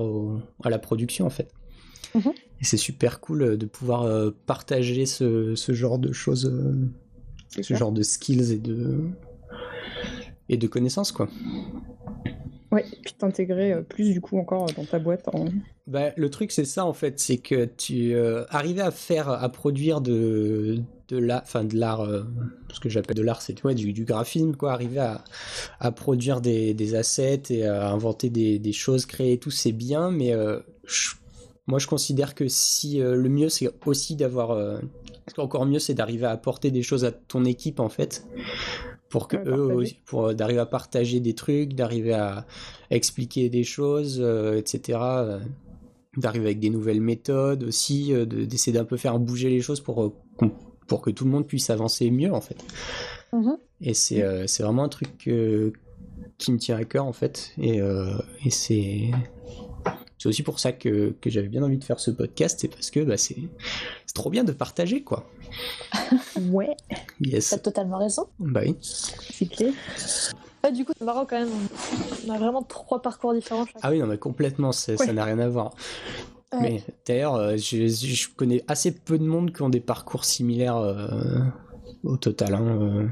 à 0.63 0.69
la 0.69 0.79
production 0.79 1.27
en 1.27 1.29
fait. 1.29 1.51
Mhm. 2.15 2.33
Et 2.61 2.65
c'est 2.65 2.77
super 2.77 3.19
cool 3.19 3.41
euh, 3.43 3.57
de 3.57 3.65
pouvoir 3.65 4.03
euh, 4.03 4.31
partager 4.45 5.05
ce, 5.05 5.55
ce, 5.55 5.73
genre 5.73 5.99
de 5.99 6.11
choses, 6.11 6.45
euh, 6.45 6.89
ce 7.61 7.73
genre 7.73 7.91
de 7.91 8.01
skills 8.01 8.51
et 8.51 8.57
de, 8.57 9.09
et 10.49 10.57
de 10.57 10.67
connaissances 10.67 11.11
quoi. 11.11 11.29
Ouais, 12.71 12.85
puis 13.03 13.13
t'intégrer 13.17 13.83
plus 13.83 14.11
du 14.11 14.21
coup 14.21 14.37
encore 14.37 14.67
dans 14.73 14.85
ta 14.85 14.97
boîte. 14.99 15.27
En... 15.33 15.45
Bah, 15.87 16.11
le 16.15 16.29
truc 16.29 16.51
c'est 16.51 16.65
ça 16.65 16.85
en 16.85 16.93
fait, 16.93 17.19
c'est 17.19 17.37
que 17.37 17.65
tu 17.65 18.15
arrivais 18.49 18.81
à 18.81 18.91
faire, 18.91 19.29
à 19.29 19.49
produire 19.49 19.99
de, 19.99 20.81
de 21.11 21.29
enfin 21.31 21.63
de 21.63 21.77
l'art, 21.77 22.01
euh, 22.01 22.23
ce 22.71 22.79
que 22.79 22.89
j'appelle 22.89 23.17
de 23.17 23.21
l'art, 23.21 23.41
c'est 23.41 23.53
du, 23.75 24.05
graphisme, 24.05 24.55
quoi, 24.55 24.73
arriver 24.73 24.99
à, 24.99 25.23
à 25.79 25.91
produire 25.91 26.41
des, 26.41 26.73
des, 26.73 26.95
assets 26.95 27.43
et 27.49 27.65
à 27.65 27.89
inventer 27.89 28.29
des, 28.29 28.59
des 28.59 28.73
choses, 28.73 29.05
créer 29.05 29.37
tout, 29.37 29.51
c'est 29.51 29.71
bien, 29.71 30.11
mais 30.11 30.33
euh, 30.33 30.59
moi 31.67 31.79
je 31.79 31.87
considère 31.87 32.33
que 32.33 32.47
si 32.47 33.01
euh, 33.01 33.15
le 33.15 33.29
mieux 33.29 33.49
c'est 33.49 33.69
aussi 33.85 34.15
d'avoir, 34.15 34.79
encore 35.37 35.65
mieux 35.65 35.79
c'est 35.79 35.93
d'arriver 35.93 36.25
à 36.25 36.31
apporter 36.31 36.71
des 36.71 36.83
choses 36.83 37.05
à 37.05 37.11
ton 37.11 37.45
équipe 37.45 37.79
en 37.79 37.89
fait, 37.89 38.25
pour 39.11 39.27
que 39.27 39.37
eux, 39.37 39.83
pour 40.05 40.33
d'arriver 40.33 40.59
à 40.59 40.65
partager 40.65 41.19
des 41.19 41.35
trucs, 41.35 41.73
d'arriver 41.73 42.13
à 42.13 42.45
expliquer 42.89 43.49
des 43.49 43.63
choses, 43.63 44.19
etc 44.57 44.99
d'arriver 46.17 46.47
avec 46.47 46.59
des 46.59 46.69
nouvelles 46.69 46.99
méthodes 46.99 47.63
aussi, 47.63 48.11
d'essayer 48.25 48.73
d'un 48.73 48.83
peu 48.83 48.97
faire 48.97 49.17
bouger 49.17 49.49
les 49.49 49.61
choses 49.61 49.79
pour 49.79 50.13
pour 50.91 51.01
que 51.01 51.09
tout 51.09 51.23
le 51.23 51.31
monde 51.31 51.47
puisse 51.47 51.69
avancer 51.69 52.11
mieux 52.11 52.33
en 52.33 52.41
fait. 52.41 52.57
Mhm. 53.31 53.57
Et 53.79 53.93
euh, 54.21 54.45
c'est 54.45 54.61
vraiment 54.61 54.83
un 54.83 54.89
truc 54.89 55.09
qui 55.17 56.51
me 56.51 56.57
tient 56.57 56.75
à 56.75 56.83
cœur 56.83 57.05
en 57.05 57.13
fait. 57.13 57.53
Et, 57.57 57.81
euh, 57.81 58.17
et 58.45 58.49
c'est 58.49 59.09
aussi 60.29 60.43
pour 60.43 60.59
ça 60.59 60.71
que, 60.71 61.15
que 61.21 61.29
j'avais 61.29 61.47
bien 61.47 61.63
envie 61.63 61.77
de 61.77 61.83
faire 61.83 61.99
ce 61.99 62.11
podcast, 62.11 62.59
c'est 62.61 62.67
parce 62.67 62.91
que 62.91 62.99
bah, 63.01 63.17
c'est 63.17 63.37
trop 64.13 64.29
bien 64.29 64.43
de 64.43 64.51
partager 64.51 65.03
quoi. 65.03 65.29
ouais. 66.51 66.75
Yes. 67.19 67.49
T'as 67.49 67.57
totalement 67.57 67.97
raison. 67.97 68.27
Bah 68.39 68.61
oui. 68.63 68.77
C'est 68.81 69.47
clair. 69.47 69.73
du 70.73 70.85
coup, 70.85 70.93
c'est 70.97 71.05
marrant 71.05 71.25
quand 71.25 71.39
même. 71.39 71.49
On 72.27 72.31
a 72.31 72.37
vraiment 72.37 72.63
trois 72.63 73.01
parcours 73.01 73.33
différents. 73.33 73.65
Ah 73.81 73.89
oui, 73.91 73.99
non, 73.99 74.07
mais 74.07 74.17
complètement, 74.17 74.71
ça 74.71 75.13
n'a 75.13 75.25
rien 75.25 75.39
à 75.39 75.47
voir. 75.47 75.73
Mais 76.59 76.83
d'ailleurs, 77.07 77.35
euh, 77.35 77.55
je, 77.55 78.27
connais 78.35 78.63
assez 78.67 78.91
peu 78.91 79.17
de 79.17 79.23
monde 79.23 79.53
qui 79.53 79.61
ont 79.61 79.69
des 79.69 79.79
parcours 79.79 80.25
similaires 80.25 80.77
euh, 80.77 81.39
au 82.03 82.17
total. 82.17 82.55
Hein, 82.55 82.77
euh. 82.81 83.07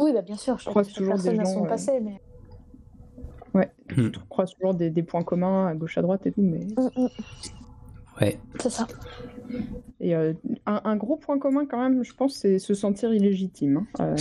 Oui, 0.00 0.12
bah 0.12 0.22
bien 0.22 0.36
sûr, 0.36 0.58
je 0.58 0.68
crois 0.68 0.84
que 0.84 0.92
toujours 0.92 1.16
des 1.16 1.36
gens, 1.36 1.44
sont 1.44 1.64
passées, 1.64 2.00
mais... 2.00 2.20
Ouais, 3.54 3.70
je 3.88 4.08
crois 4.28 4.46
toujours 4.46 4.74
des, 4.74 4.90
des, 4.90 5.02
points 5.02 5.22
communs 5.22 5.68
à 5.68 5.74
gauche 5.74 5.96
à 5.96 6.02
droite 6.02 6.26
et 6.26 6.32
tout, 6.32 6.42
mais... 6.42 6.60
Mm, 6.76 7.02
mm. 7.02 7.08
Ouais. 8.20 8.38
C'est 8.60 8.70
ça. 8.70 8.86
Et 10.00 10.14
euh, 10.14 10.34
un, 10.66 10.96
gros 10.96 11.16
point 11.16 11.38
commun 11.38 11.66
quand 11.66 11.78
même, 11.78 12.04
je 12.04 12.14
pense, 12.14 12.34
c'est 12.34 12.58
se 12.58 12.74
sentir 12.74 13.12
illégitime, 13.12 13.86
hein. 13.98 14.14
euh, 14.14 14.16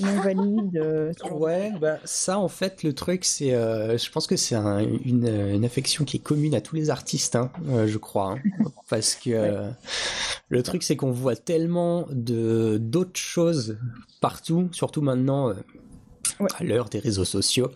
non 0.00 0.20
valide. 0.20 0.76
Euh, 0.76 1.12
ouais, 1.32 1.72
bah 1.80 1.98
ça 2.04 2.38
en 2.38 2.48
fait, 2.48 2.82
le 2.82 2.92
truc, 2.92 3.24
c'est, 3.24 3.50
je 3.50 4.10
pense 4.10 4.26
que 4.26 4.36
c'est 4.36 4.56
une, 4.56 5.64
affection 5.64 6.04
qui 6.04 6.18
est 6.18 6.20
commune 6.20 6.54
à 6.54 6.60
tous 6.60 6.76
les 6.76 6.90
artistes, 6.90 7.36
hein, 7.36 7.50
je 7.86 7.98
crois, 7.98 8.32
hein. 8.32 8.38
parce 8.90 9.14
que 9.14 9.62
le 10.48 10.62
truc, 10.62 10.82
c'est 10.82 10.96
qu'on 10.96 11.12
voit 11.12 11.36
tellement 11.36 12.06
de 12.10 12.78
d'autres 12.78 13.20
choses 13.20 13.78
partout, 14.20 14.68
surtout 14.72 15.02
maintenant 15.02 15.54
à 16.58 16.64
l'heure 16.64 16.88
des 16.88 16.98
réseaux 16.98 17.24
sociaux, 17.24 17.70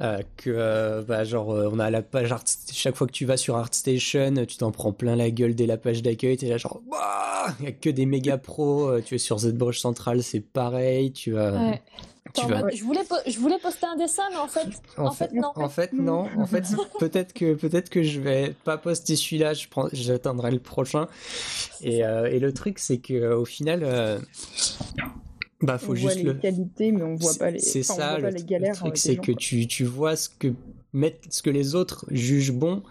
euh, 0.00 0.20
que 0.36 0.50
euh, 0.50 1.02
bah, 1.02 1.24
genre 1.24 1.52
euh, 1.52 1.70
on 1.72 1.78
a 1.78 1.90
la 1.90 2.02
page 2.02 2.32
Art, 2.32 2.44
chaque 2.72 2.96
fois 2.96 3.06
que 3.06 3.12
tu 3.12 3.24
vas 3.24 3.36
sur 3.36 3.56
ArtStation, 3.56 4.46
tu 4.46 4.56
t'en 4.56 4.70
prends 4.70 4.92
plein 4.92 5.16
la 5.16 5.30
gueule 5.30 5.54
dès 5.54 5.66
la 5.66 5.76
page 5.76 6.02
d'accueil, 6.02 6.36
t'es 6.36 6.48
là 6.48 6.58
genre 6.58 6.80
il 7.58 7.64
y 7.64 7.68
a 7.68 7.72
que 7.72 7.90
des 7.90 8.06
méga 8.06 8.38
pros, 8.38 9.00
tu 9.00 9.14
es 9.14 9.18
sur 9.18 9.38
ZBrush 9.38 9.80
Central, 9.80 10.22
c'est 10.22 10.40
pareil, 10.40 11.12
tu 11.12 11.32
vas 11.32 11.74
Tu 12.34 12.46
vas... 12.46 12.68
je, 12.70 12.84
voulais 12.84 13.00
je 13.26 13.38
voulais 13.38 13.58
poster 13.58 13.86
un 13.86 13.96
dessin, 13.96 14.22
mais 14.30 14.36
en 14.36 14.46
fait, 14.46 14.68
en, 14.98 15.10
fait, 15.10 15.32
non. 15.32 15.52
En 15.56 15.68
fait, 15.68 15.92
non. 15.92 16.28
En 16.36 16.46
fait, 16.46 16.64
peut-être 17.00 17.32
que 17.32 17.54
peut-être 17.54 17.88
que 17.88 18.02
je 18.02 18.20
vais 18.20 18.54
pas 18.64 18.78
poster 18.78 19.16
celui-là. 19.16 19.54
Je 19.54 19.68
prends, 19.68 19.88
j'attendrai 19.92 20.50
le 20.50 20.60
prochain. 20.60 21.08
Et, 21.82 22.00
et 22.00 22.38
le 22.38 22.52
truc, 22.52 22.78
c'est 22.78 22.98
que 22.98 23.32
au 23.32 23.44
final, 23.44 24.20
bah, 25.62 25.78
faut 25.78 25.92
on 25.92 25.94
juste 25.94 26.14
voit 26.14 26.14
les 26.14 26.22
le... 26.22 26.34
qualités, 26.34 26.92
mais 26.92 27.02
on 27.02 27.16
voit 27.16 27.34
pas 27.34 27.50
les. 27.50 27.58
C'est 27.58 27.82
ça, 27.82 28.18
le, 28.18 28.28
les 28.30 28.44
galères. 28.44 28.72
Le 28.72 28.78
truc, 28.78 28.96
c'est 28.96 29.16
que 29.16 29.32
tu, 29.32 29.66
tu 29.66 29.84
vois 29.84 30.16
ce 30.16 30.28
que 30.28 30.52
mettent, 30.92 31.26
ce 31.30 31.42
que 31.42 31.50
les 31.50 31.74
autres 31.74 32.06
jugent 32.10 32.52
bon 32.52 32.82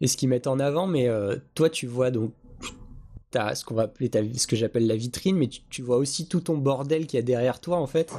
et 0.00 0.06
ce 0.06 0.16
qu'ils 0.16 0.28
mettent 0.28 0.46
en 0.46 0.58
avant, 0.58 0.86
mais 0.86 1.08
euh, 1.08 1.36
toi, 1.54 1.70
tu 1.70 1.86
vois 1.86 2.10
donc 2.10 2.32
as 3.34 3.54
ce 3.54 3.64
qu'on 3.64 3.74
va 3.74 3.82
appeler 3.82 4.10
ce 4.36 4.46
que 4.46 4.56
j'appelle 4.56 4.86
la 4.86 4.96
vitrine, 4.96 5.36
mais 5.36 5.48
tu, 5.48 5.82
vois 5.82 5.98
aussi 5.98 6.26
tout 6.26 6.40
ton 6.40 6.56
bordel 6.56 7.06
qu'il 7.06 7.18
y 7.18 7.20
a 7.20 7.22
derrière 7.22 7.60
toi 7.60 7.76
en 7.76 7.86
fait. 7.86 8.10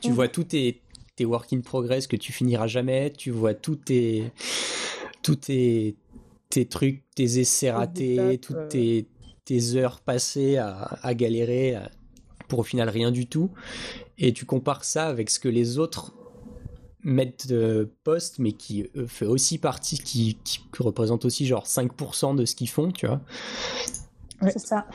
Tu 0.00 0.10
vois 0.10 0.28
tous 0.28 0.44
tes, 0.44 0.80
tes 1.16 1.24
work 1.24 1.52
in 1.52 1.60
progress 1.60 2.06
que 2.06 2.16
tu 2.16 2.32
finiras 2.32 2.66
jamais, 2.66 3.12
tu 3.12 3.30
vois 3.30 3.54
tous 3.54 3.76
tes, 3.76 4.32
tous 5.22 5.36
tes, 5.36 5.96
tes 6.50 6.66
trucs, 6.66 7.02
tes 7.14 7.38
essais 7.38 7.70
ratés, 7.70 8.38
toutes 8.38 8.56
euh. 8.56 8.68
tes, 8.68 9.06
tes 9.44 9.76
heures 9.76 10.00
passées 10.00 10.56
à, 10.56 10.98
à 11.02 11.14
galérer, 11.14 11.74
à, 11.74 11.90
pour 12.48 12.60
au 12.60 12.64
final 12.64 12.88
rien 12.88 13.10
du 13.10 13.26
tout. 13.26 13.50
Et 14.18 14.32
tu 14.32 14.44
compares 14.44 14.84
ça 14.84 15.06
avec 15.06 15.30
ce 15.30 15.38
que 15.38 15.48
les 15.48 15.78
autres 15.78 16.12
mettre 17.04 17.46
de 17.46 17.88
post, 18.02 18.38
mais 18.38 18.52
qui 18.52 18.90
euh, 18.96 19.06
fait 19.06 19.24
aussi 19.24 19.58
partie, 19.58 19.98
qui, 19.98 20.36
qui 20.44 20.60
représente 20.78 21.24
aussi 21.24 21.46
genre 21.46 21.64
5% 21.64 22.34
de 22.34 22.44
ce 22.44 22.56
qu'ils 22.56 22.68
font, 22.68 22.90
tu 22.90 23.06
vois. 23.06 23.20
C'est 24.42 24.58
ça. 24.58 24.86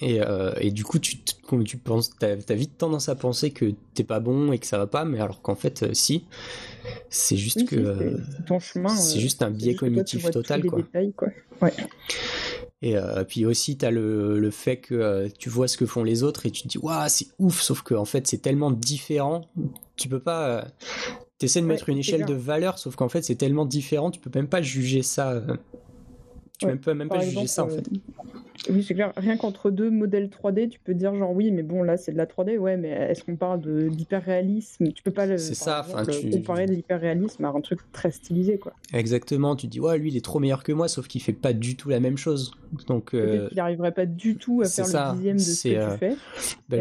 Et, 0.00 0.20
euh, 0.20 0.52
et, 0.60 0.70
du 0.70 0.84
coup, 0.84 0.98
tu, 0.98 1.18
tu 1.64 1.76
penses, 1.76 2.10
t'as 2.18 2.36
as 2.48 2.54
vite 2.54 2.76
tendance 2.78 3.08
à 3.08 3.14
penser 3.14 3.50
que 3.52 3.72
t'es 3.94 4.02
pas 4.02 4.18
bon 4.18 4.50
et 4.50 4.58
que 4.58 4.66
ça 4.66 4.76
va 4.76 4.86
pas, 4.86 5.04
mais 5.04 5.20
alors 5.20 5.40
qu'en 5.40 5.54
fait, 5.54 5.84
euh, 5.84 5.94
si, 5.94 6.24
c'est 7.10 7.36
juste 7.36 7.66
que 7.68 7.76
euh, 7.76 8.18
ton 8.46 8.58
chemin, 8.58 8.88
c'est 8.88 9.20
juste 9.20 9.42
un 9.42 9.50
biais 9.50 9.74
cognitif 9.74 10.30
total, 10.30 10.64
quoi. 10.64 10.78
Détails, 10.78 11.12
quoi. 11.12 11.28
Ouais. 11.62 11.72
Et 12.82 12.96
puis 13.26 13.46
aussi, 13.46 13.78
t'as 13.78 13.90
le, 13.90 14.38
le 14.38 14.50
fait 14.50 14.76
que 14.76 15.28
tu 15.38 15.48
vois 15.48 15.68
ce 15.68 15.76
que 15.76 15.86
font 15.86 16.04
les 16.04 16.22
autres 16.22 16.44
et 16.44 16.50
tu 16.50 16.62
te 16.62 16.68
dis, 16.68 16.78
waouh, 16.78 17.08
c'est 17.08 17.28
ouf, 17.38 17.62
sauf 17.62 17.82
que 17.82 17.94
en 17.94 18.04
fait, 18.04 18.26
c'est 18.26 18.42
tellement 18.42 18.70
différent, 18.70 19.42
tu 19.96 20.08
peux 20.08 20.20
pas. 20.20 20.66
T'essaies 21.38 21.62
de 21.62 21.66
mettre 21.66 21.88
une 21.88 21.98
échelle 21.98 22.26
de 22.26 22.34
valeur, 22.34 22.78
sauf 22.78 22.94
qu'en 22.94 23.08
fait, 23.08 23.22
c'est 23.22 23.36
tellement 23.36 23.64
différent, 23.64 24.10
tu 24.10 24.20
peux 24.20 24.30
même 24.34 24.48
pas 24.48 24.60
juger 24.62 25.02
ça. 25.02 25.42
Tu 26.58 26.66
ouais, 26.66 26.76
peux 26.76 26.94
même 26.94 27.08
pas 27.08 27.20
juger 27.20 27.48
ça 27.48 27.64
en 27.64 27.68
fait. 27.68 27.88
Oui, 28.70 28.84
c'est 28.84 28.94
clair. 28.94 29.12
Rien 29.16 29.36
qu'entre 29.36 29.70
deux 29.70 29.90
modèles 29.90 30.28
3D, 30.28 30.68
tu 30.68 30.78
peux 30.78 30.94
dire 30.94 31.12
genre 31.14 31.32
oui, 31.32 31.50
mais 31.50 31.64
bon 31.64 31.82
là 31.82 31.96
c'est 31.96 32.12
de 32.12 32.16
la 32.16 32.26
3D, 32.26 32.58
ouais, 32.58 32.76
mais 32.76 32.90
est-ce 32.90 33.24
qu'on 33.24 33.34
parle 33.34 33.60
de 33.60 33.88
d'hyperréalisme? 33.88 34.92
Tu 34.92 35.02
peux 35.02 35.10
pas 35.10 35.26
le, 35.26 35.36
ça, 35.36 35.84
exemple, 35.84 36.12
tu... 36.12 36.30
comparer 36.30 36.66
de 36.66 36.72
l'hyperréalisme 36.72 37.44
à 37.44 37.48
un 37.48 37.60
truc 37.60 37.80
très 37.92 38.12
stylisé 38.12 38.58
quoi. 38.58 38.72
Exactement. 38.92 39.56
Tu 39.56 39.66
dis 39.66 39.80
ouais, 39.80 39.98
lui 39.98 40.12
il 40.12 40.16
est 40.16 40.24
trop 40.24 40.38
meilleur 40.38 40.62
que 40.62 40.70
moi, 40.70 40.86
sauf 40.86 41.08
qu'il 41.08 41.20
fait 41.20 41.32
pas 41.32 41.52
du 41.52 41.76
tout 41.76 41.88
la 41.88 41.98
même 41.98 42.16
chose. 42.16 42.52
Donc 42.86 43.14
euh... 43.14 43.48
il 43.52 43.60
arriverait 43.60 43.92
pas 43.92 44.06
du 44.06 44.36
tout 44.36 44.62
à 44.62 44.68
faire 44.68 44.86
ça. 44.86 45.10
le 45.10 45.16
dixième 45.16 45.36
de 45.36 45.42
ce 45.42 45.68
que 45.68 45.74
euh... 45.74 45.92
tu 45.92 45.98
fais. 45.98 46.16
Ben, 46.68 46.80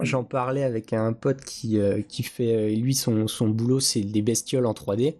J'en 0.00 0.24
parlais 0.24 0.62
avec 0.62 0.92
un 0.92 1.12
pote 1.12 1.44
qui 1.44 1.78
euh, 1.78 2.02
qui 2.06 2.22
fait 2.22 2.54
euh, 2.54 2.74
lui 2.74 2.94
son 2.94 3.26
son 3.28 3.48
boulot 3.48 3.80
c'est 3.80 4.00
des 4.00 4.22
bestioles 4.22 4.66
en 4.66 4.72
3D 4.72 5.14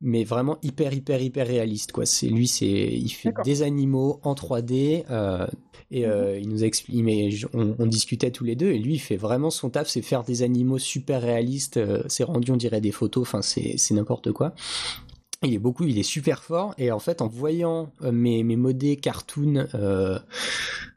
mais 0.00 0.24
vraiment 0.24 0.58
hyper 0.62 0.92
hyper 0.92 1.22
hyper 1.22 1.46
réaliste 1.46 1.92
quoi 1.92 2.04
c'est 2.04 2.28
lui 2.28 2.46
c'est 2.46 2.66
il 2.66 3.08
fait 3.08 3.32
des 3.44 3.62
animaux 3.62 4.20
en 4.22 4.34
3D 4.34 5.04
euh, 5.10 5.46
et 5.90 6.04
euh, 6.04 6.38
il 6.38 6.48
nous 6.48 6.64
explique 6.64 7.02
mais 7.02 7.30
on, 7.54 7.74
on, 7.78 7.86
discutait 7.86 8.30
tous 8.30 8.44
les 8.44 8.56
deux 8.56 8.70
et 8.72 8.78
lui 8.78 8.94
il 8.94 8.98
fait 8.98 9.16
vraiment 9.16 9.50
son 9.50 9.70
taf 9.70 9.88
c'est 9.88 10.02
faire 10.02 10.22
des 10.22 10.42
animaux 10.42 10.78
super 10.78 11.22
réalistes 11.22 11.78
euh, 11.78 12.02
c'est 12.08 12.24
rendu 12.24 12.50
on 12.50 12.56
dirait 12.56 12.80
des 12.80 12.92
photos 12.92 13.22
enfin 13.22 13.40
c'est 13.40 13.78
c'est 13.78 13.94
n'importe 13.94 14.32
quoi 14.32 14.54
il 15.42 15.54
est 15.54 15.58
beaucoup, 15.58 15.84
il 15.84 15.98
est 15.98 16.02
super 16.02 16.42
fort. 16.42 16.74
Et 16.78 16.90
en 16.90 16.98
fait 16.98 17.22
en 17.22 17.28
voyant 17.28 17.92
euh, 18.02 18.12
mes, 18.12 18.42
mes 18.42 18.56
modés 18.56 18.96
cartoon, 18.96 19.66
euh, 19.74 20.18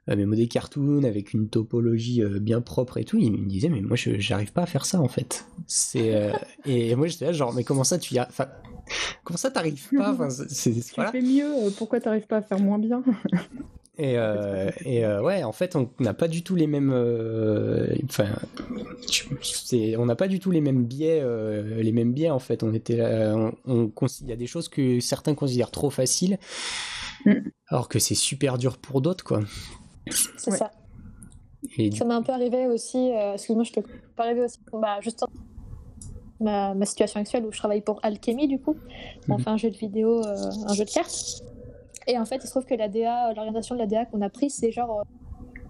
mes 0.08 0.26
modés 0.26 0.48
cartoon 0.48 1.04
avec 1.04 1.34
une 1.34 1.50
topologie 1.50 2.24
euh, 2.24 2.40
bien 2.40 2.62
propre 2.62 2.98
et 2.98 3.04
tout, 3.06 3.18
il 3.18 3.32
me 3.32 3.48
disait 3.48 3.70
mais 3.70 3.82
moi 3.82 3.96
je 3.96 4.18
j'arrive 4.20 4.52
pas 4.54 4.64
à 4.64 4.66
faire 4.66 4.86
ça 4.86 5.00
en 5.02 5.08
fait. 5.08 5.46
C'est 5.68 6.16
euh, 6.16 6.32
et 6.66 6.96
moi 6.96 7.08
j'étais 7.08 7.26
là 7.26 7.34
genre 7.34 7.54
mais 7.54 7.64
comment 7.64 7.84
ça 7.84 7.98
tu 7.98 8.16
y 8.16 8.20
enfin 8.20 8.48
comment 9.24 9.38
ça 9.38 9.52
t'arrives 9.52 9.88
pas? 9.96 10.14
enfin, 10.14 10.30
c'est, 10.30 10.74
Tu 10.74 11.02
fais 11.12 11.22
mieux, 11.22 11.70
pourquoi 11.78 12.00
t'arrives 12.00 12.26
pas 12.26 12.38
à 12.38 12.42
faire 12.42 12.60
moins 12.60 12.80
bien? 12.80 13.04
Et, 14.00 14.18
euh, 14.18 14.70
et 14.86 15.06
euh, 15.06 15.22
ouais, 15.22 15.44
en 15.44 15.52
fait, 15.52 15.76
on 15.76 15.90
n'a 16.00 16.14
pas 16.14 16.28
du 16.30 16.42
tout 16.42 16.56
les 16.56 16.68
mêmes. 16.68 16.92
Euh, 16.94 17.94
enfin, 18.06 18.28
on 19.98 20.06
n'a 20.06 20.16
pas 20.16 20.28
du 20.30 20.40
tout 20.40 20.52
les 20.52 20.62
mêmes 20.62 20.86
biais. 20.86 21.20
euh, 21.22 21.82
les 21.82 21.92
mêmes 21.92 22.14
biais 22.14 22.30
en 22.30 22.40
fait. 22.40 22.64
On 22.64 22.74
était 22.74 22.96
là, 22.96 23.36
on, 23.36 23.54
on 23.66 23.92
il 24.22 24.28
y 24.28 24.32
a 24.32 24.36
des 24.38 24.48
choses 24.48 24.70
que 24.70 25.00
certains 25.02 25.36
considèrent 25.36 25.72
trop 25.72 25.90
faciles, 25.90 26.38
Mm. 27.26 27.50
alors 27.68 27.90
que 27.90 28.00
c'est 28.00 28.16
super 28.16 28.58
dur 28.58 28.78
pour 28.78 29.02
d'autres, 29.02 29.26
quoi. 29.26 29.42
C'est 30.38 30.52
Ouais. 30.52 30.58
ça. 30.58 30.72
Et 31.78 31.90
du- 31.90 31.98
Ça 31.98 32.06
m'est 32.06 32.14
un 32.14 32.22
peu 32.24 32.32
arrivé 32.32 32.68
aussi, 32.68 33.12
euh, 33.12 33.34
excuse-moi, 33.34 33.66
je 33.66 33.74
te 33.74 33.80
pas 34.16 34.24
arrivé 34.24 34.42
aussi, 34.44 34.60
bah, 34.72 35.00
juste 35.02 35.24
en- 35.24 35.28
ma, 36.40 36.74
ma 36.74 36.86
situation 36.86 37.20
actuelle 37.20 37.44
où 37.46 37.52
je 37.52 37.58
travaille 37.58 37.82
pour 37.82 38.00
Alchemy 38.04 38.48
du 38.48 38.60
coup. 38.60 38.78
On 39.28 39.34
Mhm. 39.36 39.44
fait 39.44 39.50
un 39.50 39.58
jeu 39.58 39.70
de 39.70 39.76
vidéo, 39.76 40.24
euh, 40.26 40.36
un 40.68 40.74
jeu 40.74 40.86
de 40.86 40.90
cartes. 40.90 41.44
Et 42.12 42.18
en 42.18 42.26
fait, 42.26 42.38
il 42.38 42.42
se 42.48 42.50
trouve 42.52 42.66
que 42.66 42.74
la 42.74 42.88
DA, 42.90 43.34
l'orientation 43.34 43.76
de 43.76 43.80
la 43.82 43.86
DA 43.88 44.06
qu'on 44.06 44.22
a 44.22 44.30
pris, 44.30 44.50
c'est 44.50 44.72
genre 44.72 45.00
euh, 45.00 45.04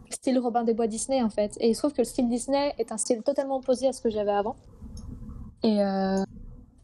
style 0.09 0.39
Robin 0.39 0.63
des 0.63 0.73
Bois 0.73 0.87
Disney 0.87 1.21
en 1.21 1.29
fait. 1.29 1.57
Et 1.59 1.69
il 1.69 1.75
se 1.75 1.81
trouve 1.81 1.91
que 1.91 1.99
le 2.01 2.05
style 2.05 2.29
Disney 2.29 2.73
est 2.77 2.91
un 2.93 2.97
style 2.97 3.21
totalement 3.23 3.57
opposé 3.57 3.87
à 3.87 3.91
ce 3.93 4.01
que 4.01 4.09
j'avais 4.09 4.31
avant. 4.31 4.55
Et, 5.63 5.83
euh, 5.83 6.23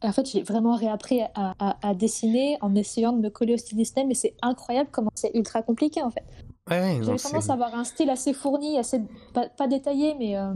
et 0.03 0.08
en 0.08 0.12
fait, 0.12 0.30
j'ai 0.30 0.43
vraiment 0.43 0.76
réappris 0.76 1.22
à, 1.22 1.53
à- 1.58 1.78
à 1.82 1.93
dessiner 1.95 2.58
en 2.62 2.76
essayant 2.76 3.14
de 3.14 3.20
me 3.22 3.30
coller 3.30 3.53
au 3.53 3.58
style 3.58 3.78
Disney, 3.78 4.06
mais 4.06 4.14
c'est 4.14 4.36
incroyable 4.41 4.89
comment 4.91 5.10
c'est 5.16 5.32
ultra 5.34 5.62
compliqué 5.62 6.03
en 6.03 6.12
fait. 6.12 6.26
ouais, 6.70 6.99
J'avais 7.01 7.18
tendance 7.18 7.49
à 7.49 7.53
avoir 7.53 7.74
un 7.76 7.86
style 7.86 8.10
assez 8.10 8.34
fourni, 8.34 8.78
assez 8.78 9.01
pas, 9.34 9.47
pas 9.47 9.68
détaillé, 9.68 10.16
mais 10.20 10.38
euh, 10.38 10.51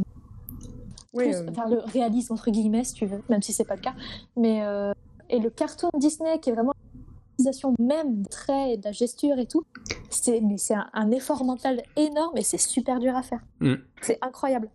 Oui, 1.13 1.23
plus 1.23 1.35
euh, 1.35 1.51
vers 1.51 1.69
le 1.69 1.79
réalisme 1.79 2.33
entre 2.33 2.51
guillemets, 2.51 2.83
si 2.83 2.93
tu 2.95 3.05
veux, 3.05 3.23
même 3.29 3.41
si 3.41 3.53
c'est 3.53 3.63
pas 3.63 3.75
le 3.75 3.81
cas. 3.81 3.93
Mais 4.35 4.61
euh, 4.63 4.91
et 5.29 5.39
le 5.39 5.49
cartoon 5.49 5.89
Disney 5.97 6.37
qui 6.39 6.49
est 6.49 6.53
vraiment 6.53 6.73
l'utilisation 7.39 7.73
même 7.79 8.21
des 8.21 8.29
traits 8.29 8.71
et 8.73 8.77
de 8.77 8.83
la 8.83 8.91
gesture 8.91 9.37
et 9.39 9.45
tout, 9.45 9.63
c'est 10.09 10.41
un, 10.73 10.87
un 10.93 11.11
effort 11.11 11.43
mental 11.43 11.81
énorme 11.95 12.37
et 12.37 12.43
c'est 12.43 12.57
super 12.57 12.99
dur 12.99 13.15
à 13.15 13.23
faire. 13.23 13.39
Mm. 13.59 13.75
C'est 14.01 14.17
incroyable. 14.21 14.69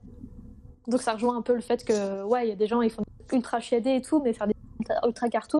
Donc 0.89 1.03
ça 1.03 1.13
rejoint 1.15 1.37
un 1.37 1.43
peu 1.43 1.55
le 1.55 1.61
fait 1.61 1.85
que 1.85 2.23
ouais, 2.25 2.47
il 2.47 2.49
y 2.51 2.53
a 2.53 2.57
des 2.57 2.67
gens 2.67 2.83
ils 2.83 2.91
font 2.91 3.05
ultra 3.33 3.61
chiadés 3.61 3.97
et 3.97 4.03
tout, 4.03 4.21
mais 4.23 4.33
faire 4.33 4.47
des 4.47 4.55
ultra, 5.07 5.29
cartoons 5.29 5.59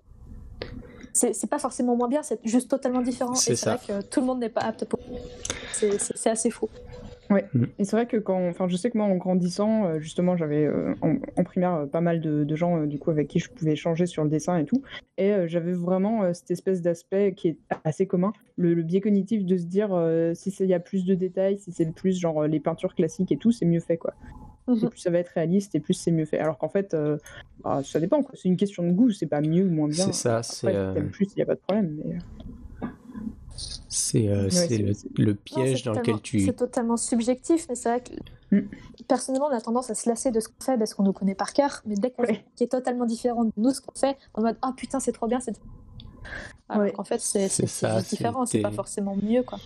c'est 1.13 1.49
pas 1.49 1.59
forcément 1.59 1.95
moins 1.95 2.09
bien, 2.09 2.21
c'est 2.23 2.39
juste 2.43 2.69
totalement 2.69 3.01
différent. 3.01 3.35
C'est 3.35 3.53
Et 3.53 3.55
c'est 3.55 3.63
ça. 3.65 3.75
vrai 3.77 4.01
que 4.01 4.05
tout 4.05 4.19
le 4.19 4.25
monde 4.25 4.39
n'est 4.39 4.49
pas 4.49 4.61
apte 4.61 4.83
pour. 4.83 4.99
C'est- 5.71 5.97
C'est 5.97 6.35
c'est 6.35 6.49
assez 7.29 7.47
fou. 7.47 7.65
Et 7.79 7.85
c'est 7.85 7.95
vrai 7.95 8.05
que 8.05 8.17
quand, 8.17 8.47
enfin, 8.49 8.67
je 8.67 8.75
sais 8.77 8.89
que 8.89 8.97
moi, 8.97 9.07
en 9.07 9.15
grandissant, 9.15 9.85
euh, 9.85 9.99
justement, 9.99 10.37
j'avais 10.37 10.65
euh, 10.65 10.93
en, 11.01 11.15
en 11.37 11.43
primaire 11.43 11.73
euh, 11.73 11.85
pas 11.85 12.01
mal 12.01 12.21
de, 12.21 12.43
de 12.43 12.55
gens, 12.55 12.81
euh, 12.81 12.85
du 12.85 12.99
coup, 12.99 13.11
avec 13.11 13.27
qui 13.27 13.39
je 13.39 13.49
pouvais 13.49 13.71
échanger 13.73 14.05
sur 14.05 14.23
le 14.23 14.29
dessin 14.29 14.57
et 14.57 14.65
tout. 14.65 14.81
Et 15.17 15.31
euh, 15.31 15.47
j'avais 15.47 15.73
vraiment 15.73 16.23
euh, 16.23 16.33
cette 16.33 16.51
espèce 16.51 16.81
d'aspect 16.81 17.33
qui 17.33 17.49
est 17.49 17.57
assez 17.83 18.05
commun, 18.07 18.33
le, 18.57 18.73
le 18.73 18.83
biais 18.83 19.01
cognitif 19.01 19.45
de 19.45 19.57
se 19.57 19.65
dire 19.65 19.89
euh, 19.93 20.33
si 20.33 20.49
il 20.59 20.67
y 20.67 20.73
a 20.73 20.79
plus 20.79 21.05
de 21.05 21.15
détails, 21.15 21.57
si 21.57 21.71
c'est 21.71 21.91
plus 21.93 22.19
genre 22.19 22.47
les 22.47 22.59
peintures 22.59 22.95
classiques 22.95 23.31
et 23.31 23.37
tout, 23.37 23.51
c'est 23.51 23.65
mieux 23.65 23.79
fait, 23.79 23.97
quoi. 23.97 24.13
Et 24.67 24.71
Mhm. 24.71 24.89
plus 24.89 24.99
ça 24.99 25.11
va 25.11 25.19
être 25.19 25.29
réaliste, 25.29 25.75
et 25.75 25.79
plus 25.79 25.93
c'est 25.93 26.11
mieux 26.11 26.25
fait. 26.25 26.39
Alors 26.39 26.57
qu'en 26.57 26.69
fait, 26.69 26.95
euh, 26.95 27.17
bah, 27.63 27.81
ça 27.83 27.99
dépend, 27.99 28.23
quoi. 28.23 28.33
C'est 28.35 28.49
une 28.49 28.57
question 28.57 28.81
de 28.81 28.91
goût, 28.91 29.11
c'est 29.11 29.27
pas 29.27 29.41
mieux 29.41 29.63
ou 29.63 29.69
moins 29.69 29.87
bien. 29.87 30.05
C'est 30.07 30.13
ça, 30.13 30.37
Après, 30.37 30.43
c'est, 30.43 30.67
si 30.71 30.93
t'aimes 30.95 31.11
plus, 31.11 31.27
il 31.33 31.35
n'y 31.37 31.43
a 31.43 31.45
pas 31.45 31.53
de 31.53 31.59
problème. 31.59 31.95
Mais... 32.03 32.17
c'est, 33.87 34.27
euh, 34.27 34.49
le, 35.17 35.33
piège 35.33 35.83
dans 35.83 35.93
lequel 35.93 36.21
tu. 36.21 36.39
C'est 36.41 36.53
totalement 36.53 36.97
subjectif, 36.97 37.67
mais 37.69 37.75
c'est 37.75 37.89
vrai 37.89 38.01
que 38.01 38.11
Mm. 38.51 38.69
personnellement, 39.07 39.47
on 39.47 39.55
a 39.55 39.61
tendance 39.61 39.89
à 39.89 39.95
se 39.95 40.07
lasser 40.07 40.31
de 40.31 40.39
ce 40.39 40.47
qu'on 40.47 40.63
fait 40.63 40.77
parce 40.77 40.93
qu'on 40.93 41.03
nous 41.03 41.13
connaît 41.13 41.35
par 41.35 41.53
cœur, 41.53 41.81
mais 41.85 41.95
dès 41.95 42.11
qu'on 42.11 42.23
Ouais. 42.23 42.45
qui 42.55 42.63
est 42.63 42.67
totalement 42.67 43.05
différent 43.05 43.45
de 43.45 43.51
nous, 43.57 43.71
ce 43.71 43.81
qu'on 43.81 43.97
fait, 43.97 44.17
on 44.35 44.41
est 44.41 44.43
en 44.43 44.47
mode 44.47 44.57
ah 44.61 44.73
putain, 44.75 44.99
c'est 44.99 45.11
trop 45.11 45.27
bien, 45.27 45.39
c'est. 45.39 45.53
Alors 46.69 46.83
Ouais. 46.83 46.91
qu'en 46.91 47.03
fait, 47.03 47.19
c'est 47.19 47.47
différent, 48.09 48.45
c'est 48.45 48.61
pas 48.61 48.71
forcément 48.71 49.15
mieux 49.15 49.43
quoi. 49.43 49.59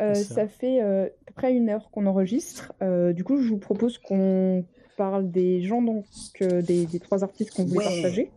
Euh, 0.00 0.14
C'est 0.14 0.24
ça. 0.24 0.34
ça. 0.34 0.48
fait 0.48 0.82
euh, 0.82 1.06
à 1.06 1.08
peu 1.26 1.34
près 1.34 1.52
une 1.52 1.68
heure 1.68 1.90
qu'on 1.92 2.06
enregistre. 2.06 2.72
Euh, 2.82 3.12
du 3.12 3.22
coup, 3.22 3.40
je 3.40 3.48
vous 3.48 3.58
propose 3.58 3.98
qu'on 3.98 4.64
parle 5.02 5.30
des 5.32 5.62
gens, 5.62 5.82
donc 5.82 6.04
euh, 6.42 6.62
des, 6.62 6.86
des 6.86 7.00
trois 7.00 7.24
artistes 7.24 7.52
qu'on 7.54 7.64
voulait 7.64 7.84
Ouais. 7.84 7.92
partager. 8.02 8.30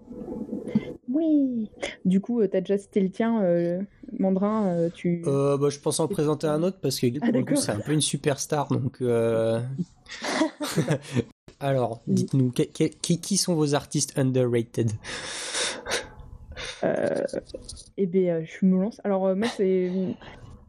Oui. 1.10 1.70
Du 2.06 2.20
coup, 2.20 2.46
tu 2.48 2.58
as 2.58 2.62
déjà 2.62 2.78
cité 2.80 3.02
le 3.02 3.10
tien, 3.10 3.44
euh, 3.44 3.80
Mandrin. 4.18 4.66
euh, 4.68 4.90
tu. 4.90 5.22
Euh, 5.28 5.58
bah, 5.58 5.70
je 5.70 5.78
pense 5.80 6.00
en 6.00 6.08
présenter 6.08 6.48
un 6.48 6.64
autre 6.64 6.78
parce 6.82 7.00
que 7.00 7.08
pour 7.20 7.28
Ah, 7.28 7.32
le 7.32 7.44
coup 7.44 7.56
c'est 7.56 7.72
un 7.72 7.80
peu 7.80 7.92
une 7.94 8.02
superstar 8.02 8.68
donc. 8.70 8.98
euh, 9.02 9.62
Alors, 11.60 12.02
dites-nous 12.08 12.52
qui, 12.52 13.20
qui 13.22 13.38
sont 13.38 13.54
vos 13.56 13.76
artistes 13.76 14.18
underrated? 14.18 14.92
Euh, 16.84 17.24
eh 17.98 18.06
bien, 18.08 18.44
je 18.44 18.66
me 18.66 18.82
lance. 18.82 19.00
Alors, 19.04 19.28
euh, 19.28 19.36
moi, 19.36 19.48
c'est. 19.56 19.90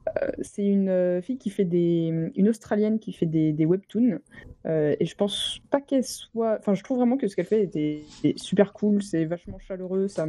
Euh, 0.08 0.30
C'est 0.40 0.64
une 0.64 0.88
euh, 0.88 1.22
fille 1.22 1.38
qui 1.38 1.50
fait 1.50 1.64
des. 1.64 2.30
Une 2.34 2.48
Australienne 2.48 2.98
qui 2.98 3.12
fait 3.12 3.26
des, 3.26 3.52
des 3.52 3.66
webtoons. 3.66 4.18
Euh, 4.66 4.96
et 4.98 5.04
je 5.04 5.14
pense 5.14 5.60
pas 5.70 5.80
qu'elle 5.80 6.04
soit. 6.04 6.56
Enfin, 6.58 6.74
je 6.74 6.82
trouve 6.82 6.98
vraiment 6.98 7.16
que 7.16 7.28
ce 7.28 7.36
qu'elle 7.36 7.46
fait 7.46 7.62
était 7.62 8.02
super 8.36 8.72
cool. 8.72 9.02
C'est 9.02 9.24
vachement 9.24 9.58
chaleureux. 9.58 10.08
Ça. 10.08 10.26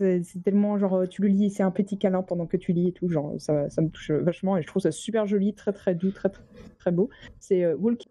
C'est 0.00 0.42
tellement 0.44 0.76
genre 0.76 1.08
tu 1.08 1.22
le 1.22 1.28
lis, 1.28 1.50
c'est 1.50 1.62
un 1.62 1.70
petit 1.70 1.96
câlin 1.96 2.22
pendant 2.22 2.46
que 2.46 2.56
tu 2.56 2.72
lis 2.72 2.88
et 2.88 2.92
tout. 2.92 3.08
Genre, 3.08 3.34
ça, 3.38 3.70
ça 3.70 3.80
me 3.80 3.88
touche 3.88 4.10
vachement 4.10 4.56
et 4.56 4.62
je 4.62 4.66
trouve 4.66 4.82
ça 4.82 4.90
super 4.90 5.26
joli, 5.26 5.54
très 5.54 5.72
très 5.72 5.94
doux, 5.94 6.10
très 6.10 6.30
très, 6.78 6.92
beau. 6.92 7.10
C'est 7.38 7.64
euh, 7.64 7.76
Walkie 7.76 8.10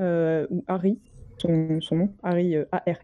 euh, 0.00 0.46
ou 0.50 0.64
Harry, 0.66 0.98
son, 1.38 1.80
son 1.80 1.96
nom, 1.96 2.12
Harry 2.22 2.56
euh, 2.56 2.64
A-R. 2.72 2.98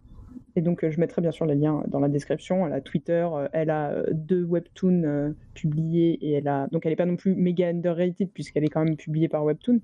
Et 0.54 0.60
donc, 0.60 0.84
euh, 0.84 0.90
je 0.90 1.00
mettrai 1.00 1.22
bien 1.22 1.30
sûr 1.32 1.46
les 1.46 1.54
liens 1.54 1.82
dans 1.88 1.98
la 2.00 2.08
description. 2.08 2.66
Elle 2.66 2.74
a 2.74 2.80
Twitter, 2.80 3.26
euh, 3.32 3.48
elle 3.52 3.70
a 3.70 3.90
euh, 3.90 4.04
deux 4.12 4.42
webtoons 4.44 5.02
euh, 5.04 5.30
publiés 5.54 6.18
et 6.20 6.32
elle 6.32 6.48
a 6.48 6.66
donc 6.68 6.84
elle 6.84 6.92
est 6.92 6.96
pas 6.96 7.06
non 7.06 7.16
plus 7.16 7.34
méga 7.34 7.68
underrated 7.68 8.28
puisqu'elle 8.32 8.64
est 8.64 8.68
quand 8.68 8.84
même 8.84 8.96
publiée 8.96 9.28
par 9.28 9.44
Webtoon. 9.44 9.80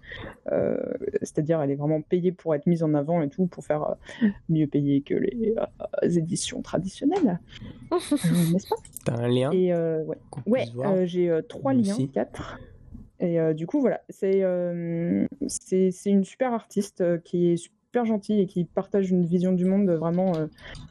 Euh, 0.53 0.77
C'est-à-dire, 1.23 1.61
elle 1.62 1.70
est 1.70 1.77
vraiment 1.77 2.03
payée 2.03 2.32
pour 2.32 2.55
être 2.55 2.66
mise 2.66 2.82
en 2.82 2.93
avant 2.95 3.23
et 3.23 3.28
tout 3.28 3.47
pour 3.47 3.65
faire 3.65 3.82
euh, 4.23 4.27
mieux 4.49 4.66
payée 4.66 5.01
que 5.01 5.15
les 5.15 5.55
euh, 5.57 6.09
éditions 6.09 6.61
traditionnelles, 6.62 7.39
Euh, 7.90 7.97
n'est-ce 8.53 8.69
pas? 8.69 8.77
T'as 9.05 9.16
un 9.16 9.28
lien 9.28 9.51
Et 9.53 9.73
euh, 9.73 10.05
ouais, 10.47 10.66
euh, 10.85 11.07
j'ai 11.07 11.31
euh, 11.31 11.40
trois 11.43 11.73
liens, 11.73 11.81
aussi. 11.95 12.09
quatre. 12.09 12.59
Et 13.20 13.40
euh, 13.40 13.53
du 13.55 13.66
coup, 13.66 13.81
voilà, 13.81 14.03
c'est 14.11 14.43
euh, 14.43 15.27
une 16.07 16.24
super 16.24 16.53
artiste 16.53 17.01
euh, 17.01 17.19
qui 17.19 17.53
est 17.53 17.57
su- 17.57 17.70
super 17.89 18.05
gentil 18.05 18.40
et 18.40 18.47
qui 18.47 18.65
partage 18.65 19.10
une 19.10 19.24
vision 19.24 19.52
du 19.52 19.65
monde 19.65 19.89
vraiment 19.90 20.35
euh, 20.36 20.47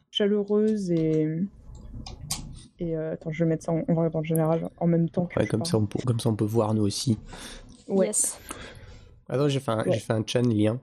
chaleureuse 0.09 0.91
et. 0.91 1.27
Et 2.79 2.95
euh, 2.95 3.13
attends, 3.13 3.31
je 3.31 3.43
vais 3.43 3.49
mettre 3.49 3.65
ça 3.65 3.71
en, 3.71 4.23
général 4.23 4.69
en 4.79 4.87
même 4.87 5.09
temps 5.09 5.25
que. 5.25 5.39
Ouais, 5.39 5.47
comme, 5.47 5.61
parle. 5.61 5.69
ça, 5.69 5.77
on 5.77 5.85
peut, 5.87 5.99
comme 6.05 6.19
ça, 6.19 6.29
on 6.29 6.35
peut 6.35 6.45
voir 6.45 6.73
nous 6.75 6.83
aussi. 6.83 7.17
Ouais. 7.87 8.07
Yes. 8.07 8.39
Attends, 9.29 9.47
j'ai 9.47 9.59
fait, 9.59 9.71
un- 9.71 9.83
Ouais. 9.83 9.93
j'ai 9.93 9.99
fait 9.99 10.13
un 10.13 10.23
chan 10.25 10.41
lien. 10.43 10.79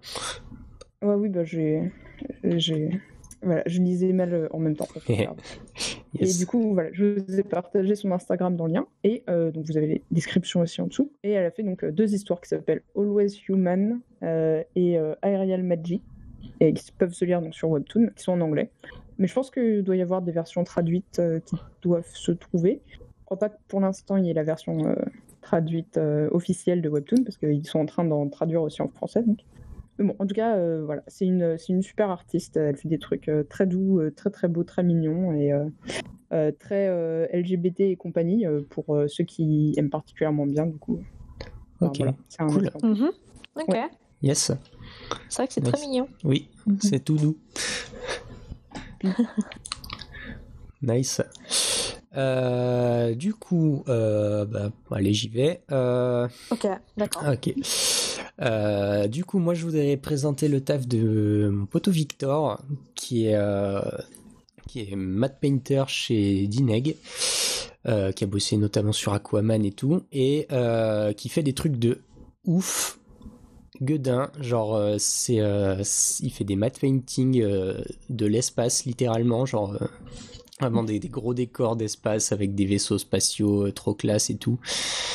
Ouais, 1.02 1.14
oui, 1.14 1.28
bah 1.28 1.44
j'ai. 1.44 1.92
j'ai... 2.42 3.00
Voilà, 3.44 3.62
je 3.66 3.80
lisais 3.80 4.12
mal 4.12 4.32
euh, 4.32 4.48
en 4.52 4.58
même 4.58 4.76
temps. 4.76 4.88
Yes. 6.20 6.36
Et 6.36 6.38
du 6.38 6.46
coup, 6.46 6.74
voilà, 6.74 6.90
je 6.92 7.18
vous 7.18 7.40
ai 7.40 7.42
partagé 7.42 7.96
son 7.96 8.12
Instagram 8.12 8.54
dans 8.54 8.66
le 8.66 8.74
lien. 8.74 8.86
Et 9.02 9.24
euh, 9.28 9.50
donc, 9.50 9.64
vous 9.64 9.76
avez 9.76 9.86
les 9.86 10.02
descriptions 10.12 10.60
aussi 10.60 10.80
en 10.80 10.86
dessous. 10.86 11.10
Et 11.24 11.32
elle 11.32 11.44
a 11.44 11.50
fait 11.50 11.64
donc 11.64 11.82
euh, 11.82 11.90
deux 11.90 12.14
histoires 12.14 12.40
qui 12.40 12.48
s'appellent 12.48 12.82
Always 12.96 13.32
Human 13.48 14.00
euh, 14.22 14.62
et 14.76 14.96
euh, 14.96 15.14
Aerial 15.22 15.64
Magic. 15.64 16.02
Et 16.60 16.72
qui 16.72 16.92
peuvent 16.92 17.12
se 17.12 17.24
lire 17.24 17.40
donc, 17.42 17.54
sur 17.54 17.68
Webtoon, 17.68 18.10
qui 18.14 18.22
sont 18.22 18.32
en 18.32 18.40
anglais. 18.40 18.70
Mais 19.18 19.26
je 19.26 19.34
pense 19.34 19.50
qu'il 19.50 19.82
doit 19.82 19.96
y 19.96 20.02
avoir 20.02 20.22
des 20.22 20.30
versions 20.30 20.62
traduites 20.62 21.20
qui 21.46 21.56
doivent 21.82 22.08
se 22.12 22.30
trouver. 22.32 22.80
Je 22.90 23.24
crois 23.24 23.38
pas 23.38 23.48
que 23.48 23.56
pour 23.66 23.80
l'instant 23.80 24.16
il 24.16 24.26
y 24.26 24.30
ait 24.30 24.34
la 24.34 24.44
version 24.44 24.94
traduite 25.40 25.98
officielle 26.30 26.82
de 26.82 26.88
Webtoon, 26.88 27.24
parce 27.24 27.38
qu'ils 27.38 27.66
sont 27.66 27.80
en 27.80 27.86
train 27.86 28.04
d'en 28.04 28.28
traduire 28.28 28.62
aussi 28.62 28.82
en 28.82 28.88
français. 28.88 29.22
Donc. 29.22 29.38
Mais 29.98 30.04
bon, 30.06 30.16
en 30.18 30.26
tout 30.26 30.34
cas, 30.34 30.56
euh, 30.56 30.82
voilà, 30.84 31.02
c'est 31.06 31.24
une, 31.24 31.56
c'est 31.58 31.72
une 31.72 31.82
super 31.82 32.10
artiste. 32.10 32.56
Elle 32.56 32.76
fait 32.76 32.88
des 32.88 32.98
trucs 32.98 33.28
euh, 33.28 33.44
très 33.44 33.66
doux, 33.66 34.00
euh, 34.00 34.10
très 34.10 34.30
très 34.30 34.48
beaux, 34.48 34.64
très 34.64 34.82
mignons 34.82 35.32
et 35.32 35.52
euh, 35.52 35.64
euh, 36.32 36.50
très 36.58 36.88
euh, 36.88 37.26
LGBT 37.32 37.80
et 37.80 37.96
compagnie 37.96 38.44
euh, 38.46 38.62
pour 38.70 38.94
euh, 38.96 39.06
ceux 39.08 39.24
qui 39.24 39.72
aiment 39.76 39.90
particulièrement 39.90 40.46
bien, 40.46 40.66
du 40.66 40.78
coup. 40.78 41.00
Enfin, 41.76 41.86
Ok, 41.90 41.96
voilà, 41.98 42.14
c'est 42.28 42.42
un 42.42 42.46
cool. 42.48 42.70
Mhm. 42.82 43.10
Ok. 43.56 43.68
Ouais. 43.68 43.88
Yes, 44.22 44.50
C'est 45.28 45.36
vrai 45.36 45.46
que 45.46 45.52
c'est 45.52 45.60
très 45.60 45.80
mignon. 45.80 46.08
oui, 46.24 46.48
Mhm. 46.66 46.78
c'est 46.80 47.00
tout 47.04 47.16
doux. 47.16 47.36
nice. 50.82 51.20
Euh, 52.16 53.14
du 53.14 53.34
coup, 53.34 53.82
euh, 53.88 54.44
bah, 54.44 54.70
allez, 54.92 55.12
j'y 55.12 55.28
vais. 55.28 55.62
Euh, 55.72 56.28
Ok, 56.50 56.66
d'accord. 56.96 57.24
ok. 57.32 57.54
Euh, 58.40 59.06
du 59.06 59.24
coup, 59.24 59.38
moi, 59.38 59.54
je 59.54 59.64
voudrais 59.64 59.96
présenter 59.96 60.48
le 60.48 60.60
taf 60.60 60.86
de 60.86 61.50
mon 61.52 61.66
poteau 61.66 61.90
Victor, 61.90 62.60
qui 62.94 63.26
est, 63.26 63.36
euh, 63.36 63.80
qui 64.68 64.80
est 64.80 64.96
matte 64.96 65.38
painter 65.40 65.84
chez 65.88 66.46
Dineg, 66.46 66.96
euh, 67.86 68.12
qui 68.12 68.24
a 68.24 68.26
bossé 68.26 68.56
notamment 68.56 68.92
sur 68.92 69.12
Aquaman 69.12 69.64
et 69.64 69.72
tout, 69.72 70.02
et 70.12 70.46
euh, 70.52 71.12
qui 71.12 71.28
fait 71.28 71.42
des 71.42 71.54
trucs 71.54 71.76
de 71.76 72.00
ouf. 72.44 72.98
Guedin, 73.82 74.30
genre 74.40 74.80
c'est, 74.98 75.40
il 76.20 76.30
fait 76.30 76.44
des 76.44 76.54
matte 76.54 76.78
painting 76.78 77.42
de 77.42 78.26
l'espace 78.26 78.84
littéralement, 78.84 79.46
genre 79.46 79.76
vraiment 80.60 80.84
des, 80.84 80.98
des 81.00 81.08
gros 81.08 81.34
décors 81.34 81.76
d'espace 81.76 82.32
avec 82.32 82.54
des 82.54 82.64
vaisseaux 82.64 82.98
spatiaux 82.98 83.66
euh, 83.66 83.72
trop 83.72 83.94
classe 83.94 84.30
et 84.30 84.36
tout 84.36 84.58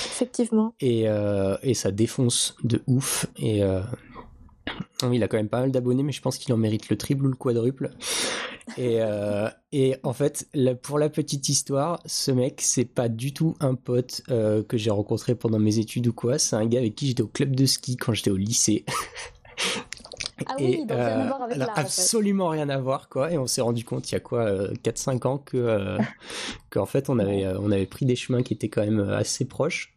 Effectivement. 0.06 0.74
et, 0.82 1.08
euh, 1.08 1.56
et 1.64 1.74
ça 1.74 1.92
défonce 1.92 2.56
de 2.64 2.82
ouf. 2.88 3.26
Et 3.38 3.64
euh, 3.64 3.82
il 5.12 5.24
a 5.24 5.28
quand 5.28 5.38
même 5.38 5.50
pas 5.50 5.62
mal 5.62 5.72
d'abonnés, 5.72 6.04
mais 6.04 6.12
je 6.12 6.22
pense 6.22 6.38
qu'il 6.38 6.54
en 6.54 6.58
mérite 6.58 6.90
le 6.90 6.98
triple 6.98 7.26
ou 7.26 7.30
le 7.30 7.36
quadruple. 7.36 7.92
Et, 8.78 8.98
euh, 9.02 9.50
et 9.72 9.96
en 10.04 10.14
fait, 10.14 10.48
pour 10.84 11.00
la 11.00 11.10
petite 11.10 11.50
histoire, 11.50 12.02
ce 12.06 12.32
mec, 12.32 12.62
c'est 12.62 12.86
pas 12.86 13.10
du 13.10 13.34
tout 13.34 13.56
un 13.60 13.76
pote 13.76 14.22
euh, 14.30 14.62
que 14.64 14.78
j'ai 14.78 14.92
rencontré 14.92 15.36
pendant 15.36 15.58
mes 15.60 15.80
études 15.80 16.08
ou 16.08 16.14
quoi. 16.14 16.38
C'est 16.38 16.56
un 16.56 16.66
gars 16.68 16.80
avec 16.80 16.96
qui 16.96 17.08
j'étais 17.08 17.24
au 17.24 17.28
club 17.28 17.56
de 17.56 17.66
ski 17.66 17.98
quand 17.98 18.14
j'étais 18.14 18.30
au 18.30 18.38
lycée. 18.38 18.86
Ah 20.48 20.56
oui, 20.60 20.86
donc 20.86 20.98
rien 20.98 21.08
à 21.20 21.24
euh, 21.24 21.28
voir 21.28 21.42
avec 21.44 21.56
elle 21.56 21.62
a 21.64 21.66
l'art, 21.68 21.74
en 21.78 21.82
fait. 21.82 21.88
absolument 21.88 22.48
rien 22.50 22.70
à 22.70 22.78
voir 22.78 23.10
quoi 23.10 23.32
et 23.32 23.38
on 23.38 23.48
s'est 23.48 23.62
rendu 23.62 23.84
compte 23.84 24.10
il 24.10 24.14
y 24.14 24.16
a 24.16 24.20
quoi 24.20 24.42
euh, 24.46 24.74
4-5 24.84 25.26
ans 25.28 25.38
que 25.38 25.58
euh, 25.58 25.98
qu'en 26.70 26.86
fait 26.86 27.10
on 27.10 27.20
avait 27.20 27.46
euh, 27.46 27.60
on 27.60 27.72
avait 27.72 27.86
pris 27.86 28.06
des 28.06 28.16
chemins 28.16 28.44
qui 28.44 28.54
étaient 28.54 28.70
quand 28.70 28.84
même 28.84 29.00
euh, 29.00 29.18
assez 29.18 29.46
proches 29.46 29.94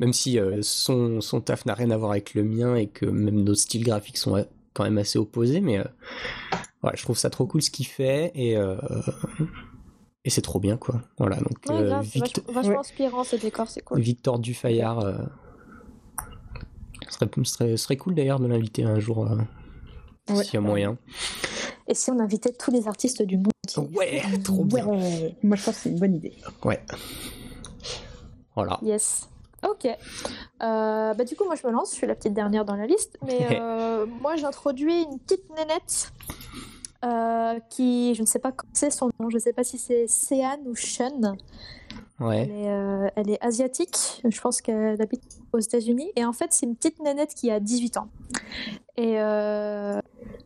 même 0.00 0.12
si 0.12 0.38
euh, 0.38 0.58
son, 0.62 1.20
son 1.20 1.40
taf 1.40 1.64
n'a 1.66 1.74
rien 1.74 1.90
à 1.90 1.96
voir 1.96 2.10
avec 2.12 2.34
le 2.34 2.44
mien 2.44 2.74
et 2.76 2.88
que 2.88 3.06
même 3.06 3.42
nos 3.42 3.54
styles 3.54 3.84
graphiques 3.84 4.18
sont 4.18 4.36
euh, 4.36 4.44
quand 4.74 4.84
même 4.84 4.98
assez 4.98 5.18
opposés 5.18 5.60
mais 5.60 5.78
euh, 5.78 5.84
ouais, 6.82 6.92
je 6.94 7.02
trouve 7.02 7.16
ça 7.18 7.30
trop 7.30 7.46
cool 7.46 7.62
ce 7.62 7.70
qu'il 7.70 7.86
fait 7.86 8.30
et 8.34 8.56
euh, 8.56 8.76
et 10.24 10.30
c'est 10.30 10.42
trop 10.42 10.60
bien 10.60 10.76
quoi 10.76 11.00
voilà 11.18 11.36
donc 11.36 11.58
Ouais, 11.68 11.76
euh, 11.76 11.88
grave, 11.88 12.06
c'est 12.10 12.18
Vict- 12.20 12.38
vachement, 12.38 12.52
vachement 12.54 12.70
Ouais. 12.72 12.78
inspirant 12.78 13.24
ce 13.24 13.36
décor, 13.36 13.68
c'est 13.68 13.80
cool. 13.82 14.00
Victor 14.00 14.38
Dufayard 14.38 15.00
euh, 17.20 17.26
serait, 17.26 17.44
serait, 17.44 17.76
serait 17.76 17.96
cool 17.96 18.14
d'ailleurs 18.14 18.40
de 18.40 18.46
l'inviter 18.46 18.84
un 18.84 18.98
jour 19.00 19.26
euh, 19.30 19.36
Ouais. 20.30 20.44
s'il 20.44 20.54
y 20.54 20.56
a 20.58 20.60
moyen 20.60 20.96
Et 21.88 21.94
si 21.94 22.10
on 22.12 22.18
invitait 22.20 22.52
tous 22.52 22.70
les 22.70 22.86
artistes 22.86 23.22
du 23.22 23.36
monde 23.38 23.88
Ouais, 23.94 24.22
trop 24.44 24.64
bien. 24.64 24.86
Ouais. 24.86 25.34
Moi, 25.42 25.56
je 25.56 25.64
pense 25.64 25.74
que 25.76 25.80
c'est 25.82 25.88
une 25.90 25.98
bonne 25.98 26.14
idée. 26.14 26.32
Ouais. 26.64 26.80
Voilà. 28.54 28.78
Yes. 28.82 29.28
Ok. 29.68 29.86
Euh, 29.86 31.14
bah, 31.14 31.24
du 31.24 31.34
coup, 31.36 31.44
moi, 31.44 31.54
je 31.60 31.66
me 31.66 31.72
lance. 31.72 31.90
Je 31.90 31.96
suis 31.96 32.06
la 32.06 32.14
petite 32.14 32.34
dernière 32.34 32.64
dans 32.64 32.76
la 32.76 32.86
liste. 32.86 33.18
Mais 33.26 33.58
euh, 33.60 34.06
moi, 34.20 34.36
j'introduis 34.36 35.02
une 35.02 35.18
petite 35.18 35.48
nénette 35.56 36.12
euh, 37.04 37.58
qui, 37.70 38.14
je 38.14 38.22
ne 38.22 38.26
sais 38.26 38.38
pas 38.38 38.52
quand 38.52 38.66
c'est 38.72 38.90
son 38.90 39.10
nom. 39.18 39.30
Je 39.30 39.36
ne 39.36 39.40
sais 39.40 39.52
pas 39.52 39.64
si 39.64 39.78
c'est 39.78 40.06
Sean 40.06 40.58
ou 40.66 40.74
Elle 42.20 42.50
est, 42.50 42.70
euh, 42.70 43.08
elle 43.16 43.30
est 43.30 43.44
asiatique. 43.44 44.22
Je 44.28 44.40
pense 44.40 44.60
qu'elle 44.60 45.00
habite 45.00 45.22
aux 45.52 45.58
États-Unis. 45.58 46.10
Et 46.16 46.24
en 46.24 46.32
fait, 46.32 46.52
c'est 46.52 46.66
une 46.66 46.76
petite 46.76 47.00
nénette 47.00 47.34
qui 47.34 47.50
a 47.50 47.60
18 47.60 47.96
ans. 47.96 48.08
Et 48.96 49.20
euh, 49.20 50.00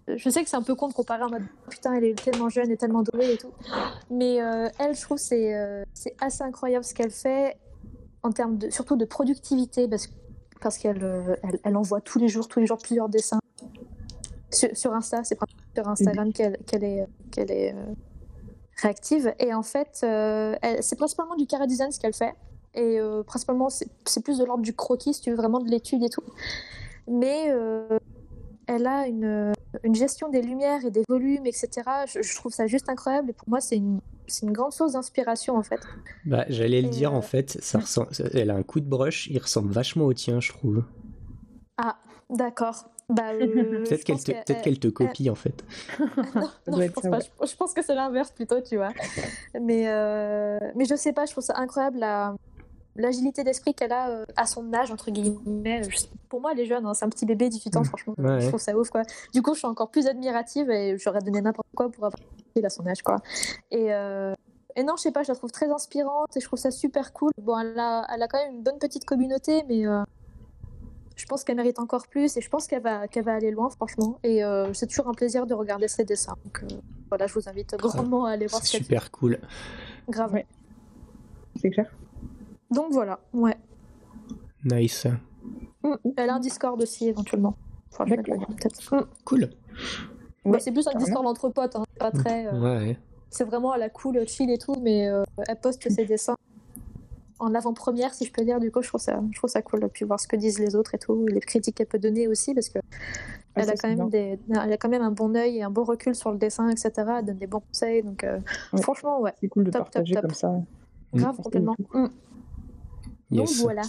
je 0.09 0.31
sais 0.31 0.43
que 0.43 0.49
c'est 0.49 0.57
un 0.57 0.63
peu 0.63 0.75
con 0.75 0.89
de 0.89 0.93
comparer 0.93 1.23
en 1.25 1.31
mode 1.31 1.43
putain, 1.69 1.95
elle 1.95 2.05
est 2.05 2.15
tellement 2.15 2.49
jeune 2.49 2.71
et 2.71 2.77
tellement 2.77 3.03
douée 3.03 3.33
et 3.33 3.37
tout. 3.37 3.53
Mais 4.11 4.41
euh, 4.41 4.69
elle, 4.79 4.95
je 4.95 5.03
trouve, 5.03 5.19
c'est 5.19 5.55
assez 6.21 6.45
incroyable 6.45 6.85
ce 6.85 6.95
qu'elle 6.95 7.11
fait 7.11 7.57
en 8.23 8.31
termes 8.31 8.59
de, 8.59 8.71
surtout 8.71 8.97
de 8.97 9.05
productivité 9.05 9.89
parce, 9.89 10.09
parce 10.61 10.79
qu'elle 10.79 11.05
elle, 11.43 11.59
elle 11.65 11.77
envoie 11.77 12.01
tous 12.01 12.19
les 12.19 12.29
jours, 12.29 12.49
tous 12.49 12.61
les 12.61 12.67
jours 12.67 12.79
plusieurs 12.79 13.09
dessins 13.09 13.41
sur, 14.51 14.77
sur 14.77 14.95
Insta. 14.95 15.25
C'est 15.25 15.39
sur 15.75 15.89
Instagram 15.89 16.33
qu'elle 16.33 16.59
qu'elle 16.67 16.85
est, 17.51 17.75
réactive. 18.77 19.35
Et 19.39 19.55
en 19.55 19.63
fait, 19.63 20.01
euh, 20.03 20.55
c'est 20.81 20.97
principalement 20.97 21.37
du 21.37 21.47
carré 21.47 21.67
design 21.67 21.91
ce 21.93 22.01
qu'elle 22.01 22.15
fait. 22.15 22.35
Et 22.75 23.01
euh, 23.01 23.23
principalement, 23.23 23.69
c'est 23.71 24.23
plus 24.23 24.39
de 24.39 24.45
l'ordre 24.45 24.63
du 24.63 24.75
croquis, 24.75 25.15
si 25.15 25.23
tu 25.23 25.31
veux, 25.31 25.37
vraiment 25.37 25.61
de 25.61 25.71
l'étude 25.71 26.03
et 26.03 26.11
tout. 26.11 26.25
Mais 27.09 27.47
euh, 27.49 27.99
elle 28.67 28.87
a 28.87 29.07
une, 29.07 29.53
une 29.83 29.95
gestion 29.95 30.29
des 30.29 30.43
lumières 30.43 30.85
et 30.85 30.91
des 30.91 31.03
volumes, 31.09 31.47
etc. 31.47 31.69
Je, 32.07 32.21
je 32.23 32.37
trouve 32.37 32.53
ça 32.53 32.67
juste 32.67 32.89
incroyable. 32.89 33.31
Et 33.31 33.33
pour 33.33 33.49
moi, 33.49 33.61
c'est 33.61 33.77
une, 33.77 34.01
une 34.43 34.53
grande 34.53 34.73
source 34.73 34.93
d'inspiration, 34.93 35.57
en 35.57 35.63
fait. 35.63 35.81
Bah, 36.25 36.45
j'allais 36.49 36.83
le 36.83 36.89
dire 36.89 37.13
euh, 37.13 37.17
en 37.17 37.23
fait, 37.23 37.59
ça 37.63 37.79
ressemble, 37.79 38.09
elle 38.35 38.51
a 38.51 38.55
un 38.55 38.63
coup 38.63 38.81
de 38.81 38.89
brush, 38.89 39.29
il 39.29 39.39
ressemble 39.39 39.73
vachement 39.73 40.05
au 40.05 40.13
tien, 40.13 40.41
je 40.41 40.53
trouve. 40.53 40.85
Ah, 41.79 41.97
d'accord. 42.31 42.91
Bah, 43.09 43.31
euh, 43.35 43.85
Peut-être 43.85 44.01
je 44.01 44.05
qu'elle 44.05 44.19
te, 44.23 44.33
que- 44.33 44.45
peut-être 44.45 44.63
qu'elle 44.63 44.79
te 44.81 44.89
copie 44.89 45.31
en 45.31 45.35
fait. 45.35 45.65
non, 46.35 46.49
non, 46.67 46.81
je 46.81 46.89
pense 46.91 47.03
ça, 47.05 47.11
pas. 47.11 47.19
ouais. 47.19 47.25
Je, 47.43 47.47
je 47.47 47.57
pense 47.57 47.73
que 47.73 47.83
c'est 47.83 47.95
l'inverse 47.95 48.31
plutôt, 48.33 48.61
tu 48.61 48.77
vois. 48.77 48.91
Mais, 49.61 49.85
euh, 49.89 50.59
mais 50.75 50.85
je 50.87 50.95
sais 50.97 51.13
pas, 51.13 51.25
je 51.27 51.33
trouve 51.33 51.45
ça 51.45 51.55
incroyable 51.57 51.99
la- 51.99 52.35
l'agilité 52.97 53.45
d'esprit 53.45 53.75
qu'elle 53.75 53.93
a 53.93 54.09
euh, 54.09 54.25
à 54.37 54.47
son 54.47 54.73
âge, 54.73 54.91
entre 54.91 55.11
guillemets. 55.11 55.83
Je 55.89 56.07
pour 56.29 56.41
moi, 56.41 56.51
elle 56.53 56.61
est 56.61 56.67
jeune, 56.67 56.85
hein, 56.87 56.95
c'est 56.95 57.05
un 57.05 57.09
petit 57.11 57.27
bébé, 57.27 57.49
18 57.49 57.77
ans, 57.77 57.83
Mm. 57.83 57.85
franchement. 57.85 58.15
Ouais. 58.19 58.41
Je 58.41 58.49
trouve 58.49 58.61
ça 58.61 58.77
ouf, 58.77 58.91
quoi. 58.91 59.03
Du 59.33 59.43
coup, 59.43 59.55
je 59.55 59.59
suis 59.61 59.69
encore 59.69 59.91
plus 59.91 60.07
admirative 60.09 60.69
et 60.71 60.97
j'aurais 60.99 61.21
donné 61.21 61.41
n'importe 61.41 61.69
quoi 61.77 61.89
pour 61.91 62.07
avoir 62.07 62.21
été 62.57 62.67
à 62.67 62.71
son 62.71 62.85
âge, 62.87 63.03
quoi. 63.03 63.17
Et, 63.71 63.93
euh, 63.95 64.35
et 64.75 64.83
non, 64.83 64.95
je 64.97 65.03
sais 65.03 65.13
pas, 65.13 65.23
je 65.23 65.29
la 65.29 65.37
trouve 65.37 65.53
très 65.53 65.71
inspirante 65.71 66.37
et 66.37 66.41
je 66.41 66.45
trouve 66.47 66.59
ça 66.59 66.71
super 66.73 67.13
cool. 67.13 67.31
Bon, 67.41 67.57
elle 67.59 67.79
a, 67.79 68.05
elle 68.13 68.23
a 68.23 68.27
quand 68.29 68.39
même 68.45 68.55
une 68.57 68.63
bonne 68.65 68.79
petite 68.79 69.05
communauté, 69.05 69.63
mais. 69.69 69.87
Je 71.17 71.27
pense 71.27 71.43
qu'elle 71.45 71.57
mérite 71.57 71.79
encore 71.79 72.07
plus 72.09 72.37
et 72.37 72.41
je 72.41 72.49
pense 72.49 72.67
qu'elle 72.67 72.83
va, 72.83 73.09
qu'elle 73.09 73.25
va 73.25 73.35
aller 73.35 73.51
loin, 73.51 73.69
franchement. 73.71 74.19
Et 74.23 74.45
euh, 74.45 74.73
c'est 74.75 74.87
toujours 74.87 75.09
un 75.09 75.15
plaisir 75.15 75.47
de 75.47 75.55
regarder 75.55 75.89
ses 75.89 76.05
dessins. 76.05 76.37
Donc 76.45 76.63
euh, 76.63 76.77
voilà, 77.09 77.27
je 77.27 77.35
vous 77.35 77.49
invite 77.49 77.75
grandement 77.77 78.27
à 78.27 78.33
aller 78.33 78.47
voir 78.47 78.63
ce 78.63 78.77
super 78.77 79.11
cool. 79.11 79.39
Grave. 80.09 80.33
Ouais. 80.35 80.47
C'est 81.61 81.71
clair. 81.71 81.91
Donc 82.71 82.93
voilà, 82.93 83.19
ouais. 83.33 83.57
Nice. 84.65 85.07
Mm. 85.83 85.95
Elle 86.17 86.31
a 86.31 86.35
un 86.35 86.41
Discord 86.41 86.81
aussi, 86.83 87.09
éventuellement. 87.09 87.55
Enfin, 87.93 88.05
je. 88.07 88.15
Mm. 88.15 89.07
Cool. 89.25 89.41
Bah, 90.45 90.51
Ouais, 90.53 90.61
c'est 90.61 90.71
plus 90.71 90.87
un 90.87 90.93
carrément. 90.93 91.05
Discord 91.07 91.27
entre 91.27 91.49
potes, 91.49 91.77
hein, 91.77 91.85
pas 91.99 92.11
très. 92.11 92.47
euh, 92.47 92.61
Ouais. 92.61 92.99
C'est 93.31 93.45
vraiment 93.45 93.73
à 93.73 93.79
la 93.79 93.89
cool, 93.91 94.27
chill 94.29 94.51
et 94.51 94.59
tout, 94.59 94.75
mais 94.81 95.09
euh, 95.09 95.25
elle 95.49 95.59
poste 95.61 95.89
ses 95.91 96.05
dessins 96.05 96.37
en 97.39 97.55
avant-première, 97.55 98.15
si 98.15 98.25
je 98.25 98.33
peux 98.33 98.45
dire. 98.45 98.61
Du 98.61 98.71
coup, 98.71 98.83
je 98.83 98.89
trouve 98.89 99.01
ça, 99.01 99.21
je 99.33 99.37
trouve 99.39 99.51
ça 99.51 99.63
cool. 99.63 99.89
Puis 99.93 100.05
voir 100.05 100.19
ce 100.21 100.27
que 100.29 100.37
disent 100.37 100.59
les 100.59 100.75
autres 100.77 100.95
et 100.95 100.99
tout, 100.99 101.27
les 101.27 101.41
critiques 101.41 101.75
qu'elle 101.77 101.87
peut 101.87 101.99
donner 101.99 102.29
aussi, 102.29 102.55
parce 102.55 102.69
que 102.69 102.79
Ah, 103.59 103.63
elle, 103.63 103.71
a 103.71 103.75
quand 103.77 103.89
même 103.89 104.09
des, 104.11 104.39
elle 104.51 104.73
a 104.73 104.77
quand 104.77 104.89
même 104.89 105.03
un 105.03 105.11
bon 105.11 105.35
œil 105.37 105.59
et 105.59 105.63
un 105.63 105.71
bon 105.71 105.85
recul 105.85 106.15
sur 106.15 106.31
le 106.31 106.39
dessin, 106.39 106.69
etc. 106.69 106.91
Elle 107.19 107.25
donne 107.25 107.39
des 107.39 107.47
bons 107.47 107.61
conseils. 107.61 108.03
Donc, 108.03 108.23
euh, 108.25 108.39
Ouais. 108.73 108.83
franchement, 108.83 109.21
ouais, 109.21 109.33
C'est 109.41 109.49
cool 109.49 109.65
de 109.65 109.71
Top, 109.71 109.85
top, 109.85 109.93
partager 109.95 110.15
top. 110.15 110.23
comme 110.23 110.35
ça. 110.35 110.53
Grave, 111.15 111.35
Mmh. 111.39 111.43
complètement. 111.43 111.77
Mm. 111.95 112.07
Donc 113.31 113.49
voilà. 113.63 113.83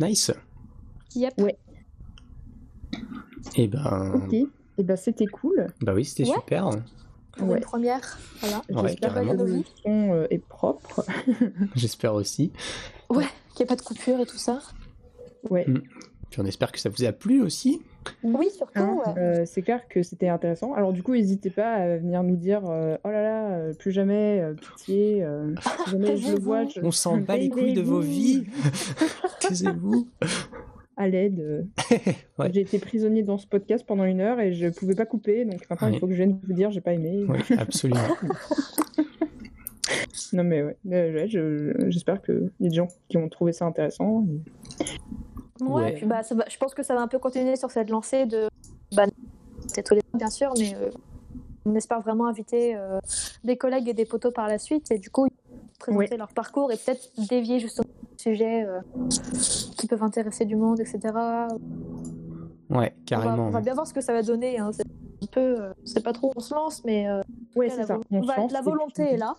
Nice. 0.00 0.32
Yep. 1.14 1.40
Ouais. 1.40 1.56
Et 3.56 3.68
ben, 3.68 4.12
Ok. 4.14 4.32
Et 4.76 4.82
ben 4.82 4.96
c'était 4.96 5.26
cool. 5.26 5.68
Bah 5.82 5.94
oui, 5.94 6.04
c'était 6.04 6.28
Ouais. 6.28 6.34
super. 6.34 6.70
Pour 7.36 7.48
Ouais. 7.48 7.56
une 7.58 7.62
première. 7.64 8.18
Voilà. 8.40 8.62
Ouais, 8.70 8.88
J'espère 8.88 9.14
que 9.14 9.20
le 9.20 9.62
son 9.82 10.12
euh, 10.12 10.26
est 10.30 10.38
propre. 10.38 11.04
J'espère 11.74 12.14
aussi. 12.14 12.52
Qu'il 13.10 13.18
n'y 13.20 13.62
ait 13.62 13.66
pas 13.66 13.76
de 13.76 13.82
coupure 13.82 14.20
et 14.20 14.26
tout 14.26 14.38
ça. 14.38 14.60
Ouais. 15.48 15.64
Mm. 15.68 15.82
Puis 16.30 16.40
on 16.40 16.46
espère 16.46 16.72
que 16.72 16.80
ça 16.80 16.88
vous 16.88 17.04
a 17.04 17.12
plu 17.12 17.40
aussi. 17.42 17.80
Oui, 18.24 18.48
surtout. 18.50 18.72
Hein, 18.80 18.98
ouais. 19.06 19.22
euh, 19.22 19.44
c'est 19.46 19.62
clair 19.62 19.86
que 19.88 20.02
c'était 20.02 20.28
intéressant. 20.28 20.74
Alors 20.74 20.92
du 20.92 21.02
coup, 21.02 21.12
n'hésitez 21.12 21.50
pas 21.50 21.74
à 21.74 21.96
venir 21.96 22.22
nous 22.24 22.36
dire 22.36 22.62
euh, 22.68 22.96
oh 23.04 23.08
là 23.08 23.22
là, 23.22 23.72
plus 23.78 23.92
jamais, 23.92 24.40
euh, 24.40 24.54
pitié, 24.54 25.22
euh, 25.22 25.54
si 25.86 25.90
jamais 25.92 26.16
je 26.16 26.32
le 26.32 26.40
vois, 26.40 26.64
je... 26.66 26.80
On 26.82 26.90
s'en 26.90 27.18
bat 27.18 27.36
les 27.36 27.48
couilles 27.48 27.72
de 27.72 27.82
vos 27.82 28.00
vies. 28.00 28.44
Taisez-vous. 29.40 30.08
À 30.96 31.08
l'aide. 31.08 31.40
euh. 31.40 31.62
Ouais. 32.38 32.50
J'ai 32.52 32.62
été 32.62 32.78
prisonnier 32.78 33.22
dans 33.22 33.38
ce 33.38 33.46
podcast 33.46 33.84
pendant 33.86 34.04
une 34.04 34.20
heure 34.20 34.40
et 34.40 34.52
je 34.52 34.68
pouvais 34.68 34.94
pas 34.94 35.06
couper, 35.06 35.44
donc 35.44 35.68
maintenant 35.70 35.88
Ouais. 35.88 35.94
il 35.94 36.00
faut 36.00 36.06
que 36.06 36.12
je 36.12 36.18
vienne 36.18 36.38
vous 36.46 36.52
dire 36.52 36.70
j'ai 36.70 36.80
pas 36.80 36.92
aimé. 36.92 37.24
Oui, 37.28 37.38
absolument. 37.58 38.00
Non 40.32 40.42
mais 40.42 40.62
ouais, 40.62 40.76
euh, 40.90 41.14
ouais, 41.14 41.28
je- 41.28 41.90
j'espère 41.90 42.20
qu'il 42.22 42.50
y 42.60 42.66
a 42.66 42.68
des 42.70 42.74
gens 42.74 42.88
qui 43.08 43.16
ont 43.18 43.28
trouvé 43.28 43.52
ça 43.52 43.66
intéressant. 43.66 44.24
et- 44.80 45.62
Ouais, 45.64 45.70
Ouais. 45.82 45.92
puis 45.92 46.06
bah, 46.06 46.22
ça 46.24 46.34
va- 46.34 46.46
je 46.50 46.56
pense 46.58 46.74
que 46.74 46.82
ça 46.82 46.94
va 46.94 47.02
un 47.02 47.06
peu 47.08 47.18
continuer 47.20 47.54
sur 47.56 47.70
cette 47.70 47.88
lancée 47.90 48.26
de. 48.26 48.48
Bah, 48.96 49.04
c'est 49.68 49.84
tous 49.84 49.94
les 49.94 50.00
bien 50.14 50.30
sûr, 50.30 50.52
mais 50.58 50.74
euh, 50.74 50.90
on 51.64 51.74
espère 51.76 52.00
vraiment 52.00 52.26
inviter 52.26 52.74
euh, 52.74 52.98
des 53.44 53.56
collègues 53.56 53.88
et 53.88 53.94
des 53.94 54.04
potos 54.06 54.32
par 54.32 54.48
la 54.48 54.58
suite 54.58 54.90
et 54.90 54.98
du 54.98 55.10
coup 55.10 55.28
présenter 55.78 56.16
leur 56.16 56.32
parcours 56.32 56.72
et 56.72 56.76
peut-être 56.76 57.08
dévier 57.28 57.60
justement 57.60 57.86
des 58.16 58.18
sujets 58.22 58.64
euh, 58.64 58.80
qui 59.84 59.88
peuvent 59.88 60.02
intéresser 60.02 60.46
du 60.46 60.56
monde, 60.56 60.80
etc. 60.80 60.98
Ouais, 61.04 61.48
On 62.70 62.78
va, 62.80 62.88
carrément. 63.04 63.46
on 63.48 63.50
va 63.50 63.60
bien 63.60 63.74
voir 63.74 63.86
ce 63.86 63.92
que 63.92 64.00
ça 64.00 64.14
va 64.14 64.22
donner. 64.22 64.58
hein. 64.58 64.70
C'est 64.72 64.82
un 64.82 65.26
peu, 65.30 65.40
euh, 65.60 65.72
c'est 65.84 66.02
pas 66.02 66.12
trop 66.14 66.28
où 66.28 66.32
on 66.36 66.40
se 66.40 66.54
lance, 66.54 66.82
mais 66.84 67.06
euh, 67.06 67.20
Ouais, 67.54 67.68
la, 67.68 67.74
c'est 67.74 67.84
ça. 67.86 67.98
On 68.10 68.20
va- 68.22 68.46
la 68.50 68.60
volonté 68.62 69.04
puis- 69.04 69.14
est 69.14 69.16
là. 69.18 69.34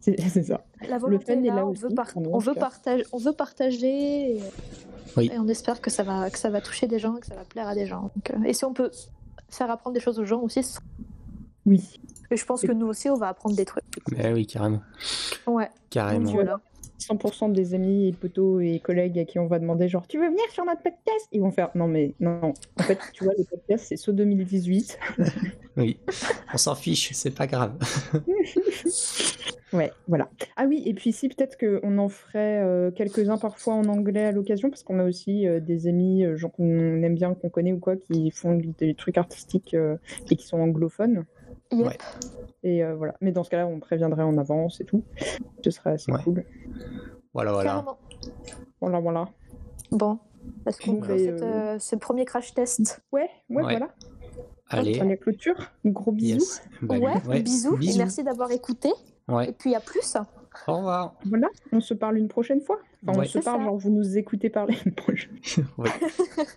C'est 0.00 0.18
c'est 0.30 0.42
ça. 0.44 0.64
La 0.88 0.96
volonté 0.96 1.26
fun 1.34 1.42
est 1.42 1.44
est 1.46 1.48
là. 1.50 1.56
là 1.56 1.66
on, 1.66 1.70
aussi, 1.70 1.82
veut 1.82 1.90
par- 1.94 2.08
on 2.16 2.38
veut 2.38 2.54
partager, 2.54 3.04
on 3.12 3.18
veut 3.18 3.32
partager. 3.32 4.36
Et, 4.36 4.40
Oui. 5.18 5.30
et 5.32 5.38
on 5.38 5.46
espère 5.48 5.82
que 5.82 5.90
ça 5.90 6.02
va, 6.02 6.30
que 6.30 6.38
ça 6.38 6.48
va 6.48 6.62
toucher 6.62 6.86
des 6.86 6.98
gens, 6.98 7.14
que 7.16 7.26
ça 7.26 7.34
va 7.34 7.44
plaire 7.44 7.68
à 7.68 7.74
des 7.74 7.84
gens. 7.86 8.10
Donc, 8.16 8.30
euh, 8.30 8.42
et 8.44 8.54
si 8.54 8.64
on 8.64 8.72
peut 8.72 8.90
faire 9.50 9.70
apprendre 9.70 9.92
des 9.92 10.00
choses 10.00 10.18
aux 10.18 10.24
gens 10.24 10.40
aussi, 10.40 10.62
Oui. 11.66 12.00
et 12.30 12.36
je 12.38 12.46
pense 12.46 12.62
que 12.62 12.72
nous 12.72 12.86
aussi, 12.86 13.10
on 13.10 13.16
va 13.16 13.28
apprendre 13.28 13.54
des 13.56 13.66
trucs. 13.66 13.84
Eh 14.16 14.32
oui, 14.32 14.46
carrément. 14.46 14.80
Ouais. 15.46 15.68
Carrément. 15.90 16.24
Donc, 16.24 16.34
voilà. 16.34 16.60
100% 17.00 17.52
des 17.52 17.74
amis 17.74 18.08
et 18.08 18.12
potos 18.12 18.62
et 18.62 18.78
collègues 18.78 19.18
à 19.18 19.24
qui 19.24 19.38
on 19.38 19.46
va 19.46 19.58
demander 19.58 19.88
genre 19.88 20.06
tu 20.06 20.18
veux 20.18 20.28
venir 20.28 20.44
sur 20.50 20.64
notre 20.64 20.82
podcast? 20.82 21.28
Ils 21.32 21.40
vont 21.40 21.50
faire 21.50 21.70
non 21.74 21.88
mais 21.88 22.14
non. 22.20 22.54
En 22.78 22.82
fait, 22.82 22.98
tu 23.12 23.24
vois, 23.24 23.32
le 23.36 23.44
podcast 23.44 23.86
c'est 23.88 23.96
saut 23.96 24.12
2018. 24.12 24.98
Oui. 25.76 25.98
On 26.52 26.58
s'en 26.58 26.74
fiche, 26.74 27.12
c'est 27.12 27.30
pas 27.30 27.46
grave. 27.46 27.78
Ouais, 29.72 29.92
voilà. 30.08 30.28
Ah 30.56 30.64
oui, 30.66 30.82
et 30.84 30.94
puis 30.94 31.12
si 31.12 31.28
peut-être 31.28 31.56
qu'on 31.56 31.98
en 31.98 32.08
ferait 32.08 32.60
euh, 32.60 32.90
quelques-uns 32.90 33.38
parfois 33.38 33.74
en 33.74 33.84
anglais 33.84 34.24
à 34.24 34.32
l'occasion, 34.32 34.68
parce 34.68 34.82
qu'on 34.82 34.98
a 34.98 35.04
aussi 35.04 35.46
euh, 35.46 35.60
des 35.60 35.86
amis, 35.86 36.24
euh, 36.24 36.36
gens 36.36 36.48
qu'on 36.48 37.02
aime 37.02 37.14
bien, 37.14 37.34
qu'on 37.34 37.50
connaît 37.50 37.72
ou 37.72 37.78
quoi, 37.78 37.96
qui 37.96 38.32
font 38.32 38.60
des 38.78 38.94
trucs 38.94 39.16
artistiques 39.16 39.76
et 40.30 40.36
qui 40.36 40.44
sont 40.44 40.58
anglophones. 40.58 41.24
Yep. 41.72 41.86
Ouais. 41.86 41.98
Et 42.62 42.84
euh, 42.84 42.94
voilà. 42.96 43.14
Mais 43.20 43.32
dans 43.32 43.44
ce 43.44 43.50
cas-là, 43.50 43.66
on 43.66 43.78
préviendrait 43.80 44.22
en 44.22 44.36
avance 44.38 44.80
et 44.80 44.84
tout. 44.84 45.02
Ce 45.64 45.70
serait 45.70 45.90
assez 45.92 46.10
Ouais. 46.12 46.22
cool. 46.22 46.44
Voilà, 47.32 47.52
voilà. 47.52 47.70
Carrément. 47.70 47.98
Voilà, 48.80 49.00
voilà. 49.00 49.28
Bon. 49.92 50.18
Est-ce 50.66 50.80
qu'on 50.80 51.02
cette, 51.02 51.42
euh, 51.42 51.74
euh, 51.74 51.78
ce 51.78 51.96
premier 51.96 52.24
crash 52.24 52.54
test 52.54 53.02
Ouais, 53.12 53.28
ouais, 53.50 53.62
Ouais. 53.62 53.76
voilà. 53.78 53.88
Allez. 54.68 54.98
À 55.00 55.04
la 55.04 55.16
clôture. 55.16 55.54
Gros 55.84 56.12
bisous. 56.12 56.38
Yes. 56.38 56.62
Bah, 56.82 56.96
ouais, 56.98 57.42
bisous, 57.42 57.76
et 57.82 57.96
merci 57.98 58.22
d'avoir 58.24 58.50
écouté. 58.52 58.90
Et 59.46 59.52
puis 59.52 59.74
à 59.74 59.80
plus. 59.80 60.16
Au 60.66 60.76
revoir. 60.76 61.14
Voilà, 61.26 61.48
on 61.72 61.80
se 61.80 61.94
parle 61.94 62.18
une 62.18 62.26
prochaine 62.28 62.60
fois. 62.60 62.78
Enfin, 63.06 63.18
Ouais. 63.20 63.26
on 63.26 63.28
se 63.28 63.38
parle, 63.38 63.60
ça. 63.60 63.64
genre 63.64 63.76
vous 63.76 63.90
nous 63.90 64.18
écoutez 64.18 64.50
parler 64.50 64.76
une 64.84 64.92
prochaine. 64.92 65.36
Ouais. 65.78 65.90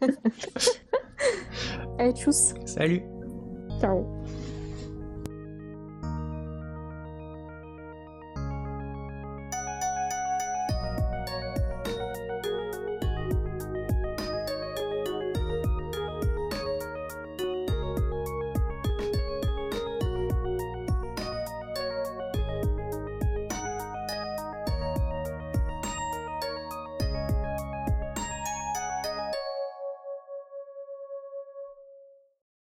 Allez, 1.99 2.13
tchuss. 2.13 2.53
Salut. 2.65 3.01
Ciao. 3.79 4.05